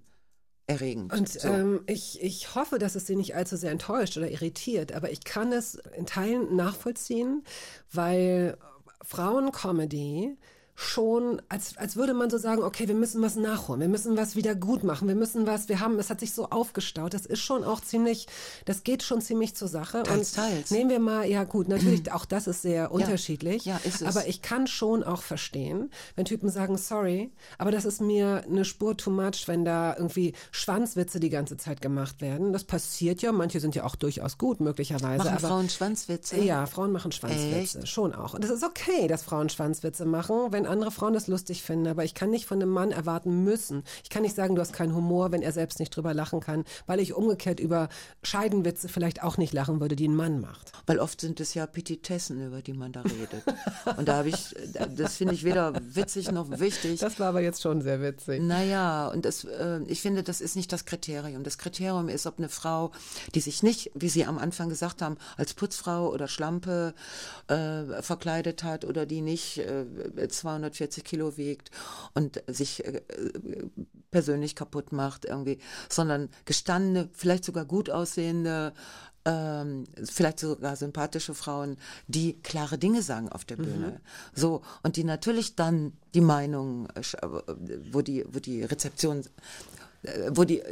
erregend. 0.67 1.13
Und 1.13 1.29
so. 1.29 1.49
ähm, 1.49 1.83
ich, 1.87 2.23
ich 2.23 2.55
hoffe, 2.55 2.79
dass 2.79 2.95
es 2.95 3.07
sie 3.07 3.17
nicht 3.17 3.35
allzu 3.35 3.57
sehr 3.57 3.71
enttäuscht 3.71 4.17
oder 4.17 4.31
irritiert, 4.31 4.93
aber 4.93 5.11
ich 5.11 5.25
kann 5.25 5.53
es 5.53 5.77
in 5.97 6.07
Teilen 6.07 6.57
nachvollziehen, 6.57 7.45
weil 7.93 8.57
Frauencomedy 9.03 10.37
schon, 10.77 11.41
als, 11.49 11.77
als 11.77 11.97
würde 11.97 12.15
man 12.15 12.31
so 12.31 12.39
sagen, 12.39 12.63
okay, 12.63 12.89
wir 12.89 12.95
müssen 12.97 13.23
was 13.23 13.37
nachholen, 13.37 13.81
wir 13.81 13.89
müssen 13.89 14.17
was 14.17 14.35
wieder 14.35 14.55
gut 14.57 14.83
machen, 14.83 15.07
wir 15.07 15.15
müssen 15.15 15.47
was, 15.47 15.69
wir 15.69 15.79
haben, 15.81 15.99
es 15.99 16.11
hat 16.11 16.21
sich 16.21 16.33
so 16.33 16.51
aufgestaut, 16.51 17.15
das 17.15 17.27
ist 17.27 17.41
schon 17.41 17.63
auch 17.63 17.81
ziemlich, 17.81 18.27
das 18.65 18.83
geht 18.83 19.03
schon 19.03 19.21
ziemlich 19.21 19.55
zur 19.55 19.69
Sache. 19.69 20.03
Teils, 20.03 20.31
Und 20.31 20.37
teils. 20.37 20.71
Nehmen 20.73 20.91
wir 20.91 20.99
mal, 20.99 21.27
ja 21.29 21.45
gut, 21.45 21.69
natürlich, 21.69 22.11
auch 22.13 22.25
das 22.25 22.49
ist 22.49 22.63
sehr 22.63 22.91
unterschiedlich, 22.91 23.65
ja, 23.67 23.77
ist 23.85 24.03
es. 24.03 24.09
aber 24.09 24.27
ich 24.27 24.43
kann 24.43 24.67
schon 24.67 25.05
auch 25.05 25.23
verstehen, 25.23 25.91
wenn 26.17 26.25
Typen 26.25 26.49
sagen, 26.49 26.77
sorry, 26.77 27.33
aber 27.57 27.71
das 27.71 27.85
ist 27.85 28.01
mir 28.01 28.43
eine 28.49 28.65
Spur 28.65 28.97
too 28.97 29.11
much, 29.11 29.47
wenn 29.47 29.65
da 29.65 29.95
irgendwie 29.97 30.35
Schwanzwitze 30.51 31.21
die 31.21 31.31
ganze 31.31 31.57
Zeit 31.57 31.81
gemacht 31.83 32.21
werden. 32.21 32.53
Das 32.53 32.65
passiert 32.65 33.23
ja, 33.23 33.31
manche 33.31 33.61
sind 33.61 33.77
ja 33.77 33.85
auch 33.85 33.95
durchaus 33.95 34.39
gut, 34.39 34.61
möglicherweise. 34.61 35.19
Machen 35.25 35.29
aber 35.29 35.49
Frauen 35.49 35.71
Schwanzwitze? 35.71 36.41
Ja, 36.41 36.67
Frauen 36.67 36.91
machen 36.91 37.13
Schwanzwitze, 37.13 37.87
schon 37.87 38.13
auch. 38.13 38.35
Und 38.35 38.45
es 38.45 38.51
ist 38.51 38.65
okay, 38.65 39.07
dass 39.07 39.23
Frauen 39.23 39.49
Schwanzwitze 39.49 40.05
machen, 40.05 40.49
wenn 40.51 40.64
andere 40.67 40.91
Frauen 40.91 41.15
das 41.15 41.27
lustig 41.27 41.63
finden. 41.63 41.87
Aber 41.87 42.05
ich 42.05 42.15
kann 42.15 42.31
nicht 42.31 42.47
von 42.47 42.61
einem 42.61 42.71
Mann 42.71 42.91
erwarten 42.91 43.45
müssen. 43.45 43.83
Ich 44.03 44.11
kann 44.11 44.23
nicht 44.23 44.37
sagen, 44.37 44.55
du 44.55 44.61
hast 44.61 44.73
keinen 44.73 44.95
Humor, 44.95 45.33
wenn 45.33 45.43
er 45.43 45.53
selbst 45.53 45.79
nicht 45.79 45.95
drüber 45.95 46.15
lachen 46.15 46.41
kann, 46.41 46.65
weil 46.87 47.01
ich 47.01 47.15
umgekehrt 47.15 47.61
über 47.61 47.89
Scheidenwitze 48.23 48.89
vielleicht 48.89 49.23
auch 49.23 49.37
nicht 49.37 49.53
lachen 49.53 49.81
würde, 49.81 49.97
die 49.97 50.09
ein 50.09 50.17
Mann 50.17 50.41
macht. 50.41 50.73
Weil 50.87 50.99
oft 50.99 51.21
sind 51.21 51.41
es 51.41 51.55
ja 51.55 51.67
Petitessen, 51.67 52.47
über 52.47 52.63
die 52.63 52.73
man 52.73 52.93
da 52.93 53.03
redet. 53.03 53.45
Und 53.97 54.09
da 54.09 54.17
habe 54.19 54.29
ich, 54.29 54.55
das 54.97 55.17
finde 55.17 55.35
ich 55.35 55.45
weder 55.45 55.73
witzig 55.83 56.31
noch 56.31 56.51
wichtig. 56.59 57.01
Das 57.01 57.19
war 57.19 57.29
aber 57.29 57.41
jetzt 57.41 57.63
schon 57.63 57.83
sehr 57.83 58.01
witzig. 58.01 58.43
Naja, 58.43 59.09
und 59.09 59.25
das, 59.25 59.45
äh, 59.45 59.81
ich 59.87 60.01
finde, 60.01 60.23
das 60.23 60.41
ist 60.41 60.57
nicht 60.57 60.73
das 60.73 60.85
Kriterium. 60.85 61.45
Das 61.45 61.59
Kriterium 61.59 62.09
ist, 62.09 62.27
ob 62.27 62.39
eine 62.39 62.49
Frau, 62.49 62.93
die 63.35 63.41
sich 63.41 63.63
nicht, 63.63 63.91
wie 63.95 64.09
Sie 64.09 64.25
am 64.25 64.39
Anfang 64.39 64.69
gesagt 64.69 65.03
haben, 65.03 65.17
als 65.37 65.55
Putzfrau 65.55 66.11
oder 66.11 66.29
Schlampe 66.29 66.95
äh, 67.49 68.03
verkleidet 68.03 68.63
hat 68.65 68.85
oder 68.85 69.07
die 69.07 69.21
nicht 69.21 69.59
äh, 69.59 69.85
240 70.63 71.05
Kilo 71.05 71.37
wiegt 71.37 71.71
und 72.15 72.43
sich 72.47 72.85
äh, 72.85 73.03
persönlich 74.11 74.55
kaputt 74.55 74.93
macht 74.93 75.25
irgendwie, 75.25 75.59
sondern 75.89 76.29
gestandene, 76.45 77.09
vielleicht 77.13 77.45
sogar 77.45 77.65
gut 77.65 77.91
aussehende, 77.91 78.73
ähm, 79.25 79.85
vielleicht 80.05 80.41
sogar 80.41 80.77
sympathische 80.77 81.35
Frauen, 81.35 81.77
die 82.07 82.35
klare 82.43 82.79
Dinge 82.79 83.03
sagen 83.03 83.29
auf 83.29 83.45
der 83.45 83.57
Bühne. 83.57 84.01
So, 84.35 84.63
und 84.83 84.97
die 84.97 85.05
natürlich 85.05 85.57
dann 85.57 85.95
die 86.15 86.21
Meinung, 86.21 86.89
äh, 86.95 87.01
äh, 87.01 87.43
wo 87.91 88.03
die, 88.03 88.25
wo 88.31 88.39
die 88.39 88.63
Rezeption, 88.65 89.23
äh, 90.03 90.31
wo 90.31 90.45
die, 90.45 90.63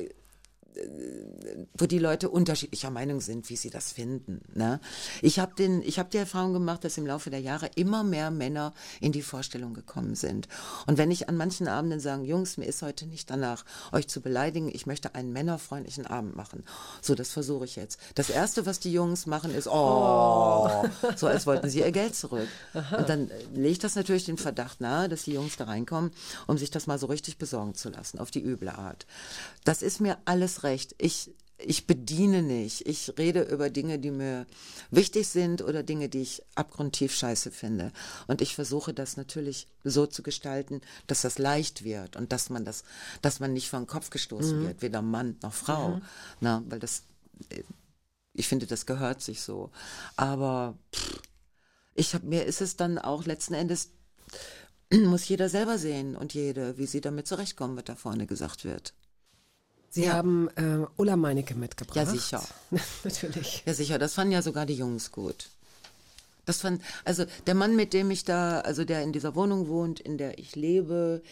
wo 1.74 1.86
die 1.86 1.99
Leute 1.99 2.31
unterschiedlicher 2.31 2.90
Meinung 2.90 3.20
sind, 3.20 3.49
wie 3.51 3.57
sie 3.57 3.70
das 3.70 3.93
finden. 3.93 4.40
Ne? 4.55 4.81
Ich 5.20 5.39
habe 5.39 5.55
den, 5.55 5.82
ich 5.82 5.99
habe 5.99 6.09
die 6.11 6.19
Erfahrung 6.19 6.53
gemacht, 6.53 6.85
dass 6.85 6.97
im 6.99 7.07
Laufe 7.07 7.31
der 7.31 7.40
Jahre 7.40 7.70
immer 7.74 8.05
mehr 8.05 8.31
Männer 8.31 8.73
in 9.01 9.12
die 9.12 9.23
Vorstellung 9.23 9.74
gekommen 9.74 10.15
sind. 10.15 10.49
Und 10.86 10.99
wenn 10.99 11.11
ich 11.11 11.28
an 11.28 11.36
manchen 11.36 11.69
Abenden 11.69 12.01
sage, 12.01 12.24
Jungs, 12.24 12.57
mir 12.57 12.66
ist 12.66 12.82
heute 12.82 13.07
nicht 13.07 13.31
danach, 13.31 13.65
euch 13.93 14.09
zu 14.09 14.20
beleidigen, 14.20 14.70
ich 14.73 14.86
möchte 14.86 15.15
einen 15.15 15.32
männerfreundlichen 15.32 16.07
Abend 16.07 16.36
machen. 16.36 16.65
So, 17.01 17.15
das 17.15 17.31
versuche 17.31 17.65
ich 17.65 17.77
jetzt. 17.77 17.99
Das 18.15 18.31
erste, 18.31 18.65
was 18.65 18.81
die 18.81 18.93
Jungs 18.93 19.27
machen, 19.27 19.55
ist, 19.55 19.69
oh, 19.69 20.85
so 21.16 21.27
als 21.27 21.47
wollten 21.47 21.69
sie 21.69 21.81
ihr 21.81 21.93
Geld 21.93 22.15
zurück. 22.15 22.49
Und 22.97 23.09
dann 23.09 23.31
lege 23.55 23.69
ich 23.70 23.78
das 23.78 23.94
natürlich 23.94 24.24
den 24.24 24.39
Verdacht 24.39 24.81
nahe, 24.81 25.09
dass 25.09 25.24
die 25.24 25.32
Jungs 25.32 25.57
da 25.57 25.65
reinkommen, 25.65 26.12
um 26.47 26.57
sich 26.57 26.70
das 26.70 26.86
mal 26.86 26.99
so 26.99 27.07
richtig 27.07 27.39
besorgen 27.39 27.74
zu 27.74 27.90
lassen, 27.90 28.19
auf 28.19 28.31
die 28.31 28.43
üble 28.43 28.70
Art. 28.70 29.07
Das 29.65 29.82
ist 29.82 30.01
mir 30.01 30.19
alles 30.24 30.61
recht. 30.64 30.94
Ich, 30.98 31.30
ich 31.59 31.86
bediene 31.86 32.43
nicht. 32.43 32.86
Ich 32.86 33.12
rede 33.18 33.43
über 33.43 33.70
Dinge, 33.70 33.98
die 33.98 34.10
mir 34.10 34.47
wichtig 34.90 35.28
sind 35.28 35.62
oder 35.62 35.82
Dinge, 35.82 36.09
die 36.09 36.22
ich 36.22 36.43
abgrundtief 36.55 37.14
scheiße 37.14 37.51
finde. 37.51 37.93
Und 38.26 38.40
ich 38.40 38.55
versuche 38.55 38.93
das 38.94 39.16
natürlich 39.16 39.68
so 39.84 40.06
zu 40.06 40.22
gestalten, 40.22 40.80
dass 41.06 41.22
das 41.22 41.39
leicht 41.39 41.84
wird 41.84 42.16
und 42.16 42.32
dass 42.32 42.51
man 42.51 42.64
das, 42.64 42.84
dass 43.20 43.40
man 43.40 43.52
nicht 43.52 43.68
vor 43.68 43.80
den 43.80 43.86
Kopf 43.86 44.10
gestoßen 44.10 44.59
Mhm. 44.59 44.66
wird, 44.66 44.82
weder 44.82 45.02
Mann 45.02 45.36
noch 45.43 45.55
Frau. 45.55 45.97
Mhm. 45.97 46.02
Na, 46.40 46.62
weil 46.68 46.80
das, 46.80 47.05
äh, 47.51 47.62
ich 48.34 48.48
finde, 48.48 48.66
das 48.66 48.86
gehört 48.86 49.22
sich 49.22 49.43
so. 49.43 49.70
Aber 50.16 50.76
ich 51.94 52.14
habe 52.14 52.26
mir 52.26 52.44
ist 52.47 52.60
es 52.60 52.76
dann 52.76 52.98
auch 52.98 53.24
letzten 53.26 53.55
Endes 53.55 53.90
muss 54.93 55.28
jeder 55.28 55.48
selber 55.48 55.78
sehen 55.78 56.16
und 56.16 56.34
jede, 56.34 56.76
wie 56.78 56.86
sie 56.86 57.01
damit 57.01 57.26
zurechtkommen, 57.26 57.76
was 57.76 57.84
da 57.84 57.94
vorne 57.94 58.26
gesagt 58.26 58.64
wird. 58.64 58.93
Sie 59.94 60.10
haben 60.10 60.48
äh, 60.56 60.86
Ulla 60.97 61.16
Meinecke 61.16 61.55
mitgebracht. 61.55 61.97
Ja, 61.97 62.06
sicher. 62.06 62.43
Natürlich. 63.05 63.62
Ja, 63.66 63.74
sicher. 63.74 63.98
Das 63.98 64.14
fanden 64.14 64.32
ja 64.32 64.40
sogar 64.43 64.64
die 64.66 64.74
Jungs 64.74 65.12
gut. 65.12 65.51
Das 66.47 66.60
fand, 66.62 66.82
also 67.05 67.24
der 67.47 67.55
Mann, 67.55 67.77
mit 67.77 67.93
dem 67.93 68.10
ich 68.10 68.24
da, 68.24 68.60
also 68.60 68.85
der 68.85 69.02
in 69.02 69.12
dieser 69.12 69.35
Wohnung 69.36 69.69
wohnt, 69.69 70.01
in 70.01 70.16
der 70.19 70.39
ich 70.39 70.56
lebe, 70.56 71.23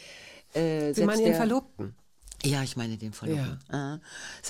äh, 0.55 0.93
Sie 0.93 1.05
meinen 1.05 1.21
Ihren 1.21 1.31
der- 1.31 1.37
Verlobten? 1.37 1.95
Ja, 2.45 2.63
ich 2.63 2.77
meine 2.77 2.97
den 2.97 3.13
verloren. 3.13 3.59
Ja. 3.71 3.95
Äh, 3.97 3.99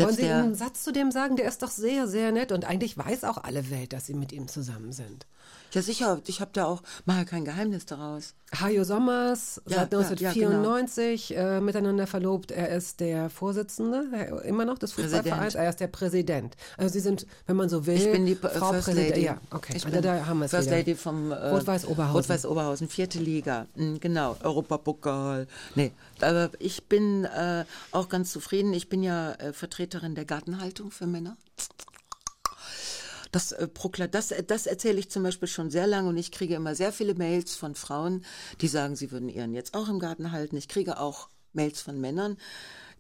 Wollen 0.05 0.15
Sie 0.17 0.23
der, 0.23 0.37
einen 0.45 0.55
Satz 0.55 0.85
zu 0.85 0.93
dem 0.93 1.11
sagen? 1.11 1.37
Der 1.37 1.49
ist 1.49 1.63
doch 1.63 1.71
sehr, 1.71 2.07
sehr 2.07 2.31
nett 2.31 2.53
und 2.53 2.65
eigentlich 2.65 2.97
weiß 2.99 3.25
auch 3.25 3.39
alle 3.39 3.71
Welt, 3.71 3.93
dass 3.93 4.07
Sie 4.07 4.15
mit 4.15 4.33
ihm 4.33 4.47
zusammen 4.49 4.93
sind. 4.93 5.27
Ja, 5.73 5.83
sicher. 5.83 6.21
Ich 6.27 6.41
habe 6.41 6.51
da 6.53 6.65
auch, 6.67 6.83
mache 7.05 7.19
ja 7.19 7.25
kein 7.25 7.45
Geheimnis 7.45 7.87
daraus. 7.87 8.35
Hajo 8.59 8.83
Sommers, 8.83 9.63
ja, 9.69 9.79
seit 9.79 9.95
1994 9.95 11.29
ja, 11.29 11.37
genau. 11.37 11.57
äh, 11.57 11.61
miteinander 11.61 12.07
verlobt. 12.09 12.51
Er 12.51 12.71
ist 12.71 12.99
der 12.99 13.31
Vorsitzende, 13.31 14.09
äh, 14.13 14.49
immer 14.49 14.65
noch 14.65 14.79
des 14.79 14.93
Fußballvereins. 14.93 15.55
Er 15.55 15.69
ist 15.69 15.79
der 15.79 15.87
Präsident. 15.87 16.57
Also 16.77 16.93
Sie 16.93 17.01
sind, 17.01 17.27
wenn 17.47 17.57
man 17.57 17.69
so 17.69 17.87
will, 17.87 17.97
ich 17.97 18.11
bin 18.11 18.27
die 18.27 18.35
Frau 18.35 18.73
First 18.73 18.87
Präsident. 18.87 19.11
Lady. 19.11 19.25
Ja, 19.25 19.41
okay. 19.53 19.75
Ich 19.77 19.85
bin 19.85 20.03
da 20.03 20.27
haben 20.27 20.41
wir 20.41 20.49
First 20.49 20.67
wieder. 20.67 20.79
Lady 20.79 20.95
vom 20.97 21.31
äh, 21.31 21.35
Rot-Weiß 21.35 21.87
Oberhausen. 21.87 22.17
Rot-Weiß 22.17 22.47
Oberhausen, 22.47 22.89
vierte 22.89 23.21
Liga. 23.21 23.67
Mhm, 23.77 24.01
genau, 24.01 24.37
Europapokal. 24.43 25.47
Nee, 25.77 25.93
aber 26.21 26.51
ich 26.59 26.89
bin 26.89 27.25
äh, 27.25 27.65
auch 27.93 28.09
ganz 28.09 28.33
zufrieden. 28.33 28.73
Ich 28.73 28.89
bin 28.89 29.05
ja 29.05 29.33
äh, 29.35 29.53
Vertreterin 29.53 30.17
der 30.17 30.25
Gartenhaltung 30.25 30.91
für 30.91 31.07
Männer. 31.07 31.37
Das, 33.31 33.53
äh, 33.53 33.69
das, 34.11 34.31
äh, 34.31 34.43
das 34.43 34.67
erzähle 34.67 34.99
ich 34.99 35.11
zum 35.11 35.23
Beispiel 35.23 35.49
schon 35.49 35.71
sehr 35.71 35.87
lange 35.87 36.09
und 36.09 36.17
ich 36.17 36.33
kriege 36.33 36.55
immer 36.55 36.75
sehr 36.75 36.93
viele 36.93 37.15
Mails 37.15 37.55
von 37.55 37.75
Frauen, 37.75 38.25
die 38.61 38.69
sagen, 38.69 38.97
sie 38.97 39.11
würden 39.13 39.29
ihren 39.29 39.55
jetzt 39.55 39.75
auch 39.75 39.89
im 39.89 39.99
Garten 39.99 40.33
halten. 40.33 40.57
Ich 40.57 40.69
kriege 40.69 40.99
auch 40.99 41.29
Mails 41.53 41.81
von 41.81 42.01
Männern, 42.01 42.37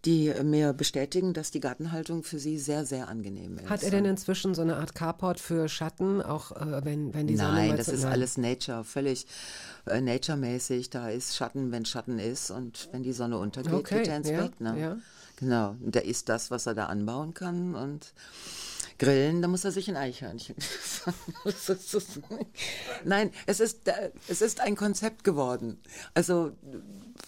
die 0.05 0.32
mir 0.43 0.73
bestätigen, 0.73 1.35
dass 1.35 1.51
die 1.51 1.61
Gartenhaltung 1.61 2.23
für 2.23 2.39
sie 2.39 2.59
sehr, 2.59 2.86
sehr 2.86 3.09
angenehm 3.09 3.59
ist. 3.59 3.69
Hat 3.69 3.82
er 3.82 3.90
denn 3.90 4.07
inzwischen 4.07 4.55
so 4.55 4.62
eine 4.62 4.77
Art 4.77 4.94
Carport 4.94 5.39
für 5.39 5.69
Schatten, 5.69 6.23
auch 6.23 6.52
äh, 6.52 6.85
wenn, 6.85 7.12
wenn 7.12 7.27
die 7.27 7.36
Sonne 7.36 7.52
Nein, 7.52 7.77
das 7.77 7.89
ist 7.89 8.05
alles 8.05 8.39
Nature, 8.39 8.85
völlig 8.85 9.27
äh, 9.86 10.01
Nature-mäßig. 10.01 10.89
Da 10.89 11.11
ist 11.11 11.36
Schatten, 11.36 11.70
wenn 11.70 11.85
Schatten 11.85 12.19
ist 12.19 12.51
und 12.51 12.89
wenn 12.93 13.02
die 13.02 13.12
Sonne 13.12 13.39
untergeht, 13.39 13.74
okay, 13.74 13.98
geht 13.98 14.09
er 14.09 14.16
ins 14.16 14.31
ja, 14.31 14.43
Bett. 14.43 14.61
Ne? 14.61 14.81
Ja. 14.81 14.97
Genau, 15.36 15.77
und 15.81 15.94
da 15.94 16.01
ist 16.01 16.28
das, 16.28 16.51
was 16.51 16.66
er 16.66 16.74
da 16.74 16.86
anbauen 16.86 17.35
kann 17.35 17.74
und 17.74 18.12
grillen, 19.01 19.40
da 19.40 19.48
muss 19.48 19.64
er 19.64 19.72
sich 19.72 19.89
ein 19.89 19.97
Eichhörnchen. 19.97 20.55
Nein, 23.05 23.32
es 23.47 23.59
ist, 23.59 23.89
äh, 23.89 24.12
es 24.28 24.43
ist 24.43 24.60
ein 24.60 24.77
Konzept 24.77 25.24
geworden. 25.24 25.81
Also 26.14 26.52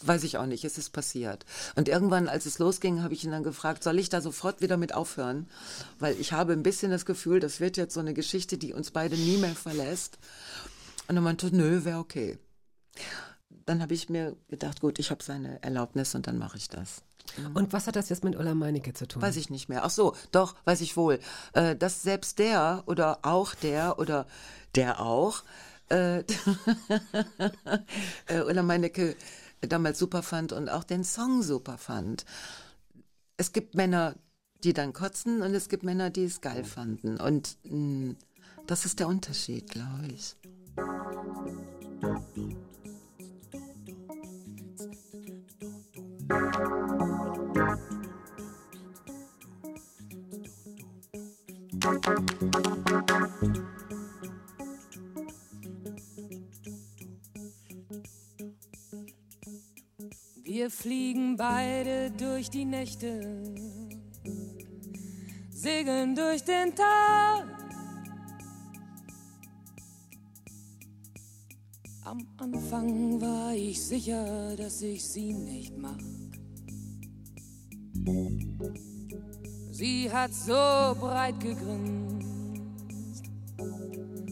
weiß 0.03 0.23
ich 0.24 0.36
auch 0.36 0.47
nicht, 0.47 0.65
es 0.65 0.77
ist 0.77 0.90
passiert. 0.90 1.47
Und 1.74 1.89
irgendwann, 1.89 2.28
als 2.28 2.44
es 2.44 2.59
losging, 2.59 3.03
habe 3.03 3.15
ich 3.15 3.24
ihn 3.24 3.31
dann 3.31 3.43
gefragt, 3.43 3.82
soll 3.82 3.99
ich 3.99 4.11
da 4.11 4.20
sofort 4.20 4.61
wieder 4.61 4.77
mit 4.77 4.94
aufhören? 4.94 5.49
Weil 5.99 6.20
ich 6.20 6.32
habe 6.32 6.53
ein 6.53 6.62
bisschen 6.62 6.90
das 6.90 7.07
Gefühl, 7.07 7.40
das 7.40 7.59
wird 7.59 7.78
jetzt 7.78 7.94
so 7.94 8.01
eine 8.01 8.15
Geschichte, 8.15 8.59
die 8.59 8.74
uns 8.74 8.90
beide 8.90 9.16
nie 9.16 9.39
mehr 9.39 9.55
verlässt. 9.55 10.19
Und 11.09 11.16
er 11.16 11.23
meinte, 11.23 11.55
nö, 11.57 11.85
wäre 11.85 11.99
okay. 11.99 12.39
Dann 13.65 13.81
habe 13.81 13.94
ich 13.94 14.11
mir 14.11 14.36
gedacht, 14.49 14.81
gut, 14.81 14.99
ich 14.99 15.11
habe 15.11 15.24
seine 15.24 15.62
Erlaubnis 15.62 16.15
und 16.15 16.27
dann 16.27 16.36
mache 16.36 16.59
ich 16.59 16.69
das. 16.69 17.03
Und 17.55 17.73
was 17.73 17.87
hat 17.87 17.97
das 17.97 18.09
jetzt 18.09 18.25
mit 18.25 18.37
Ulla 18.37 18.55
Meinecke 18.55 18.93
zu 18.93 19.09
tun? 19.09 19.23
Weiß 19.23 19.37
ich 19.37 19.51
nicht 19.51 19.69
mehr. 19.69 19.85
Ach 19.85 19.91
so, 19.91 20.15
doch, 20.33 20.55
weiß 20.65 20.81
ich 20.81 20.97
wohl. 20.97 21.19
Äh, 21.55 21.77
dass 21.77 22.03
selbst 22.03 22.39
der 22.39 22.83
oder 22.87 23.21
auch 23.23 23.55
der 23.55 23.99
oder 23.99 24.27
der 24.75 25.01
auch 25.01 25.43
äh, 25.89 26.19
äh, 28.27 28.41
Ulla 28.47 28.63
Meinecke 28.63 29.17
damals 29.61 29.99
super 29.99 30.23
fand 30.23 30.53
und 30.53 30.69
auch 30.69 30.85
den 30.85 31.05
Song 31.05 31.43
super 31.43 31.79
fand. 31.79 32.25
Es 33.37 33.53
gibt 33.53 33.75
Männer, 33.75 34.15
die 34.65 34.73
dann 34.73 34.93
kotzen 34.93 35.43
und 35.43 35.55
es 35.55 35.69
gibt 35.69 35.83
Männer, 35.83 36.11
die 36.11 36.25
es 36.25 36.41
geil 36.41 36.65
fanden. 36.65 37.19
Und 37.19 37.57
mh, 37.65 37.77
mm, 37.77 38.17
das 38.67 38.85
ist 38.85 39.01
der 39.01 39.09
Unterschied, 39.09 39.71
glaube 39.71 40.07
ich. 40.07 40.37
Wir 51.83 51.91
fliegen 60.71 61.37
beide 61.37 62.13
durch 62.13 62.51
die 62.51 62.65
Nächte, 62.65 63.53
segeln 65.51 66.15
durch 66.15 66.45
den 66.45 66.73
Tag. 66.77 67.49
Am 72.05 72.25
Anfang 72.37 73.21
war 73.21 73.55
ich 73.55 73.83
sicher, 73.83 74.55
dass 74.55 74.83
ich 74.83 75.05
sie 75.05 75.33
nicht 75.33 75.77
mag. 75.77 75.99
Sie 79.83 80.09
hat 80.09 80.33
so 80.33 80.53
breit 81.01 81.41
gegrinst, 81.41 82.29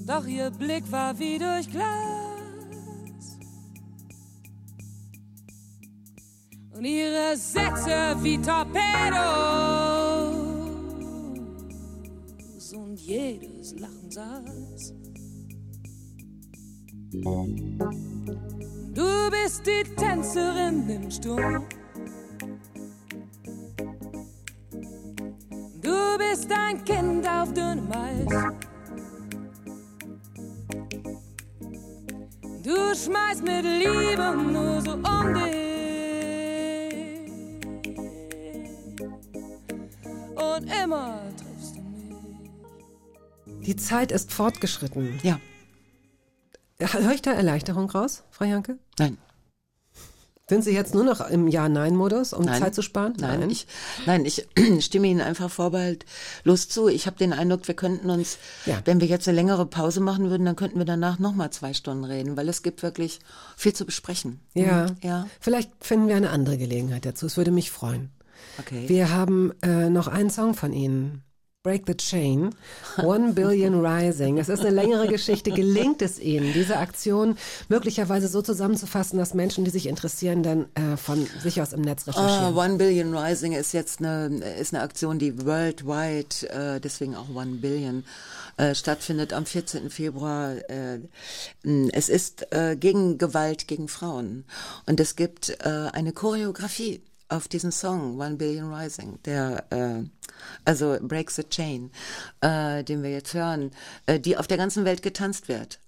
doch 0.07 0.25
ihr 0.25 0.49
Blick 0.49 0.85
war 0.93 1.19
wie 1.19 1.41
durch 1.41 1.69
Glas. 1.69 3.37
Und 6.71 6.85
ihre 6.85 7.37
Sätze 7.37 8.17
wie 8.23 8.39
Torpedos 8.39 8.73
und 12.73 13.01
jedes 13.01 13.75
Lachen 13.81 14.09
saß. 14.09 14.95
Du 18.95 19.31
bist 19.33 19.67
die 19.67 19.83
Tänzerin 19.97 20.89
im 20.89 21.11
Sturm. 21.11 21.67
Bist 26.41 26.53
ein 26.53 26.85
Kind 26.85 27.27
auf 27.29 27.53
dünnem 27.53 27.93
Eis. 27.93 28.27
Du 32.63 32.95
schmeißt 32.95 33.43
mit 33.43 33.65
Liebe 33.65 34.37
nur 34.53 34.81
so 34.81 34.93
um 34.93 35.35
dich. 35.35 35.71
Und 40.35 40.65
immer 40.83 41.21
triffst 41.37 41.77
du 41.77 41.83
mich. 41.83 43.67
Die 43.67 43.77
Zeit 43.77 44.13
ist 44.13 44.33
fortgeschritten. 44.33 45.21
Ja. 45.23 45.39
Höre 46.79 47.13
ich 47.13 47.23
da 47.23 47.33
Erleichterung 47.33 47.91
raus, 47.91 48.25
Frau 48.31 48.47
Janke? 48.47 48.79
Nein. 48.99 49.19
Sind 50.51 50.65
Sie 50.65 50.73
jetzt 50.73 50.95
nur 50.97 51.05
noch 51.05 51.21
im 51.21 51.47
Ja-Nein-Modus, 51.47 52.33
um 52.33 52.45
Nein. 52.45 52.61
Zeit 52.61 52.75
zu 52.75 52.83
sparen? 52.83 53.15
Nein, 53.21 53.49
ich, 53.49 53.69
nein, 54.05 54.25
ich 54.25 54.49
stimme 54.81 55.07
Ihnen 55.07 55.21
einfach 55.21 55.49
vorbehaltlos 55.49 56.69
zu. 56.69 56.89
Ich 56.89 57.07
habe 57.07 57.17
den 57.17 57.33
Eindruck, 57.33 57.69
wir 57.69 57.77
könnten 57.77 58.11
uns, 58.11 58.37
Ja. 58.67 58.81
wenn 58.85 59.01
wir 59.01 59.07
jetzt 59.07 59.29
eine 59.29 59.37
längere 59.37 59.65
Pause 59.65 60.01
machen 60.01 60.29
würden, 60.29 60.45
dann 60.45 60.57
könnten 60.57 60.79
wir 60.79 60.85
danach 60.85 61.21
nochmal 61.21 61.51
zwei 61.51 61.73
Stunden 61.73 62.03
reden, 62.03 62.37
weil 62.37 62.49
es 62.49 62.65
gibt 62.65 62.83
wirklich 62.83 63.21
viel 63.57 63.75
zu 63.75 63.87
besprechen. 63.87 64.41
Ja. 64.55 64.87
Mhm. 64.87 64.97
Ja. 65.03 65.27
Vielleicht 65.39 65.71
finden 65.81 66.09
wir 66.09 66.17
eine 66.17 66.31
andere 66.31 66.59
Gelegenheit 66.59 67.07
dazu. 67.07 67.27
Es 67.27 67.37
würde 67.37 67.53
mich 67.53 67.71
freuen. 67.71 68.11
Okay. 68.59 68.89
Wir 68.89 69.11
haben 69.15 69.53
äh, 69.63 69.89
noch 69.89 70.09
einen 70.09 70.31
Song 70.31 70.55
von 70.55 70.73
Ihnen. 70.73 71.23
Break 71.63 71.83
the 71.87 71.95
Chain, 71.95 72.55
One 73.03 73.35
Billion 73.35 73.85
Rising. 73.85 74.39
Es 74.39 74.49
ist 74.49 74.61
eine 74.61 74.71
längere 74.71 75.09
Geschichte. 75.09 75.51
Gelingt 75.51 76.01
es 76.01 76.19
Ihnen, 76.19 76.55
diese 76.55 76.79
Aktion 76.79 77.37
möglicherweise 77.69 78.29
so 78.29 78.41
zusammenzufassen, 78.41 79.19
dass 79.19 79.35
Menschen, 79.35 79.67
die 79.67 79.71
sich 79.71 79.87
interessieren, 79.87 80.43
dann 80.43 80.75
äh, 80.75 80.97
von 80.97 81.27
sich 81.43 81.61
aus 81.61 81.75
im 81.75 81.83
Netz 81.83 82.07
recherchieren? 82.07 82.57
One 82.57 82.79
Billion 82.79 83.15
Rising 83.15 83.53
ist 83.53 83.75
jetzt 83.75 83.99
eine, 83.99 84.43
ist 84.59 84.73
eine 84.73 84.83
Aktion, 84.83 85.19
die 85.19 85.45
worldwide, 85.45 86.49
äh, 86.49 86.81
deswegen 86.81 87.15
auch 87.15 87.29
One 87.29 87.57
Billion, 87.57 88.05
äh, 88.57 88.75
stattfindet 88.75 89.35
am 89.35 89.45
14. 89.45 89.91
Februar. 89.91 90.55
Äh, 90.71 91.01
es 91.93 92.09
ist 92.09 92.55
äh, 92.55 92.75
gegen 92.75 93.19
Gewalt 93.19 93.69
gegen 93.69 93.89
Frauen. 93.89 94.47
Und 94.87 94.99
es 94.99 95.15
gibt 95.15 95.51
äh, 95.61 95.91
eine 95.93 96.15
Choreografie 96.15 97.03
auf 97.31 97.49
diesen 97.49 97.73
Song 97.73 98.21
One 98.21 98.37
Billion 98.37 98.73
Rising, 98.73 99.19
der 99.25 99.65
äh, 99.71 100.03
also 100.65 100.97
Break 101.01 101.31
the 101.31 101.45
Chain, 101.45 101.91
äh, 102.41 102.83
den 102.85 103.03
wir 103.03 103.11
jetzt 103.11 103.35
hören, 103.35 103.71
äh, 104.07 104.19
die 104.19 104.37
auf 104.37 104.47
der 104.47 104.57
ganzen 104.57 104.85
Welt 104.85 105.03
getanzt 105.03 105.49
wird. 105.49 105.79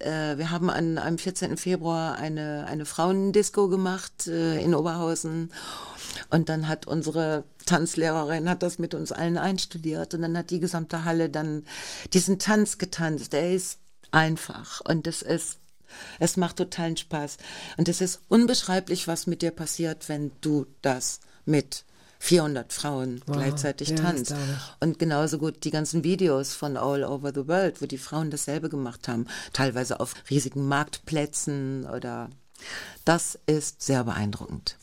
Äh, 0.00 0.38
wir 0.38 0.50
haben 0.50 0.70
an 0.70 0.98
am 0.98 1.18
14. 1.18 1.56
Februar 1.56 2.16
eine 2.16 2.66
eine 2.66 2.84
Frauendisco 2.84 3.68
gemacht 3.68 4.26
äh, 4.26 4.60
in 4.60 4.74
Oberhausen 4.74 5.52
und 6.30 6.48
dann 6.48 6.68
hat 6.68 6.86
unsere 6.86 7.44
Tanzlehrerin 7.66 8.48
hat 8.48 8.62
das 8.62 8.78
mit 8.78 8.94
uns 8.94 9.12
allen 9.12 9.38
einstudiert 9.38 10.14
und 10.14 10.22
dann 10.22 10.36
hat 10.36 10.50
die 10.50 10.60
gesamte 10.60 11.04
Halle 11.04 11.30
dann 11.30 11.64
diesen 12.12 12.38
Tanz 12.38 12.78
getanzt. 12.78 13.32
Der 13.32 13.52
ist 13.52 13.78
einfach 14.10 14.80
und 14.84 15.06
das 15.06 15.22
ist 15.22 15.58
es 16.18 16.36
macht 16.36 16.56
totalen 16.56 16.96
Spaß. 16.96 17.36
Und 17.76 17.88
es 17.88 18.00
ist 18.00 18.20
unbeschreiblich, 18.28 19.08
was 19.08 19.26
mit 19.26 19.42
dir 19.42 19.50
passiert, 19.50 20.08
wenn 20.08 20.32
du 20.40 20.66
das 20.82 21.20
mit 21.44 21.84
400 22.18 22.72
Frauen 22.72 23.20
Wow. 23.26 23.36
gleichzeitig 23.36 23.88
Ja, 23.90 23.96
tanzt. 23.96 24.34
Und 24.78 24.98
genauso 25.00 25.38
gut 25.38 25.64
die 25.64 25.70
ganzen 25.72 26.04
Videos 26.04 26.54
von 26.54 26.76
All 26.76 27.02
Over 27.02 27.32
the 27.34 27.48
World, 27.48 27.82
wo 27.82 27.86
die 27.86 27.98
Frauen 27.98 28.30
dasselbe 28.30 28.68
gemacht 28.68 29.08
haben. 29.08 29.26
Teilweise 29.52 29.98
auf 29.98 30.14
riesigen 30.30 30.68
Marktplätzen 30.68 31.84
oder. 31.86 32.30
Das 33.04 33.36
ist 33.46 33.82
sehr 33.82 34.04
beeindruckend. 34.04 34.78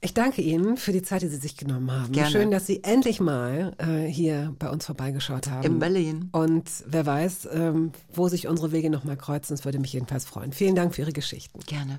Ich 0.00 0.14
danke 0.14 0.42
Ihnen 0.42 0.76
für 0.76 0.92
die 0.92 1.02
Zeit, 1.02 1.22
die 1.22 1.28
Sie 1.28 1.38
sich 1.38 1.56
genommen 1.56 1.90
haben. 1.90 2.12
Gerne. 2.12 2.30
Schön, 2.30 2.50
dass 2.52 2.66
Sie 2.66 2.84
endlich 2.84 3.18
mal 3.18 3.74
äh, 3.78 4.06
hier 4.06 4.54
bei 4.58 4.70
uns 4.70 4.86
vorbeigeschaut 4.86 5.48
haben. 5.48 5.64
In 5.64 5.78
Berlin. 5.80 6.28
Und 6.30 6.70
wer 6.86 7.04
weiß, 7.04 7.48
ähm, 7.52 7.90
wo 8.12 8.28
sich 8.28 8.46
unsere 8.46 8.70
Wege 8.70 8.90
nochmal 8.90 9.16
kreuzen. 9.16 9.54
Das 9.54 9.64
würde 9.64 9.80
mich 9.80 9.92
jedenfalls 9.92 10.24
freuen. 10.24 10.52
Vielen 10.52 10.76
Dank 10.76 10.94
für 10.94 11.02
Ihre 11.02 11.12
Geschichten. 11.12 11.58
Gerne. 11.66 11.98